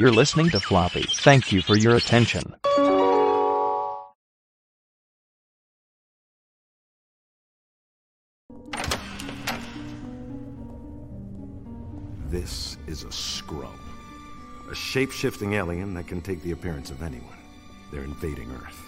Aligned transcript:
You're 0.00 0.12
listening 0.12 0.48
to 0.52 0.60
Floppy. 0.60 1.02
Thank 1.02 1.52
you 1.52 1.60
for 1.60 1.76
your 1.76 1.94
attention. 1.94 2.54
This 12.30 12.78
is 12.86 13.04
a 13.04 13.12
scrub. 13.12 13.68
A 14.70 14.74
shape-shifting 14.74 15.52
alien 15.52 15.92
that 15.92 16.06
can 16.06 16.22
take 16.22 16.42
the 16.42 16.52
appearance 16.52 16.90
of 16.90 17.02
anyone. 17.02 17.36
They're 17.92 18.04
invading 18.04 18.50
Earth. 18.52 18.80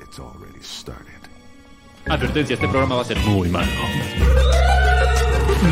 It's 0.00 0.18
already 0.18 0.62
started. 0.62 1.28
Advertencia, 2.06 2.54
este 2.54 2.66
programa 2.66 2.96
va 2.96 3.02
a 3.02 3.04
ser 3.04 3.18
muy 3.20 3.48
malo. 3.50 3.70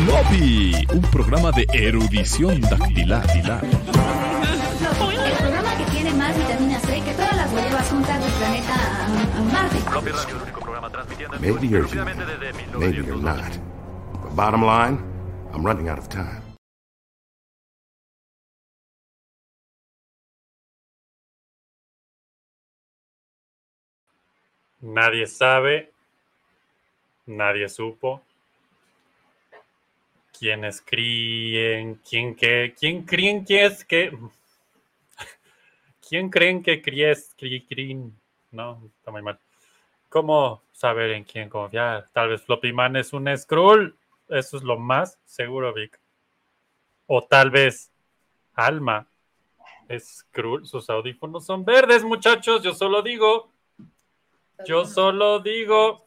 Floppy, 0.05 0.87
un 0.93 1.01
programa 1.11 1.51
de 1.51 1.65
erudición 1.73 2.61
dactilar. 2.61 4.22
Juntas 7.93 8.19
del 8.19 8.31
planeta 8.39 8.73
a, 8.73 9.37
a 9.37 9.41
Marte. 9.53 9.79
Maybe 11.39 11.67
you're 11.67 11.87
human. 11.87 12.17
Maybe 12.77 13.05
you're 13.05 13.21
not. 13.21 13.51
But 14.21 14.35
bottom 14.35 14.63
line, 14.65 14.97
I'm 15.53 15.63
running 15.65 15.89
out 15.89 15.99
of 15.99 16.09
time. 16.09 16.41
Nadie 24.81 25.27
sabe, 25.27 25.91
nadie 27.25 27.69
supo. 27.69 28.21
¿Quiénes 30.37 30.81
críen? 30.81 32.01
¿Quién 32.09 32.35
que? 32.35 32.73
¿Quién 32.77 33.03
creen 33.03 33.45
que 33.45 33.65
es 33.65 33.85
que? 33.85 34.11
¿Quién 36.07 36.29
creen 36.29 36.61
que? 36.61 36.81
Crí, 36.81 37.65
crín? 37.65 38.19
No, 38.51 38.91
está 38.97 39.11
muy 39.11 39.21
mal. 39.21 39.39
¿Cómo 40.09 40.61
saber 40.73 41.11
en 41.11 41.23
quién 41.23 41.49
confiar? 41.49 42.09
Tal 42.11 42.29
vez 42.29 42.41
Floppy 42.43 42.73
Man 42.73 42.95
es 42.97 43.13
un 43.13 43.35
Skrull. 43.35 43.95
Eso 44.27 44.57
es 44.57 44.63
lo 44.63 44.77
más 44.77 45.17
seguro, 45.25 45.73
Vic. 45.73 45.99
O 47.07 47.23
tal 47.23 47.51
vez 47.51 47.89
Alma 48.53 49.07
es 49.87 50.19
Skrull. 50.19 50.67
Sus 50.67 50.89
audífonos 50.89 51.45
son 51.45 51.63
verdes, 51.63 52.03
muchachos. 52.03 52.61
Yo 52.63 52.73
solo 52.73 53.01
digo. 53.01 53.49
Yo 54.65 54.85
solo 54.85 55.39
digo. 55.39 56.05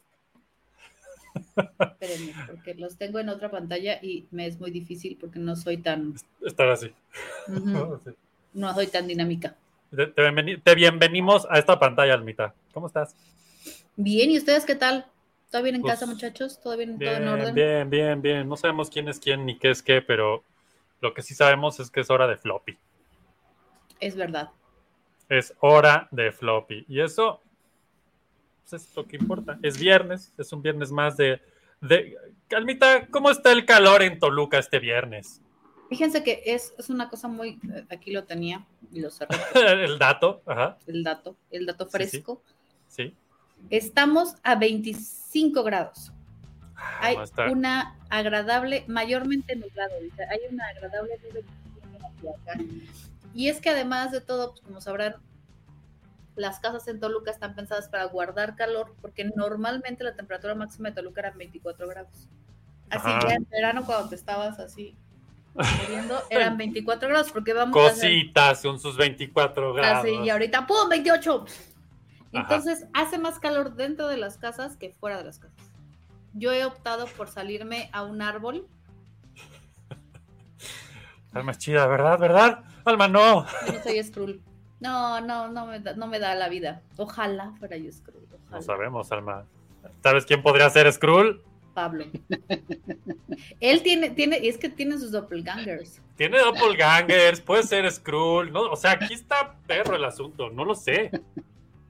Espérenme, 1.79 2.33
porque 2.47 2.75
los 2.75 2.97
tengo 2.97 3.19
en 3.19 3.29
otra 3.29 3.49
pantalla 3.49 3.99
y 4.01 4.27
me 4.31 4.47
es 4.47 4.59
muy 4.59 4.71
difícil 4.71 5.17
porque 5.19 5.39
no 5.39 5.55
soy 5.55 5.77
tan, 5.77 6.15
Estar 6.41 6.69
así. 6.69 6.93
Sí. 8.03 8.11
no 8.53 8.73
soy 8.73 8.87
tan 8.87 9.07
dinámica. 9.07 9.55
Te, 9.89 10.13
bienveni- 10.15 10.61
te 10.61 10.75
bienvenimos 10.75 11.47
a 11.49 11.57
esta 11.59 11.79
pantalla, 11.79 12.13
Almita. 12.13 12.53
¿Cómo 12.73 12.87
estás? 12.87 13.15
Bien, 13.95 14.29
¿y 14.29 14.37
ustedes 14.37 14.65
qué 14.65 14.75
tal? 14.75 15.05
¿Todo 15.49 15.63
bien 15.63 15.75
en 15.75 15.81
Pues, 15.81 15.93
casa, 15.93 16.05
muchachos? 16.05 16.59
¿Todo 16.61 16.75
bien? 16.77 16.99
¿Todo 16.99 17.15
en 17.15 17.23
Bien, 17.23 17.29
orden? 17.29 17.55
bien, 17.55 17.89
bien, 17.89 18.21
bien. 18.21 18.49
No 18.49 18.57
sabemos 18.57 18.89
quién 18.89 19.07
es 19.07 19.19
quién 19.19 19.45
ni 19.45 19.57
qué 19.57 19.71
es 19.71 19.81
qué, 19.81 20.01
pero 20.01 20.43
lo 20.99 21.13
que 21.13 21.21
sí 21.21 21.33
sabemos 21.35 21.79
es 21.79 21.89
que 21.89 22.01
es 22.01 22.09
hora 22.09 22.27
de 22.27 22.37
floppy. 22.37 22.77
Es 23.99 24.15
verdad. 24.15 24.49
Es 25.29 25.53
hora 25.61 26.07
de 26.11 26.31
floppy. 26.31 26.85
Y 26.89 26.99
eso 26.99 27.41
pues, 28.69 28.83
es 28.83 28.95
lo 28.95 29.05
que 29.05 29.15
importa. 29.15 29.57
Es 29.63 29.79
viernes, 29.79 30.33
es 30.37 30.51
un 30.51 30.61
viernes 30.61 30.91
más 30.91 31.15
de, 31.15 31.41
de... 31.79 32.17
Almita, 32.55 33.07
¿cómo 33.07 33.31
está 33.31 33.51
el 33.53 33.65
calor 33.65 34.01
en 34.03 34.19
Toluca 34.19 34.57
este 34.59 34.79
viernes? 34.79 35.41
Fíjense 35.89 36.23
que 36.23 36.43
es, 36.45 36.73
es 36.77 36.89
una 36.89 37.09
cosa 37.09 37.27
muy, 37.27 37.59
eh, 37.73 37.85
aquí 37.89 38.11
lo 38.11 38.25
tenía 38.25 38.65
y 38.91 38.99
lo 38.99 39.09
cerré, 39.09 39.37
el 39.85 39.97
dato, 39.97 40.41
ajá, 40.45 40.77
el 40.85 41.03
dato, 41.03 41.37
el 41.51 41.65
dato 41.65 41.85
Sí, 41.85 41.89
sí. 41.91 41.97
fresco. 41.97 42.43
sí. 42.87 43.15
Estamos 43.71 44.35
a 44.43 44.55
25 44.55 45.63
grados. 45.63 46.11
Hay 47.01 47.15
No, 47.17 47.23
está- 47.23 47.49
una 47.51 47.95
agradable, 48.09 48.83
mayormente 48.87 49.55
nublado, 49.55 49.93
hay 50.29 50.39
una 50.53 50.67
agradable 50.67 51.17
nube. 51.23 51.43
Y 53.33 53.49
es 53.49 53.61
que 53.61 53.69
además 53.69 54.11
de 54.11 54.21
todo, 54.21 54.51
pues, 54.51 54.61
como 54.61 54.81
sabrán, 54.81 55.15
las 56.35 56.59
casas 56.59 56.87
en 56.87 56.99
Toluca 56.99 57.31
están 57.31 57.55
pensadas 57.55 57.89
para 57.89 58.05
guardar 58.05 58.55
calor, 58.55 58.93
porque 59.01 59.25
normalmente 59.25 60.03
la 60.03 60.15
temperatura 60.15 60.53
máxima 60.53 60.89
de 60.89 60.95
Toluca 60.95 61.21
era 61.21 61.31
24 61.31 61.87
grados. 61.87 62.27
Así 62.89 63.09
Ajá. 63.09 63.27
que 63.27 63.33
en 63.33 63.47
verano 63.49 63.85
cuando 63.85 64.09
te 64.09 64.15
estabas 64.15 64.59
así 64.59 64.95
muriendo, 65.57 66.21
eran 66.29 66.57
24 66.57 67.09
grados, 67.09 67.31
porque 67.31 67.53
vamos 67.53 67.75
a 67.77 67.87
hacer 67.87 68.11
Cositas 68.11 68.61
con 68.61 68.79
sus 68.79 68.97
24 68.97 69.73
grados. 69.73 70.05
así, 70.05 70.15
y 70.15 70.29
ahorita 70.29 70.67
¡pum! 70.67 70.89
28. 70.89 71.45
Ajá. 71.45 72.41
Entonces 72.41 72.87
hace 72.93 73.17
más 73.17 73.39
calor 73.39 73.75
dentro 73.75 74.07
de 74.07 74.17
las 74.17 74.37
casas 74.37 74.77
que 74.77 74.91
fuera 74.91 75.17
de 75.17 75.23
las 75.23 75.39
casas. 75.39 75.57
Yo 76.33 76.51
he 76.51 76.65
optado 76.65 77.07
por 77.07 77.29
salirme 77.29 77.89
a 77.93 78.03
un 78.03 78.21
árbol. 78.21 78.67
Alma 81.33 81.51
es 81.51 81.57
chida, 81.57 81.87
¿verdad? 81.87 82.19
¿Verdad? 82.19 82.63
Alma, 82.85 83.07
no. 83.07 83.45
Yo 83.65 83.73
no 83.73 83.83
soy 83.83 84.03
Skrull. 84.03 84.41
No, 84.79 85.21
no, 85.21 85.47
no 85.47 85.65
me, 85.65 85.79
da, 85.79 85.95
no 85.95 86.07
me 86.07 86.19
da 86.19 86.35
la 86.35 86.49
vida. 86.49 86.81
Ojalá 86.97 87.53
fuera 87.59 87.77
yo 87.77 87.91
Skrull. 87.91 88.27
Ojalá. 88.31 88.57
No 88.57 88.61
sabemos, 88.61 89.11
Alma. 89.11 89.45
¿Sabes 90.03 90.25
quién 90.25 90.43
podría 90.43 90.69
ser 90.69 90.91
Skrull? 90.91 91.41
Pablo. 91.77 92.05
Él 93.59 93.83
tiene, 93.83 94.09
tiene, 94.09 94.39
y 94.39 94.47
es 94.47 94.57
que 94.57 94.67
tiene 94.67 94.97
sus 94.97 95.11
doppelgangers. 95.11 96.01
Tiene 96.15 96.39
doppelgangers, 96.39 97.39
puede 97.39 97.61
ser 97.61 97.91
Skrull. 97.91 98.51
No, 98.51 98.61
o 98.71 98.75
sea, 98.75 98.93
aquí 98.93 99.13
está 99.13 99.55
perro 99.67 99.95
el 99.95 100.03
asunto. 100.03 100.49
No 100.49 100.65
lo 100.65 100.73
sé. 100.73 101.11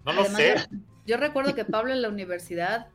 No 0.03 0.12
lo 0.12 0.22
Además, 0.24 0.36
sé. 0.42 0.56
Yo, 0.72 0.78
yo 1.06 1.18
recuerdo 1.18 1.56
que 1.56 1.64
Pablo 1.64 1.94
en 1.94 2.02
la 2.02 2.09
universidad 2.09 2.88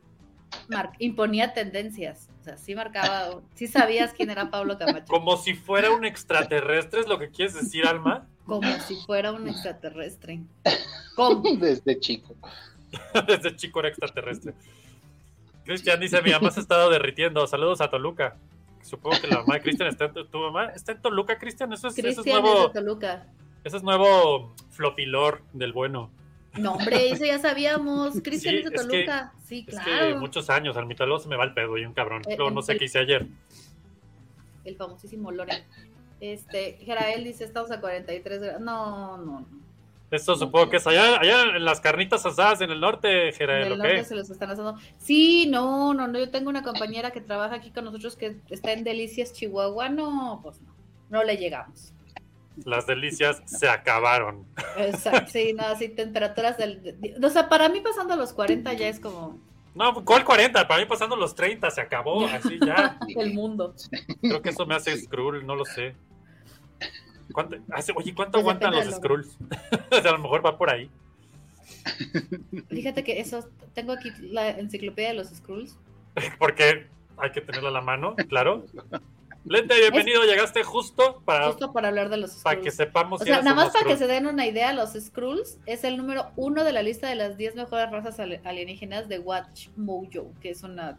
mar- 0.69 0.93
imponía 0.99 1.55
tendencias. 1.55 2.29
O 2.43 2.45
sea, 2.45 2.59
sí 2.59 2.75
marcaba, 2.75 3.41
sí 3.55 3.69
sabías 3.69 4.13
quién 4.13 4.29
era 4.29 4.51
Pablo 4.51 4.77
Camacho. 4.77 5.07
Como 5.09 5.39
si 5.39 5.55
fuera 5.55 5.93
un 5.93 6.05
extraterrestre, 6.05 7.01
es 7.01 7.09
lo 7.09 7.19
que 7.19 7.31
quieres 7.31 7.55
decir, 7.55 7.87
Alma. 7.87 8.29
Como 8.45 8.71
si 8.81 8.97
fuera 9.07 9.33
un 9.33 9.49
extraterrestre. 9.49 10.43
¿Cómo? 11.17 11.57
Desde 11.57 11.99
chico. 11.99 12.37
Desde 13.27 13.57
chico 13.57 13.81
era 13.81 13.89
extraterrestre. 13.89 14.53
Cristian 15.65 16.01
dice: 16.01 16.21
Mi 16.23 16.31
mamá 16.31 16.51
se 16.51 16.61
ha 16.61 16.63
estado 16.63 16.91
derritiendo. 16.91 17.47
Saludos 17.47 17.81
a 17.81 17.91
Toluca. 17.91 18.37
Supongo 18.83 19.21
que 19.21 19.29
la 19.29 19.39
mamá 19.41 19.55
de 19.55 19.63
Cristian 19.63 19.89
está 19.89 20.07
en 20.07 20.13
tu, 20.15 20.25
tu 20.27 20.39
mamá 20.39 20.67
está 20.75 20.93
en 20.93 21.01
Toluca, 21.03 21.39
Cristian. 21.39 21.73
Eso 21.73 21.89
es, 21.89 21.97
eso 21.99 22.09
es 22.09 22.15
Cristian 22.17 22.45
es 22.45 22.63
de 22.63 22.69
Toluca. 22.81 23.27
Eso 23.65 23.77
es 23.77 23.83
nuevo 23.85 24.55
flopilor 24.71 25.43
del 25.53 25.73
bueno. 25.73 26.11
No, 26.59 26.73
hombre, 26.73 27.11
eso 27.11 27.25
ya 27.25 27.39
sabíamos. 27.39 28.21
Cristian 28.23 28.55
Sí, 28.55 28.59
es 28.59 28.71
de 28.71 28.75
es 28.77 28.83
que- 28.83 28.89
Toluca. 28.89 29.33
sí, 29.45 29.65
Es 29.69 29.75
claro. 29.79 30.09
que 30.09 30.15
muchos 30.17 30.51
años, 30.51 30.77
al 30.77 30.87
mitad 30.87 31.07
luego 31.07 31.21
se 31.23 31.29
me 31.29 31.37
va 31.37 31.45
el 31.45 31.55
pedo 31.55 31.79
y 31.79 31.85
un 31.87 31.95
cabrón. 31.95 32.23
Eh, 32.29 32.35
Luego 32.37 32.51
no 32.51 32.61
sé 32.63 32.73
el- 32.73 32.79
qué 32.79 32.85
hice 32.87 32.99
ayer. 32.99 33.27
El 34.65 34.77
famosísimo 34.77 35.31
Loren. 35.31 35.63
Este, 36.21 36.75
Jerael 36.85 37.25
dice, 37.25 37.45
estamos 37.45 37.71
a 37.71 37.81
43 37.81 38.41
grados. 38.43 38.61
No, 38.61 39.17
no, 39.17 39.25
no. 39.41 39.47
Eso 40.13 40.37
supongo 40.37 40.69
que 40.69 40.77
es 40.77 40.87
allá, 40.87 41.19
allá 41.19 41.43
en 41.57 41.65
las 41.65 41.81
carnitas 41.81 42.25
asadas 42.27 42.61
en 42.61 42.71
el 42.71 42.81
norte, 42.81 43.29
En 43.29 43.35
Jerael, 43.35 43.73
el 43.73 43.79
norte 43.79 44.05
se 44.05 44.15
los 44.15 44.29
están 44.31 44.51
haciendo. 44.51 44.77
Sí, 44.99 45.47
no, 45.51 45.95
no, 45.95 46.07
no. 46.07 46.19
Yo 46.19 46.31
tengo 46.31 46.51
una 46.51 46.63
compañera 46.63 47.11
que 47.13 47.23
trabaja 47.23 47.55
aquí 47.57 47.71
con 47.71 47.87
nosotros 47.87 48.15
que 48.17 48.37
está 48.51 48.73
en 48.73 48.85
Delicias, 48.85 49.33
Chihuahua. 49.33 49.89
No, 49.89 50.41
pues 50.43 50.61
no. 50.61 50.73
No 51.09 51.25
le 51.25 51.37
llegamos. 51.39 51.95
Las 52.67 52.87
delicias 52.87 53.41
se 53.47 53.69
acabaron. 53.71 54.47
Exacto, 54.77 55.31
sí, 55.33 55.55
no, 55.55 55.65
así 55.65 55.89
temperaturas 55.89 56.59
del... 56.59 56.83
de- 57.01 57.15
o 57.25 57.31
sea, 57.31 57.49
para 57.49 57.71
mí 57.71 57.81
pasando 57.81 58.15
los 58.15 58.35
40 58.35 58.75
ya 58.75 58.89
es 58.89 59.01
como 59.01 59.39
No, 59.75 60.05
¿cuál 60.05 60.23
40? 60.27 60.69
Para 60.69 60.81
mí 60.81 60.87
pasando 60.87 61.17
los 61.17 61.35
30 61.35 61.71
se 61.71 61.81
acabó, 61.81 62.27
así 62.27 62.59
ya. 62.65 62.99
el 63.17 63.33
mundo. 63.33 63.75
Creo 64.21 64.43
que 64.43 64.51
eso 64.51 64.67
me 64.67 64.75
hace 64.75 64.95
Skrull, 64.99 65.47
no 65.47 65.55
lo 65.57 65.65
sé. 65.65 65.95
¿Cuánto, 67.33 67.57
hace- 67.71 67.93
oye, 67.95 68.15
¿cuánto 68.15 68.33
Pues 68.33 68.43
aguantan 68.43 68.73
los 68.75 68.95
Skrulls? 68.95 69.37
O 69.91 70.01
sea, 70.01 70.11
a 70.11 70.13
lo 70.15 70.19
mejor 70.19 70.45
va 70.45 70.57
por 70.59 70.71
ahí. 70.71 70.91
Fíjate 72.69 73.05
que 73.05 73.21
eso, 73.21 73.49
tengo 73.75 73.93
aquí 73.93 74.11
la 74.21 74.51
enciclopedia 74.51 75.11
de 75.11 75.15
los 75.17 75.29
Skrulls. 75.29 75.77
Porque 76.39 76.87
hay 77.17 77.31
que 77.33 77.41
tenerla 77.41 77.69
a 77.71 77.73
la 77.73 77.81
mano, 77.81 78.15
claro. 78.29 78.65
Lente, 79.45 79.75
bienvenido, 79.81 80.23
llegaste 80.25 80.63
justo 80.63 81.21
para, 81.25 81.47
Justo 81.49 81.73
para 81.73 81.89
hablar 81.89 82.09
de 82.11 82.17
los 82.19 82.37
para 82.43 82.61
que 82.61 82.71
Skrulls. 82.71 82.77
sepamos 82.77 83.21
O 83.21 83.25
si 83.25 83.29
sea, 83.29 83.37
eres 83.39 83.45
nada 83.45 83.57
más 83.57 83.73
para 83.73 83.87
que 83.87 83.97
se 83.97 84.07
den 84.07 84.27
una 84.27 84.47
idea, 84.47 84.73
los 84.73 84.93
Skrulls 84.93 85.59
es 85.67 85.83
el 85.85 85.97
número 85.97 86.31
uno 86.37 86.63
de 86.65 86.73
la 86.73 86.83
lista 86.83 87.09
de 87.09 87.17
las 87.17 87.37
10 87.37 87.57
mejores 87.57 87.91
razas 87.91 88.21
alienígenas 88.21 89.09
de 89.09 89.19
Watch 89.19 89.69
Mojo, 89.77 90.33
que 90.41 90.51
es 90.51 90.63
una 90.63 90.97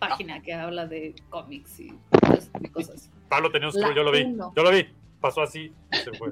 página 0.00 0.42
que 0.42 0.54
habla 0.54 0.86
de 0.86 1.14
cómics 1.28 1.78
y 1.80 1.92
cosas-. 2.72 3.10
Pablo 3.28 3.52
tenía 3.52 3.68
un 3.68 3.74
La 3.74 3.80
Skrull, 3.82 3.96
yo 3.96 4.02
lo 4.02 4.10
vi. 4.10 4.22
uno. 4.22 4.52
Yo 4.56 4.62
lo 4.64 4.70
vi. 4.72 4.88
Pasó 5.20 5.42
así. 5.42 5.72
Se 5.92 6.12
fue. 6.12 6.30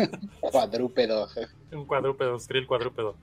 Cuadrúpedo. 0.40 1.28
Un 1.72 1.86
cuadrúpedo, 1.86 2.38
Skrill 2.38 2.66
cuadrúpedo. 2.66 3.16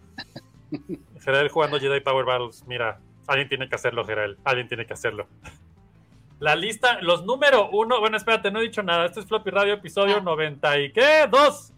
Gerald 1.20 1.52
jugando 1.52 1.80
Jedi 1.80 2.00
Power 2.02 2.26
Battles. 2.26 2.64
Mira, 2.66 3.00
alguien 3.28 3.48
tiene 3.48 3.70
que 3.70 3.76
hacerlo, 3.76 4.04
Gerald. 4.06 4.38
Alguien 4.44 4.68
tiene 4.68 4.86
que 4.86 4.94
hacerlo. 4.94 5.28
La 6.40 6.56
lista, 6.56 7.00
los 7.02 7.24
número 7.26 7.70
uno. 7.70 8.00
Bueno, 8.00 8.18
espérate, 8.18 8.50
no 8.52 8.60
he 8.60 8.64
dicho 8.64 8.82
nada. 8.82 9.06
Este 9.06 9.20
es 9.20 9.28
Floppy 9.28 9.52
Radio, 9.52 9.74
episodio 9.76 10.18
Ah. 10.18 10.22
90 10.22 10.80
y 10.80 10.92
¿qué? 10.92 11.28
Dos. 11.30 11.72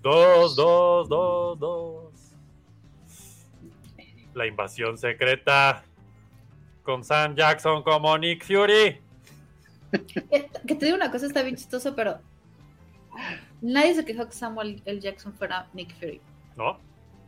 Dos, 0.00 0.54
dos, 0.54 1.08
dos, 1.08 1.58
dos. 1.58 2.12
La 4.34 4.46
invasión 4.46 4.96
secreta. 4.96 5.84
Con 6.84 7.04
Sam 7.04 7.34
Jackson 7.34 7.82
como 7.82 8.16
Nick 8.16 8.44
Fury. 8.44 9.00
Que 10.66 10.74
te 10.74 10.84
digo 10.86 10.96
una 10.96 11.10
cosa, 11.10 11.26
está 11.26 11.42
bien 11.42 11.56
chistoso, 11.56 11.94
pero 11.94 12.18
nadie 13.60 13.94
se 13.94 14.04
quejó 14.04 14.26
que 14.26 14.32
Samuel 14.32 14.82
L. 14.84 15.00
Jackson 15.00 15.32
fuera 15.34 15.68
Nick 15.72 15.94
Fury. 15.98 16.20
No, 16.56 16.78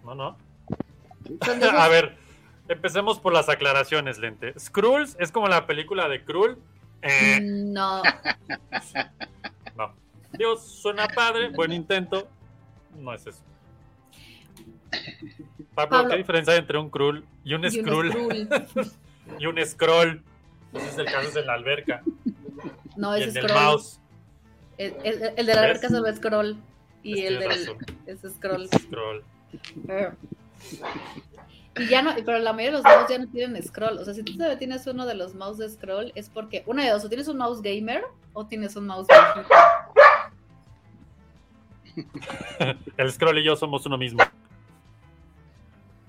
no, 0.04 0.14
no. 0.14 0.36
A 1.78 1.88
ver, 1.88 2.16
empecemos 2.68 3.18
por 3.20 3.32
las 3.32 3.48
aclaraciones, 3.48 4.18
Lente. 4.18 4.58
Skrulls 4.58 5.16
es 5.18 5.30
como 5.32 5.48
la 5.48 5.66
película 5.66 6.08
de 6.08 6.24
Krull. 6.24 6.58
Eh, 7.02 7.40
No, 7.42 8.02
no. 9.76 9.94
Dios, 10.32 10.64
suena 10.66 11.08
padre, 11.08 11.50
buen 11.50 11.72
intento. 11.72 12.28
No 12.98 13.12
es 13.14 13.26
eso. 13.26 13.42
Pablo, 15.74 15.90
Pablo. 15.90 16.10
¿qué 16.10 16.16
diferencia 16.16 16.52
hay 16.54 16.58
entre 16.60 16.78
un 16.78 16.90
Krull 16.90 17.24
y 17.44 17.54
un 17.54 17.70
Skrull 17.70 18.46
y 19.38 19.46
un 19.46 19.66
Scroll? 19.66 20.22
Ese 20.72 20.86
es 20.88 20.98
el 20.98 21.06
caso 21.06 21.28
es 21.28 21.36
en 21.36 21.46
la 21.46 21.54
alberca. 21.54 22.02
No, 22.96 23.16
y 23.16 23.22
es 23.22 23.28
el 23.28 23.34
del 23.34 23.44
Scroll. 23.48 23.60
mouse. 23.62 23.99
El, 24.80 24.94
el- 25.04 25.32
el 25.36 25.46
de 25.46 25.54
la 25.54 25.60
verga 25.62 25.88
solo 25.88 26.06
es 26.06 26.16
Scroll. 26.16 26.56
Y 27.02 27.12
Pues 27.14 27.24
el 27.26 27.38
del. 27.38 27.76
Es 28.06 28.20
Scroll. 28.34 28.68
Scroll. 28.68 29.24
Eh. 29.88 30.10
Y 31.78 31.86
ya 31.88 32.02
no, 32.02 32.12
pero 32.24 32.38
la 32.38 32.52
mayoría 32.52 32.78
de 32.78 32.82
los 32.82 32.96
mouse 32.96 33.08
ya 33.10 33.18
no 33.18 33.28
tienen 33.28 33.62
scroll. 33.62 33.98
O 33.98 34.04
sea, 34.04 34.12
si 34.12 34.22
tú 34.22 34.34
todavía 34.34 34.58
tienes 34.58 34.86
uno 34.86 35.06
de 35.06 35.14
los 35.14 35.34
mouse 35.34 35.58
de 35.58 35.68
scroll, 35.68 36.12
es 36.14 36.28
porque 36.28 36.62
una 36.66 36.84
de 36.84 36.90
dos, 36.90 37.04
o 37.04 37.08
tienes 37.08 37.28
un 37.28 37.38
mouse 37.38 37.62
gamer 37.62 38.04
o 38.32 38.46
tienes 38.46 38.74
un 38.76 38.86
mouse 38.86 39.06
viejito. 39.08 39.54
El 42.96 43.10
Scroll 43.12 43.38
y 43.38 43.44
yo 43.44 43.56
somos 43.56 43.84
uno 43.86 43.98
mismo. 43.98 44.22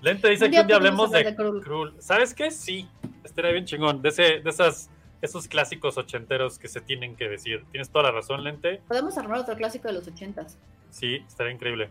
Lente 0.00 0.28
dice 0.28 0.50
que 0.50 0.60
un 0.60 0.66
día 0.66 0.76
hablemos 0.76 1.10
de 1.10 1.34
Krull. 1.34 1.62
Krull. 1.62 1.94
¿Sabes 2.00 2.34
qué? 2.34 2.50
Sí, 2.50 2.88
estaría 3.24 3.52
bien 3.52 3.64
chingón. 3.64 4.02
De, 4.02 4.08
ese, 4.08 4.40
de 4.40 4.50
esas, 4.50 4.90
esos 5.22 5.48
clásicos 5.48 5.96
ochenteros 5.96 6.58
que 6.58 6.68
se 6.68 6.80
tienen 6.82 7.16
que 7.16 7.28
decir. 7.28 7.64
Tienes 7.70 7.88
toda 7.90 8.04
la 8.04 8.10
razón, 8.10 8.44
Lente. 8.44 8.82
Podemos 8.88 9.16
armar 9.16 9.38
otro 9.38 9.56
clásico 9.56 9.88
de 9.88 9.94
los 9.94 10.06
ochentas. 10.06 10.58
Sí, 10.90 11.16
estaría 11.26 11.52
increíble. 11.52 11.88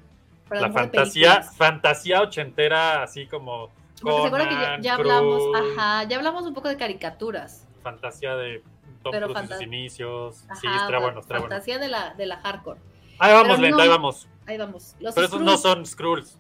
para 0.48 0.62
La 0.62 0.72
fantasía, 0.72 1.30
películas. 1.36 1.58
fantasía 1.58 2.22
ochentera, 2.22 3.02
así 3.04 3.26
como. 3.26 3.70
Porque 4.02 4.22
se 4.22 4.28
acuerda 4.28 4.50
que 4.50 4.56
ya, 4.56 4.62
Conan, 4.62 4.82
ya 4.82 4.94
hablamos, 4.96 5.42
ajá, 5.56 6.04
ya 6.04 6.18
hablamos 6.18 6.44
un 6.46 6.54
poco 6.54 6.68
de 6.68 6.78
caricaturas. 6.78 7.68
Fantasía 7.84 8.36
de 8.36 8.62
Tom 9.02 9.12
Pero 9.12 9.28
Cruise 9.28 9.42
en 9.44 9.48
sus 9.48 9.62
inicios. 9.62 10.44
Ajá, 10.50 10.60
sí, 10.60 10.68
fa- 10.68 11.00
bueno, 11.00 11.20
estaría 11.22 11.40
bueno. 11.40 11.42
fantasía 11.56 11.80
de 11.80 11.88
la, 11.88 12.14
de 12.16 12.26
la 12.26 12.38
hardcore. 12.38 12.80
Ahí 13.20 13.32
vamos, 13.34 13.48
pero 13.58 13.62
Lente, 13.62 13.78
no- 13.78 13.84
ahí 13.84 13.90
vamos. 13.90 14.28
Ahí 14.46 14.58
vamos. 14.58 14.96
Los 15.00 15.16
Pero 15.16 15.28
esos 15.28 15.40
no 15.42 15.56
son 15.58 15.86
Skrulls. 15.86 16.38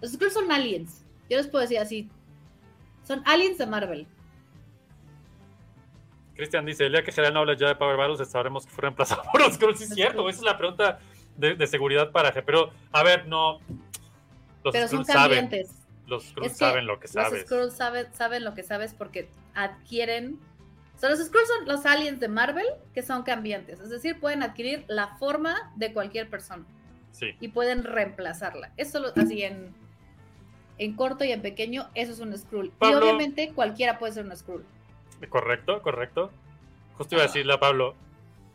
Los 0.00 0.12
Skrulls 0.12 0.34
son 0.34 0.50
aliens. 0.52 1.04
Yo 1.30 1.36
les 1.38 1.46
puedo 1.46 1.62
decir 1.62 1.78
así. 1.78 2.10
Son 3.04 3.22
aliens 3.26 3.58
de 3.58 3.66
Marvel. 3.66 4.06
Cristian 6.42 6.66
dice, 6.66 6.86
el 6.86 6.92
día 6.92 7.02
que 7.04 7.12
Gerald 7.12 7.34
no 7.34 7.40
hable 7.40 7.56
ya 7.56 7.68
de 7.68 7.76
Power 7.76 7.96
Battles, 7.96 8.28
sabremos 8.28 8.66
que 8.66 8.72
fue 8.72 8.82
reemplazado 8.82 9.22
por 9.30 9.40
los 9.40 9.54
Skrulls. 9.54 9.78
Sí, 9.78 9.84
es 9.84 9.90
Los 9.90 9.96
cierto, 9.96 10.28
esa 10.28 10.38
es 10.40 10.44
la 10.44 10.58
pregunta 10.58 10.98
de, 11.36 11.54
de 11.54 11.66
seguridad 11.66 12.10
para 12.10 12.32
G. 12.34 12.42
Pero, 12.44 12.70
a 12.90 13.02
ver, 13.02 13.26
no. 13.28 13.60
Los 14.64 14.72
pero 14.72 14.88
son 14.88 15.04
saben. 15.04 15.48
cambiantes. 15.48 15.70
Los 16.06 16.24
Skrulls 16.24 16.56
saben 16.56 16.86
lo 16.86 16.98
que 16.98 17.04
Los 17.04 17.12
sabes. 17.12 17.42
Skrulls 17.42 17.74
saben, 17.74 18.06
saben 18.12 18.44
lo 18.44 18.54
que 18.54 18.62
sabes 18.62 18.92
porque 18.92 19.28
adquieren. 19.54 20.38
O 20.96 20.98
sea, 20.98 21.10
los 21.10 21.18
Skrulls 21.24 21.48
son 21.48 21.66
los 21.66 21.86
aliens 21.86 22.20
de 22.20 22.28
Marvel 22.28 22.66
que 22.94 23.02
son 23.02 23.22
cambiantes. 23.22 23.80
Es 23.80 23.90
decir, 23.90 24.18
pueden 24.20 24.42
adquirir 24.42 24.84
la 24.88 25.16
forma 25.18 25.72
de 25.76 25.92
cualquier 25.92 26.28
persona 26.28 26.64
Sí. 27.12 27.34
y 27.40 27.48
pueden 27.48 27.84
reemplazarla. 27.84 28.72
Eso 28.76 28.98
lo, 29.00 29.08
así 29.16 29.42
en, 29.42 29.74
en 30.78 30.94
corto 30.96 31.24
y 31.24 31.32
en 31.32 31.42
pequeño, 31.42 31.88
eso 31.94 32.12
es 32.12 32.20
un 32.20 32.36
Skrull. 32.36 32.72
Y 32.80 32.94
obviamente 32.94 33.52
cualquiera 33.54 33.98
puede 33.98 34.12
ser 34.14 34.24
un 34.24 34.36
Skrull. 34.36 34.64
Correcto, 35.28 35.82
correcto. 35.82 36.30
Justo 36.96 37.14
iba 37.14 37.24
a 37.24 37.26
decirle 37.26 37.54
a 37.54 37.60
Pablo, 37.60 37.94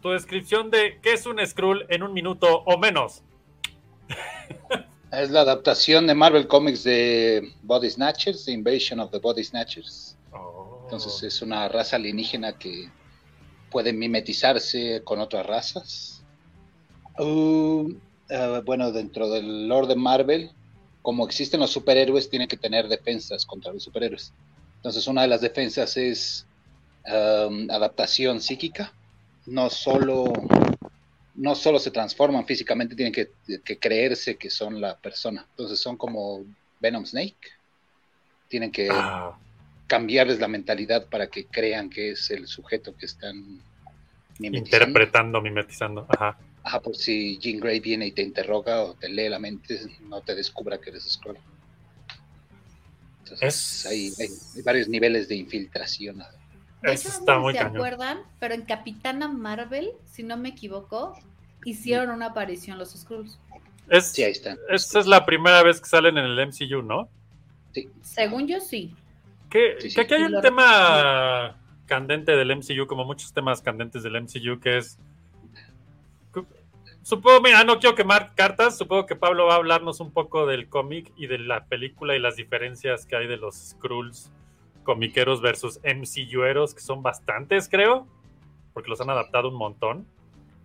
tu 0.01 0.09
descripción 0.09 0.69
de 0.69 0.99
qué 1.01 1.13
es 1.13 1.25
un 1.25 1.45
Skrull 1.45 1.85
en 1.89 2.03
un 2.03 2.13
minuto 2.13 2.63
o 2.65 2.77
menos. 2.77 3.23
Es 5.11 5.31
la 5.31 5.41
adaptación 5.41 6.05
de 6.05 6.13
Marvel 6.13 6.47
Comics 6.47 6.83
de 6.83 7.53
Body 7.63 7.89
Snatchers, 7.89 8.45
The 8.45 8.51
Invasion 8.51 8.99
of 8.99 9.09
the 9.11 9.19
Body 9.19 9.43
Snatchers. 9.43 10.17
Oh. 10.33 10.81
Entonces 10.83 11.23
es 11.23 11.41
una 11.41 11.67
raza 11.69 11.95
alienígena 11.95 12.57
que 12.57 12.89
puede 13.71 13.93
mimetizarse 13.93 15.01
con 15.03 15.19
otras 15.19 15.45
razas. 15.45 16.23
Uh, 17.17 17.93
eh, 18.29 18.61
bueno, 18.65 18.91
dentro 18.91 19.29
del 19.29 19.67
lore 19.67 19.87
de 19.87 19.95
Marvel, 19.95 20.51
como 21.01 21.25
existen 21.25 21.59
los 21.59 21.71
superhéroes, 21.71 22.29
tienen 22.29 22.47
que 22.47 22.57
tener 22.57 22.87
defensas 22.87 23.45
contra 23.45 23.73
los 23.73 23.83
superhéroes. 23.83 24.33
Entonces 24.75 25.07
una 25.07 25.23
de 25.23 25.27
las 25.27 25.41
defensas 25.41 25.97
es 25.97 26.46
um, 27.07 27.69
adaptación 27.71 28.41
psíquica. 28.41 28.93
No 29.45 29.69
solo, 29.69 30.31
no 31.35 31.55
solo 31.55 31.79
se 31.79 31.91
transforman 31.91 32.45
físicamente, 32.45 32.95
tienen 32.95 33.13
que, 33.13 33.31
que 33.63 33.79
creerse 33.79 34.35
que 34.35 34.49
son 34.49 34.81
la 34.81 34.97
persona. 34.97 35.45
Entonces 35.51 35.79
son 35.79 35.95
como 35.97 36.43
Venom 36.79 37.05
Snake. 37.05 37.37
Tienen 38.49 38.71
que 38.71 38.89
Ah, 38.91 39.37
cambiarles 39.87 40.39
la 40.39 40.47
mentalidad 40.47 41.07
para 41.07 41.27
que 41.27 41.45
crean 41.45 41.89
que 41.89 42.11
es 42.11 42.29
el 42.31 42.47
sujeto 42.47 42.95
que 42.95 43.05
están 43.05 43.61
mimetizando. 44.39 44.85
interpretando, 44.87 45.41
mimetizando. 45.41 46.05
Ajá. 46.09 46.37
Ajá, 46.63 46.81
por 46.81 46.97
si 46.97 47.37
Jean 47.39 47.61
Grey 47.61 47.79
viene 47.79 48.07
y 48.07 48.11
te 48.11 48.21
interroga 48.21 48.83
o 48.83 48.93
te 48.93 49.07
lee 49.07 49.29
la 49.29 49.39
mente, 49.39 49.79
no 50.01 50.19
te 50.21 50.35
descubra 50.35 50.77
que 50.77 50.89
eres 50.89 51.05
Skrull. 51.09 51.37
Entonces, 53.23 53.47
Es- 53.47 53.85
hay, 53.85 54.11
hay- 54.19 54.33
hay 54.55 54.61
varios 54.63 54.87
niveles 54.89 55.27
de 55.29 55.35
infiltración. 55.35 56.21
Eso 56.83 57.09
hecho, 57.09 57.09
no 57.09 57.19
está 57.19 57.33
sé 57.35 57.39
muy 57.39 57.53
si 57.53 57.57
se 57.57 57.63
cañón. 57.63 57.77
acuerdan, 57.77 58.19
pero 58.39 58.53
en 58.53 58.61
Capitana 58.63 59.27
Marvel, 59.27 59.89
si 60.05 60.23
no 60.23 60.37
me 60.37 60.49
equivoco, 60.49 61.17
hicieron 61.65 62.09
una 62.11 62.27
aparición 62.27 62.77
los 62.77 62.91
Skrulls. 62.93 63.39
Es, 63.89 64.11
Sí, 64.11 64.23
ahí 64.23 64.31
están. 64.31 64.57
esta 64.69 64.99
es 64.99 65.07
la 65.07 65.25
primera 65.25 65.63
vez 65.63 65.79
que 65.81 65.87
salen 65.87 66.17
en 66.17 66.25
el 66.25 66.39
MCU, 66.39 66.81
¿no? 66.81 67.09
Según 68.01 68.47
yo, 68.47 68.59
sí. 68.59 68.93
Que, 69.49 69.77
Sí, 69.79 69.89
sí. 69.89 69.95
que 69.95 70.01
aquí 70.01 70.13
hay 70.15 70.23
un 70.23 70.31
lo- 70.33 70.41
tema 70.41 71.55
candente 71.85 72.35
del 72.35 72.51
MCU, 72.51 72.85
como 72.85 73.05
muchos 73.05 73.31
temas 73.33 73.61
candentes 73.61 74.03
del 74.03 74.15
MCU, 74.17 74.59
que 74.59 74.77
es. 74.77 74.99
Supongo, 77.01 77.39
mira, 77.41 77.63
no 77.63 77.79
quiero 77.79 77.95
quemar 77.95 78.33
cartas. 78.35 78.77
Supongo 78.77 79.05
que 79.05 79.15
Pablo 79.15 79.45
va 79.45 79.53
a 79.53 79.57
hablarnos 79.57 80.01
un 80.01 80.11
poco 80.11 80.45
del 80.45 80.67
cómic 80.67 81.13
y 81.15 81.27
de 81.27 81.39
la 81.39 81.63
película 81.65 82.15
y 82.15 82.19
las 82.19 82.35
diferencias 82.35 83.05
que 83.05 83.15
hay 83.15 83.27
de 83.27 83.37
los 83.37 83.55
Skrulls 83.55 84.29
comiqueros 84.87 85.41
versus 85.41 85.81
MCUeros, 85.83 86.73
que 86.73 86.79
son 86.79 87.03
bastantes, 87.03 87.67
creo, 87.67 88.07
porque 88.73 88.89
los 88.89 89.01
han 89.01 89.09
adaptado 89.09 89.49
un 89.49 89.55
montón. 89.55 90.07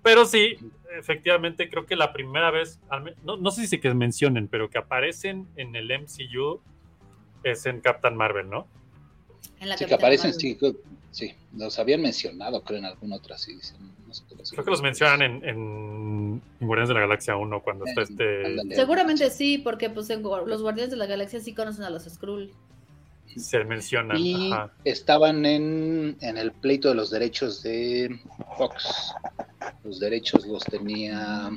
Pero 0.04 0.24
sí, 0.26 0.56
efectivamente, 0.96 1.68
creo 1.68 1.86
que 1.86 1.96
la 1.96 2.12
primera 2.12 2.52
vez, 2.52 2.78
no, 3.24 3.36
no 3.36 3.50
sé 3.50 3.66
si 3.66 3.80
que 3.80 3.92
mencionen, 3.94 4.46
pero 4.46 4.70
que 4.70 4.78
aparecen 4.78 5.48
en 5.56 5.74
el 5.74 5.90
MCU 5.90 6.60
es 7.42 7.66
en 7.66 7.80
Captain 7.80 8.14
Marvel, 8.16 8.48
¿no? 8.48 8.68
En 9.60 9.68
la 9.68 9.76
Sí, 9.76 9.86
que 9.86 9.94
aparecen, 9.94 10.30
Marvel. 10.30 10.40
sí, 10.40 10.76
sí, 11.10 11.34
los 11.56 11.78
habían 11.80 12.00
mencionado, 12.00 12.62
creo, 12.62 12.78
en 12.78 12.84
alguna 12.84 13.16
otra, 13.16 13.36
sí. 13.36 13.56
dicen, 13.56 13.78
no 14.06 14.14
sé 14.14 14.22
qué 14.28 14.36
los- 14.36 14.50
Creo 14.52 14.64
que 14.64 14.70
los 14.70 14.82
mencionan 14.82 15.22
en, 15.22 15.44
en, 15.48 16.42
en 16.60 16.66
Guardianes 16.66 16.88
de 16.90 16.94
la 16.94 17.00
Galaxia 17.00 17.36
1 17.36 17.60
cuando 17.62 17.86
está 17.86 18.02
este... 18.02 18.56
Seguramente 18.76 19.30
sí, 19.30 19.58
porque 19.58 19.90
pues 19.90 20.08
los 20.10 20.62
Guardianes 20.62 20.90
de 20.92 20.96
la 20.96 21.06
Galaxia 21.06 21.40
sí 21.40 21.54
conocen 21.54 21.84
a 21.84 21.90
los 21.90 22.04
Skrull. 22.04 22.52
Se 23.36 23.64
mencionan. 23.64 24.16
Y 24.16 24.52
Ajá. 24.52 24.72
estaban 24.84 25.44
en, 25.46 26.16
en 26.20 26.36
el 26.36 26.52
pleito 26.52 26.88
de 26.88 26.94
los 26.94 27.10
derechos 27.10 27.62
de 27.62 28.20
Fox. 28.56 29.14
Los 29.84 30.00
derechos 30.00 30.46
los 30.46 30.62
tenía 30.64 31.50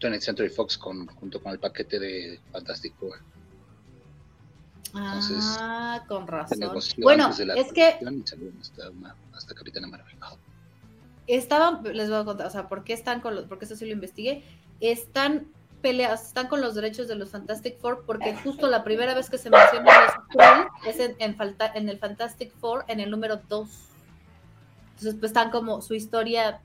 20th 0.00 0.20
Century 0.20 0.48
Fox 0.48 0.76
con, 0.76 1.06
junto 1.06 1.40
con 1.42 1.52
el 1.52 1.58
paquete 1.58 1.98
de 1.98 2.40
Fantastic 2.52 2.94
Four. 2.96 3.18
Entonces, 4.94 5.56
ah, 5.58 6.04
con 6.06 6.26
razón. 6.26 6.58
Bueno, 6.98 7.24
antes 7.24 7.38
de 7.38 7.46
la 7.46 7.54
es 7.54 7.72
que 7.72 7.98
hasta, 9.32 9.54
Capitana 9.54 9.86
Marvel. 9.86 10.06
Estaban, 11.26 11.82
les 11.84 12.10
voy 12.10 12.18
a 12.18 12.24
contar, 12.24 12.46
o 12.46 12.50
sea, 12.50 12.68
¿por 12.68 12.84
qué 12.84 12.92
están 12.92 13.20
con 13.20 13.34
los, 13.34 13.46
porque 13.46 13.64
eso 13.64 13.76
sí 13.76 13.86
lo 13.86 13.92
investigué, 13.92 14.44
están 14.80 15.46
peleas, 15.82 16.28
están 16.28 16.46
con 16.48 16.60
los 16.62 16.74
derechos 16.74 17.08
de 17.08 17.16
los 17.16 17.30
Fantastic 17.30 17.78
Four, 17.80 18.04
porque 18.06 18.34
justo 18.36 18.68
la 18.68 18.82
primera 18.84 19.12
vez 19.14 19.28
que 19.28 19.36
se 19.36 19.50
menciona 19.50 19.90
a 19.92 20.04
los 20.04 20.12
Skrull 20.14 20.68
es 20.86 20.98
en, 21.00 21.16
en, 21.18 21.36
en 21.74 21.88
el 21.88 21.98
Fantastic 21.98 22.52
Four, 22.58 22.84
en 22.88 23.00
el 23.00 23.10
número 23.10 23.40
2. 23.48 23.68
Entonces, 24.90 25.14
pues 25.18 25.30
están 25.30 25.50
como, 25.50 25.82
su 25.82 25.94
historia 25.94 26.60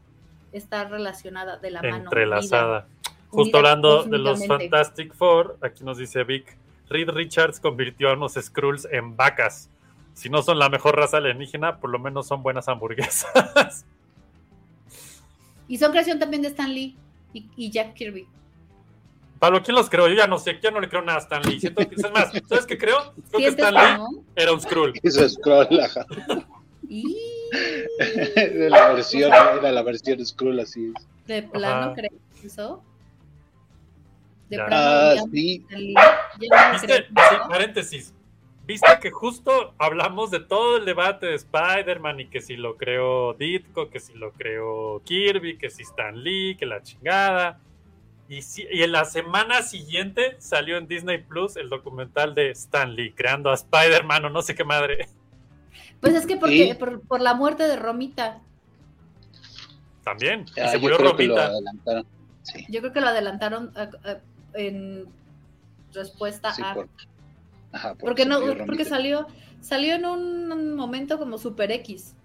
está 0.54 0.86
relacionada 0.86 1.58
de 1.58 1.72
la 1.72 1.82
mano. 1.82 2.04
Entrelazada. 2.06 2.88
unida- 2.88 2.98
Justo 3.30 3.58
unida 3.58 3.72
hablando 3.72 4.04
de 4.04 4.18
los. 4.20 4.46
Fantastic 4.48 5.14
Four, 5.14 5.58
aquí 5.62 5.84
nos 5.84 5.98
dice 5.98 6.24
Vic, 6.24 6.56
Reed 6.90 7.10
Richards 7.10 7.60
convirtió 7.60 8.10
a 8.10 8.14
unos 8.14 8.36
Skrulls 8.36 8.88
en 8.92 9.18
vacas. 9.18 9.70
Si 10.14 10.30
no 10.30 10.42
son 10.42 10.58
la 10.60 10.70
mejor 10.70 10.96
raza 10.96 11.18
alienígena, 11.18 11.80
por 11.80 11.90
lo 11.90 12.00
menos 12.00 12.28
son 12.28 12.42
buenas 12.42 12.68
hamburguesas. 12.70 13.86
Y 15.68 15.78
son 15.78 15.92
creación 15.92 16.18
también 16.20 16.42
de 16.42 16.48
Stan 16.48 16.74
Lee 16.74 16.96
y, 17.34 17.50
y 17.58 17.70
Jack 17.72 17.94
Kirby. 17.94 18.28
Pablo, 19.40 19.62
¿quién 19.64 19.76
los 19.76 19.90
creó? 19.90 20.08
Yo 20.08 20.16
ya 20.16 20.28
no 20.28 20.40
sé, 20.40 20.60
ya 20.62 20.72
no 20.72 20.80
le 20.80 20.90
creo 20.90 21.02
nada 21.04 21.20
a 21.20 21.22
Stan 21.22 21.42
Lee. 21.44 21.60
Siento 21.60 21.88
que, 21.88 21.96
es 21.96 22.12
más, 22.12 22.32
¿sabes 22.48 22.66
qué 22.66 22.78
creo? 22.78 22.98
Creo 23.14 23.24
que 23.32 23.38
¿Sientes 23.38 23.66
Stan 23.66 23.74
Lee 23.74 23.98
no? 23.98 24.10
era 24.36 24.52
un 24.54 24.62
Skrull. 24.62 24.94
Hizo 25.04 25.28
scroll, 25.30 25.80
ajá. 25.80 26.06
Y 26.90 27.16
De 28.36 28.70
la 28.70 28.94
versión, 28.94 29.32
era 29.34 29.72
la 29.72 29.84
versión 29.84 30.26
Skrull, 30.26 30.60
así 30.60 30.92
es. 30.96 31.08
de 31.28 31.44
plano 31.44 31.86
Ajá. 31.88 31.94
creo 31.94 32.12
eso. 32.44 32.84
De 34.50 34.58
Ya. 34.58 34.66
plano 34.66 34.82
Ah, 34.82 35.16
sí. 35.32 35.64
Stan 35.68 35.80
Lee, 35.82 35.94
ya 35.94 36.68
no 36.68 36.74
¿Viste? 36.74 36.88
creo 36.88 36.98
Sí, 37.30 37.36
eso. 37.36 37.48
paréntesis. 37.50 38.14
¿Viste 38.66 39.00
que 39.02 39.12
justo 39.12 39.74
hablamos 39.78 40.30
de 40.30 40.42
todo 40.42 40.76
el 40.78 40.84
debate 40.86 41.26
de 41.28 41.36
Spider-Man 41.36 42.20
y 42.22 42.28
que 42.28 42.42
si 42.42 42.58
lo 42.58 42.76
creó 42.76 43.34
Ditko, 43.34 43.90
que 43.90 44.00
si 44.02 44.14
lo 44.14 44.32
creó 44.34 45.02
Kirby, 45.06 45.58
que 45.58 45.70
si 45.70 45.84
Stan 45.84 46.22
Lee, 46.22 46.58
que 46.58 46.66
la 46.66 46.82
chingada? 46.84 47.62
Y, 48.30 48.42
si- 48.42 48.68
y 48.72 48.84
en 48.84 48.92
la 48.92 49.06
semana 49.06 49.62
siguiente 49.62 50.36
salió 50.40 50.78
en 50.78 50.88
Disney 50.88 51.20
Plus 51.20 51.56
el 51.56 51.70
documental 51.70 52.36
de 52.36 52.52
Stan 52.52 52.94
Lee 52.94 53.14
creando 53.14 53.50
a 53.52 53.54
Spider-Man 53.54 54.26
o 54.26 54.30
no 54.30 54.42
sé 54.42 54.54
qué 54.56 54.64
madre. 54.66 55.08
Pues 56.02 56.14
es 56.14 56.26
que 56.26 56.36
porque, 56.38 56.70
Sí. 56.70 56.74
por, 56.78 57.02
por 57.02 57.22
la 57.22 57.34
muerte 57.34 57.64
de 57.68 57.76
Romita. 57.78 58.42
También. 60.04 60.46
Y 60.56 60.60
Ah, 60.60 60.70
se 60.70 60.78
murió 60.78 60.98
Romita. 60.98 61.52
Sí, 62.44 62.66
Yo 62.70 62.80
creo 62.82 62.94
que 62.94 63.02
lo 63.02 63.08
adelantaron 63.08 63.72
a- 63.76 63.90
a- 64.10 64.20
en 64.54 65.06
respuesta 65.94 66.54
sí, 66.54 66.62
a. 66.64 66.74
por- 66.74 66.90
ajá, 67.74 67.96
porque 67.96 68.24
se 68.24 68.30
no, 68.30 68.40
porque 68.66 68.86
salió, 68.86 69.28
salió 69.62 69.96
en 69.96 70.06
un 70.06 70.76
momento 70.76 71.18
como 71.18 71.38
super 71.38 71.72
X. 71.72 72.16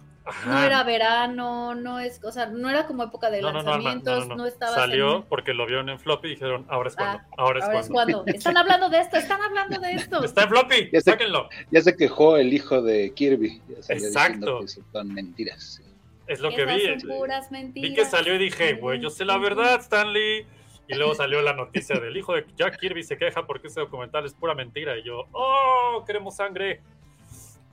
No 0.46 0.62
era 0.62 0.84
verano, 0.84 1.74
no 1.74 1.98
es, 1.98 2.20
o 2.22 2.30
sea, 2.30 2.46
no 2.46 2.70
era 2.70 2.86
como 2.86 3.02
época 3.02 3.28
de 3.30 3.40
No, 3.42 3.48
no, 3.52 3.54
no, 3.54 3.58
Alma, 3.72 3.72
lanzamientos, 3.94 4.18
no, 4.20 4.24
no, 4.26 4.34
no, 4.36 4.42
no. 4.42 4.46
estaba 4.46 4.74
Salió 4.74 5.24
porque 5.28 5.52
lo 5.52 5.66
vieron 5.66 5.88
en 5.88 5.98
floppy 5.98 6.28
y 6.28 6.30
dijeron, 6.32 6.64
ahora 6.68 6.90
es 6.90 6.96
cuando, 6.96 7.18
Ah, 7.18 7.26
ahora 7.38 7.58
es 7.58 7.64
Ahora 7.64 7.80
es 7.80 7.88
cuando. 7.88 8.12
cuando. 8.22 8.32
Están 8.38 8.56
hablando 8.56 8.88
de 8.88 9.00
esto, 9.00 9.16
están 9.16 9.42
hablando 9.42 9.80
de 9.80 9.92
esto. 9.92 10.22
Está 10.24 10.42
en 10.44 10.48
floppy, 10.50 10.90
Ya 10.92 11.00
sé- 11.00 11.10
sáquenlo. 11.10 11.48
Ya 11.72 11.80
se 11.80 11.96
quejó 11.96 12.36
el 12.36 12.52
hijo 12.52 12.80
de 12.82 13.12
Kirby. 13.14 13.60
Ya 13.68 13.94
Exacto. 13.94 14.60
que 14.60 14.68
son 14.68 15.12
mentiras. 15.12 15.82
Es 16.28 16.38
lo 16.40 16.50
que 16.50 16.64
vi. 16.66 17.00
son 17.00 17.08
puras 17.18 17.50
mentiras. 17.50 17.90
Vi 17.90 17.96
que 17.96 18.04
salió 18.04 18.34
y 18.36 18.38
dije, 18.38 18.74
güey, 18.74 19.00
yo 19.00 19.10
sé 19.10 19.24
la 19.24 19.38
verdad, 19.38 19.80
Stanley. 19.80 20.46
Y 20.88 20.94
luego 20.94 21.14
salió 21.14 21.40
la 21.42 21.52
noticia 21.52 21.98
del 21.98 22.16
hijo 22.16 22.34
de 22.34 22.44
Jack 22.56 22.78
Kirby 22.78 23.02
se 23.02 23.16
queja 23.16 23.46
porque 23.46 23.68
ese 23.68 23.80
documental 23.80 24.24
es 24.26 24.34
pura 24.34 24.54
mentira. 24.54 24.96
Y 24.98 25.02
yo, 25.04 25.24
oh, 25.32 26.04
queremos 26.06 26.36
sangre. 26.36 26.80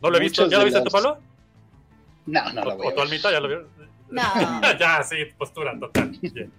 ¿No 0.01 0.09
lo 0.09 0.17
he 0.17 0.19
visto? 0.21 0.47
¿Ya 0.47 0.57
lo 0.59 0.65
viste 0.65 0.79
tu 0.79 0.85
las- 0.85 0.93
palo? 0.93 1.19
No, 2.31 2.53
no 2.53 2.65
la 2.65 2.73
¿O, 2.73 2.77
voy 2.77 2.87
o 2.87 2.93
tu 2.93 3.01
almita 3.01 3.31
ya 3.31 3.39
lo 3.39 3.47
vio? 3.47 3.67
No. 4.09 4.21
ya, 4.79 5.03
sí, 5.03 5.15
postura 5.37 5.77
total. 5.79 6.11
Bien. 6.21 6.51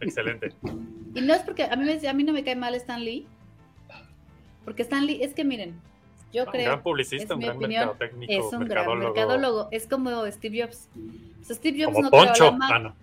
Excelente. 0.00 0.52
Y 1.14 1.20
no 1.20 1.34
es 1.34 1.42
porque 1.42 1.64
a 1.64 1.74
mí, 1.76 1.84
me- 1.84 2.08
a 2.08 2.12
mí 2.12 2.24
no 2.24 2.32
me 2.32 2.44
cae 2.44 2.56
mal 2.56 2.74
Stan 2.74 3.02
Lee. 3.02 3.26
Porque 4.64 4.82
Stan 4.82 5.04
Lee, 5.06 5.22
es 5.22 5.34
que 5.34 5.44
miren, 5.44 5.80
yo 6.32 6.44
un 6.44 6.50
creo. 6.50 6.64
gran 6.66 6.82
publicista, 6.82 7.24
es 7.24 7.30
un 7.30 7.40
gran 7.40 7.56
opinión, 7.56 7.86
mercadotécnico, 7.88 8.32
Es 8.32 8.52
un 8.52 8.60
gran 8.60 8.68
mercadólogo. 8.68 9.14
mercadólogo. 9.14 9.68
Es 9.72 9.86
como 9.86 10.26
Steve 10.30 10.62
Jobs. 10.62 10.88
O 11.40 11.44
sea, 11.44 11.56
Steve 11.56 11.84
Jobs 11.84 11.94
Como 11.94 12.04
no 12.04 12.10
creó 12.10 12.24
Poncho. 12.26 12.44
la 12.44 12.50
Mac. 12.52 12.70
Ah, 12.72 12.78
no. 12.78 12.94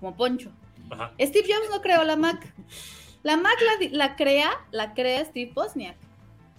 Como 0.00 0.16
Poncho. 0.16 0.50
Ajá. 0.90 1.12
Steve 1.20 1.46
Jobs 1.48 1.70
no 1.70 1.80
creó 1.80 2.04
la 2.04 2.16
Mac. 2.16 2.52
La 3.22 3.36
Mac 3.36 3.56
la, 3.80 3.88
la 3.92 4.16
crea, 4.16 4.50
la 4.72 4.92
crea 4.94 5.24
Steve 5.24 5.52
Bosniak. 5.54 5.96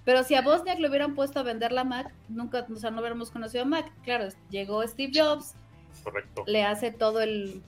Pero 0.07 0.23
si 0.23 0.35
a 0.35 0.41
Bosniak 0.41 0.79
le 0.79 0.87
hubieran 0.87 1.15
puesto 1.15 1.41
a 1.41 1.43
vender 1.43 1.73
la 1.73 1.83
Mac, 1.83 2.13
nunca, 2.29 2.65
o 2.73 2.75
sea, 2.77 2.91
no 2.91 3.01
hubiéramos 3.01 3.29
conocido 3.29 3.63
a 3.63 3.67
Mac. 3.67 3.91
Claro, 4.03 4.29
llegó 4.49 4.81
Steve 4.87 5.11
Jobs, 5.13 5.53
Correcto. 6.01 6.45
le 6.47 6.63
hace 6.63 6.91
todo 6.91 7.19
el, 7.19 7.61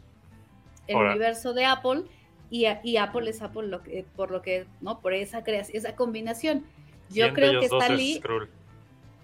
universo 0.87 1.53
de 1.53 1.65
Apple 1.65 2.03
y, 2.49 2.65
y 2.85 2.95
Apple 2.95 3.29
es 3.29 3.41
Apple 3.41 3.67
lo 3.67 3.83
que, 3.83 4.05
por 4.15 4.31
lo 4.31 4.41
que, 4.41 4.67
¿no? 4.79 5.01
Por 5.01 5.13
esa 5.13 5.43
creación, 5.43 5.75
esa 5.75 5.97
combinación. 5.97 6.63
Yo 7.09 7.25
¿Quién 7.25 7.33
de 7.33 7.33
creo 7.33 7.59
que 7.59 7.65
Stan 7.65 7.91
es 7.91 7.97
Lee 7.97 8.15
Skrull? 8.19 8.49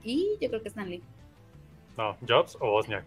y 0.04 0.38
yo 0.42 0.50
creo 0.50 0.62
que 0.62 0.68
Stan 0.68 0.90
Lee. 0.90 1.02
No, 1.98 2.18
Jobs 2.28 2.58
o 2.60 2.70
Wozniak. 2.70 3.06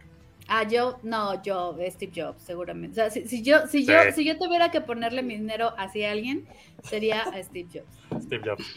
Ah, 0.51 0.67
yo, 0.67 0.99
no, 1.03 1.43
yo, 1.43 1.77
Steve 1.91 2.11
Jobs, 2.17 2.43
seguramente. 2.43 2.93
O 2.93 3.05
sea, 3.05 3.11
si, 3.11 3.29
si 3.29 3.43
yo, 3.43 3.67
si 3.67 3.85
Sí. 3.85 3.87
yo, 3.87 4.13
si 4.15 4.25
yo 4.25 4.39
tuviera 4.39 4.71
que 4.71 4.81
ponerle 4.81 5.23
mi 5.23 5.37
dinero 5.37 5.75
hacia 5.77 6.11
alguien, 6.11 6.47
sería 6.83 7.23
a 7.23 7.43
Steve 7.43 7.69
Jobs. 7.73 8.23
Steve 8.25 8.43
Jobs. 8.49 8.75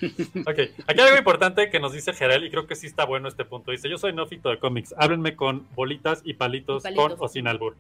Ok, 0.48 0.60
aquí 0.88 1.00
hay 1.02 1.08
algo 1.08 1.18
importante 1.18 1.70
que 1.70 1.80
nos 1.80 1.94
dice 1.94 2.12
Gerel 2.14 2.44
y 2.44 2.50
creo 2.52 2.68
que 2.68 2.76
sí 2.76 2.88
está 2.88 3.06
bueno 3.06 3.28
este 3.30 3.46
punto. 3.46 3.72
Dice, 3.72 3.90
yo 3.90 3.98
soy 3.98 4.12
neófito 4.14 4.50
de 4.50 4.60
cómics, 4.60 4.94
háblenme 4.98 5.36
con 5.38 5.66
bolitas 5.74 6.22
y 6.26 6.34
palitos, 6.34 6.84
Y 6.84 6.94
palitos. 6.94 7.14
con 7.16 7.26
o 7.26 7.28
sin 7.30 7.48
albur. 7.48 7.76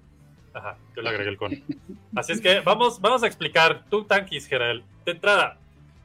Ajá, 0.54 0.78
yo 0.96 1.02
le 1.02 1.10
agregué 1.10 1.30
el 1.30 1.38
con. 1.38 1.52
Así 2.16 2.32
es 2.34 2.42
que 2.42 2.60
vamos, 2.62 3.00
vamos 3.02 3.24
a 3.24 3.28
explicar, 3.28 3.84
tú 3.90 4.04
tanquis, 4.06 4.48
Gerel. 4.48 4.84
De 5.06 5.12
entrada, 5.14 5.58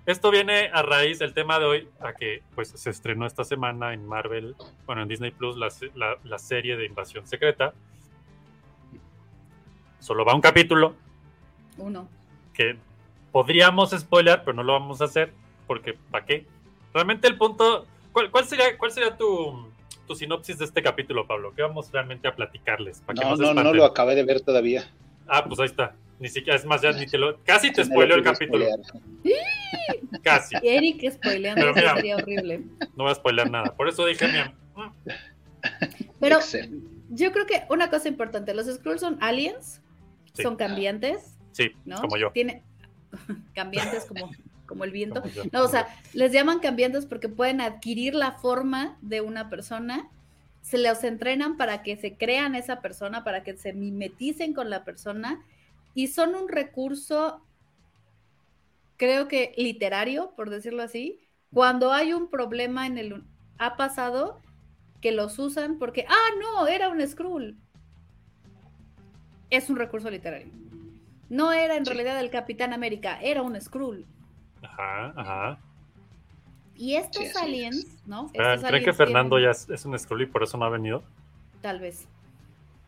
esto 0.07 0.31
viene 0.31 0.71
a 0.73 0.83
raíz 0.83 1.19
del 1.19 1.35
tema 1.35 1.59
de 1.59 1.65
hoy, 1.65 1.89
a 2.01 2.13
que 2.15 2.43
pues 2.55 2.69
se 2.69 2.91
estrenó 2.91 3.27
esta 3.27 3.45
semana 3.45 3.93
en 3.93 4.07
Marvel, 4.07 4.55
bueno, 4.87 5.03
en 5.03 5.09
Disney 5.09 5.31
Plus, 5.33 5.57
la, 5.57 5.69
la- 5.95 6.17
la 6.25 6.39
serie 6.39 6.77
de 6.77 6.87
Invasión 6.87 7.27
Secreta. 7.27 7.75
Solo 9.99 10.25
va 10.25 10.35
un 10.35 10.41
capítulo, 10.41 10.95
Uno. 11.79 12.09
que 12.55 12.77
podríamos 13.33 13.91
spoiler, 13.91 14.41
pero 14.45 14.53
no 14.55 14.63
lo 14.63 14.75
vamos 14.75 15.01
a 15.01 15.05
hacer, 15.07 15.33
porque 15.67 15.95
¿para 16.11 16.25
qué? 16.25 16.47
Realmente 16.95 17.27
el 17.29 17.37
punto, 17.37 17.87
¿cuál, 18.13 18.31
cuál 18.31 18.45
sería, 18.47 18.79
cuál 18.79 18.93
sería 18.93 19.17
tu, 19.17 19.69
tu 20.07 20.15
sinopsis 20.15 20.59
de 20.59 20.65
este 20.67 20.83
capítulo, 20.83 21.27
Pablo? 21.27 21.53
¿Qué 21.57 21.63
vamos 21.63 21.91
realmente 21.91 22.29
a 22.29 22.35
platicarles? 22.37 23.01
Para 23.01 23.21
que 23.21 23.29
No, 23.29 23.37
no, 23.53 23.63
no, 23.65 23.75
lo 23.75 23.85
acabé 23.85 24.15
de 24.15 24.23
ver 24.25 24.41
todavía. 24.41 24.89
Ah, 25.27 25.45
pues 25.45 25.59
ahí 25.59 25.67
está. 25.67 25.95
Ni 26.19 26.29
siquiera, 26.29 26.57
es 26.57 26.65
más, 26.65 26.81
ya 26.81 26.93
ni 26.93 27.07
te 27.07 27.19
lo... 27.19 27.39
Casi 27.45 27.73
te 27.73 27.85
spoileo 27.85 28.17
el 28.17 28.23
capítulo. 28.23 28.65
spoilear. 28.65 29.03
Casi. 30.23 30.57
Eric 30.63 31.11
spoileando, 31.13 31.73
mira. 31.75 31.95
sería 31.95 32.17
horrible. 32.17 32.63
No 32.97 33.05
voy 33.05 33.11
a 33.13 33.15
spoiler 33.15 33.51
nada. 33.51 33.75
Por 33.77 33.89
eso 33.89 34.05
dije, 34.07 34.27
mira, 34.29 34.55
Pero 36.21 36.39
yo 37.11 37.33
creo 37.33 37.47
que 37.47 37.63
una 37.71 37.91
cosa 37.91 38.09
importante, 38.09 38.55
los 38.55 38.67
Skrulls 38.67 39.01
son 39.01 39.19
aliens, 39.21 39.81
Sí. 40.35 40.43
son 40.43 40.57
cambiantes, 40.57 41.35
sí, 41.53 41.71
¿no? 41.87 41.99
como 41.99 42.19
yo. 42.19 42.31
Tiene 42.33 42.63
cambiantes 43.55 44.05
como, 44.05 44.31
como 44.67 44.85
el 44.85 44.91
viento. 44.91 45.23
Como 45.23 45.33
yo, 45.33 45.45
No, 45.51 45.63
o 45.65 45.69
sea, 45.69 45.89
les 46.13 46.31
llaman 46.33 46.59
cambiantes 46.59 47.07
porque 47.07 47.29
pueden 47.31 47.63
adquirir 47.63 48.15
la 48.15 48.33
forma 48.33 48.99
de 49.01 49.23
una 49.23 49.49
persona, 49.49 50.11
se 50.61 50.77
los 50.77 51.05
entrenan 51.05 51.57
para 51.57 51.83
que 51.83 51.97
se 51.97 52.17
crean 52.17 52.55
esa 52.55 52.81
persona, 52.83 53.25
para 53.25 53.45
que 53.45 53.57
se 53.57 53.73
mimeticen 53.73 54.53
con 54.53 54.69
la 54.69 54.85
persona 54.85 55.43
y 55.95 56.09
son 56.09 56.35
un 56.35 56.49
recurso, 56.51 57.41
creo 58.97 59.29
que 59.29 59.53
literario, 59.57 60.33
por 60.37 60.51
decirlo 60.51 60.83
así, 60.83 61.21
cuando 61.53 61.93
hay 61.93 62.13
un 62.13 62.29
problema 62.31 62.87
en 62.87 62.99
el... 62.99 63.13
un- 63.15 63.29
Ha 63.59 63.77
pasado 63.77 64.41
que 65.01 65.13
los 65.13 65.39
usan 65.39 65.79
porque, 65.79 66.05
ah, 66.09 66.29
no, 66.41 66.67
era 66.67 66.89
un 66.89 67.07
Skrull. 67.07 67.57
Es 69.51 69.71
un 69.71 69.77
recurso 69.77 70.11
literario. 70.11 70.49
No 71.29 71.53
era 71.53 71.77
en 71.77 71.85
Sí. 71.85 71.93
realidad 71.93 72.21
el 72.21 72.31
Capitán 72.31 72.73
América, 72.73 73.19
era 73.21 73.43
un 73.43 73.61
Skrull. 73.61 74.05
Ajá, 74.63 75.13
ajá. 75.17 75.59
Y 76.75 76.97
estos 76.97 77.25
Sí, 77.25 77.33
aliens, 77.41 77.77
es. 77.79 78.07
¿no? 78.07 78.27
Espera, 78.27 78.55
Estos 78.55 78.69
¿Creen 78.69 78.85
que 78.85 78.93
Fernando 78.93 79.37
tienen- 79.37 79.55
ya 79.55 79.59
es, 79.59 79.71
es 79.71 79.85
un 79.87 79.99
Skrull 79.99 80.23
y 80.23 80.27
por 80.27 80.43
eso 80.43 80.59
no 80.59 80.65
ha 80.67 80.71
venido? 80.71 81.03
Tal 81.63 81.81
vez. 81.81 82.07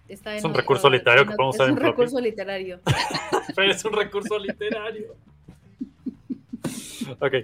Está 0.08 0.34
Es 0.34 0.40
en 0.42 0.46
un 0.46 0.50
otro- 0.52 0.60
recurso 0.62 0.90
literario 0.90 1.24
que 1.24 1.30
en- 1.32 1.36
podemos 1.36 1.54
Es 1.56 1.60
usar 1.60 1.70
un 1.72 1.78
en 1.78 1.78
floppy. 1.82 1.90
recurso 2.02 2.20
literario. 2.20 2.80
Pero 3.56 3.70
es 3.72 3.84
un 3.84 3.92
recurso 3.92 4.38
literario. 4.38 5.16
ok. 7.20 7.34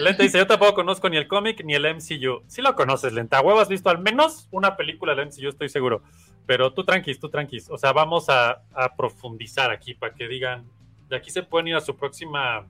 Lente 0.00 0.22
dice, 0.22 0.38
yo 0.38 0.46
tampoco 0.46 0.74
conozco 0.74 1.08
ni 1.08 1.16
el 1.16 1.28
cómic 1.28 1.62
ni 1.64 1.74
el 1.74 1.84
MCU. 1.94 2.42
Sí 2.46 2.62
lo 2.62 2.74
conoces, 2.74 3.12
Lenta. 3.12 3.40
Huevo, 3.40 3.60
has 3.60 3.68
visto 3.68 3.90
al 3.90 3.98
menos 3.98 4.48
una 4.50 4.76
película 4.76 5.14
del 5.14 5.26
MCU, 5.26 5.48
estoy 5.48 5.68
seguro. 5.68 6.02
Pero 6.46 6.72
tú 6.72 6.84
tranquis, 6.84 7.20
tú 7.20 7.28
tranquis. 7.28 7.70
O 7.70 7.78
sea, 7.78 7.92
vamos 7.92 8.28
a, 8.28 8.62
a 8.72 8.96
profundizar 8.96 9.70
aquí 9.70 9.94
para 9.94 10.14
que 10.14 10.26
digan, 10.26 10.64
de 11.08 11.16
aquí 11.16 11.30
se 11.30 11.42
pueden 11.42 11.68
ir 11.68 11.76
a 11.76 11.80
su 11.80 11.96
próxima... 11.96 12.66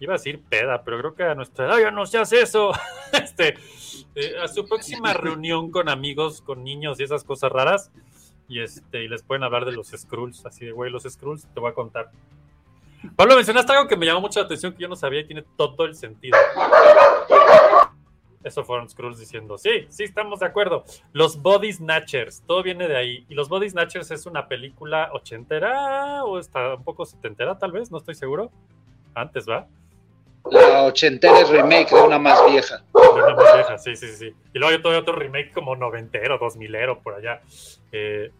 Iba 0.00 0.14
a 0.14 0.16
decir 0.16 0.42
peda, 0.42 0.82
pero 0.82 0.98
creo 0.98 1.14
que 1.14 1.22
a 1.22 1.34
nuestra 1.36 1.66
edad 1.66 1.78
ya 1.78 1.90
no 1.92 2.06
se 2.06 2.18
hace 2.18 2.42
eso. 2.42 2.72
este, 3.12 3.54
eh, 4.16 4.34
a 4.42 4.48
su 4.48 4.66
próxima 4.66 5.12
reunión 5.14 5.70
con 5.70 5.88
amigos, 5.88 6.42
con 6.42 6.64
niños 6.64 6.98
y 6.98 7.04
esas 7.04 7.22
cosas 7.22 7.52
raras. 7.52 7.92
Y, 8.48 8.60
este, 8.60 9.04
y 9.04 9.08
les 9.08 9.22
pueden 9.22 9.44
hablar 9.44 9.64
de 9.64 9.72
los 9.72 9.88
Skrulls. 9.88 10.44
Así 10.44 10.66
de, 10.66 10.72
güey, 10.72 10.90
los 10.90 11.04
Skrulls, 11.04 11.46
te 11.54 11.60
voy 11.60 11.70
a 11.70 11.74
contar. 11.74 12.10
Pablo, 13.16 13.36
mencionaste 13.36 13.72
algo 13.72 13.88
que 13.88 13.96
me 13.96 14.06
llamó 14.06 14.20
mucho 14.20 14.40
la 14.40 14.46
atención, 14.46 14.72
que 14.72 14.82
yo 14.82 14.88
no 14.88 14.96
sabía 14.96 15.20
y 15.20 15.26
tiene 15.26 15.44
todo 15.56 15.84
el 15.84 15.94
sentido. 15.94 16.38
Eso 18.44 18.64
fueron 18.64 18.88
Skrulls 18.88 19.18
diciendo, 19.18 19.56
sí, 19.56 19.86
sí, 19.88 20.02
estamos 20.02 20.40
de 20.40 20.46
acuerdo. 20.46 20.84
Los 21.12 21.40
Body 21.40 21.72
Snatchers, 21.72 22.42
todo 22.46 22.62
viene 22.62 22.88
de 22.88 22.96
ahí. 22.96 23.24
Y 23.28 23.34
los 23.34 23.48
Body 23.48 23.70
Snatchers 23.70 24.10
es 24.10 24.26
una 24.26 24.48
película 24.48 25.10
ochentera 25.12 26.24
o 26.24 26.38
está 26.38 26.74
un 26.74 26.82
poco 26.82 27.06
setentera, 27.06 27.56
tal 27.58 27.70
vez, 27.70 27.90
no 27.90 27.98
estoy 27.98 28.14
seguro. 28.16 28.50
Antes, 29.14 29.48
¿va? 29.48 29.68
La 30.50 30.84
ochentera 30.84 31.38
es 31.40 31.50
remake 31.50 31.94
de 31.94 32.02
una 32.02 32.18
más 32.18 32.44
vieja. 32.50 32.82
de 32.92 33.22
una 33.22 33.34
más 33.34 33.54
vieja, 33.54 33.78
sí, 33.78 33.94
sí, 33.94 34.08
sí. 34.08 34.34
Y 34.52 34.58
luego 34.58 34.88
hay 34.88 34.96
otro 34.96 35.14
remake 35.14 35.52
como 35.52 35.76
noventero, 35.76 36.36
dos 36.38 36.56
milero, 36.56 37.00
por 37.00 37.14
allá. 37.14 37.42
Eh, 37.92 38.32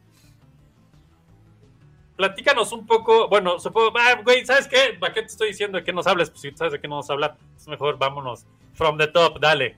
platícanos 2.16 2.72
un 2.72 2.86
poco, 2.86 3.28
bueno, 3.28 3.58
supongo, 3.58 3.92
ah, 3.98 4.20
güey, 4.22 4.44
¿sabes 4.44 4.68
qué? 4.68 4.96
¿Para 4.98 5.12
qué 5.14 5.20
te 5.22 5.28
estoy 5.28 5.48
diciendo 5.48 5.78
de 5.78 5.84
qué 5.84 5.92
nos 5.92 6.06
hables? 6.06 6.30
Pues 6.30 6.40
si 6.42 6.50
sabes 6.52 6.72
de 6.72 6.80
qué 6.80 6.88
nos 6.88 6.96
vamos 6.96 7.10
a 7.10 7.12
hablar, 7.14 7.36
es 7.56 7.66
mejor 7.68 7.98
vámonos 7.98 8.44
from 8.74 8.98
the 8.98 9.06
top, 9.08 9.38
dale. 9.40 9.76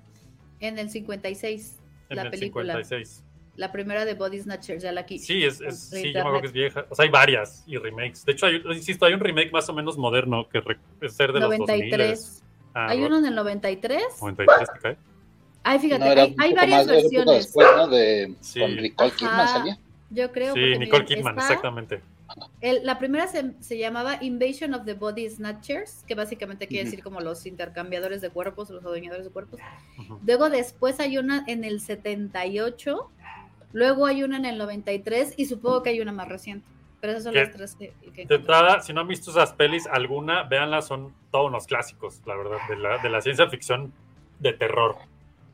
En 0.61 0.79
el 0.79 0.91
56, 0.91 1.79
En 2.11 2.17
la 2.17 2.23
el 2.23 2.31
película. 2.31 2.73
56. 2.75 3.23
La 3.57 3.71
primera 3.71 4.05
de 4.05 4.14
Body 4.14 4.41
Snatchers, 4.41 4.83
ya 4.83 4.91
la 4.91 5.03
aquí. 5.03 5.19
Sí, 5.21 5.45
es, 5.45 5.61
es- 5.61 5.79
sí, 5.91 6.09
yo 6.09 6.14
me 6.14 6.21
acuerdo 6.21 6.41
que 6.41 6.47
es 6.49 6.53
vieja. 6.53 6.87
O 6.91 6.95
sea, 6.97 7.05
hay 7.05 7.11
varias 7.11 7.62
y 7.69 7.76
remakes. 7.76 8.25
De 8.25 8.33
hecho, 8.33 8.47
hay, 8.47 8.61
insisto, 8.73 9.05
hay 9.07 9.14
un 9.14 9.21
remake 9.21 9.53
más 9.53 9.69
o 9.69 9.73
menos 9.73 9.97
moderno 9.97 10.49
que 10.49 10.61
es 11.00 11.14
ser 11.14 11.33
de 11.33 11.38
los 11.38 11.50
93. 11.50 12.19
2000. 12.19 12.45
Ah, 12.75 12.87
Hay 12.88 12.99
bueno, 12.99 13.19
uno 13.19 13.26
en 13.26 13.33
el 13.33 13.37
93. 13.37 14.03
93 14.21 14.73
te 14.73 14.81
cae. 14.81 14.97
Ay, 15.62 15.79
fíjate, 15.79 16.05
No, 16.05 16.21
hay, 16.23 16.35
hay 16.37 16.53
varias 16.55 16.87
versiones. 16.88 17.37
después, 17.45 17.69
¿no? 17.76 17.87
De, 17.87 18.35
Sí. 18.41 18.59
Con 18.59 18.75
Nicole 18.76 19.11
Kidman 19.12 19.49
salía. 19.49 19.79
Yo 20.11 20.33
creo. 20.33 20.53
Sí, 20.55 20.61
Nicole 20.61 21.05
miren, 21.05 21.07
Kidman, 21.07 21.38
está- 21.38 21.53
exactamente. 21.53 22.03
El- 22.61 22.85
la 22.85 22.99
primera 22.99 23.26
se, 23.26 23.52
se 23.61 23.78
llamaba 23.78 24.23
Invasion 24.23 24.75
of 24.75 24.85
the 24.85 24.95
Body 24.95 25.28
Snatchers, 25.28 26.04
que 26.07 26.14
básicamente 26.14 26.66
quiere 26.69 26.85
decir 26.85 27.02
como 27.02 27.21
los 27.21 27.45
intercambiadores 27.47 28.21
de 28.21 28.31
cuerpos, 28.31 28.71
los 28.71 28.85
adueñadores 28.85 29.26
de 29.26 29.31
cuerpos. 29.33 29.61
Luego 30.26 30.50
después 30.50 31.00
hay 31.00 31.19
una 31.19 31.45
en 31.47 31.64
el 31.64 31.81
78, 31.81 33.11
luego 33.73 34.07
hay 34.07 34.23
una 34.23 34.37
en 34.38 34.45
el 34.47 34.59
93 34.59 35.35
y 35.37 35.47
supongo 35.47 35.83
que 35.83 35.90
hay 35.90 36.00
una 36.00 36.12
más 36.12 36.28
reciente. 36.28 36.66
Pero 37.00 37.12
esas 37.12 37.25
son 37.25 37.33
¿Qué? 37.35 37.40
las 37.40 37.52
tres 37.52 37.76
que, 37.76 37.93
que 38.14 38.25
De 38.25 38.37
entrada, 38.37 38.81
si 38.81 38.95
no 38.95 39.02
han 39.02 39.09
visto 39.09 39.31
esas 39.31 39.52
pelis, 39.52 39.87
alguna, 39.87 40.45
véanlas, 40.45 40.87
son 40.87 41.12
todos 41.31 41.49
unos 41.49 41.66
clásicos, 41.66 42.23
la 42.25 42.35
verdad, 42.35 42.57
de 42.69 42.76
la, 42.76 42.97
de 43.02 43.11
la 43.11 43.21
ciencia 43.21 43.47
ficción 43.50 43.93
de 44.38 44.54
terror, 44.54 44.97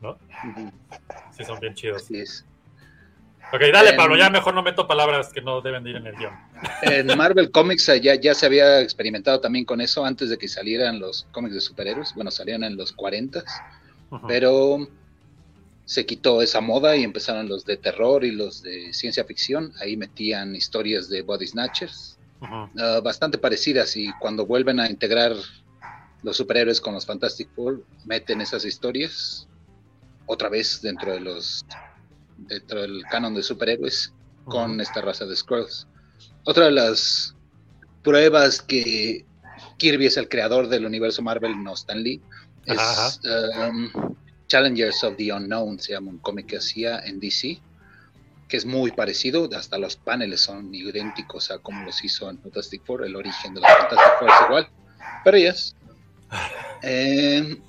¿no? 0.01 0.17
Sí, 1.31 1.43
son 1.43 1.59
bien 1.59 1.73
chidos. 1.73 2.03
Así 2.03 2.19
es. 2.19 2.45
Ok, 3.53 3.61
dale, 3.73 3.93
Pablo, 3.93 4.15
ya 4.15 4.29
mejor 4.29 4.53
no 4.53 4.63
meto 4.63 4.87
palabras 4.87 5.31
que 5.33 5.41
no 5.41 5.59
deben 5.61 5.83
de 5.83 5.89
ir 5.89 5.95
en 5.97 6.07
el 6.07 6.15
guion. 6.15 6.33
En 6.83 7.07
Marvel 7.17 7.51
Comics 7.51 7.89
eh, 7.89 7.99
ya, 7.99 8.15
ya 8.15 8.33
se 8.33 8.45
había 8.45 8.79
experimentado 8.79 9.41
también 9.41 9.65
con 9.65 9.81
eso 9.81 10.05
antes 10.05 10.29
de 10.29 10.37
que 10.37 10.47
salieran 10.47 10.99
los 10.99 11.27
cómics 11.31 11.55
de 11.55 11.61
superhéroes. 11.61 12.13
Bueno, 12.15 12.31
salieron 12.31 12.63
en 12.63 12.77
los 12.77 12.93
40, 12.93 13.43
Ujú. 14.11 14.27
pero 14.27 14.87
se 15.83 16.05
quitó 16.05 16.41
esa 16.41 16.61
moda 16.61 16.95
y 16.95 17.03
empezaron 17.03 17.49
los 17.49 17.65
de 17.65 17.75
terror 17.75 18.23
y 18.23 18.31
los 18.31 18.63
de 18.63 18.93
ciencia 18.93 19.25
ficción. 19.25 19.73
Ahí 19.81 19.97
metían 19.97 20.55
historias 20.55 21.09
de 21.09 21.21
body 21.21 21.47
snatchers, 21.47 22.17
ah, 22.41 23.01
bastante 23.03 23.37
parecidas. 23.37 23.97
Y 23.97 24.13
cuando 24.21 24.45
vuelven 24.45 24.79
a 24.79 24.89
integrar 24.89 25.33
los 26.23 26.37
superhéroes 26.37 26.79
con 26.79 26.93
los 26.93 27.05
Fantastic 27.05 27.49
Four, 27.53 27.83
meten 28.05 28.39
esas 28.39 28.63
historias 28.63 29.47
otra 30.25 30.47
vez 30.47 30.81
dentro 30.81 31.11
de 31.11 31.19
los 31.19 31.65
dentro 32.51 32.81
del 32.81 33.03
canon 33.09 33.33
de 33.33 33.43
superhéroes 33.43 34.13
con 34.45 34.79
esta 34.81 35.01
raza 35.01 35.25
de 35.25 35.35
Skrulls. 35.35 35.87
Otra 36.43 36.65
de 36.65 36.71
las 36.71 37.33
pruebas 38.03 38.61
que 38.61 39.25
Kirby 39.77 40.07
es 40.07 40.17
el 40.17 40.27
creador 40.27 40.67
del 40.67 40.85
universo 40.85 41.21
Marvel, 41.21 41.63
no 41.63 41.73
Stan 41.73 42.01
Lee, 42.01 42.21
es 42.65 43.19
um, 43.23 44.15
Challengers 44.47 45.03
of 45.03 45.15
the 45.15 45.31
Unknown, 45.31 45.79
se 45.79 45.93
llama 45.93 46.11
un 46.11 46.17
cómic 46.17 46.47
que 46.47 46.57
hacía 46.57 46.99
en 46.99 47.19
DC, 47.19 47.59
que 48.49 48.57
es 48.57 48.65
muy 48.65 48.91
parecido, 48.91 49.49
hasta 49.55 49.77
los 49.77 49.95
paneles 49.95 50.41
son 50.41 50.75
idénticos 50.75 51.51
a 51.51 51.59
como 51.59 51.85
los 51.85 52.03
hizo 52.03 52.29
en 52.29 52.37
Fantastic 52.39 52.83
Four, 52.83 53.05
el 53.05 53.15
origen 53.15 53.53
de 53.53 53.61
los 53.61 53.69
Fantastic 53.69 54.19
Four 54.19 54.29
es 54.29 54.45
igual, 54.47 54.69
pero. 55.23 55.37
Eh, 56.83 57.61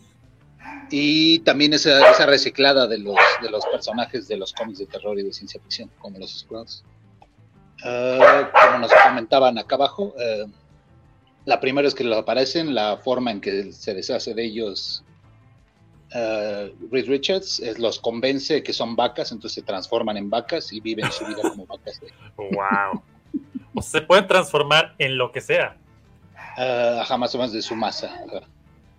y 0.92 1.38
también 1.40 1.72
esa, 1.72 2.10
esa 2.10 2.26
reciclada 2.26 2.86
de 2.86 2.98
los, 2.98 3.16
de 3.42 3.50
los 3.50 3.64
personajes 3.66 4.28
de 4.28 4.36
los 4.36 4.52
cómics 4.52 4.78
de 4.78 4.86
terror 4.86 5.18
y 5.18 5.22
de 5.24 5.32
ciencia 5.32 5.60
ficción, 5.60 5.90
como 5.98 6.18
los 6.18 6.38
Skrulls. 6.40 6.84
Eh, 7.84 8.20
como 8.64 8.78
nos 8.78 8.92
comentaban 8.92 9.58
acá 9.58 9.74
abajo, 9.74 10.14
eh, 10.18 10.44
la 11.46 11.58
primera 11.58 11.88
es 11.88 11.94
que 11.94 12.04
lo 12.04 12.16
aparecen, 12.18 12.74
la 12.74 12.98
forma 12.98 13.30
en 13.32 13.40
que 13.40 13.72
se 13.72 13.94
deshace 13.94 14.34
de 14.34 14.44
ellos 14.44 15.02
eh, 16.14 16.74
Reed 16.90 17.08
Richards 17.08 17.58
es, 17.60 17.78
los 17.78 17.98
convence 17.98 18.62
que 18.62 18.72
son 18.72 18.94
vacas, 18.94 19.32
entonces 19.32 19.54
se 19.54 19.62
transforman 19.62 20.16
en 20.18 20.28
vacas 20.30 20.72
y 20.72 20.80
viven 20.80 21.10
su 21.10 21.24
vida 21.26 21.40
como 21.42 21.66
vacas. 21.66 22.00
de- 22.00 22.12
Wow. 22.36 23.02
O 23.74 23.80
sea, 23.82 24.00
se 24.00 24.06
pueden 24.06 24.26
transformar 24.28 24.94
en 24.98 25.16
lo 25.16 25.32
que 25.32 25.40
sea. 25.40 25.76
eh, 26.58 26.98
ajá, 27.00 27.16
más 27.16 27.34
o 27.34 27.38
menos 27.38 27.52
de 27.54 27.62
su 27.62 27.74
masa. 27.74 28.14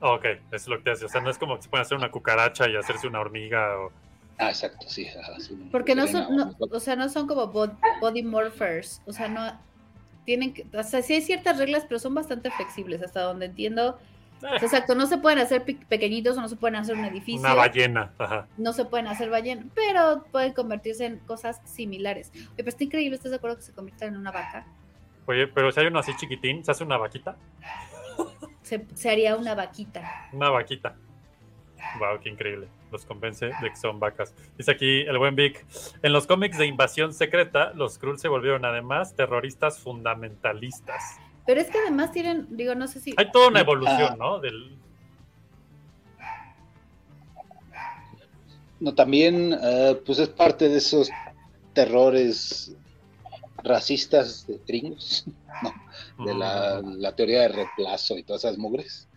Ok, 0.05 0.25
eso 0.25 0.41
es 0.51 0.67
lo 0.67 0.77
que 0.79 0.83
te 0.83 0.91
hace. 0.91 1.05
O 1.05 1.09
sea, 1.09 1.21
no 1.21 1.29
es 1.29 1.37
como 1.37 1.55
que 1.55 1.63
se 1.63 1.69
pueden 1.69 1.83
hacer 1.85 1.97
una 1.97 2.11
cucaracha 2.11 2.67
y 2.69 2.75
hacerse 2.75 3.07
una 3.07 3.21
hormiga 3.21 3.79
o. 3.79 3.91
Ah, 4.37 4.49
exacto, 4.49 4.85
sí. 4.89 5.07
ajá, 5.07 5.39
sí, 5.39 5.69
Porque 5.71 5.95
no 5.95 6.05
son, 6.07 6.35
no, 6.35 6.51
o- 6.59 6.79
sea, 6.81 6.97
no 6.97 7.07
son 7.07 7.25
como 7.25 7.53
bod- 7.53 7.77
body 8.01 8.21
morphers, 8.23 9.01
o 9.05 9.13
sea, 9.13 9.29
no 9.29 9.57
tienen 10.25 10.53
que, 10.53 10.65
o 10.77 10.83
sea, 10.83 11.01
sí 11.01 11.13
hay 11.13 11.21
ciertas 11.21 11.57
reglas, 11.57 11.85
pero 11.87 11.99
son 11.99 12.13
bastante 12.15 12.51
flexibles, 12.51 13.01
hasta 13.01 13.21
donde 13.21 13.45
entiendo. 13.45 13.97
Eh, 14.41 14.57
Exacto, 14.61 14.93
no 14.95 15.05
se 15.05 15.19
pueden 15.19 15.39
hacer 15.39 15.63
pe- 15.63 15.79
pequeñitos 15.87 16.37
o 16.37 16.41
no 16.41 16.49
se 16.49 16.57
pueden 16.57 16.75
hacer 16.75 16.95
un 16.95 17.05
edificio, 17.05 17.39
una 17.39 17.53
ballena. 17.53 18.11
Ajá. 18.17 18.47
no 18.57 18.73
se 18.73 18.83
pueden 18.83 19.07
hacer 19.07 19.29
ballena, 19.29 19.65
pero 19.73 20.25
pueden 20.33 20.51
convertirse 20.51 21.05
en 21.05 21.19
cosas 21.19 21.61
similares. 21.63 22.29
Oye, 22.33 22.43
pero 22.57 22.69
está 22.69 22.83
increíble, 22.83 23.15
¿estás 23.15 23.31
de 23.31 23.37
acuerdo 23.37 23.55
que 23.55 23.63
se 23.63 23.73
conviertan 23.73 24.09
en 24.09 24.17
una 24.17 24.31
vaca? 24.31 24.67
Oye, 25.27 25.47
pero 25.47 25.71
si 25.71 25.79
hay 25.79 25.87
uno 25.87 25.99
así 25.99 26.11
chiquitín, 26.17 26.65
se 26.65 26.71
hace 26.71 26.83
una 26.83 26.97
vaquita. 26.97 27.37
Se, 28.73 28.85
se 28.95 29.11
haría 29.11 29.35
una 29.35 29.53
vaquita. 29.53 30.29
Una 30.31 30.49
vaquita. 30.49 30.95
Wow, 31.99 32.19
qué 32.21 32.29
increíble. 32.29 32.67
Los 32.91 33.05
convence 33.05 33.45
de 33.45 33.69
que 33.69 33.75
son 33.75 33.99
vacas. 33.99 34.33
Dice 34.57 34.71
aquí 34.71 35.01
el 35.01 35.19
buen 35.19 35.35
Vic. 35.35 35.63
En 36.01 36.11
los 36.11 36.25
cómics 36.25 36.57
de 36.57 36.65
Invasión 36.65 37.13
Secreta, 37.13 37.71
los 37.75 37.93
Skrull 37.93 38.17
se 38.17 38.29
volvieron 38.29 38.65
además 38.65 39.15
terroristas 39.15 39.77
fundamentalistas. 39.79 41.17
Pero 41.45 41.61
es 41.61 41.69
que 41.69 41.77
además 41.77 42.11
tienen, 42.11 42.47
digo, 42.49 42.73
no 42.73 42.87
sé 42.87 42.99
si... 42.99 43.13
Hay 43.17 43.29
toda 43.31 43.49
una 43.49 43.59
evolución, 43.59 44.17
¿no? 44.17 44.39
Del, 44.39 44.75
No, 48.79 48.95
también, 48.95 49.55
eh, 49.61 50.01
pues 50.03 50.17
es 50.17 50.29
parte 50.29 50.67
de 50.67 50.77
esos 50.79 51.11
terrores 51.73 52.75
racistas 53.63 54.47
de 54.47 54.59
gringos, 54.67 55.25
¿no? 55.63 55.82
De 56.19 56.33
la, 56.33 56.81
la 56.83 57.15
teoría 57.15 57.41
de 57.41 57.47
reemplazo 57.49 58.17
y 58.17 58.23
todas 58.23 58.45
esas 58.45 58.57
mugres. 58.57 59.07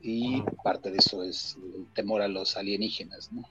Y 0.00 0.42
parte 0.64 0.90
de 0.90 0.98
eso 0.98 1.22
es 1.22 1.56
el 1.76 1.86
temor 1.94 2.22
a 2.22 2.28
los 2.28 2.56
alienígenas, 2.56 3.30
¿no? 3.32 3.42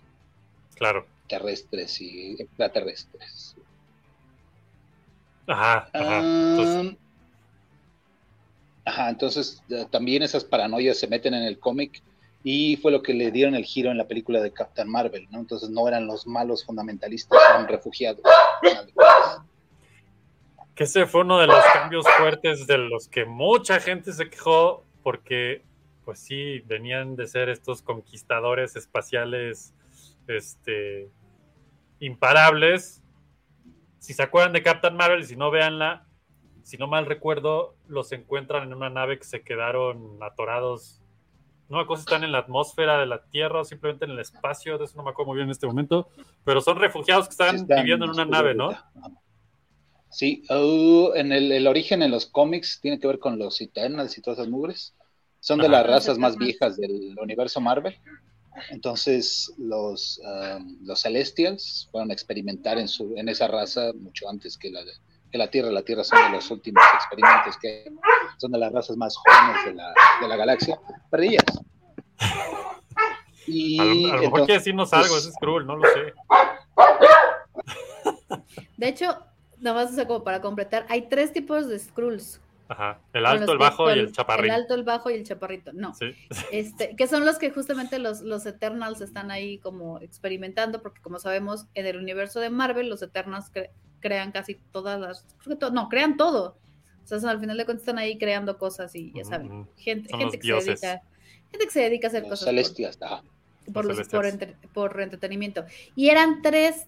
Claro. 0.76 1.06
terrestres 1.28 2.02
y 2.02 2.36
extraterrestres. 2.42 3.56
Ajá, 5.48 5.90
ajá. 5.94 6.20
Entonces, 6.20 6.98
ajá, 8.86 9.10
entonces 9.10 9.64
también 9.92 10.24
esas 10.24 10.44
paranoias 10.44 10.98
se 10.98 11.08
meten 11.08 11.34
en 11.34 11.44
el 11.44 11.60
cómic 11.60 12.02
y 12.44 12.78
fue 12.78 12.92
lo 12.92 13.02
que 13.04 13.14
le 13.14 13.32
dieron 13.32 13.56
el 13.56 13.64
giro 13.64 13.92
en 13.92 13.98
la 13.98 14.08
película 14.08 14.42
de 14.42 14.52
Captain 14.52 14.90
Marvel, 14.90 15.28
¿no? 15.30 15.40
Entonces 15.40 15.70
no 15.70 15.88
eran 15.88 16.08
los 16.08 16.26
malos 16.26 16.66
fundamentalistas, 16.66 17.40
eran 17.50 17.68
refugiados. 17.68 18.22
Que 20.82 20.86
ese 20.86 21.06
fue 21.06 21.22
uno 21.22 21.38
de 21.38 21.46
los 21.46 21.63
cambios 21.74 22.08
fuertes 22.17 22.65
de 22.65 22.80
los 22.80 23.08
que 23.08 23.26
mucha 23.26 23.80
gente 23.80 24.13
se 24.13 24.32
quejó 24.32 24.84
porque, 25.04 25.63
pues 26.06 26.17
sí, 26.17 26.62
venían 26.62 27.15
de 27.15 27.28
ser 27.28 27.50
estos 27.50 27.84
conquistadores 27.84 28.76
espaciales, 28.76 29.76
este, 30.26 31.08
imparables. 32.00 33.04
Si 34.00 34.15
se 34.15 34.24
acuerdan 34.24 34.54
de 34.54 34.63
Captain 34.63 34.96
Marvel, 34.96 35.22
y 35.22 35.26
si 35.26 35.36
no, 35.36 35.52
véanla. 35.52 36.08
Si 36.63 36.78
no 36.78 36.88
mal 36.88 37.06
recuerdo, 37.06 37.76
los 37.88 38.12
encuentran 38.12 38.63
en 38.63 38.74
una 38.74 38.89
nave 38.89 39.20
que 39.20 39.26
se 39.26 39.44
quedaron 39.44 40.17
atorados. 40.24 41.00
No 41.70 41.86
si 41.86 41.94
están 42.02 42.24
en 42.24 42.32
la 42.32 42.39
atmósfera 42.39 42.98
de 42.98 43.06
la 43.06 43.22
Tierra 43.26 43.60
o 43.60 43.65
simplemente 43.65 44.06
en 44.06 44.12
el 44.12 44.20
espacio, 44.20 44.80
de 44.80 44.86
eso 44.86 44.98
no 44.98 45.04
me 45.04 45.12
acuerdo 45.12 45.28
muy 45.28 45.36
bien 45.36 45.48
en 45.48 45.52
este 45.52 45.67
momento. 45.67 46.10
Pero 46.44 46.60
son 46.60 46.78
refugiados 46.78 47.28
que 47.28 47.34
están, 47.34 47.67
viviendo 47.67 48.06
en 48.06 48.12
una 48.12 48.26
nave, 48.26 48.56
¿no? 48.56 48.72
Sí, 50.12 50.43
uh, 50.50 51.13
en 51.15 51.32
el, 51.32 51.52
el 51.52 51.67
origen 51.67 52.02
en 52.04 52.12
los 52.12 52.26
cómics 52.26 52.80
tiene 52.82 53.00
que 53.00 53.08
ver 53.08 53.17
con 53.19 53.39
los 53.39 53.60
Eternals 53.62 54.17
y 54.17 54.21
todas 54.21 54.39
esas 54.39 54.50
mugres. 54.52 54.93
Son 55.39 55.58
de 55.58 55.65
Ajá. 55.67 55.78
las 55.78 55.88
razas 55.88 56.17
más 56.17 56.38
viejas 56.38 56.78
del 56.78 57.17
universo 57.19 57.60
Marvel. 57.62 57.97
Entonces, 58.69 59.54
los, 59.58 60.19
um, 60.24 60.78
los 60.84 61.02
Celestials 61.02 61.88
fueron 61.91 62.12
a 62.12 62.13
experimentar 62.13 62.78
en, 62.78 62.88
su, 62.89 63.13
en 63.15 63.30
esa 63.30 63.47
raza 63.47 63.91
mucho 63.95 64.30
antes 64.30 64.58
que 64.58 64.69
la, 64.69 64.82
que 65.32 65.38
la 65.38 65.50
Tierra. 65.50 65.71
La 65.71 65.82
Tierra 65.84 66.04
son 66.04 66.21
de 66.26 66.32
los 66.38 66.52
últimos 66.52 66.84
experimentos 66.95 67.58
que 67.62 67.86
hay. 67.88 67.95
son 68.38 68.52
de 68.52 68.60
las 68.60 68.71
razas 68.74 68.97
más 68.97 69.15
jóvenes 69.15 69.65
de 69.65 69.74
la, 69.74 69.93
de 70.21 70.28
la 70.28 70.36
galaxia. 70.36 70.80
Perrillas. 71.10 71.45
Y 73.47 73.80
A 73.80 73.84
lo, 73.86 73.91
a 73.91 73.93
lo 73.93 74.02
mejor 74.04 74.15
entonces- 74.24 74.45
quiere 74.45 74.60
decirnos 74.60 74.93
algo, 74.93 75.17
ese 75.17 75.30
es 75.30 75.36
cruel, 75.39 75.65
no 75.65 75.78
lo 75.78 75.84
sé. 75.89 76.13
De 78.78 78.88
hecho, 78.89 79.17
nada 79.62 79.84
más 79.84 79.91
o 79.91 79.95
sea, 79.95 80.08
como 80.08 80.24
para 80.24 80.41
completar, 80.41 80.86
hay 80.89 81.04
tres 81.04 81.32
tipos 81.34 81.67
de 81.69 81.80
Skrulls. 81.80 82.41
Ajá. 82.67 83.00
El 83.12 83.26
alto, 83.26 83.52
el 83.52 83.58
bajo 83.58 83.89
y 83.93 84.00
el 84.00 84.12
chaparrín. 84.13 84.45
El 84.45 84.52
alto, 84.62 84.76
el 84.76 84.84
bajo 84.84 85.10
y 85.10 85.15
el 85.15 85.24
chaparrito. 85.26 85.71
No. 85.74 85.93
Sí. 85.93 86.12
Este, 86.54 86.95
que 86.95 87.06
son 87.08 87.26
los 87.26 87.38
que 87.38 87.52
justamente 87.52 88.00
los, 88.00 88.21
los 88.21 88.45
Eternals 88.45 89.02
están 89.02 89.30
ahí 89.30 89.58
como 89.58 90.00
experimentando, 90.00 90.82
porque 90.82 91.02
como 91.02 91.19
sabemos, 91.19 91.65
en 91.74 91.86
el 91.86 91.97
universo 91.97 92.39
de 92.39 92.50
Marvel, 92.50 92.88
los 92.89 93.02
Eternals 93.02 93.52
cre- 93.54 93.71
crean 94.00 94.32
casi 94.32 94.56
todas 94.71 95.00
las. 95.02 95.26
creo 95.43 95.58
que 95.58 95.60
to- 95.65 95.71
no, 95.71 95.89
crean 95.89 96.15
todo. 96.15 96.58
O 97.04 97.08
sea, 97.08 97.19
son- 97.19 97.30
al 97.30 97.39
final 97.41 97.58
de 97.58 97.65
cuentas 97.65 97.82
están 97.82 97.97
ahí 97.97 98.17
creando 98.17 98.58
cosas 98.58 98.95
y 98.95 99.12
ya 99.13 99.26
saben, 99.26 99.52
Ujú. 99.52 99.67
gente, 99.76 100.10
Son 100.10 100.19
gente 100.21 100.39
que 100.39 100.43
dioses. 100.47 100.80
se 100.80 100.88
dedica. 100.88 101.04
Gente 101.52 101.65
que 101.65 101.71
se 101.71 101.80
dedica 101.82 102.08
a 102.08 102.10
hacer 102.10 102.21
Los 102.21 102.30
cosas 102.30 102.45
por- 102.45 102.54
celestias. 102.54 102.97
ajá. 103.02 103.21
por, 103.74 103.86
Los 103.86 103.97
los- 103.97 104.08
por, 104.08 104.24
celestiales. 104.24 104.34
entre- 104.58 104.69
por 104.74 105.02
entretenimiento. 105.02 105.65
Y 105.95 106.08
eran 106.10 106.41
tres, 106.41 106.88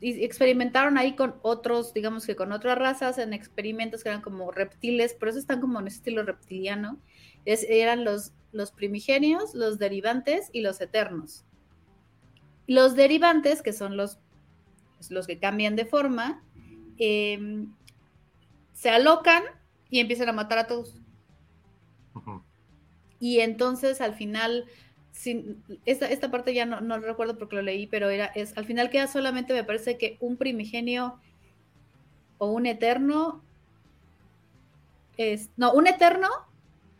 experimentaron 0.00 0.96
ahí 0.96 1.16
con 1.16 1.36
otros, 1.42 1.92
digamos 1.92 2.24
que 2.26 2.36
con 2.36 2.52
otras 2.52 2.78
razas 2.78 3.18
en 3.18 3.32
experimentos 3.32 4.02
que 4.02 4.08
eran 4.10 4.22
como 4.22 4.50
reptiles, 4.52 5.14
por 5.14 5.28
eso 5.28 5.38
están 5.38 5.60
como 5.60 5.80
en 5.80 5.88
ese 5.88 5.96
estilo 5.98 6.22
reptiliano. 6.22 6.98
Es- 7.44 7.66
eran 7.68 8.04
los, 8.04 8.32
los 8.52 8.70
primigenios, 8.70 9.54
los 9.54 9.78
derivantes 9.78 10.50
y 10.52 10.60
los 10.60 10.80
eternos. 10.80 11.44
Los 12.66 12.94
derivantes, 12.94 13.62
que 13.62 13.72
son 13.72 13.96
los, 13.96 14.18
pues, 14.96 15.10
los 15.10 15.26
que 15.26 15.38
cambian 15.38 15.74
de 15.74 15.86
forma, 15.86 16.42
eh, 16.98 17.66
se 18.74 18.90
alocan 18.90 19.42
y 19.90 20.00
empiezan 20.00 20.28
a 20.28 20.32
matar 20.32 20.58
a 20.58 20.66
todos. 20.66 20.94
Y 23.20 23.40
entonces 23.40 24.00
al 24.00 24.14
final, 24.14 24.66
sin, 25.18 25.64
esta, 25.84 26.08
esta 26.08 26.30
parte 26.30 26.54
ya 26.54 26.64
no, 26.64 26.80
no 26.80 26.96
recuerdo 27.00 27.38
porque 27.38 27.56
lo 27.56 27.62
leí, 27.62 27.88
pero 27.88 28.08
era, 28.08 28.26
es, 28.26 28.56
al 28.56 28.64
final 28.66 28.88
queda 28.88 29.08
solamente, 29.08 29.52
me 29.52 29.64
parece 29.64 29.98
que 29.98 30.16
un 30.20 30.36
primigenio 30.36 31.18
o 32.38 32.52
un 32.52 32.66
eterno, 32.66 33.42
es, 35.16 35.50
no, 35.56 35.72
un 35.72 35.88
eterno 35.88 36.28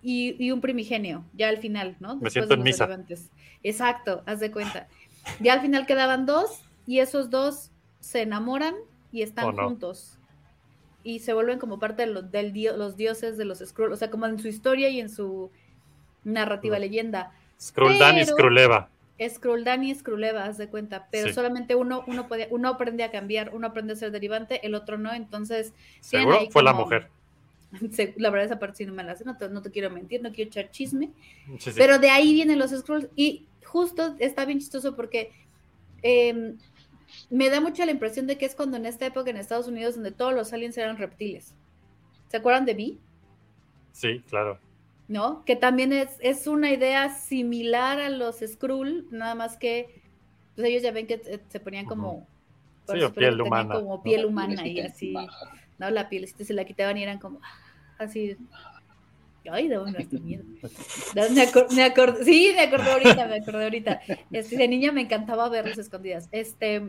y, 0.03 0.35
y 0.45 0.51
un 0.51 0.61
primigenio, 0.61 1.25
ya 1.33 1.49
al 1.49 1.59
final, 1.59 1.97
¿no? 2.01 2.17
Me 2.17 2.29
siento 2.31 2.55
en 2.55 2.65
misa. 2.65 2.87
derivantes. 2.87 3.31
Exacto, 3.63 4.25
haz 4.27 4.41
de 4.41 4.51
cuenta. 4.51 4.89
Ya 5.39 5.53
al 5.53 5.61
final 5.61 5.87
quedaban 5.87 6.27
dos 6.27 6.63
y 6.89 6.99
esos 6.99 7.31
dos 7.31 7.71
se 8.01 8.23
enamoran 8.23 8.75
y 9.13 9.23
están 9.23 9.45
Oh, 9.47 9.53
no. 9.53 9.65
juntos. 9.69 10.19
Y 11.05 11.21
se 11.21 11.33
vuelven 11.35 11.61
como 11.61 11.79
parte 11.79 12.05
de 12.05 12.13
los, 12.13 12.33
del 12.33 12.53
dio- 12.53 12.77
los 12.77 12.97
dioses 12.97 13.37
de 13.37 13.45
los 13.45 13.61
Skrull, 13.61 13.93
o 13.93 13.97
sea, 13.97 14.11
como 14.11 14.27
en 14.27 14.41
su 14.41 14.49
historia 14.49 14.89
y 14.89 14.99
en 14.99 15.09
su 15.09 15.53
narrativa 16.25 16.81
leyenda. 16.81 17.33
Y 17.59 18.25
Pero- 18.25 18.25
y 19.83 19.95
Skruleva, 19.95 20.45
haz 20.45 20.59
de 20.59 20.69
cuenta, 20.69 21.09
pero 21.11 21.29
Sí. 21.29 21.35
solamente 21.35 21.75
uno, 21.75 22.05
uno, 22.07 22.29
podía, 22.29 22.47
uno 22.51 22.69
aprende 22.69 23.03
a 23.03 23.11
cambiar, 23.11 23.53
uno 23.55 23.67
aprende 23.67 23.93
a 23.95 23.97
ser 23.97 24.13
derivante, 24.13 24.65
el 24.65 24.75
otro 24.77 24.97
no, 24.97 25.13
entonces 25.13 25.73
Seguro 26.01 26.39
fue 26.51 26.63
la 26.63 26.73
mujer. 26.73 27.09
La 28.17 28.31
verdad 28.31 28.47
esa 28.47 28.59
parte 28.59 28.77
sí 28.79 28.87
no 28.87 28.93
me 28.95 29.03
la 29.03 29.15
sé, 29.17 29.25
no 29.25 29.37
te, 29.37 29.49
no 29.49 29.61
te 29.61 29.71
quiero 29.71 29.91
mentir, 29.91 30.23
no 30.23 30.31
quiero 30.33 30.49
echar 30.49 30.71
chisme, 30.71 31.11
Sí, 31.59 31.73
sí. 31.73 31.77
pero 31.77 31.99
de 31.99 32.11
ahí 32.11 32.33
vienen 32.33 32.59
los 32.59 32.71
Skrulls 32.71 33.09
y 33.17 33.47
justo 33.65 34.15
está 34.21 34.45
bien 34.45 34.61
chistoso 34.61 34.95
porque 34.97 35.33
eh, 36.03 36.55
me 37.29 37.51
da 37.51 37.61
mucha 37.61 37.85
la 37.87 37.91
impresión 37.93 38.27
de 38.29 38.39
que 38.39 38.47
es 38.47 38.55
cuando 38.55 38.77
en 38.77 38.87
esta 38.87 39.05
época 39.07 39.31
en 39.31 39.37
Estados 39.37 39.67
Unidos 39.67 39.97
donde 39.97 40.13
todos 40.13 40.33
los 40.33 40.53
aliens 40.53 40.79
eran 40.79 40.97
reptiles. 40.97 41.55
¿Se 42.29 42.37
acuerdan 42.37 42.65
de 42.67 42.75
mí? 42.75 42.99
Sí, 43.93 44.23
claro. 44.29 44.61
¿No? 45.09 45.45
Que 45.45 45.57
también 45.57 45.93
es, 45.93 46.11
es 46.21 46.47
una 46.47 46.71
idea 46.71 47.09
similar 47.15 47.99
a 47.99 48.11
los 48.11 48.37
Skrull, 48.47 49.07
nada 49.11 49.35
más 49.35 49.57
que 49.57 50.03
pues 50.55 50.69
ellos 50.69 50.83
ya 50.83 50.91
ven 50.93 51.07
que 51.07 51.15
eh, 51.15 51.41
se 51.49 51.61
ponían 51.61 51.87
como... 51.87 52.27
Sí, 52.91 53.03
o 53.03 53.13
piel 53.13 53.41
humana, 53.41 53.75
Como 53.75 54.03
piel 54.03 54.25
humana 54.25 54.67
y 54.67 54.81
así. 54.81 55.15
¿no? 55.79 55.91
La 55.91 56.09
pielecita 56.09 56.43
se 56.45 56.55
la 56.55 56.65
quitaban 56.65 56.97
y 56.97 57.03
eran 57.03 57.19
como 57.19 57.41
así... 57.99 58.37
Ay, 59.51 59.69
de 59.69 59.77
dónde 59.77 59.99
hasta 60.03 60.19
miedo. 60.19 60.45
Me, 61.15 61.23
acor- 61.23 61.73
me 61.75 61.83
acordé, 61.85 62.23
sí, 62.25 62.53
me 62.55 62.61
acordé 62.63 62.91
ahorita, 62.93 63.27
me 63.29 63.37
acordé 63.37 63.65
ahorita. 63.65 64.01
Este, 64.31 64.57
de 64.59 64.69
niña 64.69 64.93
me 64.93 65.01
encantaba 65.03 65.49
verlos 65.49 65.79
escondidas. 65.79 66.29
Este, 66.33 66.83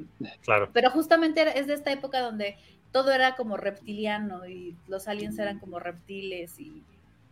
Claro. 0.44 0.70
pero 0.74 0.90
justamente 0.90 1.40
era- 1.40 1.52
es 1.52 1.68
de 1.68 1.76
esta 1.76 1.92
época 1.94 2.20
donde 2.20 2.58
todo 2.92 3.14
era 3.14 3.36
como 3.36 3.56
reptiliano 3.56 4.46
y 4.46 4.76
los 4.90 5.08
aliens 5.08 5.38
eran 5.40 5.60
como 5.60 5.80
reptiles 5.80 6.60
y 6.60 6.84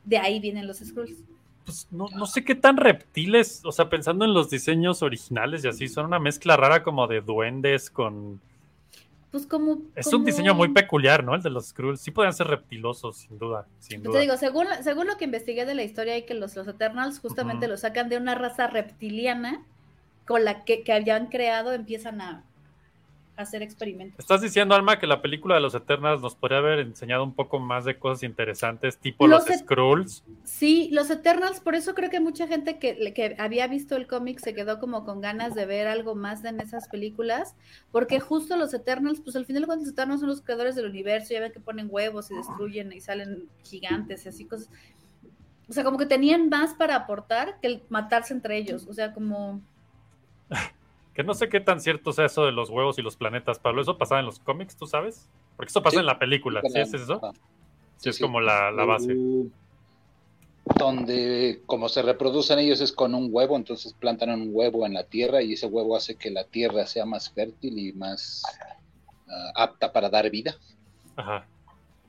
de 0.07 0.17
ahí 0.17 0.39
vienen 0.39 0.65
los 0.67 0.77
Skrulls. 0.79 1.23
Pues 1.65 1.85
no, 1.91 2.07
no 2.15 2.25
sé 2.25 2.45
qué 2.45 2.55
tan 2.55 2.77
reptiles, 2.77 3.61
o 3.65 3.73
sea, 3.73 3.89
pensando 3.89 4.23
en 4.23 4.33
los 4.33 4.49
diseños 4.49 5.01
originales 5.03 5.65
y 5.65 5.67
así, 5.67 5.89
son 5.89 6.05
una 6.05 6.17
mezcla 6.17 6.55
rara 6.55 6.81
como 6.81 7.07
de 7.07 7.19
duendes 7.21 7.89
con... 7.89 8.39
Pues 9.31 9.45
como... 9.45 9.79
Es 9.93 10.05
como- 10.05 10.19
un 10.19 10.25
diseño 10.25 10.55
muy 10.55 10.69
peculiar, 10.69 11.25
¿no? 11.25 11.35
El 11.35 11.43
de 11.43 11.49
los 11.49 11.67
Skrulls. 11.67 11.99
Sí 11.99 12.11
podían 12.11 12.33
ser 12.33 12.47
reptilosos, 12.47 13.17
sin 13.17 13.37
duda, 13.37 13.67
sin 13.79 14.01
duda. 14.01 14.13
te 14.13 14.21
digo, 14.21 14.37
según, 14.37 14.65
según 14.81 15.07
lo 15.07 15.17
que 15.17 15.25
investigué 15.25 15.65
de 15.65 15.75
la 15.75 15.83
historia, 15.83 16.13
hay 16.13 16.25
que 16.25 16.33
los, 16.33 16.55
los 16.55 16.67
Eternals 16.69 17.19
justamente 17.19 17.65
Ujú. 17.65 17.71
lo 17.71 17.77
sacan 17.77 18.07
de 18.07 18.15
una 18.15 18.35
raza 18.35 18.67
reptiliana 18.67 19.65
con 20.25 20.45
la 20.45 20.63
que, 20.63 20.83
que 20.83 20.93
habían 20.93 21.27
creado, 21.27 21.73
empiezan 21.73 22.21
a 22.21 22.43
hacer 23.37 23.61
experimentos. 23.61 24.19
Estás 24.19 24.41
diciendo, 24.41 24.75
Alma, 24.75 24.99
que 24.99 25.07
la 25.07 25.21
película 25.21 25.55
de 25.55 25.61
los 25.61 25.75
Eternals 25.75 26.21
nos 26.21 26.35
podría 26.35 26.57
haber 26.57 26.79
enseñado 26.79 27.23
un 27.23 27.33
poco 27.33 27.59
más 27.59 27.85
de 27.85 27.97
cosas 27.97 28.23
interesantes, 28.23 28.97
tipo 28.97 29.27
Los 29.27 29.47
los, 29.47 29.59
Skrulls. 29.59 30.23
Sí, 30.43 30.89
los 30.91 31.09
Eternals, 31.09 31.59
por 31.59 31.75
eso 31.75 31.93
creo 31.93 32.09
que 32.09 32.19
mucha 32.19 32.47
gente 32.47 32.79
que, 32.79 33.13
que 33.13 33.35
había 33.37 33.67
visto 33.67 33.95
el 33.95 34.07
cómic 34.07 34.39
se 34.39 34.53
quedó 34.53 34.79
como 34.79 35.05
con 35.05 35.21
ganas 35.21 35.55
de 35.55 35.65
ver 35.65 35.87
algo 35.87 36.15
más 36.15 36.43
en 36.43 36.59
esas 36.59 36.87
películas, 36.87 37.55
porque 37.91 38.19
justo 38.19 38.57
los 38.57 38.73
Eternals, 38.73 39.21
pues 39.21 39.35
al 39.35 39.45
final 39.45 39.65
cuentas 39.65 39.87
los 39.87 39.93
Eternals 39.93 40.19
son 40.19 40.29
los 40.29 40.41
creadores 40.41 40.75
del 40.75 40.87
universo, 40.87 41.33
ya 41.33 41.39
ven 41.39 41.51
que 41.51 41.59
ponen 41.59 41.87
huevos 41.89 42.31
y 42.31 42.35
destruyen 42.35 42.91
y 42.91 43.01
salen 43.01 43.47
gigantes 43.63 44.25
y 44.25 44.29
así 44.29 44.45
cosas. 44.45 44.69
O 45.69 45.73
sea, 45.73 45.83
como 45.83 45.97
que 45.97 46.05
tenían 46.05 46.49
más 46.49 46.73
para 46.73 46.95
aportar 46.95 47.59
que 47.61 47.67
el 47.67 47.83
matarse 47.89 48.33
entre 48.33 48.57
ellos, 48.57 48.87
o 48.87 48.93
sea, 48.93 49.13
como... 49.13 49.61
Que 51.17 51.23
no 51.23 51.33
sé 51.33 51.49
qué 51.49 51.59
tan 51.59 51.81
cierto 51.81 52.13
sea 52.13 52.27
eso 52.27 52.45
de 52.45 52.51
los 52.51 52.69
huevos 52.69 52.99
y 52.99 53.01
los 53.01 53.17
planetas, 53.17 53.57
Pablo. 53.57 53.81
¿Eso 53.81 53.97
pasaba 53.97 54.19
en 54.19 54.27
los 54.27 54.37
cómics, 54.39 54.77
tú 54.77 54.85
sabes? 54.85 55.27
Porque 55.55 55.71
eso 55.71 55.81
pasa 55.81 55.95
Sí. 55.95 55.99
en 56.01 56.05
la 56.05 56.19
película, 56.19 56.61
¿sí 56.61 56.79
es 56.79 56.93
eso? 56.93 57.19
Sí, 57.97 58.09
es 58.09 58.19
como 58.19 58.39
la, 58.39 58.69
la 58.71 58.85
base. 58.85 59.15
Uh, 59.15 59.49
Donde 60.77 61.61
como 61.65 61.89
se 61.89 62.01
reproducen 62.03 62.59
ellos 62.59 62.81
es 62.81 62.91
con 62.91 63.15
un 63.15 63.29
huevo, 63.31 63.55
entonces 63.55 63.93
plantan 63.93 64.29
un 64.29 64.49
huevo 64.51 64.85
en 64.85 64.93
la 64.93 65.05
tierra 65.05 65.41
y 65.41 65.53
ese 65.53 65.65
huevo 65.65 65.95
hace 65.95 66.15
que 66.15 66.29
la 66.29 66.43
tierra 66.43 66.85
sea 66.85 67.05
más 67.05 67.31
fértil 67.31 67.79
y 67.79 67.93
más 67.93 68.43
ah, 69.27 69.51
apta 69.63 69.91
para 69.91 70.09
dar 70.09 70.29
vida, 70.29 70.55
Ajá. 71.15 71.47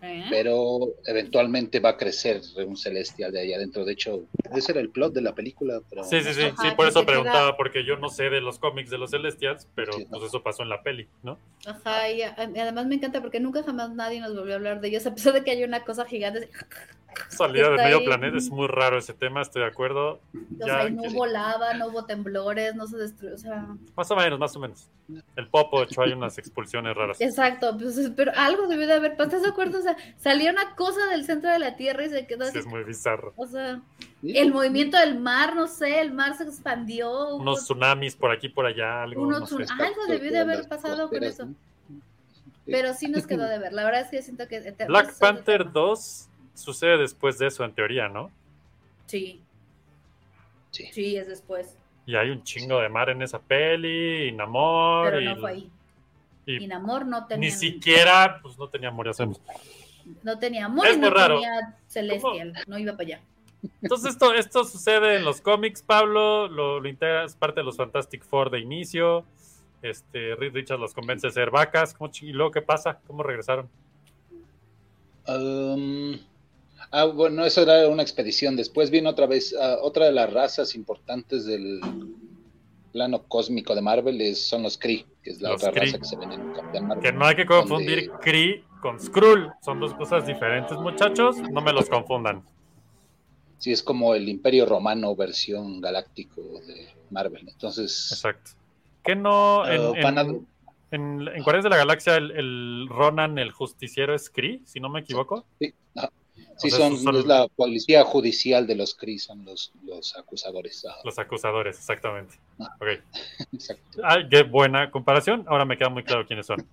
¿Eh? 0.02 0.24
pero 0.30 0.78
eventualmente 1.06 1.80
va 1.80 1.90
a 1.90 1.96
crecer 1.96 2.40
un 2.66 2.76
celestial 2.76 3.32
de 3.32 3.40
ahí 3.40 3.52
adentro. 3.52 3.84
De 3.84 3.92
hecho, 3.92 4.24
ese 4.54 4.72
era 4.72 4.80
el 4.80 4.90
plot 4.90 5.12
de 5.12 5.22
la 5.22 5.34
película. 5.34 5.80
Pero 5.90 6.04
Sí, 6.04 6.20
sí, 6.22 6.32
sí, 6.34 6.42
Ajá, 6.44 6.56
sí, 6.62 6.68
por 6.76 6.86
que 6.86 6.90
eso 6.90 7.00
queda- 7.00 7.06
preguntaba, 7.06 7.56
porque 7.56 7.84
yo 7.84 7.96
no 7.96 8.08
sé 8.08 8.30
de 8.30 8.40
los 8.40 8.58
cómics 8.58 8.90
de 8.90 8.98
los 8.98 9.10
Celestials, 9.10 9.66
pero 9.74 9.92
Sí, 9.92 10.04
no. 10.04 10.10
pues 10.18 10.24
eso 10.24 10.42
pasó 10.42 10.62
en 10.62 10.68
la 10.68 10.82
peli, 10.82 11.08
¿no? 11.22 11.38
Ajá, 11.66 12.10
y, 12.10 12.22
a- 12.22 12.34
y 12.54 12.58
además 12.58 12.86
me 12.86 12.94
encanta 12.96 13.20
porque 13.20 13.40
nunca 13.40 13.62
jamás 13.62 13.90
nadie 13.94 14.20
nos 14.20 14.34
volvió 14.36 14.52
a 14.54 14.56
hablar 14.56 14.80
de 14.80 14.88
ellos, 14.88 15.06
a 15.06 15.14
pesar 15.14 15.32
de 15.32 15.42
que 15.44 15.50
hay 15.50 15.64
una 15.64 15.84
cosa 15.84 16.04
gigante. 16.04 16.48
Salida 17.30 17.70
de 17.70 17.76
medio 17.78 17.98
ahí. 17.98 18.04
planeta, 18.04 18.36
es 18.36 18.48
muy 18.50 18.68
raro 18.68 18.98
ese 18.98 19.12
tema, 19.12 19.42
estoy 19.42 19.62
de 19.62 19.68
acuerdo. 19.68 20.20
O 20.60 20.66
Ya, 20.66 20.82
sea, 20.82 20.90
no 20.90 21.02
hubo 21.02 21.26
lava, 21.26 21.74
no 21.74 21.88
hubo 21.88 22.04
temblores, 22.04 22.74
no 22.76 22.86
se 22.86 22.96
destruyó, 22.96 23.34
o 23.34 23.38
sea... 23.38 23.66
Más 23.96 24.10
o 24.10 24.16
menos, 24.16 24.38
más 24.38 24.54
o 24.54 24.60
menos. 24.60 24.88
El 25.34 25.48
Popo, 25.48 25.82
hecho, 25.82 26.02
hay 26.02 26.12
unas 26.12 26.38
expulsiones 26.38 26.94
raras. 26.94 27.20
Exacto, 27.20 27.76
pues, 27.76 28.12
pero 28.14 28.30
algo 28.36 28.68
debió 28.68 28.86
de 28.86 28.92
haber 28.92 29.12
pasado, 29.16 29.24
¿estás 29.38 29.42
de 29.42 29.48
acuerdo? 29.48 29.78
Sea, 29.96 30.14
salió 30.18 30.50
una 30.50 30.74
cosa 30.74 31.06
del 31.06 31.24
centro 31.24 31.50
de 31.50 31.58
la 31.58 31.76
Tierra 31.76 32.04
y 32.04 32.10
se 32.10 32.26
quedó 32.26 32.44
Sí, 32.44 32.50
así, 32.50 32.58
es 32.60 32.66
muy 32.66 32.82
bizarro. 32.84 33.32
o 33.36 33.46
sea, 33.46 33.80
Sí. 34.20 34.36
el 34.36 34.52
movimiento 34.52 34.98
del 34.98 35.18
mar, 35.18 35.54
no 35.54 35.66
sé, 35.68 36.00
el 36.00 36.12
mar 36.12 36.36
se 36.36 36.42
expandió, 36.44 37.36
Unos 37.36 37.64
tsunamis 37.64 38.16
por 38.16 38.30
aquí, 38.32 38.48
por 38.48 38.66
allá, 38.66 39.02
algo, 39.04 39.22
unos 39.22 39.40
no 39.40 39.46
sé. 39.46 39.54
tsun- 39.64 39.80
algo 39.80 40.06
debió 40.06 40.32
de 40.32 40.38
haber 40.38 40.68
pasado 40.68 41.08
con 41.08 41.22
eso, 41.22 41.48
pero 42.66 42.92
sí 42.94 43.08
nos 43.08 43.26
quedó 43.26 43.44
de 43.46 43.58
ver, 43.58 43.72
la 43.72 43.84
verdad 43.84 44.02
es 44.02 44.08
que 44.10 44.16
yo 44.16 44.22
siento 44.22 44.46
que... 44.48 44.74
Black 44.88 45.16
Panther 45.18 45.58
tema. 45.62 45.70
2 45.72 46.28
sucede 46.54 46.98
después 46.98 47.38
de 47.38 47.46
eso, 47.46 47.64
en 47.64 47.72
teoría, 47.72 48.08
¿no? 48.08 48.30
Sí, 49.06 49.40
Sí. 50.70 50.88
sí, 50.92 51.16
es 51.16 51.26
después, 51.28 51.76
Y 52.06 52.16
hay 52.16 52.30
un 52.30 52.42
chingo 52.42 52.80
de 52.80 52.88
mar 52.88 53.10
en 53.10 53.22
esa 53.22 53.38
peli, 53.38 54.28
y 54.28 54.32
Namor, 54.32 55.10
pero 55.10 55.20
y, 55.20 55.24
no 55.26 55.36
fue 55.36 55.50
ahí. 55.50 55.70
y 56.46 56.64
Y 56.64 56.66
Namor 56.66 57.06
no 57.06 57.26
tenía... 57.26 57.48
ni 57.50 57.54
siquiera, 57.54 58.38
pues 58.42 58.58
no 58.58 58.68
tenía 58.68 58.88
amor, 58.88 59.06
ya 59.06 59.12
sabemos. 59.12 59.40
No 60.22 60.38
tenía 60.38 60.66
amor 60.66 60.86
Es 60.86 60.96
y 60.96 61.00
no 61.00 61.10
raro. 61.10 61.36
tenía 61.36 61.76
Celestial, 61.86 62.52
no 62.66 62.78
iba 62.78 62.92
para 62.92 63.02
allá. 63.04 63.20
Entonces 63.82 64.10
esto, 64.12 64.34
esto 64.34 64.64
sucede 64.64 65.16
en 65.16 65.24
los 65.24 65.40
cómics, 65.40 65.82
Pablo, 65.82 66.46
lo, 66.48 66.78
lo 66.80 66.88
integra, 66.88 67.24
es 67.24 67.34
parte 67.34 67.60
de 67.60 67.64
los 67.64 67.76
Fantastic 67.76 68.24
Four 68.24 68.50
de 68.50 68.60
inicio. 68.60 69.24
Este, 69.82 70.34
Reed 70.36 70.52
Richards 70.54 70.80
los 70.80 70.94
convence 70.94 71.26
de 71.26 71.32
ser 71.32 71.50
vacas. 71.50 71.94
¿Cómo, 71.94 72.10
y 72.20 72.32
luego 72.32 72.50
qué 72.52 72.62
pasa? 72.62 73.00
¿Cómo 73.06 73.22
regresaron? 73.22 73.68
Um, 75.26 76.18
ah, 76.90 77.04
bueno, 77.04 77.44
eso 77.44 77.62
era 77.62 77.88
una 77.88 78.02
expedición. 78.02 78.56
Después 78.56 78.90
vino 78.90 79.10
otra 79.10 79.26
vez, 79.26 79.54
ah, 79.60 79.76
otra 79.82 80.06
de 80.06 80.12
las 80.12 80.32
razas 80.32 80.74
importantes 80.74 81.44
del 81.44 81.80
plano 82.92 83.22
cósmico 83.24 83.74
de 83.74 83.82
Marvel 83.82 84.20
es- 84.20 84.48
son 84.48 84.62
los 84.62 84.78
Kree, 84.78 85.04
que 85.28 85.34
es 85.34 85.42
la 85.42 85.50
Los 85.50 85.62
otra 85.62 85.72
Kree. 85.72 85.84
raza 85.86 85.98
que 85.98 86.04
se 86.04 86.16
ven 86.16 86.32
en 86.32 86.52
Capitán 86.54 86.88
Marvel. 86.88 87.04
Que 87.04 87.12
no 87.12 87.24
hay 87.26 87.36
que 87.36 87.44
confundir 87.46 88.06
Donde- 88.08 88.22
Kree 88.24 88.64
con 88.80 88.98
Skrull. 88.98 89.50
Son 89.60 89.78
dos 89.78 89.92
cosas 89.94 90.26
diferentes, 90.26 90.78
muchachos. 90.78 91.36
No 91.50 91.60
me 91.60 91.72
los 91.72 91.88
confundan. 91.90 92.42
Sí, 93.58 93.72
es 93.72 93.82
como 93.82 94.14
el 94.14 94.28
Imperio 94.28 94.64
Romano 94.66 95.14
versión 95.16 95.80
galáctico 95.80 96.40
de 96.66 96.88
Marvel. 97.10 97.46
Entonces, 97.48 98.10
Exacto. 98.12 98.52
Que 99.04 99.14
no. 99.16 99.66
En, 99.66 99.96
eh, 99.96 100.02
van 100.02 100.18
a- 100.18 100.20
en, 100.22 100.46
en- 100.92 101.28
en 101.28 101.44
de 101.62 101.68
la 101.68 101.76
Galaxia, 101.76 102.16
el, 102.16 102.30
el 102.30 102.86
Ronan, 102.88 103.38
el 103.38 103.50
justiciero, 103.50 104.14
es 104.14 104.30
Kree, 104.30 104.60
si 104.64 104.80
no 104.80 104.88
me 104.88 105.00
equivoco. 105.00 105.44
sí, 105.58 105.74
ajá. 105.94 106.10
Sí, 106.58 106.68
O 106.68 106.70
sea, 106.76 106.90
son, 106.90 107.14
es 107.16 107.24
la 107.26 107.46
policía 107.48 108.02
judicial 108.04 108.66
de 108.66 108.74
los 108.74 108.94
Kree, 108.96 109.18
son 109.20 109.44
los, 109.44 109.72
los 109.84 110.16
acusadores. 110.16 110.84
Los 111.04 111.18
acusadores, 111.18 111.76
exactamente. 111.78 112.38
Ah. 112.60 112.74
Ok. 112.80 112.88
Exacto. 113.52 114.00
Ay, 114.02 114.28
qué 114.28 114.42
buena 114.42 114.90
comparación. 114.90 115.44
Ahora 115.46 115.64
me 115.64 115.78
queda 115.78 115.88
muy 115.90 116.02
claro 116.02 116.26
quiénes 116.26 116.46
son. 116.46 116.66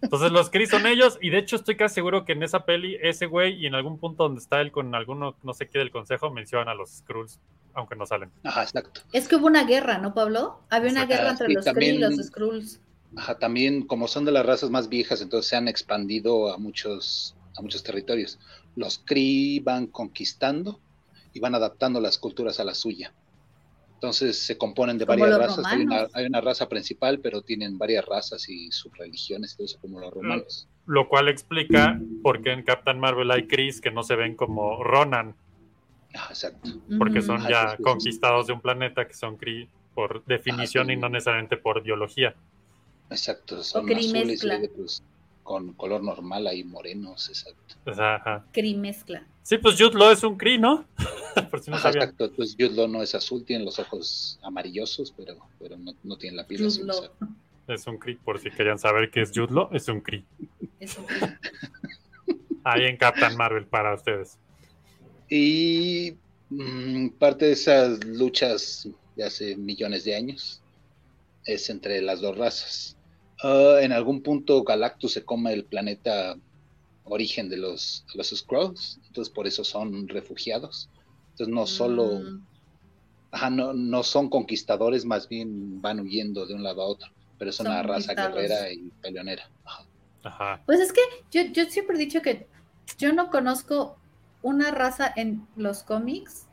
Entonces, 0.00 0.30
los 0.30 0.48
Kree 0.48 0.66
son 0.68 0.86
ellos. 0.86 1.18
Y 1.20 1.30
de 1.30 1.38
hecho, 1.38 1.56
estoy 1.56 1.76
casi 1.76 1.96
seguro 1.96 2.24
que 2.24 2.32
en 2.34 2.44
esa 2.44 2.64
peli, 2.64 2.96
ese 3.02 3.26
güey 3.26 3.54
y 3.60 3.66
en 3.66 3.74
algún 3.74 3.98
punto 3.98 4.22
donde 4.22 4.40
está 4.40 4.60
él 4.60 4.70
con 4.70 4.94
alguno, 4.94 5.34
no 5.42 5.54
sé 5.54 5.68
qué 5.68 5.80
del 5.80 5.90
consejo, 5.90 6.30
mencionan 6.30 6.68
a 6.68 6.74
los 6.74 6.90
Skrulls, 6.98 7.40
aunque 7.74 7.96
no 7.96 8.06
salen. 8.06 8.30
Ajá, 8.44 8.62
exacto. 8.62 9.00
Es 9.12 9.26
que 9.26 9.34
hubo 9.34 9.46
una 9.46 9.64
guerra, 9.64 9.98
¿no, 9.98 10.14
Pablo? 10.14 10.60
Había 10.70 10.92
una 10.92 11.02
Exacto. 11.02 11.16
guerra 11.16 11.30
entre 11.32 11.46
Sí, 11.48 11.52
los 11.54 11.64
Kree 11.64 11.88
y 11.94 12.00
también- 12.00 12.16
los 12.18 12.26
Skrulls. 12.28 12.80
Ajá, 13.16 13.38
también 13.40 13.82
como 13.84 14.06
son 14.06 14.24
de 14.24 14.30
las 14.30 14.46
razas 14.46 14.70
más 14.70 14.88
viejas, 14.88 15.20
entonces 15.20 15.48
se 15.50 15.56
han 15.56 15.66
expandido 15.66 16.52
a 16.54 16.58
muchos, 16.58 17.34
a 17.56 17.62
muchos 17.62 17.82
territorios. 17.82 18.38
Los 18.76 18.98
Kree 18.98 19.60
van 19.60 19.86
conquistando 19.86 20.80
y 21.32 21.40
van 21.40 21.54
adaptando 21.54 22.00
las 22.00 22.18
culturas 22.18 22.60
a 22.60 22.64
la 22.64 22.74
suya. 22.74 23.12
Entonces 23.94 24.38
se 24.44 24.58
componen 24.58 24.98
de 24.98 25.04
varias 25.04 25.38
razas. 25.38 25.64
Hay 25.64 25.82
una, 25.82 25.94
romanos. 25.94 26.10
hay 26.14 26.26
una 26.26 26.40
raza 26.40 26.68
principal, 26.68 27.20
pero 27.20 27.42
tienen 27.42 27.78
varias 27.78 28.04
razas 28.04 28.48
y 28.48 28.70
subreligiones, 28.72 29.52
y 29.52 29.56
todo 29.56 29.66
eso 29.66 29.78
como 29.80 30.00
los 30.00 30.12
romanos. 30.12 30.68
Lo 30.86 31.08
cual 31.08 31.28
explica 31.28 32.00
por 32.22 32.42
qué 32.42 32.50
en 32.50 32.64
Captain 32.64 32.98
Marvel 32.98 33.30
hay 33.30 33.46
Kree 33.46 33.72
que 33.80 33.92
no 33.92 34.02
se 34.02 34.16
ven 34.16 34.34
como 34.34 34.82
Ronan, 34.82 35.36
Ajá, 36.14 36.30
exacto. 36.30 36.70
porque 36.98 37.22
son 37.22 37.42
Ah, 37.42 37.48
ya 37.48 37.62
sí, 37.62 37.68
sí, 37.70 37.76
sí. 37.76 37.82
conquistados 37.84 38.46
de 38.48 38.52
un 38.54 38.60
planeta 38.60 39.06
que 39.06 39.14
son 39.14 39.36
Kree 39.36 39.68
por 39.94 40.24
definición 40.24 40.88
sí. 40.88 40.94
y 40.94 40.96
no 40.96 41.08
necesariamente 41.08 41.56
por 41.56 41.80
biología. 41.82 42.34
Exacto, 43.08 43.62
son 43.62 43.86
Kree 43.86 43.98
azules 43.98 44.42
y 44.42 45.02
con 45.42 45.72
color 45.74 46.02
normal, 46.02 46.46
hay 46.46 46.64
morenos, 46.64 47.28
exacto. 47.28 47.74
Sea, 47.94 48.16
ajá. 48.16 48.46
Mezcla. 48.76 49.26
Sí, 49.42 49.58
pues 49.58 49.76
Jude 49.76 49.98
Law 49.98 50.12
es 50.12 50.22
un 50.22 50.36
Kree, 50.38 50.58
¿no? 50.58 50.84
por 51.50 51.60
si 51.60 51.70
no 51.70 51.76
Ajá, 51.76 51.88
exacto, 51.90 52.30
pues 52.32 52.54
Jude 52.54 52.70
Law 52.70 52.88
no 52.88 53.02
es 53.02 53.14
azul, 53.14 53.44
tiene 53.44 53.64
los 53.64 53.78
ojos 53.78 54.38
amarillosos, 54.42 55.12
pero, 55.16 55.36
pero 55.58 55.76
no, 55.76 55.94
no 56.02 56.16
tiene 56.16 56.36
la 56.36 56.46
piel 56.46 56.60
Jude 56.60 56.68
azul. 56.68 56.86
Law. 56.86 57.10
Es 57.68 57.86
un 57.86 57.98
Kree, 57.98 58.16
por 58.16 58.38
si 58.38 58.50
querían 58.50 58.78
saber 58.78 59.10
qué 59.10 59.22
es 59.22 59.32
Jude 59.34 59.52
Law, 59.52 59.68
es 59.72 59.88
un 59.88 60.00
Kree. 60.00 60.24
Es 60.78 60.96
un 60.96 61.06
Kree. 61.06 61.38
Ahí 62.64 62.84
en 62.84 62.96
Captain 62.96 63.36
Marvel 63.36 63.66
para 63.66 63.94
ustedes. 63.94 64.38
Y 65.28 66.14
mm, 66.50 67.08
parte 67.18 67.46
de 67.46 67.52
esas 67.52 68.04
luchas 68.04 68.88
de 69.16 69.24
hace 69.24 69.56
millones 69.56 70.04
de 70.04 70.14
años 70.14 70.62
es 71.44 71.68
entre 71.70 72.00
las 72.02 72.20
dos 72.20 72.36
razas. 72.36 72.96
Ah, 73.42 73.78
en 73.80 73.92
algún 73.92 74.22
punto 74.22 74.62
Galactus 74.62 75.12
se 75.12 75.24
come 75.24 75.52
el 75.52 75.64
planeta 75.64 76.36
origen 77.04 77.48
de 77.48 77.56
los, 77.56 78.04
los 78.14 78.30
Skrulls, 78.30 79.00
entonces 79.08 79.32
por 79.32 79.46
eso 79.46 79.64
son 79.64 80.08
refugiados. 80.08 80.88
Entonces 81.30 81.48
no 81.48 81.66
solo, 81.66 82.20
Mm, 82.20 82.46
ajá, 83.32 83.50
no, 83.50 83.72
no 83.72 84.02
son 84.02 84.28
conquistadores, 84.28 85.04
más 85.04 85.28
bien 85.28 85.80
van 85.80 86.00
huyendo 86.00 86.46
de 86.46 86.54
un 86.54 86.62
lado 86.62 86.82
a 86.82 86.86
otro, 86.86 87.10
pero 87.38 87.50
es 87.50 87.58
una 87.58 87.82
raza 87.82 88.14
guerrera 88.14 88.70
y 88.70 88.90
peleonera. 89.00 89.50
Ajá. 89.64 89.86
Ajá. 90.24 90.62
Pues 90.66 90.78
es 90.78 90.92
que 90.92 91.00
yo, 91.32 91.42
yo 91.52 91.68
siempre 91.68 91.96
he 91.96 91.98
dicho 91.98 92.22
que 92.22 92.46
yo 92.96 93.12
no 93.12 93.30
conozco 93.30 93.96
una 94.42 94.70
raza 94.70 95.12
en 95.16 95.46
los 95.56 95.82
cómics 95.82 96.46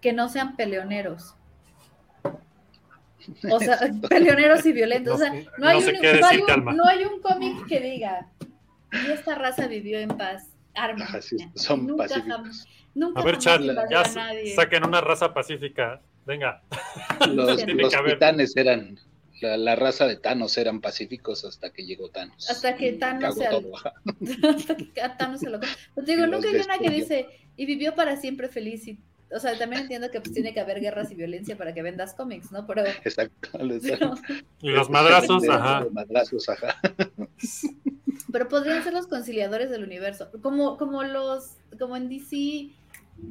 que 0.00 0.12
no 0.12 0.28
sean 0.28 0.54
peleoneros. 0.54 1.34
O 3.50 3.58
sea, 3.60 3.78
peleoneros 4.08 4.64
y 4.66 4.72
violentos. 4.72 5.14
O 5.14 5.18
sea, 5.18 5.32
no 5.32 5.40
No 5.58 5.68
hay, 5.68 5.80
sé 5.82 5.90
un, 5.92 6.20
no 6.20 6.26
hay 6.26 6.38
un- 6.38 6.50
Alma. 6.50 6.72
no 6.72 6.84
hay 6.86 7.04
un 7.04 7.20
cómic 7.20 7.66
que 7.66 7.80
diga, 7.80 8.28
y 8.92 9.10
esta 9.10 9.34
raza 9.34 9.66
vivió 9.66 9.98
en 9.98 10.08
paz. 10.08 10.50
Armas. 10.74 11.24
Sí, 11.24 11.36
son 11.56 11.86
nunca 11.88 12.04
pacíficos. 12.04 12.66
nunca 12.94 13.20
A 13.20 13.24
ver, 13.24 13.34
jamás 13.34 13.44
chat, 13.44 13.60
invadió 13.62 13.90
ya 13.90 14.00
a 14.02 14.04
sa- 14.04 14.24
nadie. 14.26 14.54
saquen 14.54 14.84
una 14.86 15.00
raza 15.00 15.34
pacífica. 15.34 16.00
Venga. 16.24 16.62
Los, 17.32 17.64
titanes 17.66 18.56
eran, 18.56 18.98
la, 19.40 19.56
la 19.56 19.74
raza 19.76 20.06
de 20.06 20.16
Thanos 20.16 20.56
eran 20.58 20.80
pacíficos 20.80 21.44
hasta 21.44 21.70
que 21.72 21.84
llegó 21.84 22.10
Thanos. 22.10 22.48
Hasta 22.48 22.76
que 22.76 22.92
Thanos 22.92 23.34
se 23.34 23.46
al-. 23.46 23.66
Hasta 24.54 24.76
que 24.76 24.84
Thanos 25.18 25.40
se 25.40 25.50
lo. 25.50 25.58
Pues 25.94 26.06
digo, 26.06 26.26
Y 26.26 26.30
nunca 26.30 26.48
hay 26.48 26.56
una 26.60 26.78
que 26.78 26.90
dice, 26.90 27.26
y 27.56 27.66
vivió 27.66 27.94
para 27.96 28.16
siempre 28.16 28.48
feliz. 28.48 28.86
Y, 28.86 29.00
o 29.34 29.38
sea, 29.40 29.56
también 29.58 29.82
entiendo 29.82 30.10
que 30.10 30.20
pues, 30.20 30.32
tiene 30.32 30.52
que 30.54 30.60
haber 30.60 30.80
guerras 30.80 31.10
y 31.10 31.14
violencia 31.14 31.56
para 31.56 31.74
que 31.74 31.82
vendas 31.82 32.14
cómics, 32.14 32.50
¿no? 32.52 32.66
Pero, 32.66 32.82
Exacto. 32.86 33.48
pero, 33.52 34.14
Y 34.62 34.70
los 34.70 34.88
madrazos, 34.90 35.42
De- 35.42 35.52
ajá. 35.52 35.84
de 35.84 35.90
madrazos, 35.90 36.48
ajá. 36.48 36.76
pero 38.32 38.48
podrían 38.48 38.82
ser 38.84 38.92
los 38.92 39.06
conciliadores 39.06 39.70
del 39.70 39.84
universo. 39.84 40.30
Como, 40.42 40.76
como 40.76 41.02
los, 41.02 41.56
como 41.78 41.96
en 41.96 42.08
DC, 42.08 42.70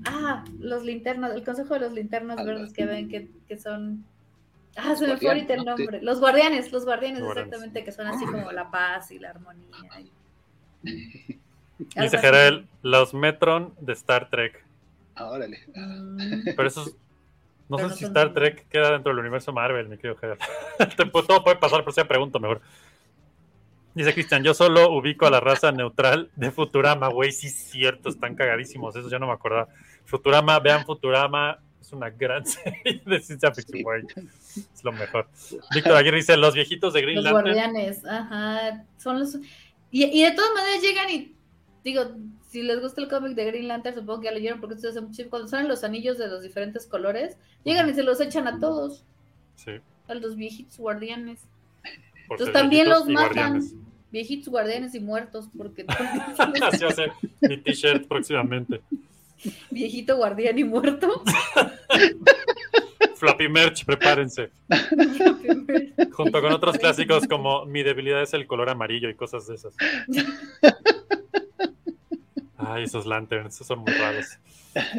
ah, 0.05 0.43
los 0.59 0.83
linternas, 0.83 1.33
el 1.33 1.43
consejo 1.43 1.73
de 1.75 1.79
los 1.81 1.93
linternas 1.93 2.37
Ah, 2.39 2.43
verdes 2.43 2.61
los- 2.63 2.73
que 2.73 2.85
ven 2.85 3.09
que, 3.09 3.29
que 3.47 3.57
son. 3.57 4.05
Ah, 4.75 4.89
Los 4.89 4.99
se 4.99 5.07
me 5.07 5.17
fue 5.17 5.29
ahorita 5.29 5.55
el 5.55 5.65
nombre. 5.65 6.01
Los 6.03 6.19
guardianes, 6.19 6.71
los 6.71 6.85
guardianes, 6.85 7.19
Los 7.19 7.25
guardianes. 7.29 7.51
exactamente, 7.53 7.83
que 7.83 7.91
son 7.91 8.05
así 8.05 8.25
como 8.25 8.51
la 8.51 8.69
paz 8.69 9.09
y 9.09 9.17
la 9.17 9.31
armonía. 9.31 9.65
Dice 10.83 11.39
Algo 11.95 12.15
así. 12.15 12.17
Gerel, 12.17 12.67
los 12.83 13.13
Metron 13.15 13.73
de 13.81 13.93
Star 13.93 14.29
Trek. 14.29 14.63
Ah, 15.17 15.25
órale. 15.29 15.59
Mm, 15.75 16.41
Pero 16.55 16.67
esos. 16.67 16.95
No 17.69 17.75
Pero 17.77 17.89
sé 17.89 17.93
no 17.93 17.97
si 17.97 18.03
son- 18.05 18.11
Star 18.17 18.33
Trek 18.33 18.67
queda 18.69 18.91
dentro 18.91 19.11
del 19.11 19.19
universo 19.19 19.51
Marvel, 19.51 19.89
mi 19.89 19.97
querido 19.97 20.15
pues, 21.11 21.27
Todo 21.27 21.43
puede 21.43 21.57
pasar, 21.57 21.83
pero 21.83 21.93
ya 21.95 22.07
pregunto 22.07 22.39
mejor. 22.39 22.61
Dice 23.93 24.13
Cristian, 24.13 24.43
yo 24.43 24.53
solo 24.53 24.91
ubico 24.91 25.25
a 25.25 25.31
la 25.31 25.39
raza 25.39 25.71
neutral 25.71 26.29
de 26.35 26.51
Futurama, 26.51 27.07
güey, 27.07 27.31
sí 27.31 27.47
es 27.47 27.55
cierto, 27.55 28.09
están 28.09 28.35
cagadísimos, 28.35 28.95
eso 28.95 29.09
yo 29.09 29.17
no 29.17 29.25
me 29.27 29.33
acordaba. 29.33 29.67
Futurama, 30.05 30.59
vean 30.59 30.85
Futurama, 30.85 31.57
es 31.81 31.91
una 31.91 32.09
gran 32.11 32.45
serie 32.45 33.01
de 33.05 33.19
ciencia 33.19 33.51
ficción, 33.51 33.81
güey. 33.81 34.03
Es 34.55 34.83
lo 34.83 34.91
mejor. 34.91 35.27
Víctor 35.73 35.93
Aguirre 35.97 36.17
dice, 36.17 36.37
los 36.37 36.53
viejitos 36.53 36.93
de 36.93 37.01
Green 37.01 37.15
Los 37.15 37.25
Lantern. 37.25 37.45
guardianes, 37.55 38.05
ajá. 38.05 38.85
Son 38.97 39.19
los. 39.19 39.35
Y, 39.89 40.05
y 40.05 40.23
de 40.23 40.31
todas 40.31 40.51
maneras 40.53 40.81
llegan 40.81 41.09
y. 41.09 41.33
Digo, 41.87 42.03
si 42.49 42.63
les 42.63 42.81
gusta 42.81 42.99
el 42.99 43.07
cómic 43.07 43.33
de 43.33 43.45
Green 43.45 43.69
Lantern, 43.69 43.95
supongo 43.95 44.19
que 44.19 44.25
ya 44.25 44.31
leyeron 44.33 44.59
porque 44.59 44.75
ustedes 44.75 44.97
hace 44.97 45.05
mucho- 45.05 45.29
cuando 45.29 45.47
salen 45.47 45.69
los 45.69 45.85
anillos 45.85 46.17
de 46.17 46.27
los 46.27 46.43
diferentes 46.43 46.85
colores, 46.85 47.37
llegan 47.63 47.89
y 47.89 47.93
se 47.93 48.03
los 48.03 48.19
echan 48.19 48.45
a 48.45 48.59
todos, 48.59 49.05
Sí, 49.55 49.71
a 50.09 50.13
los 50.15 50.35
viejitos 50.35 50.77
guardianes. 50.77 51.39
por 52.27 52.35
Entonces 52.35 52.51
también 52.53 52.89
los 52.89 53.05
matan. 53.07 53.15
guardianes. 53.53 53.73
Viejitos 54.11 54.49
guardianes 54.49 54.95
y 54.95 54.99
muertos, 54.99 55.47
porque 55.57 55.85
Así 56.61 56.83
va 56.83 56.89
a 56.89 56.93
ser 56.93 57.11
mi 57.39 57.55
t-shirt 57.57 58.05
próximamente. 58.05 58.81
viejito 59.71 60.17
guardián 60.17 60.59
y 60.59 60.65
muerto. 60.65 61.23
Floppy 63.15 63.47
merch, 63.47 63.85
prepárense. 63.85 64.49
Junto 66.11 66.41
con 66.41 66.51
otros 66.51 66.77
clásicos 66.77 67.25
como 67.27 67.65
Mi 67.65 67.81
debilidad 67.81 68.21
es 68.21 68.33
el 68.33 68.45
color 68.45 68.69
amarillo 68.69 69.09
y 69.09 69.15
cosas 69.15 69.47
de 69.47 69.55
esas. 69.55 69.73
Ay, 72.73 72.83
esos 72.83 73.05
lanterns, 73.05 73.55
esos 73.55 73.67
son 73.67 73.79
muy 73.79 73.93
raros. 73.93 74.25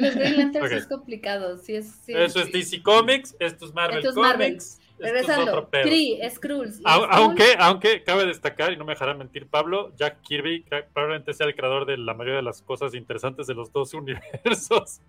Los 0.00 0.14
Green 0.14 0.36
Lanterns 0.38 0.72
es 0.72 0.86
complicado. 0.86 1.58
Sí 1.58 1.76
es, 1.76 1.86
sí 2.04 2.12
Eso 2.14 2.40
es 2.40 2.50
DC 2.50 2.82
Comics, 2.82 3.36
esto 3.38 3.66
es 3.66 3.74
Marvel 3.74 3.98
Esto 3.98 4.10
es 4.10 4.16
Marvel. 4.16 4.48
Comics. 4.48 4.64
Es 4.64 4.88
Regresando. 4.98 5.68
Kree, 5.70 6.28
Skrulls. 6.28 6.80
Aunque, 6.84 7.54
aunque 7.58 8.02
cabe 8.02 8.26
destacar, 8.26 8.72
y 8.72 8.76
no 8.76 8.84
me 8.84 8.94
dejará 8.94 9.14
mentir 9.14 9.46
Pablo, 9.46 9.92
Jack 9.96 10.22
Kirby 10.22 10.64
probablemente 10.92 11.32
sea 11.34 11.46
el 11.46 11.54
creador 11.54 11.86
de 11.86 11.96
la 11.98 12.14
mayoría 12.14 12.36
de 12.36 12.42
las 12.42 12.62
cosas 12.62 12.94
interesantes 12.94 13.46
de 13.46 13.54
los 13.54 13.72
dos 13.72 13.94
universos. 13.94 15.00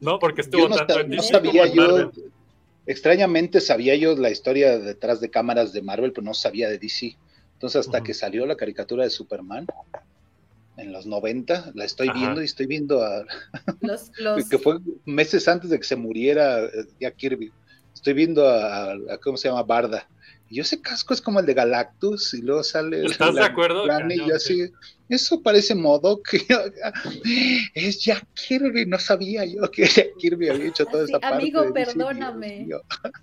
¿No? 0.00 0.18
Porque 0.18 0.40
estuvo 0.40 0.62
Yo 0.62 0.68
no, 0.68 0.76
tanto 0.76 1.00
en 1.00 1.10
no 1.10 1.16
DC 1.16 1.32
como 1.32 1.44
sabía 1.44 1.64
en 1.66 1.72
yo, 1.74 1.82
Marvel. 1.82 2.10
extrañamente 2.86 3.60
sabía 3.60 3.94
yo 3.94 4.16
la 4.16 4.30
historia 4.30 4.78
detrás 4.78 5.20
de 5.20 5.30
cámaras 5.30 5.72
de 5.72 5.82
Marvel, 5.82 6.12
pero 6.12 6.24
no 6.24 6.34
sabía 6.34 6.68
de 6.68 6.78
DC. 6.78 7.16
Entonces 7.54 7.86
hasta 7.86 8.02
que 8.02 8.14
salió 8.14 8.46
la 8.46 8.56
caricatura 8.56 9.04
de 9.04 9.10
Superman 9.10 9.66
en 10.82 10.92
los 10.92 11.06
90, 11.06 11.72
la 11.74 11.84
estoy 11.84 12.08
Ajá. 12.08 12.18
viendo 12.18 12.42
y 12.42 12.44
estoy 12.44 12.66
viendo 12.66 13.02
a, 13.02 13.24
los, 13.80 14.10
los, 14.18 14.48
que 14.48 14.58
fue 14.58 14.78
meses 15.04 15.48
antes 15.48 15.70
de 15.70 15.78
que 15.78 15.84
se 15.84 15.96
muriera 15.96 16.64
eh, 16.64 16.70
Jack 17.00 17.16
Kirby. 17.16 17.50
estoy 17.94 18.12
viendo 18.14 18.46
a, 18.48 18.92
a- 18.92 19.18
¿cómo 19.22 19.36
se 19.36 19.48
llama? 19.48 19.62
Barda. 19.62 20.06
Y 20.52 20.60
ese 20.60 20.82
casco 20.82 21.14
es 21.14 21.22
como 21.22 21.40
el 21.40 21.46
de 21.46 21.54
Galactus 21.54 22.34
y 22.34 22.42
luego 22.42 22.62
sale... 22.62 23.06
¿Estás 23.06 23.34
de 23.34 23.42
acuerdo? 23.42 23.86
Lana 23.86 24.12
y 24.12 24.18
Cañón, 24.18 24.28
yo 24.28 24.36
así, 24.36 24.70
eso 25.08 25.42
parece 25.42 25.74
modo 25.74 26.22
que 26.22 26.42
es 27.74 28.04
Jack 28.04 28.26
Kirby, 28.34 28.84
no 28.84 28.98
sabía 28.98 29.46
yo 29.46 29.70
que 29.70 29.86
Jack 29.86 30.08
Kirby 30.18 30.50
había 30.50 30.66
hecho 30.66 30.84
toda 30.84 31.04
Así, 31.04 31.12
esa 31.12 31.20
parte. 31.20 31.36
amigo, 31.36 31.62
de 31.62 31.72
DC, 31.72 31.94
perdóname. 31.94 32.68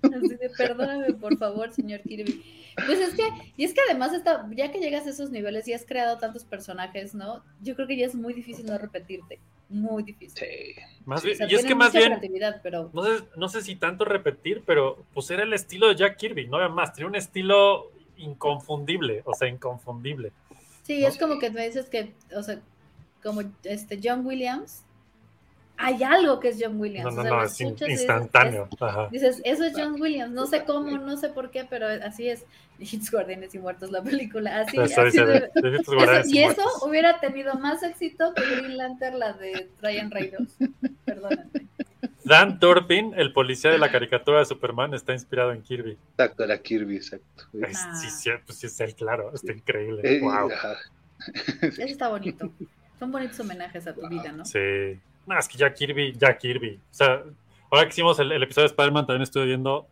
Así 0.02 0.28
de, 0.28 0.50
perdóname, 0.58 1.14
por 1.14 1.38
favor, 1.38 1.72
señor 1.72 2.02
Kirby. 2.02 2.44
Pues 2.88 2.98
es 2.98 3.14
que, 3.14 3.30
y 3.58 3.64
es 3.64 3.76
que 3.76 3.82
además, 3.88 4.12
está, 4.14 4.50
ya 4.56 4.72
que 4.72 4.80
llegas 4.80 5.06
a 5.06 5.12
esos 5.12 5.30
niveles 5.30 5.68
y 5.68 5.74
has 5.74 5.86
creado 5.86 6.18
tantos 6.18 6.46
personajes, 6.46 7.14
¿no? 7.14 7.44
Yo 7.62 7.76
creo 7.76 7.88
que 7.88 7.96
ya 7.96 8.08
es 8.08 8.16
muy 8.16 8.34
difícil 8.34 8.66
no 8.66 8.80
repetirte. 8.80 9.40
Muy 9.70 10.04
difícil. 10.04 10.38
Sí. 10.38 10.82
Más 11.06 11.22
O 11.22 11.26
bien- 11.26 11.38
sea, 11.38 11.48
y 11.50 11.56
es 11.56 11.64
que 11.66 11.76
más 11.76 11.94
bien, 11.94 12.20
pero 12.64 12.90
no 12.94 13.04
sé, 13.04 13.24
no 13.38 13.50
sé 13.50 13.62
si 13.62 13.76
tanto 13.76 14.04
repetir, 14.04 14.64
pero 14.66 15.06
pues 15.14 15.30
era 15.32 15.44
el 15.44 15.54
estilo 15.54 15.88
de 15.88 15.96
Jack 15.96 16.18
Kirby, 16.18 16.48
no 16.48 16.58
había 16.58 16.70
más, 16.70 16.94
tenía 16.94 17.08
un 17.08 17.16
estilo 17.16 17.92
inconfundible, 18.18 19.22
o 19.26 19.34
sea, 19.34 19.48
inconfundible. 19.48 20.32
sí, 20.84 21.02
¿no? 21.02 21.08
es 21.08 21.18
como 21.18 21.40
que 21.40 21.50
me 21.52 21.66
dices 21.66 21.88
que, 21.90 22.14
o 22.36 22.42
sea, 22.44 22.60
como 23.24 23.42
este 23.64 24.00
John 24.04 24.26
Williams, 24.26 24.84
hay 25.82 26.04
algo 26.04 26.40
que 26.40 26.50
es 26.50 26.58
John 26.62 26.80
Williams. 26.80 27.06
No, 27.06 27.12
no, 27.12 27.20
o 27.22 27.24
sea, 27.24 27.32
no, 27.38 27.44
es 27.44 27.58
dices, 27.58 27.90
instantáneo. 27.90 28.68
Es- 28.72 29.12
dices, 29.12 29.42
eso 29.46 29.64
es 29.64 29.74
John 29.76 30.00
Williams, 30.00 30.32
no 30.34 30.46
sé 30.46 30.64
cómo, 30.66 30.98
no 30.98 31.18
sé 31.18 31.30
por 31.30 31.50
qué, 31.52 31.66
pero 31.70 31.88
así 32.06 32.28
es. 32.30 32.46
Hits 32.80 33.12
Guardianes 33.12 33.54
y 33.56 33.60
Muertos, 33.60 33.92
la 33.92 34.02
película, 34.02 34.62
así, 34.62 34.78
Eso 34.80 35.02
así 35.02 35.18
de- 35.18 35.50
y 36.28 36.40
eso 36.40 36.62
hubiera 36.86 37.20
tenido 37.20 37.56
más 37.56 37.84
éxito 37.84 38.34
que 38.34 38.44
Green 38.56 38.78
Lantern, 38.78 39.20
la 39.20 39.34
de 39.34 39.70
Ryan 39.82 40.12
Reynolds. 40.12 40.54
Perdóname. 41.06 41.50
Dan 42.24 42.60
Turpin, 42.60 43.14
el 43.18 43.34
policía 43.34 43.72
de 43.72 43.80
la 43.80 43.92
caricatura 43.92 44.40
de 44.40 44.46
Superman, 44.46 44.94
está 44.94 45.14
inspirado 45.14 45.52
en 45.52 45.62
Kirby. 45.62 45.98
Exacto, 46.12 46.44
era 46.44 46.58
Kirby, 46.62 46.98
exacto. 46.98 47.44
Es- 47.62 47.78
Ah. 47.86 47.96
sí, 47.96 48.10
sí, 48.10 48.30
pues 48.46 48.60
sí 48.60 48.68
es 48.68 48.80
él, 48.82 48.94
claro, 48.96 49.34
está 49.34 49.52
increíble. 49.52 50.02
Eh, 50.04 50.20
wow. 50.22 50.50
ajá. 50.52 50.76
Eso 51.62 51.82
está 51.84 52.08
bonito. 52.10 52.52
Son 53.00 53.12
bonitos 53.12 53.40
homenajes 53.40 53.88
a 53.88 53.94
tu 53.94 54.08
vida, 54.08 54.32
¿no? 54.32 54.46
Sí. 54.46 55.00
Es 55.38 55.48
que 55.48 55.58
ya 55.58 55.74
Kirby, 55.74 56.14
ya 56.18 56.38
Kirby. 56.38 56.76
O 56.76 56.94
sea, 56.94 57.24
ahora 57.70 57.84
que 57.84 57.90
hicimos 57.90 58.18
el, 58.20 58.32
el 58.32 58.44
episodio 58.44 58.68
de 58.68 58.72
Spider-Man, 58.72 59.06
también 59.06 59.24
estuve 59.24 59.46
viendo 59.46 59.88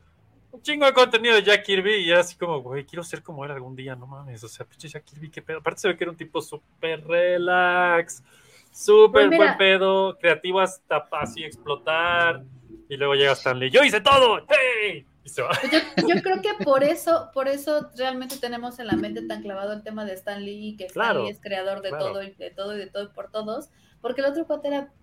un 0.51 0.61
chingo 0.61 0.85
de 0.85 0.93
contenido 0.93 1.35
de 1.35 1.43
Jack 1.43 1.63
Kirby 1.63 1.95
y 1.97 2.09
era 2.09 2.21
así 2.21 2.35
como, 2.35 2.61
güey, 2.61 2.85
quiero 2.85 3.03
ser 3.03 3.21
como 3.21 3.45
él 3.45 3.51
algún 3.51 3.75
día, 3.75 3.95
no 3.95 4.07
mames. 4.07 4.43
O 4.43 4.47
sea, 4.47 4.65
pinche 4.65 4.87
Jack 4.87 5.03
Kirby, 5.05 5.29
qué 5.29 5.41
pedo. 5.41 5.59
Aparte 5.59 5.81
se 5.81 5.87
ve 5.87 5.97
que 5.97 6.03
era 6.03 6.11
un 6.11 6.17
tipo 6.17 6.41
súper 6.41 7.05
relax, 7.05 8.23
súper 8.71 9.27
Pues 9.27 9.37
buen 9.37 9.57
pedo, 9.57 10.17
creativo 10.17 10.59
hasta 10.59 11.07
así 11.11 11.43
explotar. 11.43 12.43
Y 12.89 12.95
luego 12.95 13.15
llega 13.15 13.33
Stanley, 13.33 13.69
yo 13.69 13.83
hice 13.83 13.99
todo, 13.99 14.39
¡hey! 14.47 15.05
Y 15.23 15.29
se 15.29 15.41
va. 15.41 15.49
Pues 15.49 15.71
Yo, 15.71 16.07
yo 16.15 16.21
creo 16.21 16.41
que 16.41 16.63
por 16.63 16.83
eso, 16.83 17.29
por 17.33 17.49
eso 17.49 17.89
realmente 17.97 18.37
tenemos 18.37 18.79
en 18.79 18.87
la 18.87 18.95
mente 18.95 19.21
tan 19.27 19.41
clavado 19.41 19.73
el 19.73 19.83
tema 19.83 20.05
de 20.05 20.13
Stan 20.13 20.43
Lee, 20.43 20.75
que 20.77 20.85
Stan 20.85 20.93
Claro, 21.03 21.23
Lee 21.25 21.31
es 21.31 21.41
creador 21.41 21.81
de 21.81 21.89
claro. 21.89 22.05
todo 22.05 22.23
y 22.23 22.31
de 22.31 22.49
todo 22.49 22.75
y 22.75 22.79
de 22.79 22.87
todo 22.87 23.03
y 23.03 23.07
por 23.09 23.29
todos, 23.29 23.69
porque 23.99 24.21
el 24.21 24.27
otro 24.27 24.45
cuate 24.45 24.69
era, 24.69 24.93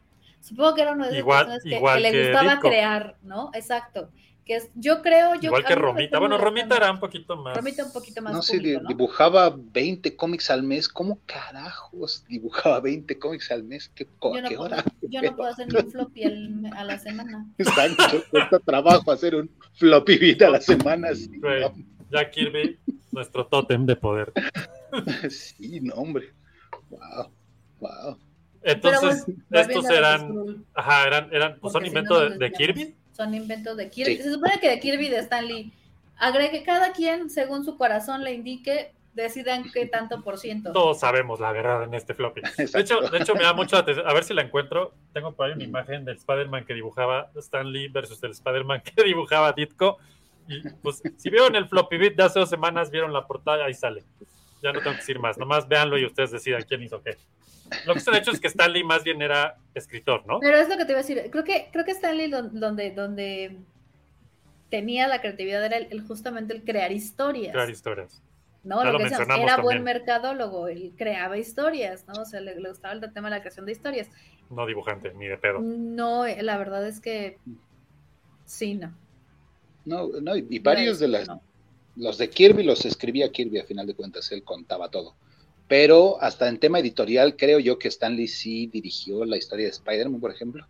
supongo 0.45 0.75
que 0.75 0.83
era 0.83 0.93
uno 0.93 1.05
de 1.05 1.11
esas 1.11 1.19
Igual- 1.21 1.45
personas 1.47 1.63
que, 1.65 1.77
igual 1.77 2.03
que 2.03 2.11
le 2.13 2.23
gustaba 2.25 2.51
Ditko. 2.53 2.69
crear, 2.69 3.17
¿no? 3.23 3.51
Exacto. 3.55 4.11
Que 4.45 4.57
es, 4.57 4.71
yo 4.75 5.01
creo, 5.01 5.35
yo 5.37 5.45
Igual 5.49 5.65
que 5.65 5.75
Romita. 5.75 6.19
Bueno, 6.19 6.37
Romita 6.37 6.77
era 6.77 6.93
un 6.93 7.01
poquito 7.01 7.35
más. 7.39 7.57
Romita 7.57 7.83
un 7.83 7.93
poquito 7.95 8.21
más 8.21 8.31
No 8.35 8.43
sé, 8.43 8.59
dibujaba 8.59 9.55
20 9.57 10.15
cómics 10.17 10.51
al 10.51 10.63
mes. 10.63 10.87
¿Cómo 10.87 11.19
carajos 11.25 12.27
dibujaba 12.29 12.79
20 12.81 13.19
cómics 13.19 13.51
al 13.51 13.63
mes? 13.63 13.91
¿Qué, 13.95 14.05
Yo 14.05 14.43
no, 14.43 14.49
qué 14.51 14.57
puedo, 14.57 14.63
hora? 14.75 14.85
yo 15.01 15.23
no 15.23 15.35
puedo 15.35 15.49
hacer 15.51 15.73
ni 15.73 15.81
un 15.81 15.91
floppy 15.91 16.25
al- 16.25 16.71
a 16.77 16.85
la 16.85 16.99
semana. 16.99 17.47
Exacto, 17.59 18.23
cuesta 18.31 18.59
trabajo 18.59 19.11
hacer 19.11 19.35
un 19.35 19.51
floppy 19.79 20.19
vida 20.19 20.49
a 20.49 20.51
la 20.51 20.61
semana. 20.61 21.15
Sí, 21.15 21.31
Jack 22.11 22.33
Kirby, 22.33 22.79
nuestro 23.13 23.47
tótem 23.47 23.87
de 23.87 23.97
poder. 23.97 24.31
sí, 25.31 25.81
no, 25.81 25.95
hombre. 25.95 26.35
Wow, 26.91 27.31
wow. 27.81 28.19
Entonces, 28.65 29.27
bueno, 29.27 29.43
estos 29.51 29.91
eran, 29.91 30.65
ajá, 30.75 31.07
eran, 31.07 31.29
eran, 31.33 31.59
pues 31.61 31.73
son 31.73 31.83
porque 31.83 31.91
si 31.91 31.95
no 31.95 32.01
inventos 32.01 32.31
de, 32.31 32.39
de. 32.39 32.53
Kirby. 32.53 32.95
Son 33.13 33.35
inventos 33.35 33.77
de 33.77 33.91
Kirby. 33.91 34.17
Sí. 34.17 34.23
Se 34.23 34.33
supone 34.33 34.59
que 34.59 34.71
de 34.71 34.81
Kirby 34.81 35.07
y 35.07 35.11
de 35.11 35.19
Stan 35.19 35.47
Lee. 35.47 35.73
Agregue 36.17 36.63
cada 36.63 36.93
quien, 36.93 37.29
según 37.29 37.65
su 37.65 37.77
corazón 37.77 38.25
le 38.25 38.33
indique, 38.33 38.93
decidan 39.13 39.71
qué 39.71 39.87
tanto 39.87 40.23
por 40.23 40.39
ciento. 40.39 40.73
Todos 40.73 41.01
sabemos 41.01 41.41
la 41.41 41.53
verdad 41.53 41.85
en 41.85 41.95
este 41.95 42.15
floppy. 42.15 42.43
De 42.57 42.81
hecho, 42.81 43.01
de 43.01 43.19
hecho, 43.19 43.35
me 43.35 43.43
da 43.43 43.53
mucho 43.53 43.77
atención. 43.77 44.07
A 44.09 44.13
ver 44.13 44.25
si 44.25 44.35
la 44.35 44.43
encuentro. 44.43 44.95
Tengo 45.13 45.33
por 45.33 45.47
ahí 45.47 45.53
una 45.53 45.65
imagen 45.65 46.05
del 46.05 46.17
Spider-Man 46.17 46.65
que 46.65 46.75
dibujaba 46.75 47.31
Stan 47.37 47.71
Lee 47.71 47.89
versus 47.89 48.23
el 48.23 48.33
Spider-Man 48.33 48.83
que 48.83 49.03
dibujaba 49.05 49.53
Ditko. 49.53 49.99
Y 50.49 50.69
pues, 50.83 51.03
si 51.17 51.31
vieron 51.31 51.55
el 51.57 51.69
floppy 51.69 51.97
bit 51.97 52.17
de 52.17 52.25
hace 52.25 52.39
dos 52.39 52.51
semanas, 52.51 52.91
vieron 52.91 53.13
la 53.13 53.27
portada, 53.27 53.65
ahí 53.65 53.75
sale. 53.75 54.05
Ya 54.63 54.73
no 54.73 54.81
tengo 54.81 54.93
que 54.93 54.99
decir 54.99 55.19
más. 55.19 55.39
Nomás 55.39 55.69
véanlo 55.69 55.99
y 55.99 56.07
ustedes 56.07 56.31
decidan 56.31 56.63
quién 56.63 56.83
hizo 56.83 57.03
qué. 57.03 57.17
Lo 57.87 57.95
que 57.95 58.01
se 58.01 58.11
ha 58.11 58.19
hecho 58.19 58.31
es 58.31 58.41
que 58.41 58.49
Stan 58.49 58.73
Lee 58.73 58.85
más 58.85 59.05
bien 59.05 59.23
era 59.23 59.57
escritor, 59.75 60.27
¿no? 60.27 60.39
Pero 60.41 60.57
es 60.59 60.69
lo 60.69 60.77
que 60.77 60.85
te 60.85 60.93
iba 60.93 61.01
a 61.01 61.03
decir. 61.03 61.29
Creo 61.31 61.45
que, 61.45 61.69
creo 61.73 61.85
que 61.85 61.93
Stan 61.93 62.17
Lee 62.17 62.29
don- 62.31 62.59
donde, 62.61 62.91
donde 62.91 63.57
tenía 64.71 65.09
la 65.09 65.21
creatividad 65.21 65.65
era 65.65 65.77
el, 65.79 65.89
el- 65.91 66.03
justamente 66.07 66.53
el 66.55 66.63
crear 66.65 66.93
historias. 66.93 67.53
Crear 67.53 67.71
historias. 67.71 68.23
¿no? 68.65 68.79
Ya 68.83 68.87
Lo 68.87 68.93
lo 68.93 68.99
que 68.99 69.05
decíamos, 69.11 69.39
era 69.39 69.59
buen 69.59 69.83
mercadólogo, 69.83 70.69
él 70.69 70.93
creaba 70.97 71.37
historias, 71.37 72.07
¿no? 72.09 72.23
O 72.23 72.25
sea, 72.25 72.41
le, 72.41 72.59
le 72.59 72.69
gustaba 72.71 72.95
el 72.95 73.01
tema 73.13 73.29
de 73.29 73.37
la 73.37 73.41
creación 73.41 73.67
de 73.67 73.73
historias. 73.73 74.09
No 74.51 74.67
dibujante, 74.67 75.13
ni 75.15 75.27
de 75.27 75.37
pedo. 75.37 75.61
No, 75.61 76.25
eh, 76.27 76.43
la 76.43 76.57
verdad 76.57 76.87
es 76.87 76.99
que 77.01 77.39
sí, 78.47 78.75
no. 78.75 78.95
No, 79.85 80.09
no, 80.23 80.35
y, 80.37 80.59
varios 80.61 80.99
de 80.99 81.09
las, 81.09 81.29
No. 81.29 81.43
los 81.97 82.17
de 82.17 82.31
Kirby 82.31 82.63
los 82.63 82.87
escribía 82.87 83.31
Kirby 83.31 83.59
a 83.61 83.65
final 83.65 83.87
de 83.87 83.95
cuentas, 83.95 84.33
él 84.33 84.43
contaba 84.43 84.89
todo. 84.91 85.15
Pero 85.69 86.21
hasta 86.23 86.49
en 86.49 86.59
tema 86.59 86.79
editorial, 86.79 87.37
creo 87.37 87.59
yo 87.59 87.79
que 87.79 87.89
Stanley 87.89 88.29
sí 88.29 88.67
dirigió 88.67 89.25
la 89.25 89.37
historia 89.37 89.65
de 89.67 89.71
Spider-Man, 89.73 90.21
por 90.21 90.31
ejemplo, 90.31 90.67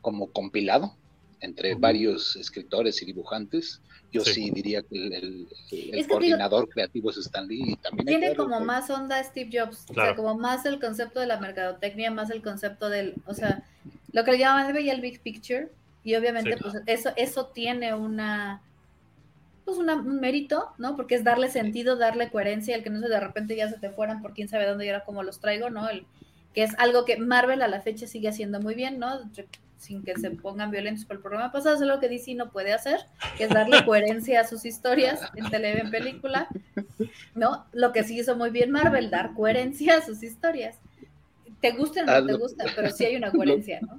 como 0.00 0.26
compilado 0.30 0.94
entre 1.40 1.74
varios 1.74 2.36
escritores 2.36 3.00
y 3.02 3.06
dibujantes. 3.06 3.80
Yo 4.10 4.22
sí, 4.24 4.32
Sí. 4.46 4.50
diría 4.50 4.82
que 4.82 4.96
el, 4.96 5.12
el- 5.12 5.24
el 5.24 5.46
Es 5.70 5.70
que 5.70 5.90
te 5.90 5.96
digo- 5.96 6.08
coordinador 6.08 6.68
creativo 6.68 7.10
es 7.10 7.16
Stanley 7.18 7.62
y 7.72 7.76
también 7.76 8.06
Tiene 8.06 8.34
como 8.34 8.60
más 8.60 8.88
onda 8.90 9.22
Steve 9.22 9.50
Jobs, 9.52 9.86
o 9.90 9.94
sea, 9.94 10.14
como 10.16 10.36
más 10.36 10.64
el 10.66 10.80
concepto 10.80 11.20
de 11.20 11.26
la 11.26 11.38
mercadotecnia, 11.40 12.10
más 12.10 12.30
el 12.30 12.42
concepto 12.42 12.88
del, 12.88 13.14
o 13.26 13.34
sea, 13.34 13.62
lo 14.12 14.24
que 14.24 14.32
le 14.32 14.38
llamaban 14.38 14.76
el 14.76 15.00
big 15.00 15.20
picture 15.20 15.68
y 16.04 16.14
obviamente 16.14 16.54
Sí. 16.56 16.58
pues 16.62 16.74
eso 16.86 17.10
eso 17.16 17.46
tiene 17.46 17.92
una 17.94 18.62
pues 19.64 19.78
una- 19.78 19.94
un 19.96 20.20
mérito, 20.20 20.68
¿no? 20.78 20.96
Porque 20.96 21.14
es 21.14 21.24
darle 21.24 21.48
sentido, 21.50 21.96
darle 21.96 22.30
coherencia, 22.30 22.76
el 22.76 22.82
que 22.82 22.90
no 22.90 23.00
se 23.00 23.08
de 23.08 23.20
repente 23.20 23.56
ya 23.56 23.68
se 23.68 23.78
te 23.78 23.90
fueran 23.90 24.20
por 24.22 24.34
quién 24.34 24.48
sabe 24.48 24.66
dónde 24.66 24.86
y 24.86 24.88
ahora 24.88 25.04
cómo 25.04 25.22
los 25.22 25.40
traigo, 25.40 25.70
¿no? 25.70 25.88
El, 25.88 26.04
que 26.54 26.62
es 26.62 26.72
algo 26.78 27.04
que 27.04 27.16
Marvel 27.16 27.62
a 27.62 27.68
la 27.68 27.80
fecha 27.80 28.06
sigue 28.06 28.28
haciendo 28.28 28.60
muy 28.60 28.74
bien, 28.74 28.98
¿no? 28.98 29.20
Sin 29.78 30.02
que 30.02 30.14
se 30.16 30.30
pongan 30.30 30.70
violentos 30.70 31.04
por 31.04 31.16
el 31.16 31.22
programa 31.22 31.50
pasado, 31.52 31.76
es 31.76 31.82
algo 31.82 31.98
que 32.00 32.08
DC 32.08 32.34
no 32.34 32.50
puede 32.50 32.72
hacer, 32.72 33.00
que 33.36 33.44
es 33.44 33.50
darle 33.50 33.78
coherencia 33.84 34.40
a 34.40 34.46
sus 34.46 34.64
historias 34.64 35.20
en 35.34 35.50
tele, 35.50 35.78
en 35.80 35.90
película, 35.90 36.48
¿no? 37.34 37.66
Lo 37.72 37.92
que 37.92 38.04
sí 38.04 38.18
hizo 38.18 38.36
muy 38.36 38.50
bien 38.50 38.70
Marvel, 38.70 39.10
dar 39.10 39.34
coherencia 39.34 39.96
a 39.98 40.02
sus 40.02 40.22
historias. 40.22 40.76
Te 41.60 41.72
gusten 41.72 42.08
o 42.08 42.12
Ah, 42.12 42.20
no 42.20 42.26
te 42.26 42.32
lo- 42.32 42.38
gustan, 42.38 42.66
pero 42.76 42.90
sí 42.90 43.04
hay 43.04 43.16
una 43.16 43.30
coherencia, 43.32 43.80
¿no? 43.80 43.98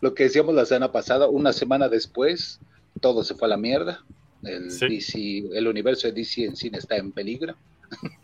Lo 0.00 0.14
que 0.14 0.24
decíamos 0.24 0.54
la 0.54 0.64
semana 0.66 0.90
pasada, 0.92 1.28
una 1.28 1.52
semana 1.52 1.88
después, 1.88 2.58
todo 3.00 3.22
se 3.24 3.34
fue 3.34 3.46
a 3.46 3.50
la 3.50 3.56
mierda. 3.56 4.02
El, 4.42 4.70
Sí. 4.70 4.88
DC, 4.88 5.56
el 5.56 5.66
universo 5.68 6.08
de 6.08 6.14
DC 6.14 6.44
en 6.44 6.56
cine 6.56 6.78
está 6.78 6.96
en 6.96 7.12
peligro. 7.12 7.54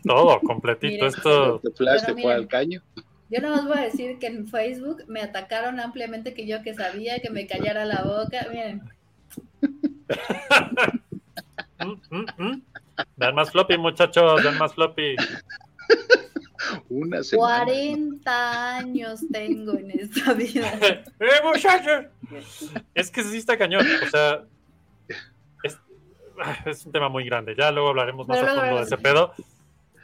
Todo, 0.03 0.39
completito. 0.43 0.93
Miren, 0.93 1.07
Esto, 1.07 1.59
The 1.63 1.71
Flash 1.71 2.01
Pero 2.01 2.05
se 2.05 2.13
fue 2.13 2.21
miren. 2.23 2.37
al 2.37 2.47
caño. 2.47 2.81
Yo 3.29 3.41
nada 3.41 3.57
más 3.57 3.67
voy 3.67 3.77
a 3.77 3.81
decir 3.83 4.17
que 4.17 4.27
en 4.27 4.47
Facebook 4.47 5.03
me 5.07 5.21
atacaron 5.21 5.79
ampliamente 5.79 6.33
que 6.33 6.47
yo 6.47 6.63
que 6.63 6.73
sabía, 6.73 7.19
que 7.19 7.29
me 7.29 7.45
callara 7.45 7.85
la 7.85 8.01
boca. 8.03 8.47
Miren, 8.49 8.81
mm, 11.79 12.15
mm, 12.15 12.25
mm. 12.37 12.61
Dan 13.15 13.35
más 13.35 13.51
floppy, 13.51 13.77
muchachos, 13.77 14.43
dan 14.43 14.57
más 14.57 14.73
floppy. 14.73 15.15
Una 16.89 17.23
semana. 17.23 17.65
40 17.65 18.77
años 18.77 19.21
tengo 19.31 19.73
en 19.77 19.91
esta 19.91 20.33
vida. 20.33 20.73
¡Eh, 20.81 21.41
muchachos! 21.43 22.05
Es 22.93 23.09
que 23.09 23.23
sí 23.23 23.37
está 23.37 23.57
cañón. 23.57 23.85
O 24.05 24.09
sea, 24.09 24.43
es 26.65 26.85
un 26.85 26.91
tema 26.91 27.09
muy 27.09 27.25
grande. 27.25 27.55
Ya 27.57 27.71
luego 27.71 27.89
hablaremos 27.89 28.27
más 28.27 28.39
Pero 28.39 28.51
a 28.51 28.55
fondo 28.55 28.75
de 28.77 28.83
ese 28.83 28.97
pedo. 28.97 29.33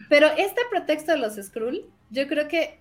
Pero 0.10 0.28
este 0.38 0.62
pretexto 0.70 1.14
de 1.14 1.18
los 1.18 1.36
Skrull, 1.36 1.86
yo 2.10 2.28
creo 2.28 2.48
que 2.48 2.80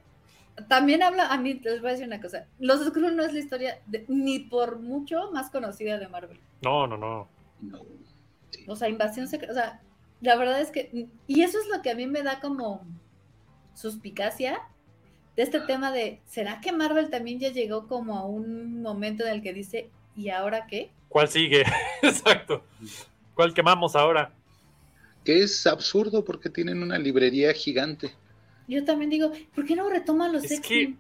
también 0.69 1.03
habla, 1.03 1.29
a 1.29 1.39
mí 1.39 1.55
les 1.55 1.81
voy 1.81 1.89
a 1.89 1.93
decir 1.93 2.07
una 2.07 2.21
cosa, 2.21 2.47
los 2.59 2.85
Skrull 2.87 3.17
no 3.17 3.25
es 3.25 3.33
la 3.33 3.39
historia 3.39 3.81
de- 3.87 4.05
ni 4.09 4.41
por 4.41 4.79
mucho 4.79 5.31
más 5.33 5.51
conocida 5.51 5.99
de 5.99 6.09
Marvel. 6.09 6.39
No, 6.63 6.87
no, 6.87 6.97
no. 6.97 7.29
No. 7.61 7.81
Sí. 8.51 8.65
O 8.69 8.77
sea, 8.77 8.89
invasión 8.89 9.27
secreta, 9.27 9.53
o 9.53 9.57
sea, 9.57 9.81
la 10.21 10.37
verdad 10.37 10.61
es 10.61 10.71
que, 10.71 11.09
y 11.27 11.43
eso 11.43 11.59
es 11.59 11.67
lo 11.69 11.83
que 11.83 11.91
a 11.91 11.95
mí 11.95 12.07
me 12.07 12.23
da 12.23 12.41
como 12.41 12.87
suspicacia 13.75 14.61
de 15.37 15.43
este 15.43 15.61
tema 15.61 15.91
de, 15.91 16.21
¿será 16.27 16.61
que 16.61 16.73
Marvel 16.73 17.11
también 17.11 17.41
ya 17.41 17.49
llegó 17.51 17.89
como 17.89 18.17
a 18.19 18.25
un 18.25 18.81
momento 18.83 19.25
en 19.25 19.33
el 19.33 19.43
que 19.43 19.53
dice, 19.53 19.91
¿y 20.15 20.29
ahora 20.29 20.67
qué? 20.67 20.93
¿Cuál 21.09 21.29
sigue? 21.29 21.65
Exacto. 22.03 22.63
¿Cuál 23.35 23.53
quemamos 23.55 23.97
ahora? 23.97 24.33
Que 25.25 25.43
es 25.43 25.67
absurdo 25.67 26.25
porque 26.25 26.51
tienen 26.51 26.83
una 26.83 26.99
librería 26.99 27.53
gigante. 27.53 28.15
Yo 28.69 28.85
también 28.85 29.11
digo, 29.11 29.33
¿por 29.55 29.65
qué 29.65 29.75
no 29.77 29.89
retoman 29.89 30.33
los 30.33 30.45
Es 30.45 30.53
X-Men? 30.53 30.99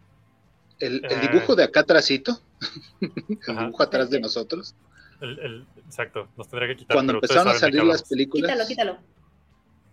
El, 0.81 1.05
el 1.05 1.13
Ah. 1.19 1.21
dibujo 1.21 1.55
de 1.55 1.65
acá 1.65 1.81
atrásito, 1.81 2.41
el 3.01 3.39
Ajá. 3.49 3.61
dibujo 3.67 3.83
atrás 3.83 4.11
de 4.11 4.21
nosotros, 4.21 4.75
El, 5.21 5.39
el- 5.39 5.67
exacto, 5.87 6.29
nos 6.37 6.49
tendría 6.49 6.69
que 6.71 6.77
quitar. 6.77 6.95
cuando 6.97 7.13
pero 7.13 7.19
empezaron 7.23 7.49
a 7.55 7.59
salir 7.59 7.85
las 7.85 8.03
películas, 8.03 8.51
Quítalo, 8.51 8.69
quítalo. 8.69 8.99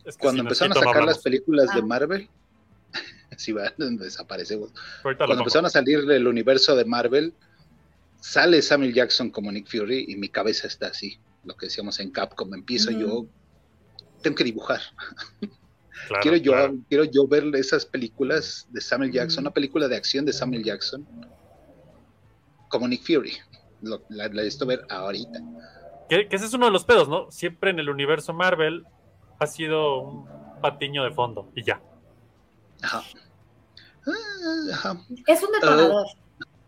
Es 0.03 0.17
que 0.17 0.21
cuando 0.21 0.41
si 0.41 0.45
empezaron 0.47 0.71
a 0.71 0.75
no 0.81 0.87
sacar 0.87 1.03
las 1.05 1.19
películas 1.19 1.73
de. 1.75 1.81
Marvel, 1.83 2.29
si 3.37 3.51
van, 3.51 3.71
desaparecemos. 3.97 4.71
Ahorita 5.03 5.23
lo 5.25 5.27
Cuando 5.27 5.27
pongo. 5.27 5.41
empezaron 5.43 5.65
a 5.67 5.69
salir 5.69 6.05
del 6.05 6.27
universo 6.27 6.75
de 6.75 6.85
Marvel, 6.85 7.33
sale 8.19 8.61
Samuel 8.63 8.93
Jackson 8.93 9.29
como 9.29 9.51
Nick 9.51 9.67
Fury 9.69 10.05
y 10.07 10.15
mi 10.15 10.27
cabeza 10.29 10.65
está 10.67 10.87
así. 10.87 11.19
Lo 11.43 11.55
que 11.55 11.65
decíamos 11.67 11.99
en 11.99 12.11
Capcom, 12.11 12.53
empiezo 12.53 12.91
yo, 12.91 13.25
tengo 14.21 14.35
que 14.35 14.43
dibujar. 14.43 14.79
Claro, 16.07 16.21
quiero, 16.23 16.37
yo, 16.37 16.51
claro. 16.53 16.75
quiero 16.89 17.03
yo 17.03 17.27
ver 17.27 17.43
esas 17.55 17.85
películas 17.85 18.65
de 18.71 18.81
Samuel 18.81 19.11
Jackson, 19.11 19.43
una 19.43 19.51
película 19.51 19.87
de 19.87 19.95
acción 19.95 20.25
de 20.25 20.33
Samuel 20.33 20.63
Jackson, 20.63 21.05
como 22.69 22.87
Nick 22.87 23.03
Fury. 23.05 23.33
Lo- 23.81 24.01
la, 24.09 24.27
la 24.27 24.33
necesito 24.41 24.65
ver 24.65 24.83
ahorita. 24.89 25.39
Que, 26.09 26.27
que 26.27 26.35
ese 26.37 26.45
es 26.45 26.53
uno 26.55 26.65
de 26.65 26.71
los 26.71 26.85
pedos, 26.85 27.07
¿no? 27.07 27.29
Siempre 27.29 27.69
en 27.69 27.79
el 27.79 27.87
universo 27.89 28.33
Marvel 28.33 28.83
ha 29.39 29.45
sido 29.45 29.99
un 30.01 30.25
patiño 30.61 31.03
de 31.03 31.11
fondo 31.11 31.51
y 31.55 31.63
ya. 31.63 31.79
Ajá. 32.81 33.03
Ah, 34.07 34.73
ajá. 34.73 34.97
Es 35.27 35.43
un 35.43 35.51
detonador. 35.51 36.07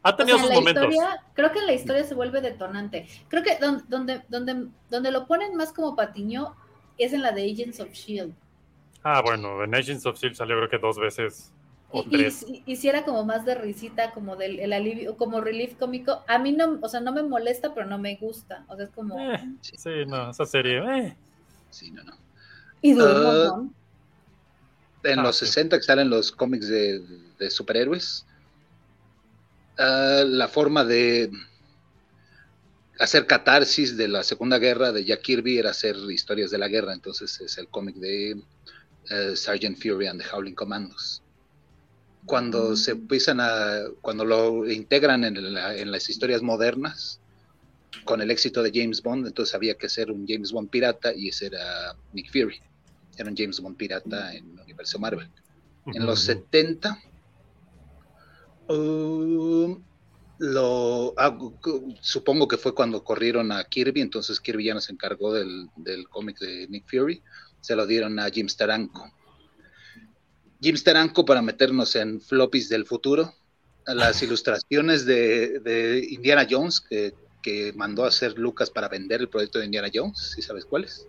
Ha 0.03 0.15
tenido 0.15 0.37
O 0.37 0.39
sea, 0.39 0.47
sus 0.47 0.49
en 0.49 0.51
la 0.51 0.59
momentos. 0.59 0.95
historia, 0.95 1.23
creo 1.33 1.51
que 1.51 1.59
en 1.59 1.65
la 1.67 1.73
historia 1.73 2.03
se 2.03 2.15
vuelve 2.15 2.41
detonante. 2.41 3.07
Creo 3.29 3.43
que 3.43 3.57
don- 3.59 3.83
donde, 3.89 4.23
donde, 4.29 4.69
donde 4.89 5.11
lo 5.11 5.27
ponen 5.27 5.55
más 5.55 5.71
como 5.73 5.95
patiño 5.95 6.55
es 6.97 7.13
en 7.13 7.21
la 7.21 7.31
de 7.31 7.43
Agents 7.51 7.79
of 7.79 7.91
Shield. 7.93 8.35
Ah, 9.03 9.21
bueno, 9.21 9.63
en 9.63 9.75
Agents 9.75 10.05
of 10.05 10.17
Shield 10.19 10.35
salió 10.35 10.55
creo 10.57 10.69
que 10.69 10.77
dos 10.79 10.97
veces 10.97 11.53
o 11.89 12.03
Y, 12.09 12.09
tres. 12.09 12.45
y, 12.47 12.63
y 12.65 12.75
si 12.75 12.89
era 12.89 13.05
como 13.05 13.23
más 13.25 13.45
de 13.45 13.55
risita, 13.55 14.11
como 14.13 14.35
del 14.35 14.59
el 14.59 14.73
alivio, 14.73 15.17
como 15.17 15.41
relief 15.41 15.75
cómico. 15.77 16.23
A 16.27 16.37
mí 16.39 16.51
no, 16.51 16.79
o 16.81 16.89
sea, 16.89 16.99
no 17.01 17.11
me 17.13 17.23
molesta, 17.23 17.73
pero 17.73 17.87
no 17.87 17.97
me 17.97 18.15
gusta. 18.17 18.65
O 18.67 18.75
sea, 18.75 18.85
es 18.85 18.91
como. 18.91 19.17
Eh, 19.19 19.37
sí, 19.61 20.05
no, 20.07 20.29
esa 20.31 20.45
serie. 20.45 20.79
eh. 20.79 21.17
Sí, 21.69 21.91
no, 21.91 22.03
no. 22.03 22.13
Y 22.81 22.93
Ah, 22.99 23.53
montón. 23.53 23.73
En 25.03 25.19
Ah, 25.19 25.23
los 25.23 25.35
sí. 25.37 25.45
60 25.45 25.77
que 25.77 25.83
salen 25.83 26.09
los 26.09 26.31
cómics 26.31 26.67
de, 26.67 26.99
de 27.37 27.51
superhéroes, 27.51 28.25
ah, 29.77 30.23
la 30.25 30.47
forma 30.47 30.83
de 30.85 31.29
hacer 32.99 33.25
catarsis 33.27 33.97
de 33.97 34.07
la 34.07 34.23
Segunda 34.23 34.59
Guerra 34.59 34.91
de 34.91 35.03
Jack 35.03 35.21
Kirby 35.21 35.57
era 35.57 35.71
hacer 35.71 35.95
historias 36.09 36.51
de 36.51 36.57
la 36.57 36.67
guerra, 36.67 36.93
entonces 36.93 37.39
es 37.41 37.57
el 37.57 37.67
cómic 37.67 37.95
de 37.95 38.31
eh, 39.09 39.35
Sergeant 39.35 39.77
Fury 39.77 40.07
and 40.07 40.21
the 40.21 40.27
Howling 40.31 40.55
Commandos. 40.55 41.21
Cuando 42.25 42.75
se 42.77 42.91
empiezan 42.91 43.39
a, 43.41 43.79
cuando 44.01 44.23
lo 44.23 44.69
integran 44.69 45.25
en, 45.25 45.53
la- 45.53 45.75
en 45.75 45.91
las 45.91 46.09
historias 46.09 46.41
modernas, 46.41 47.19
con 48.05 48.21
el 48.21 48.31
éxito 48.31 48.63
de 48.63 48.71
James 48.73 49.01
Bond, 49.01 49.27
entonces 49.27 49.53
había 49.55 49.75
que 49.75 49.87
hacer 49.87 50.09
un 50.11 50.25
James 50.27 50.51
Bond 50.51 50.69
pirata 50.69 51.13
y 51.13 51.29
ese 51.29 51.47
era 51.47 51.95
Nick 52.13 52.31
Fury. 52.31 52.59
Era 53.17 53.29
un 53.29 53.35
James 53.37 53.59
Bond 53.59 53.75
pirata 53.77 54.33
en 54.33 54.51
el 54.53 54.59
universo 54.61 54.99
Marvel. 54.99 55.29
En 55.93 56.05
los 56.05 56.21
70, 56.21 56.97
um, 58.67 59.83
lo, 60.39 61.13
ah, 61.17 61.37
supongo 62.01 62.47
que 62.47 62.57
fue 62.57 62.73
cuando 62.73 63.03
corrieron 63.03 63.51
a 63.51 63.63
Kirby, 63.63 64.01
entonces 64.01 64.39
Kirby 64.39 64.65
ya 64.65 64.73
no 64.73 64.81
se 64.81 64.91
encargó 64.91 65.33
del, 65.33 65.69
del 65.75 66.09
cómic 66.09 66.39
de 66.39 66.67
Nick 66.67 66.85
Fury, 66.89 67.21
se 67.61 67.75
lo 67.75 67.85
dieron 67.85 68.19
a 68.19 68.29
Jim 68.29 68.49
Steranko. 68.49 69.11
Jim 70.61 70.75
Steranko, 70.75 71.25
para 71.25 71.41
meternos 71.41 71.95
en 71.95 72.19
floppies 72.19 72.69
del 72.69 72.85
futuro, 72.85 73.33
las 73.85 74.21
ilustraciones 74.23 75.05
de, 75.05 75.59
de 75.59 76.05
Indiana 76.09 76.47
Jones 76.49 76.81
que, 76.81 77.13
que 77.41 77.73
mandó 77.73 78.05
a 78.05 78.07
hacer 78.07 78.37
Lucas 78.37 78.69
para 78.69 78.89
vender 78.89 79.21
el 79.21 79.29
proyecto 79.29 79.59
de 79.59 79.65
Indiana 79.65 79.89
Jones, 79.93 80.33
si 80.35 80.41
sabes 80.41 80.65
cuáles? 80.65 81.07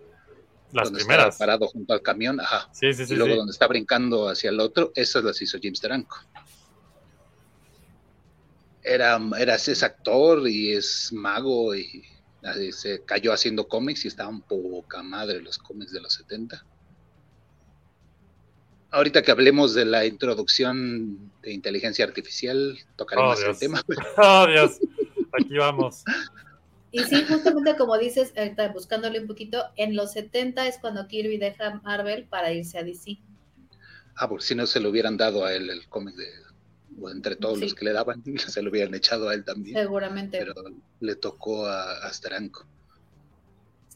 Las 0.71 0.85
donde 0.85 0.99
primeras. 0.99 1.27
está 1.33 1.39
parado 1.39 1.67
junto 1.67 1.93
al 1.93 2.01
camión, 2.01 2.39
ajá. 2.39 2.69
Sí, 2.73 2.93
sí, 2.93 3.05
sí. 3.05 3.13
y 3.13 3.17
luego 3.17 3.33
sí. 3.33 3.37
donde 3.37 3.51
está 3.51 3.67
brincando 3.67 4.29
hacia 4.29 4.49
el 4.49 4.59
otro, 4.59 4.91
esas 4.95 5.23
las 5.23 5.41
hizo 5.41 5.57
James 5.61 5.79
Taranco. 5.79 6.17
Era, 8.85 9.19
era 9.39 9.55
es 9.55 9.83
actor 9.83 10.47
y 10.47 10.73
es 10.73 11.11
mago 11.11 11.75
y 11.75 12.03
se 12.71 13.03
cayó 13.03 13.33
haciendo 13.33 13.67
cómics 13.67 14.05
y 14.05 14.07
estaban 14.07 14.41
poca 14.41 15.01
madre 15.01 15.41
los 15.41 15.57
cómics 15.57 15.91
de 15.91 16.01
los 16.01 16.13
70. 16.13 16.63
Ahorita 18.91 19.23
que 19.23 19.31
hablemos 19.31 19.73
de 19.73 19.85
la 19.85 20.05
introducción 20.05 21.31
de 21.41 21.51
inteligencia 21.51 22.05
artificial, 22.05 22.77
tocaré 22.95 23.21
Oh, 23.21 23.27
más 23.29 23.41
el 23.41 23.57
tema. 23.57 23.81
Oh, 24.17 24.47
Dios. 24.47 24.79
Aquí 25.33 25.57
vamos. 25.57 26.03
Y 26.91 27.03
sí, 27.03 27.25
justamente 27.27 27.75
como 27.75 27.97
dices, 27.97 28.33
buscándole 28.73 29.19
un 29.19 29.27
poquito, 29.27 29.63
en 29.75 29.95
los 29.95 30.13
70 30.13 30.67
es 30.67 30.77
cuando 30.77 31.07
Kirby 31.07 31.37
deja 31.37 31.81
Marvel 31.83 32.25
para 32.25 32.53
irse 32.53 32.77
a 32.77 32.83
DC. 32.83 33.17
Ah, 34.15 34.29
porque 34.29 34.45
si 34.45 34.55
no 34.55 34.65
se 34.65 34.79
lo 34.79 34.91
hubieran 34.91 35.17
dado 35.17 35.43
a 35.43 35.53
él 35.53 35.69
el 35.69 35.89
cómic 35.89 36.15
de, 36.15 36.31
o 36.99 37.09
entre 37.09 37.35
todos 37.35 37.59
Sí. 37.59 37.65
los 37.65 37.73
que 37.73 37.85
le 37.85 37.93
daban, 37.93 38.23
se 38.47 38.61
lo 38.61 38.69
hubieran 38.69 38.93
echado 38.95 39.29
a 39.29 39.33
él 39.33 39.43
también. 39.43 39.77
Seguramente. 39.77 40.37
pero 40.39 40.53
le 40.99 41.15
tocó 41.15 41.65
a, 41.67 42.05
a 42.05 42.13
Steranko. 42.13 42.65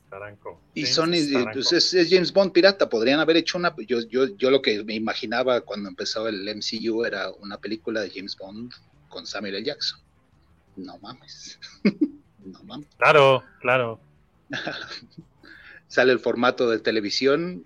Taranco. 0.09 0.59
Y 0.73 0.87
Sony, 0.87 1.13
eh, 1.15 1.45
pues 1.53 1.71
es, 1.71 1.93
es 1.93 2.09
James 2.09 2.33
Bond 2.33 2.51
pirata, 2.51 2.89
podrían 2.89 3.19
haber 3.19 3.37
hecho 3.37 3.59
una, 3.59 3.75
yo, 3.87 3.99
yo, 4.07 4.25
yo 4.37 4.49
lo 4.49 4.61
que 4.61 4.83
me 4.83 4.95
imaginaba 4.95 5.61
cuando 5.61 5.87
empezó 5.87 6.27
el 6.27 6.43
MCU 6.55 7.05
era 7.05 7.29
una 7.29 7.59
película 7.59 8.01
de 8.01 8.09
James 8.09 8.35
Bond 8.35 8.73
con 9.07 9.27
Samuel 9.27 9.55
L. 9.55 9.65
Jackson. 9.65 9.99
No 10.77 10.97
mames. 10.97 11.59
no 12.43 12.63
mames. 12.63 12.87
Claro, 12.97 13.43
claro. 13.61 13.99
Sale 15.87 16.11
el 16.11 16.19
formato 16.19 16.69
de 16.69 16.79
televisión, 16.79 17.65